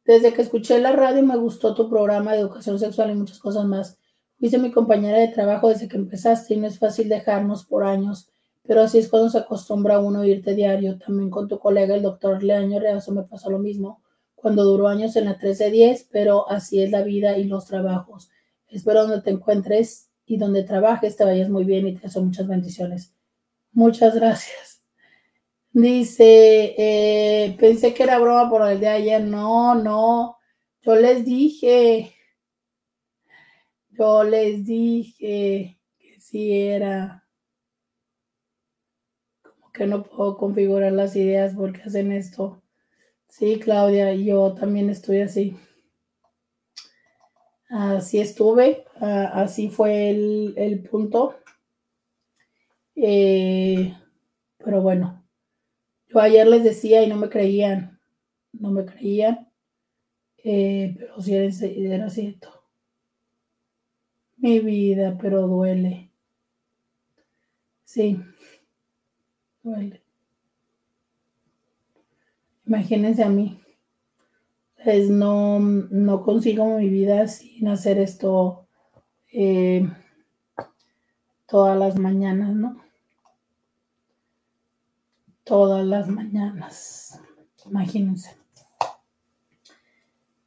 Desde 0.04 0.32
que 0.34 0.42
escuché 0.42 0.78
la 0.80 0.92
radio 0.92 1.22
me 1.22 1.36
gustó 1.36 1.74
tu 1.74 1.88
programa 1.88 2.32
de 2.32 2.40
educación 2.40 2.78
sexual 2.78 3.10
y 3.10 3.14
muchas 3.14 3.38
cosas 3.38 3.64
más. 3.64 3.98
Fuiste 4.38 4.58
mi 4.58 4.70
compañera 4.70 5.18
de 5.18 5.28
trabajo 5.28 5.68
desde 5.68 5.88
que 5.88 5.96
empezaste 5.96 6.54
y 6.54 6.56
no 6.58 6.66
es 6.66 6.78
fácil 6.78 7.08
dejarnos 7.08 7.64
por 7.64 7.84
años, 7.84 8.28
pero 8.64 8.82
así 8.82 8.98
es 8.98 9.08
cuando 9.08 9.30
se 9.30 9.38
acostumbra 9.38 10.00
uno 10.00 10.24
irte 10.24 10.54
diario. 10.54 10.98
También 10.98 11.30
con 11.30 11.48
tu 11.48 11.58
colega, 11.58 11.94
el 11.94 12.02
doctor 12.02 12.42
Leaño 12.42 12.80
Reazo, 12.80 13.12
me 13.12 13.22
pasó 13.22 13.50
lo 13.50 13.58
mismo 13.58 14.02
cuando 14.34 14.64
duró 14.64 14.88
años 14.88 15.16
en 15.16 15.24
la 15.24 15.32
1310, 15.32 16.08
pero 16.12 16.50
así 16.50 16.82
es 16.82 16.90
la 16.90 17.02
vida 17.02 17.38
y 17.38 17.44
los 17.44 17.64
trabajos. 17.64 18.28
Espero 18.68 19.06
donde 19.06 19.22
te 19.22 19.30
encuentres 19.30 20.10
y 20.26 20.36
donde 20.36 20.64
trabajes 20.64 21.16
te 21.16 21.24
vayas 21.24 21.48
muy 21.48 21.64
bien 21.64 21.86
y 21.86 21.94
te 21.94 22.02
deseo 22.02 22.22
muchas 22.22 22.46
bendiciones. 22.46 23.14
Muchas 23.72 24.14
gracias. 24.14 24.73
Dice, 25.74 26.74
eh, 26.78 27.56
pensé 27.58 27.92
que 27.94 28.04
era 28.04 28.20
broma 28.20 28.48
por 28.48 28.62
el 28.70 28.78
de 28.78 28.88
ayer. 28.88 29.20
No, 29.24 29.74
no. 29.74 30.38
Yo 30.82 30.94
les 30.94 31.24
dije. 31.24 32.14
Yo 33.90 34.22
les 34.22 34.64
dije 34.64 35.80
que 35.98 36.20
sí 36.20 36.52
era. 36.52 37.24
Como 39.42 39.72
que 39.72 39.86
no 39.86 40.04
puedo 40.04 40.36
configurar 40.36 40.92
las 40.92 41.16
ideas 41.16 41.54
porque 41.56 41.82
hacen 41.82 42.12
esto. 42.12 42.62
Sí, 43.28 43.58
Claudia, 43.58 44.14
yo 44.14 44.54
también 44.54 44.90
estoy 44.90 45.22
así. 45.22 45.56
Así 47.68 48.20
estuve, 48.20 48.84
así 49.00 49.70
fue 49.70 50.10
el, 50.10 50.86
punto. 50.88 51.34
Eh, 52.94 53.92
pero 54.58 54.80
bueno, 54.82 55.23
ayer 56.20 56.46
les 56.46 56.64
decía 56.64 57.02
y 57.02 57.08
no 57.08 57.16
me 57.16 57.28
creían, 57.28 58.00
no 58.52 58.70
me 58.70 58.84
creían, 58.84 59.48
eh, 60.44 60.94
pero 60.98 61.20
sí 61.20 61.34
era, 61.34 61.48
era 61.94 62.10
cierto. 62.10 62.50
Mi 64.36 64.60
vida, 64.60 65.16
pero 65.20 65.46
duele. 65.46 66.10
Sí, 67.84 68.20
duele. 69.62 70.02
Imagínense 72.66 73.22
a 73.22 73.28
mí. 73.28 73.60
Pues 74.82 75.08
no, 75.08 75.58
no 75.60 76.22
consigo 76.22 76.78
mi 76.78 76.88
vida 76.90 77.26
sin 77.26 77.68
hacer 77.68 77.98
esto 77.98 78.66
eh, 79.32 79.88
todas 81.46 81.78
las 81.78 81.98
mañanas, 81.98 82.54
¿no? 82.54 82.83
Todas 85.44 85.84
las 85.84 86.08
mañanas. 86.08 87.20
Imagínense. 87.66 88.34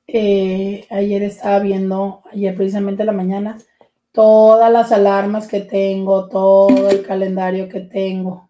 Eh, 0.07 0.87
ayer 0.89 1.21
estaba 1.21 1.59
viendo, 1.59 2.23
ayer 2.31 2.55
precisamente 2.55 3.03
la 3.05 3.11
mañana, 3.11 3.57
todas 4.11 4.71
las 4.71 4.91
alarmas 4.91 5.47
que 5.47 5.59
tengo, 5.61 6.29
todo 6.29 6.89
el 6.89 7.05
calendario 7.05 7.69
que 7.69 7.81
tengo. 7.81 8.49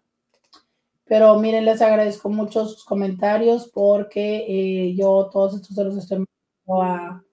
Pero 1.04 1.38
miren, 1.38 1.64
les 1.66 1.82
agradezco 1.82 2.30
mucho 2.30 2.66
sus 2.66 2.84
comentarios 2.84 3.68
porque 3.68 4.44
eh, 4.48 4.94
yo 4.94 5.28
todos 5.32 5.56
estos 5.56 5.76
se 5.76 5.84
los 5.84 5.96
estoy 5.96 6.24
mandando 6.66 6.82
a, 6.82 7.24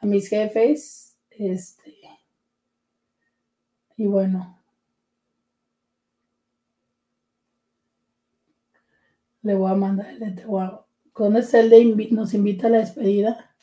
a 0.00 0.06
mis 0.06 0.28
jefes. 0.28 1.16
Este, 1.30 1.94
y 3.96 4.06
bueno. 4.06 4.57
Le 9.48 9.54
voy 9.54 9.70
a 9.70 9.74
mandar 9.74 10.10
el 10.10 10.36
de 10.36 10.42
¿Cuándo 11.14 11.38
es 11.38 11.54
el 11.54 11.70
de 11.70 12.10
nos 12.10 12.34
invita 12.34 12.66
a 12.66 12.70
la 12.70 12.80
despedida? 12.80 13.56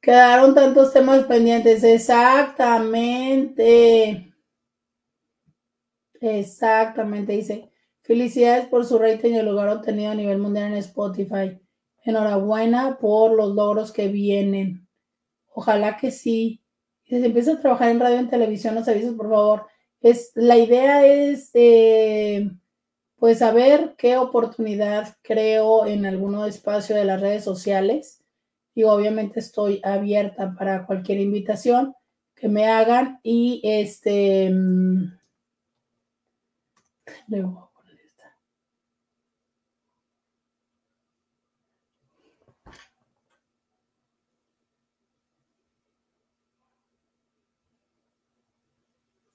Quedaron 0.00 0.54
tantos 0.54 0.94
temas 0.94 1.24
pendientes. 1.24 1.84
Exactamente. 1.84 4.32
Exactamente, 6.18 7.34
dice. 7.34 7.70
Felicidades 8.00 8.66
por 8.68 8.86
su 8.86 8.98
rating 8.98 9.32
y 9.32 9.36
el 9.36 9.44
lugar 9.44 9.68
obtenido 9.68 10.12
a 10.12 10.14
nivel 10.14 10.38
mundial 10.38 10.72
en 10.72 10.78
Spotify. 10.78 11.60
Enhorabuena 12.02 12.96
por 12.96 13.36
los 13.36 13.54
logros 13.54 13.92
que 13.92 14.08
vienen. 14.08 14.88
Ojalá 15.48 15.98
que 15.98 16.10
sí. 16.10 16.62
Si 17.02 17.20
se 17.20 17.26
empieza 17.26 17.52
a 17.52 17.60
trabajar 17.60 17.90
en 17.90 18.00
radio 18.00 18.16
en 18.16 18.30
televisión, 18.30 18.74
los 18.74 18.88
avisos, 18.88 19.16
por 19.16 19.28
favor. 19.28 19.66
Es, 20.00 20.32
la 20.34 20.56
idea 20.56 21.04
es 21.04 21.50
eh, 21.52 22.50
pues 23.24 23.38
saber 23.38 23.94
qué 23.96 24.18
oportunidad 24.18 25.16
creo 25.22 25.86
en 25.86 26.04
algún 26.04 26.34
espacio 26.46 26.94
de 26.94 27.06
las 27.06 27.22
redes 27.22 27.42
sociales. 27.42 28.22
Y 28.74 28.82
obviamente 28.82 29.40
estoy 29.40 29.80
abierta 29.82 30.54
para 30.54 30.84
cualquier 30.84 31.20
invitación 31.20 31.94
que 32.34 32.50
me 32.50 32.66
hagan. 32.66 33.20
Y 33.22 33.62
este. 33.64 34.50
Mm, 34.50 35.18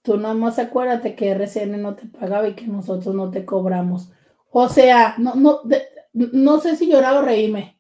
Tú 0.10 0.18
nada 0.18 0.34
más 0.34 0.58
acuérdate 0.58 1.16
que 1.16 1.30
RCN 1.30 1.80
no 1.80 1.96
te 1.96 2.08
pagaba 2.08 2.48
y 2.48 2.56
que 2.56 2.66
nosotros 2.66 3.14
no 3.14 3.30
te 3.30 3.46
cobramos. 3.46 4.10
O 4.50 4.68
sea, 4.68 5.14
no, 5.20 5.36
no, 5.36 5.62
no 6.14 6.60
sé 6.60 6.76
si 6.78 6.92
llorar 6.92 7.18
o 7.18 7.22
reírme. 7.22 7.80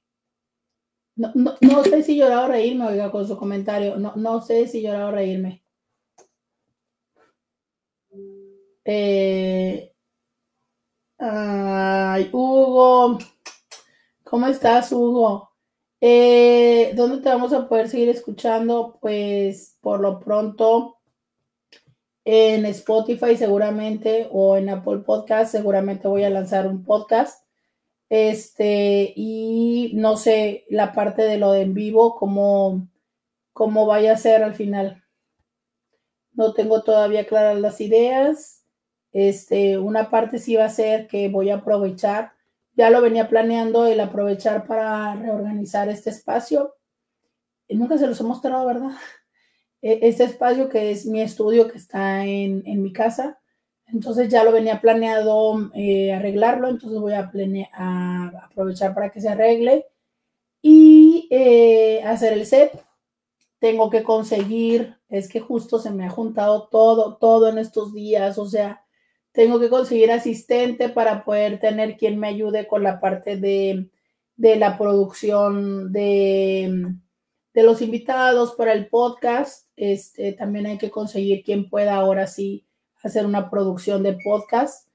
No, 1.16 1.33
no, 1.59 1.83
sé 1.83 2.03
si 2.03 2.16
llorar 2.16 2.45
o 2.45 2.48
reírme, 2.49 2.85
oiga, 2.85 3.09
con 3.09 3.27
su 3.27 3.35
comentario. 3.35 3.95
No, 3.98 4.14
no 4.16 4.41
sé 4.41 4.67
si 4.67 4.83
llorar 4.83 5.06
o 5.06 5.11
reírme. 5.11 5.64
Eh, 8.85 9.91
ay, 11.17 12.30
Hugo. 12.32 13.17
¿Cómo 14.24 14.45
estás, 14.45 14.91
Hugo? 14.91 15.49
Eh, 15.99 16.93
¿Dónde 16.95 17.24
te 17.24 17.30
vamos 17.30 17.53
a 17.53 17.67
poder 17.67 17.90
seguir 17.90 18.09
escuchando? 18.09 18.99
Pues 19.01 19.80
por 19.82 19.99
lo 19.99 20.19
pronto 20.19 20.98
en 22.25 22.65
Spotify 22.65 23.35
seguramente 23.35 24.27
o 24.31 24.57
en 24.57 24.69
Apple 24.69 24.99
Podcast 24.99 25.51
seguramente 25.51 26.07
voy 26.07 26.23
a 26.23 26.30
lanzar 26.30 26.67
un 26.67 26.83
podcast. 26.83 27.43
Este, 28.09 29.14
y 29.15 29.91
no 29.95 30.17
sé 30.17 30.65
la 30.69 30.93
parte 30.93 31.22
de 31.23 31.38
lo 31.38 31.51
de 31.51 31.61
en 31.61 31.73
vivo, 31.73 32.15
cómo, 32.15 32.88
cómo 33.53 33.85
vaya 33.85 34.14
a 34.14 34.17
ser 34.17 34.43
al 34.43 34.56
final. 34.56 35.03
No 36.33 36.53
tengo 36.53 36.83
todavía 36.83 37.27
claras 37.27 37.59
las 37.59 37.81
ideas. 37.81 38.65
Este, 39.11 39.77
una 39.77 40.09
parte 40.09 40.39
sí 40.39 40.56
va 40.56 40.65
a 40.65 40.69
ser 40.69 41.07
que 41.07 41.30
voy 41.30 41.49
a 41.49 41.56
aprovechar, 41.56 42.33
ya 42.75 42.89
lo 42.89 43.01
venía 43.01 43.27
planeando 43.27 43.85
el 43.85 43.99
aprovechar 43.99 44.65
para 44.67 45.15
reorganizar 45.15 45.89
este 45.89 46.11
espacio. 46.11 46.75
Nunca 47.67 47.98
se 47.98 48.07
los 48.07 48.19
he 48.19 48.23
mostrado, 48.23 48.65
¿verdad? 48.65 48.91
E-, 49.82 49.99
este 50.03 50.24
espacio 50.25 50.69
que 50.69 50.91
es 50.91 51.06
mi 51.06 51.22
estudio 51.22 51.67
que 51.69 51.77
está 51.77 52.25
en, 52.25 52.64
mi 52.82 52.93
casa. 52.93 53.40
Entonces 53.88 54.30
ya 54.30 54.43
lo 54.43 54.51
venía 54.51 54.82
planeado 54.82 55.72
eh, 55.74 56.14
arreglarlo, 56.14 56.69
entonces 56.69 56.99
voy 56.99 57.14
a, 57.14 57.32
a, 57.74 58.27
aprovechar 58.45 58.93
para 58.93 59.09
que 59.11 59.22
se 59.22 59.30
arregle 59.30 59.85
y 60.61 61.27
eh, 61.32 62.03
hacer 62.03 62.33
el 62.33 62.45
set. 62.45 62.72
Tengo 63.59 63.90
que 63.90 64.03
conseguir, 64.03 64.95
es 65.09 65.27
que 65.30 65.40
justo 65.40 65.80
se 65.80 65.91
me 65.91 66.06
ha 66.06 66.09
juntado 66.09 66.67
todo, 66.69 67.17
todo 67.17 67.49
en 67.49 67.58
estos 67.58 67.93
días, 67.93 68.38
o 68.38 68.45
sea, 68.48 68.85
tengo 69.32 69.59
que 69.59 69.69
conseguir 69.69 70.11
asistente 70.11 70.90
para 70.90 71.25
poder 71.25 71.59
tener 71.59 71.98
quien 71.98 72.19
me 72.19 72.27
ayude 72.30 72.67
con 72.67 72.83
la 72.83 72.99
parte 72.99 73.38
de, 73.38 73.90
de 74.38 74.56
la 74.58 74.77
producción 74.77 75.91
de 75.91 76.95
de 77.53 77.64
los 77.64 77.82
invitados 77.82 78.53
para 78.56 78.74
el 78.74 78.88
podcast. 78.88 79.67
Este, 79.80 80.33
también 80.33 80.66
hay 80.66 80.77
que 80.77 80.91
conseguir 80.91 81.43
quien 81.43 81.69
pueda 81.69 81.95
ahora 81.95 82.27
sí 82.27 82.66
hacer 83.01 83.25
una 83.25 83.49
producción 83.49 84.03
de 84.03 84.17
podcast. 84.24 84.88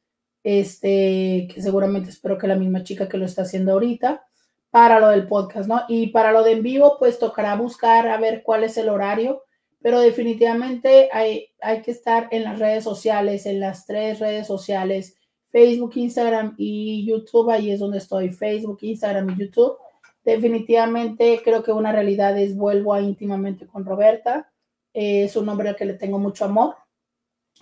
Este, 0.43 1.49
que 1.53 1.63
seguramente 1.63 2.11
espero 2.11 2.37
que 2.37 2.47
la 2.47 2.57
misma 2.57 2.85
chica 2.85 3.09
que 3.09 3.17
lo 3.17 3.25
está 3.25 3.43
haciendo 3.43 3.73
ahorita 3.73 4.27
para 4.71 5.01
lo 5.01 5.09
del 5.09 5.27
podcast, 5.27 5.69
¿no? 5.69 5.83
Y 5.89 6.09
para 6.09 6.33
lo 6.33 6.43
de 6.43 6.53
en 6.53 6.63
vivo, 6.63 6.97
pues 6.99 7.19
tocará 7.19 7.57
buscar 7.57 8.09
a 8.09 8.19
ver 8.19 8.43
cuál 8.43 8.65
es 8.65 8.77
el 8.77 8.91
horario, 8.91 9.45
pero 9.81 10.01
definitivamente 10.01 11.09
hay, 11.13 11.49
hay 11.63 11.81
que 11.81 11.93
estar 11.93 12.29
en 12.31 12.45
las 12.45 12.59
redes 12.59 12.85
sociales, 12.85 13.47
en 13.47 13.61
las 13.61 13.87
tres 13.87 14.19
redes 14.19 14.47
sociales, 14.47 15.17
Facebook, 15.47 15.93
Instagram 15.95 16.57
y 16.59 17.07
YouTube, 17.07 17.51
ahí 17.51 17.71
es 17.71 17.81
donde 17.81 17.99
estoy, 17.99 18.29
Facebook, 18.31 18.79
Instagram 18.83 19.31
y 19.31 19.45
YouTube 19.45 19.79
Definitivamente 20.25 21.43
creo 21.45 21.63
que 21.63 21.73
una 21.73 21.93
realidad 21.93 22.39
es 22.39 22.57
vuelvo 22.57 22.95
a 22.95 23.03
íntimamente 23.03 23.67
con 23.67 23.85
Roberta. 23.85 24.51
Es 24.95 25.37
un 25.37 25.47
nombre 25.47 25.69
al 25.69 25.77
que 25.77 25.85
le 25.85 25.95
tengo 25.95 26.19
mucho 26.19 26.47
amor. 26.47 26.77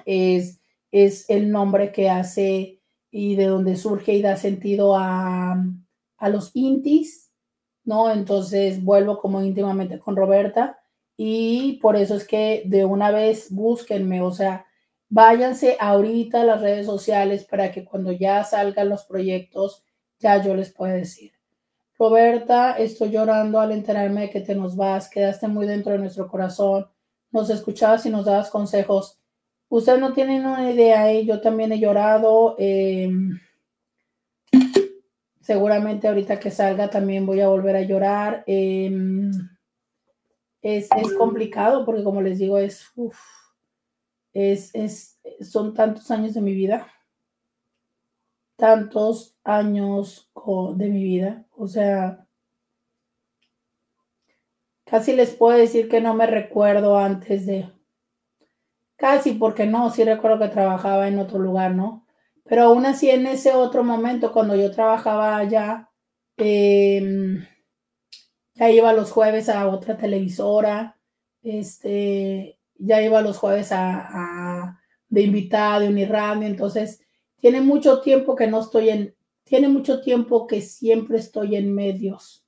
Es, 0.05 0.61
es 0.93 1.29
el 1.29 1.51
nombre 1.51 1.91
que 1.91 2.09
hace 2.09 2.81
y 3.11 3.37
de 3.37 3.47
donde 3.47 3.77
surge 3.77 4.13
y 4.15 4.23
da 4.23 4.37
sentido 4.37 4.97
a, 4.97 5.57
a 6.19 6.29
los 6.29 6.51
intis, 6.55 7.33
¿no? 7.85 8.11
Entonces 8.13 8.83
vuelvo 8.85 9.19
como 9.19 9.43
íntimamente 9.43 9.99
con 9.99 10.17
Roberta 10.17 10.79
y 11.17 11.79
por 11.83 11.97
eso 11.97 12.17
es 12.17 12.27
que 12.27 12.63
de 12.67 12.85
una 12.85 13.11
vez 13.11 13.51
búsquenme, 13.51 14.23
o 14.23 14.31
sea, 14.31 14.67
váyanse 15.09 15.77
ahorita 15.79 16.41
a 16.41 16.45
las 16.45 16.61
redes 16.63 16.87
sociales 16.87 17.45
para 17.45 17.71
que 17.71 17.85
cuando 17.85 18.13
ya 18.13 18.45
salgan 18.45 18.89
los 18.89 19.05
proyectos, 19.05 19.85
ya 20.19 20.43
yo 20.43 20.55
les 20.55 20.71
pueda 20.73 20.95
decir. 20.95 21.33
Roberta, 21.99 22.73
estoy 22.79 23.11
llorando 23.11 23.61
al 23.61 23.73
enterarme 23.73 24.23
de 24.23 24.31
que 24.31 24.41
te 24.41 24.55
nos 24.55 24.75
vas, 24.75 25.09
quedaste 25.09 25.49
muy 25.49 25.67
dentro 25.67 25.93
de 25.93 25.99
nuestro 25.99 26.29
corazón, 26.29 26.87
nos 27.33 27.51
escuchabas 27.51 28.07
y 28.07 28.11
nos 28.11 28.27
dabas 28.27 28.51
consejos. 28.51 29.19
Ustedes 29.69 29.99
no 29.99 30.13
tienen 30.13 30.47
una 30.47 30.71
idea, 30.71 31.11
¿eh? 31.11 31.25
yo 31.25 31.41
también 31.41 31.73
he 31.73 31.81
llorado. 31.81 32.55
Eh, 32.59 33.11
seguramente 35.41 36.09
ahorita 36.09 36.39
que 36.39 36.51
salga 36.51 36.89
también 36.89 37.27
voy 37.27 37.41
a 37.41 37.49
volver 37.49 37.77
a 37.77 37.83
llorar. 37.83 38.45
Em, 38.47 39.31
es, 40.61 40.89
complicado 41.19 41.85
porque 41.85 42.05
como 42.05 42.23
les 42.23 42.39
digo, 42.39 42.59
es, 42.59 42.87
es, 44.33 44.75
es, 44.75 45.21
son 45.41 45.75
tantos 45.75 46.11
años 46.11 46.35
de 46.35 46.43
mi 46.43 46.55
vida. 46.55 46.87
Tantos 48.57 49.39
años 49.43 50.31
de 50.77 50.89
mi 50.89 51.03
vida. 51.03 51.47
O 51.57 51.67
sea, 51.67 52.27
casi 54.93 55.15
les 55.15 55.31
puedo 55.31 55.57
decir 55.57 55.89
que 55.89 56.03
no 56.03 56.13
me 56.13 56.27
recuerdo 56.27 56.99
antes 56.99 57.47
de 57.47 57.67
Casi 58.97 59.33
porque 59.33 59.65
no, 59.65 59.91
sí 59.91 60.05
recuerdo 60.05 60.39
que 60.39 60.49
trabajaba 60.49 61.09
en 61.09 61.19
otro 61.19 61.39
lugar, 61.39 61.75
¿no? 61.75 62.07
Pero 62.45 62.65
aún 62.65 62.85
así 62.85 63.09
en 63.09 63.27
ese 63.27 63.55
otro 63.55 63.83
momento, 63.83 64.33
cuando 64.35 64.55
yo 64.55 64.71
trabajaba 64.71 65.39
allá, 65.39 65.89
em, 66.37 67.43
ya 68.55 68.71
iba 68.71 68.93
los 68.93 69.11
jueves 69.11 69.49
a 69.49 69.67
otra 69.67 69.97
televisora, 69.97 71.01
este, 71.43 72.59
ya 72.75 73.01
iba 73.01 73.23
los 73.23 73.39
jueves 73.39 73.71
a, 73.73 74.79
de 75.09 75.23
invitada 75.23 75.81
de 75.81 75.89
Uniradio, 75.89 76.47
entonces 76.47 77.01
tiene 77.37 77.63
mucho 77.63 78.03
tiempo 78.03 78.37
que 78.37 78.47
no 78.47 78.61
estoy 78.61 78.91
en, 78.91 79.17
tiene 79.43 79.69
mucho 79.69 80.03
tiempo 80.03 80.47
que 80.47 80.61
siempre 80.61 81.17
estoy 81.17 81.57
en 81.57 81.75
medios. 81.75 82.42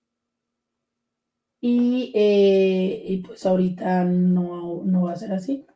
Y, 1.66 2.12
eh, 2.14 3.04
y 3.06 3.16
pues 3.22 3.46
ahorita 3.46 4.04
no, 4.04 4.82
no 4.84 5.04
va 5.04 5.12
a 5.12 5.16
ser 5.16 5.32
así. 5.32 5.66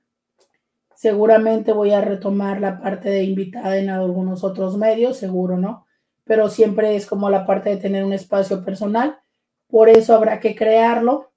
Seguramente 0.94 1.72
voy 1.72 1.92
a 1.92 2.02
retomar 2.02 2.60
la 2.60 2.78
parte 2.78 3.08
de 3.08 3.22
invitada 3.22 3.78
en 3.78 3.88
algunos 3.88 4.44
otros 4.44 4.76
medios, 4.76 5.16
seguro, 5.16 5.56
¿no? 5.56 5.86
Pero 6.24 6.50
siempre 6.50 6.94
es 6.94 7.06
como 7.06 7.30
la 7.30 7.46
parte 7.46 7.70
de 7.70 7.78
tener 7.78 8.04
un 8.04 8.12
espacio 8.12 8.62
personal. 8.66 9.18
Por 9.66 9.88
eso 9.88 10.14
habrá 10.14 10.40
que 10.40 10.54
crearlo. 10.54 11.32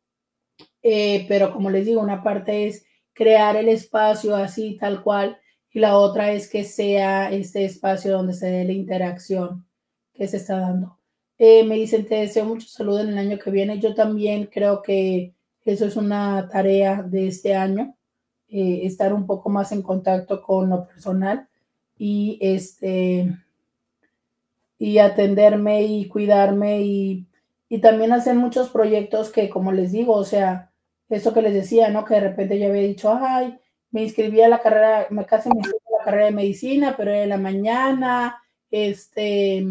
Eh, 0.84 1.26
pero 1.30 1.54
como 1.54 1.70
les 1.70 1.86
digo, 1.86 2.02
una 2.02 2.22
parte 2.22 2.68
es 2.68 2.86
crear 3.14 3.56
el 3.56 3.70
espacio 3.70 4.36
así, 4.36 4.76
tal 4.78 5.02
cual, 5.02 5.40
y 5.72 5.80
la 5.80 5.96
otra 5.96 6.34
es 6.34 6.50
que 6.50 6.66
sea 6.66 7.32
este 7.32 7.64
espacio 7.64 8.12
donde 8.12 8.34
se 8.34 8.48
dé 8.48 8.66
la 8.66 8.74
interacción 8.74 9.66
que 10.14 10.28
se 10.28 10.36
está 10.36 10.60
dando. 10.60 11.01
Eh, 11.44 11.64
me 11.64 11.74
dicen, 11.74 12.06
te 12.06 12.18
deseo 12.18 12.46
mucho 12.46 12.68
salud 12.68 13.00
en 13.00 13.10
el 13.10 13.18
año 13.18 13.40
que 13.40 13.50
viene. 13.50 13.80
Yo 13.80 13.96
también 13.96 14.46
creo 14.46 14.84
que 14.84 15.34
eso 15.66 15.88
es 15.88 15.96
una 15.96 16.48
tarea 16.48 17.02
de 17.02 17.28
este 17.30 17.56
año. 17.56 17.96
Eh, 18.48 18.82
estar 18.84 19.12
un 19.12 19.26
poco 19.26 19.50
más 19.50 19.72
en 19.72 19.82
contacto 19.82 20.44
con 20.44 20.70
lo 20.70 20.86
personal 20.86 21.48
y 21.98 22.38
este 22.42 23.36
y 24.78 25.00
atenderme 25.00 25.82
y 25.84 26.08
cuidarme 26.08 26.84
y, 26.84 27.26
y 27.70 27.82
también 27.82 28.14
hacer 28.14 28.36
muchos 28.36 28.70
proyectos 28.70 29.32
que 29.32 29.50
como 29.50 29.72
les 29.72 29.92
digo, 29.92 30.14
o 30.14 30.24
sea, 30.24 30.72
eso 31.10 31.34
que 31.34 31.42
les 31.42 31.56
decía, 31.56 31.90
¿no? 31.90 32.06
Que 32.06 32.16
de 32.16 32.20
repente 32.22 32.60
yo 32.60 32.68
había 32.68 32.84
dicho, 32.84 33.18
ay, 33.20 33.58
me 33.90 34.04
inscribí 34.04 34.42
a 34.44 34.48
la 34.50 34.62
carrera, 34.62 35.08
me 35.10 35.26
casi 35.26 35.50
me 35.50 35.56
inscribí 35.58 35.80
a 35.88 35.98
la 35.98 36.06
carrera 36.06 36.26
de 36.26 36.32
medicina, 36.34 36.94
pero 36.96 37.10
era 37.10 37.24
en 37.24 37.30
la 37.30 37.38
mañana, 37.38 38.44
este, 38.70 39.66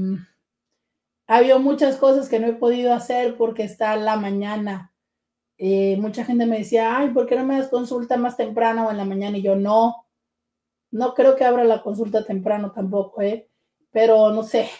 había 1.30 1.58
muchas 1.58 1.96
cosas 1.96 2.28
que 2.28 2.40
no 2.40 2.48
he 2.48 2.52
podido 2.54 2.92
hacer 2.92 3.36
porque 3.36 3.64
está 3.64 3.96
la 3.96 4.16
mañana 4.16 4.90
eh, 5.62 5.98
mucha 5.98 6.24
gente 6.24 6.46
me 6.46 6.56
decía, 6.56 6.96
ay, 6.96 7.10
¿por 7.10 7.26
qué 7.26 7.36
no 7.36 7.44
me 7.44 7.58
das 7.58 7.68
consulta 7.68 8.16
más 8.16 8.38
temprano 8.38 8.86
o 8.86 8.90
en 8.90 8.96
la 8.96 9.04
mañana? 9.04 9.36
Y 9.36 9.42
yo, 9.42 9.56
no, 9.56 10.06
no 10.90 11.12
creo 11.12 11.36
que 11.36 11.44
abra 11.44 11.64
la 11.64 11.82
consulta 11.82 12.24
temprano 12.24 12.72
tampoco, 12.72 13.20
¿eh? 13.20 13.50
Pero 13.90 14.32
no 14.32 14.42
sé, 14.42 14.70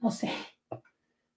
no 0.00 0.10
sé. 0.10 0.32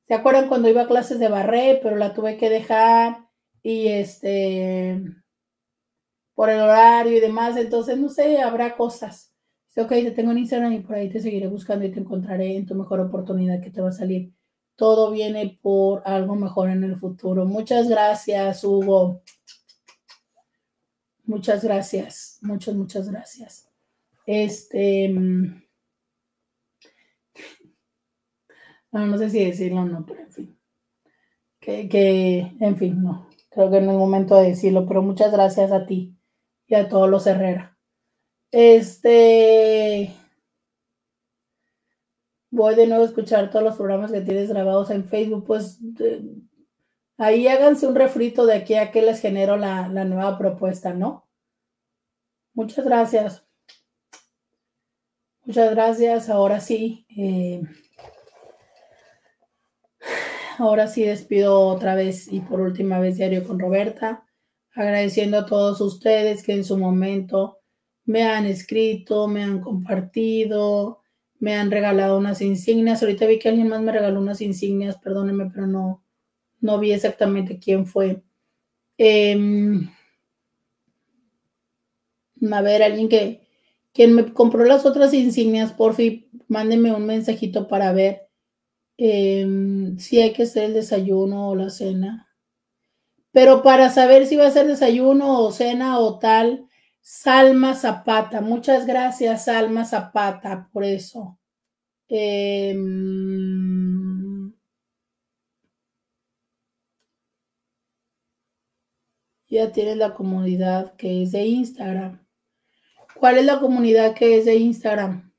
¿Se 0.08 0.16
acuerdan 0.16 0.48
cuando 0.48 0.68
iba 0.68 0.82
a 0.82 0.88
clases 0.88 1.20
de 1.20 1.28
barré, 1.28 1.80
pero 1.84 1.96
la 1.96 2.16
tuve 2.16 2.38
que 2.38 2.50
dejar 2.50 3.30
y 3.62 3.90
este, 3.90 5.00
por 6.34 6.50
el 6.50 6.60
horario 6.60 7.18
y 7.18 7.20
demás? 7.20 7.56
Entonces, 7.56 8.00
no 8.00 8.10
sé, 8.10 8.42
habrá 8.42 8.76
cosas. 8.76 9.29
Dice, 9.80 9.86
ok, 9.86 9.90
te 9.90 10.12
tengo 10.12 10.32
en 10.32 10.40
Instagram 10.40 10.74
y 10.74 10.80
por 10.80 10.96
ahí 10.96 11.10
te 11.10 11.22
seguiré 11.22 11.48
buscando 11.48 11.86
y 11.86 11.92
te 11.92 12.00
encontraré 12.00 12.56
en 12.58 12.66
tu 12.66 12.76
mejor 12.76 13.00
oportunidad 13.00 13.62
que 13.62 13.72
te 13.72 13.82
va 13.82 13.90
a 13.90 13.92
salir 13.92 14.34
todo 14.80 15.12
viene 15.12 15.60
por 15.62 16.02
algo 16.06 16.36
mejor 16.36 16.70
en 16.70 16.86
el 16.86 16.96
futuro. 16.96 17.46
Muchas 17.46 17.90
gracias, 17.90 18.64
Hugo. 18.64 19.22
Muchas 21.26 21.64
gracias, 21.64 22.40
muchas, 22.42 22.76
muchas 22.76 23.10
gracias. 23.12 23.70
Este, 24.26 25.10
mm, 25.10 25.62
no, 28.94 29.18
sé 29.18 29.30
si 29.30 29.44
decirlo 29.46 29.82
o 29.82 29.86
no, 29.86 30.06
pero 30.06 30.22
en 30.22 30.32
fin. 30.32 30.60
Que, 31.60 31.90
que, 31.90 32.56
en 32.60 32.78
fin, 32.78 33.04
no. 33.04 33.28
Creo 33.50 33.70
que 33.70 33.82
no 33.82 33.92
es 33.92 33.98
momento 33.98 34.38
de 34.38 34.50
decirlo, 34.50 34.88
pero 34.88 35.02
muchas 35.02 35.32
gracias 35.32 35.74
a 35.74 35.86
ti 35.86 36.16
y 36.68 36.76
a 36.76 36.88
todos 36.88 37.10
los 37.10 37.28
Herrera. 37.28 37.69
Este, 38.52 40.12
voy 42.50 42.76
de 42.76 42.88
nuevo 42.88 43.04
a 43.04 43.08
escuchar 43.08 43.52
todos 43.52 43.64
los 43.64 43.76
programas 43.76 44.12
que 44.12 44.22
tienes 44.22 44.50
grabados 44.50 44.90
en 44.90 45.06
Facebook, 45.06 45.46
pues 45.46 45.80
ahí 47.18 47.48
háganse 47.48 47.86
un 47.86 47.96
refrito 47.96 48.46
de 48.46 48.56
aquí 48.56 48.74
a 48.76 48.92
que 48.92 49.02
les 49.02 49.22
genero 49.22 49.56
la, 49.58 49.88
nueva 49.88 50.38
propuesta, 50.38 50.94
¿no? 50.94 51.28
Muchas 52.54 52.86
gracias. 52.86 53.46
Muchas 55.44 55.72
gracias. 55.72 56.30
Ahora 56.30 56.60
sí. 56.60 57.06
Eh, 57.16 57.62
ahora 60.58 60.88
sí 60.88 61.04
despido 61.04 61.62
otra 61.62 61.96
vez 61.96 62.32
y 62.32 62.42
por 62.42 62.62
última 62.62 63.00
vez 63.00 63.18
diario 63.18 63.48
con 63.48 63.60
Roberta, 63.60 64.26
agradeciendo 64.74 65.38
a 65.38 65.46
todos 65.46 65.80
ustedes 65.82 66.44
que 66.44 66.54
en 66.54 66.64
su 66.64 66.78
momento 66.78 67.59
me 68.10 68.24
han 68.24 68.48
escrito, 68.48 69.28
me 69.28 69.44
han 69.44 69.62
compartido, 69.62 71.04
me 71.38 71.56
han 71.56 71.70
regalado 71.70 72.18
unas 72.18 72.42
insignias. 72.42 73.04
Ahorita 73.04 73.28
vi 73.28 73.38
que 73.38 73.50
alguien 73.50 73.70
más 73.70 73.82
me 73.84 73.92
regaló 73.92 74.20
unas 74.20 74.42
insignias, 74.42 74.98
perdónenme, 74.98 75.52
pero 75.54 75.68
no, 75.68 76.04
no 76.60 76.80
vi 76.80 76.92
exactamente 76.92 77.60
quién 77.60 77.86
fue. 77.86 78.24
Em, 78.98 79.92
a 82.52 82.62
ver, 82.64 82.82
alguien 82.82 83.10
que 83.10 83.48
quien 83.94 84.16
me 84.16 84.34
compró 84.34 84.66
las 84.66 84.88
otras 84.88 85.14
insignias, 85.14 85.72
por 85.72 85.94
fin, 85.94 86.28
mándenme 86.48 86.92
un 86.92 87.06
mensajito 87.06 87.68
para 87.68 87.94
ver 87.94 88.28
em, 88.98 90.00
si 90.00 90.20
hay 90.20 90.34
que 90.34 90.44
hacer 90.44 90.64
el 90.64 90.74
desayuno 90.74 91.50
o 91.50 91.56
la 91.56 91.70
cena. 91.70 92.28
Pero 93.32 93.62
para 93.62 93.92
saber 93.92 94.26
si 94.26 94.36
va 94.36 94.48
a 94.48 94.52
ser 94.52 94.66
desayuno 94.66 95.42
o 95.42 95.52
cena 95.52 96.00
o 96.00 96.18
tal, 96.18 96.69
Salma 97.12 97.74
Zapata, 97.74 98.40
muchas 98.40 98.86
gracias, 98.86 99.46
Salma 99.46 99.84
Zapata, 99.84 100.70
por 100.72 100.84
eso. 100.84 101.40
Em, 102.08 102.84
ya 109.48 109.72
tienes 109.72 109.98
la 109.98 110.14
comunidad 110.14 110.96
que 110.98 111.24
es 111.24 111.32
de 111.32 111.46
Instagram. 111.46 112.24
¿Cuál 113.16 113.40
es 113.40 113.46
la 113.46 113.60
comunidad 113.60 114.14
que 114.16 114.38
es 114.38 114.46
de 114.46 114.58
Instagram? 114.58 115.34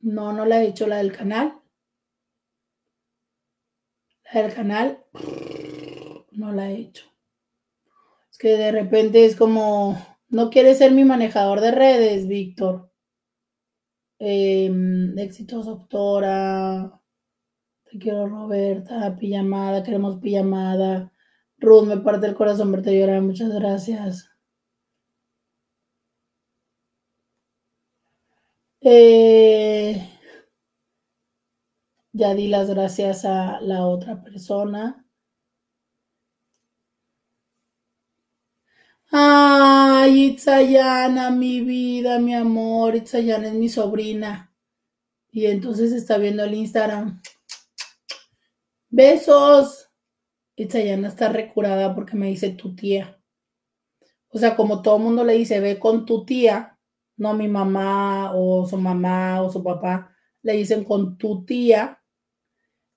No, 0.00 0.32
no 0.34 0.44
la 0.44 0.62
he 0.62 0.68
hecho, 0.68 0.86
la 0.86 0.98
del 0.98 1.12
canal. 1.12 1.58
La 4.32 4.42
del 4.42 4.54
canal, 4.54 5.02
no 6.32 6.52
la 6.52 6.70
he 6.70 6.74
hecho 6.80 7.13
que 8.44 8.58
de 8.58 8.72
repente 8.72 9.24
es 9.24 9.36
como, 9.36 9.96
no 10.28 10.50
quieres 10.50 10.76
ser 10.76 10.92
mi 10.92 11.02
manejador 11.02 11.62
de 11.62 11.70
redes, 11.70 12.28
Víctor. 12.28 12.90
Éxitos, 14.18 15.64
doctora. 15.64 17.00
Te 17.84 17.98
quiero, 17.98 18.26
Roberta. 18.28 19.16
Pijamada, 19.16 19.82
queremos 19.82 20.20
pijamada. 20.20 21.10
Ruth, 21.56 21.86
me 21.86 21.96
parte 21.96 22.26
el 22.26 22.34
corazón 22.34 22.70
verte 22.70 22.98
llorar. 22.98 23.22
Muchas 23.22 23.50
gracias. 23.50 24.28
Eh, 28.82 30.06
ya 32.12 32.34
di 32.34 32.48
las 32.48 32.68
gracias 32.68 33.24
a 33.24 33.60
la 33.62 33.86
otra 33.86 34.22
persona. 34.22 35.03
Ay, 39.16 40.24
Itzayana, 40.32 41.30
mi 41.30 41.60
vida, 41.60 42.18
mi 42.18 42.34
amor. 42.34 42.96
Itzayana 42.96 43.46
es 43.48 43.54
mi 43.54 43.68
sobrina. 43.68 44.52
Y 45.30 45.46
entonces 45.46 45.92
está 45.92 46.18
viendo 46.18 46.42
el 46.42 46.54
Instagram. 46.54 47.22
Besos. 48.90 49.88
Itzayana 50.56 51.08
está 51.08 51.28
recurada 51.28 51.94
porque 51.94 52.16
me 52.16 52.26
dice 52.28 52.50
tu 52.50 52.74
tía. 52.74 53.20
o 54.30 54.38
sea, 54.38 54.56
como 54.56 54.82
todo 54.82 54.96
el 54.96 55.04
mundo 55.04 55.24
le 55.24 55.34
dice, 55.34 55.60
ve 55.60 55.78
con 55.78 56.06
tu 56.06 56.24
tía, 56.24 56.78
no 57.16 57.34
mi 57.34 57.48
mamá 57.48 58.32
o 58.34 58.66
su 58.66 58.76
mamá 58.78 59.42
o 59.42 59.52
su 59.52 59.62
papá, 59.62 60.10
le 60.42 60.54
dicen 60.54 60.84
con 60.84 61.18
tu 61.18 61.44
tía. 61.44 62.02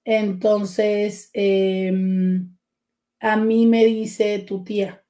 Entonces, 0.05 1.29
em, 1.33 2.57
a 3.19 3.37
mí 3.37 3.67
me 3.67 3.85
dice 3.85 4.39
tu 4.39 4.63
tía. 4.63 5.06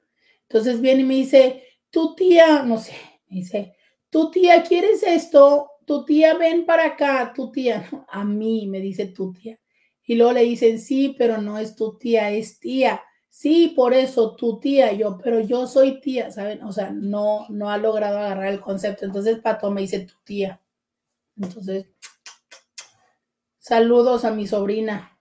Entonces 0.49 0.79
viene 0.81 1.01
y 1.01 1.05
me 1.05 1.15
dice, 1.15 1.63
tu 1.89 2.15
tía, 2.15 2.63
no 2.63 2.77
sé, 2.77 2.93
me 3.29 3.37
dice, 3.37 3.75
tu 4.09 4.31
tía, 4.31 4.63
¿quieres 4.63 5.03
esto? 5.03 5.71
Tu 5.85 6.05
tía, 6.05 6.35
ven 6.35 6.65
para 6.65 6.85
acá, 6.87 7.33
tu 7.35 7.51
tía. 7.51 7.89
A 8.09 8.23
mí 8.23 8.67
me 8.67 8.79
dice 8.79 9.07
tu 9.07 9.33
tía. 9.33 9.59
Y 10.03 10.15
luego 10.15 10.33
le 10.33 10.43
dicen, 10.43 10.79
sí, 10.79 11.15
pero 11.17 11.41
no 11.41 11.57
es 11.57 11.75
tu 11.75 11.97
tía, 11.97 12.31
es 12.31 12.59
tía. 12.59 13.01
Sí, 13.29 13.73
por 13.75 13.93
eso 13.93 14.35
tu 14.35 14.59
tía, 14.59 14.93
yo, 14.93 15.17
pero 15.21 15.41
yo 15.41 15.67
soy 15.67 15.99
tía, 15.99 16.31
¿saben? 16.31 16.63
O 16.63 16.71
sea, 16.71 16.91
no, 16.91 17.45
no 17.49 17.69
ha 17.69 17.77
logrado 17.77 18.17
agarrar 18.17 18.53
el 18.53 18.61
concepto. 18.61 19.05
Entonces 19.05 19.39
Pato 19.39 19.69
me 19.69 19.81
dice 19.81 19.99
tu 19.99 20.15
tía. 20.23 20.61
Entonces, 21.37 21.87
saludos 23.59 24.25
a 24.25 24.31
mi 24.31 24.47
sobrina. 24.47 25.16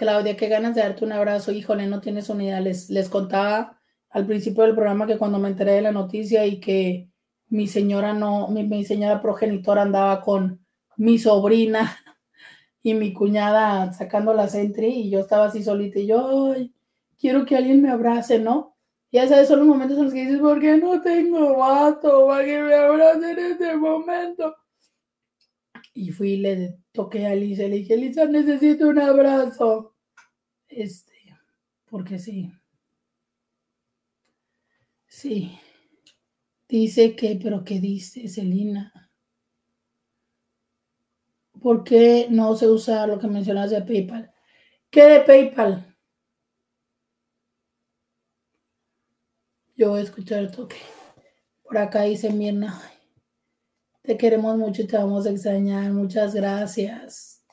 Claudia, 0.00 0.34
qué 0.34 0.48
ganas 0.48 0.74
de 0.74 0.80
darte 0.80 1.04
un 1.04 1.12
abrazo. 1.12 1.52
Híjole, 1.52 1.86
no 1.86 2.00
tienes 2.00 2.30
unidad. 2.30 2.62
Les, 2.62 2.88
les 2.88 3.10
contaba 3.10 3.78
al 4.08 4.24
principio 4.24 4.62
del 4.62 4.74
programa 4.74 5.06
que 5.06 5.18
cuando 5.18 5.38
me 5.38 5.50
enteré 5.50 5.72
de 5.72 5.82
la 5.82 5.92
noticia 5.92 6.46
y 6.46 6.58
que 6.58 7.10
mi 7.48 7.66
señora 7.66 8.14
no, 8.14 8.48
mi, 8.48 8.82
señora 8.86 9.20
progenitora 9.20 9.82
andaba 9.82 10.22
con 10.22 10.64
mi 10.96 11.18
sobrina 11.18 11.98
y 12.82 12.94
mi 12.94 13.12
cuñada 13.12 13.92
sacando 13.92 14.32
la 14.32 14.48
Sentry 14.48 14.86
y 14.86 15.10
yo 15.10 15.20
estaba 15.20 15.46
así 15.46 15.62
solita 15.62 15.98
y 15.98 16.06
yo, 16.06 16.54
quiero 17.18 17.44
que 17.44 17.58
alguien 17.58 17.82
me 17.82 17.90
abrace, 17.90 18.38
¿no? 18.38 18.78
Ya 19.12 19.28
sabes, 19.28 19.48
son 19.48 19.58
los 19.58 19.68
momentos 19.68 19.98
en 19.98 20.04
los 20.04 20.14
que 20.14 20.22
dices, 20.22 20.40
¿por 20.40 20.60
qué 20.60 20.78
no 20.78 21.02
tengo 21.02 21.58
vato 21.58 22.26
para 22.26 22.42
que 22.46 22.58
me 22.58 22.74
abrace 22.74 23.32
en 23.32 23.38
este 23.38 23.76
momento? 23.76 24.56
Y 25.92 26.10
fui 26.10 26.32
y 26.32 26.36
le 26.38 26.78
toqué 26.92 27.26
a 27.26 27.34
Lisa, 27.34 27.62
le 27.64 27.76
dije, 27.76 27.96
Lisa, 27.96 28.26
necesito 28.26 28.88
un 28.88 28.98
abrazo. 29.00 29.94
Este, 30.68 31.36
porque 31.86 32.18
sí. 32.18 32.52
Sí. 35.06 35.58
Dice 36.68 37.16
que, 37.16 37.38
pero 37.42 37.64
¿qué 37.64 37.80
dice 37.80 38.28
Celina? 38.28 39.10
¿Por 41.60 41.84
qué 41.84 42.28
no 42.30 42.56
se 42.56 42.68
usa 42.68 43.06
lo 43.06 43.18
que 43.18 43.26
mencionas 43.26 43.70
de 43.70 43.82
PayPal? 43.82 44.32
¿Qué 44.90 45.02
de 45.02 45.20
PayPal? 45.20 45.96
Yo 49.76 49.90
voy 49.90 50.00
a 50.00 50.04
escuchar 50.04 50.38
el 50.40 50.50
toque. 50.50 50.76
Por 51.62 51.78
acá 51.78 52.02
dice 52.02 52.30
Mirna. 52.30 52.80
Te 54.10 54.16
queremos 54.16 54.56
mucho 54.56 54.82
y 54.82 54.88
te 54.88 54.96
vamos 54.96 55.24
a 55.24 55.30
extrañar. 55.30 55.92
Muchas 55.92 56.34
gracias. 56.34 57.44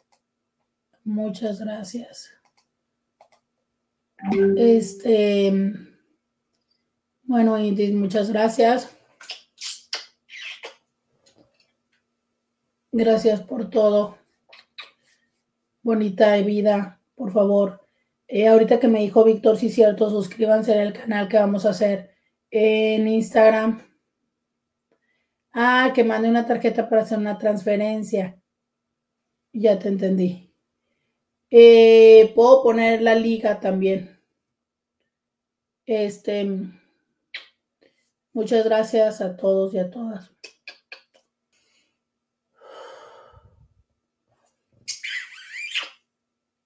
Muchas 1.04 1.60
gracias. 1.60 2.32
Este. 4.56 5.54
Bueno, 7.22 7.60
Indis, 7.60 7.94
muchas 7.94 8.32
gracias. 8.32 8.90
Gracias 12.92 13.42
por 13.42 13.70
todo. 13.70 14.18
Bonita 15.84 16.32
de 16.32 16.42
vida, 16.42 17.00
por 17.14 17.32
favor. 17.32 17.86
Eh, 18.28 18.48
ahorita 18.48 18.80
que 18.80 18.88
me 18.88 19.02
dijo 19.02 19.24
Víctor, 19.24 19.58
sí, 19.58 19.70
cierto, 19.70 20.10
suscríbanse 20.10 20.82
al 20.82 20.94
canal 20.94 21.28
que 21.28 21.38
vamos 21.38 21.68
a 21.68 21.70
hacer 21.70 22.16
en 22.50 23.08
Instagram. 23.08 23.87
Ah, 25.54 25.92
que 25.94 26.04
mande 26.04 26.30
una 26.30 26.46
tarjeta 26.46 26.88
para 26.90 27.02
hacer 27.02 27.18
una 27.18 27.38
transferencia. 27.38 28.40
Ya 29.54 29.80
te 29.80 29.90
entendí. 29.90 30.54
Eh, 31.50 32.32
puedo 32.36 32.64
poner 32.64 33.02
la 33.02 33.16
liga 33.16 33.60
también. 33.60 34.22
Este, 35.86 36.46
muchas 38.34 38.66
gracias 38.66 39.22
a 39.22 39.36
todos 39.38 39.74
y 39.74 39.80
a 39.80 39.90
todas. 39.90 40.32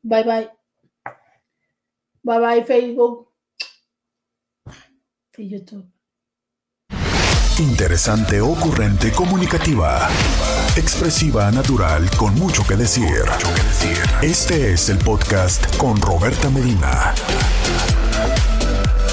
Bye 0.03 0.23
bye. 0.23 0.49
Bye 2.23 2.39
bye 2.39 2.63
Facebook 2.65 3.31
y 5.37 5.49
YouTube. 5.49 5.90
Interesante, 7.61 8.41
ocurrente, 8.41 9.11
comunicativa, 9.11 10.09
expresiva, 10.75 11.51
natural, 11.51 12.09
con 12.17 12.33
mucho 12.33 12.65
que 12.65 12.75
decir. 12.75 13.23
Este 14.23 14.73
es 14.73 14.89
el 14.89 14.97
podcast 14.97 15.77
con 15.77 16.01
Roberta 16.01 16.49
Medina. 16.49 17.13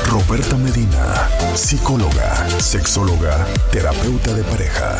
Roberta 0.06 0.56
Medina, 0.56 1.28
psicóloga, 1.54 2.48
sexóloga, 2.58 3.46
terapeuta 3.70 4.32
de 4.32 4.42
pareja. 4.44 4.96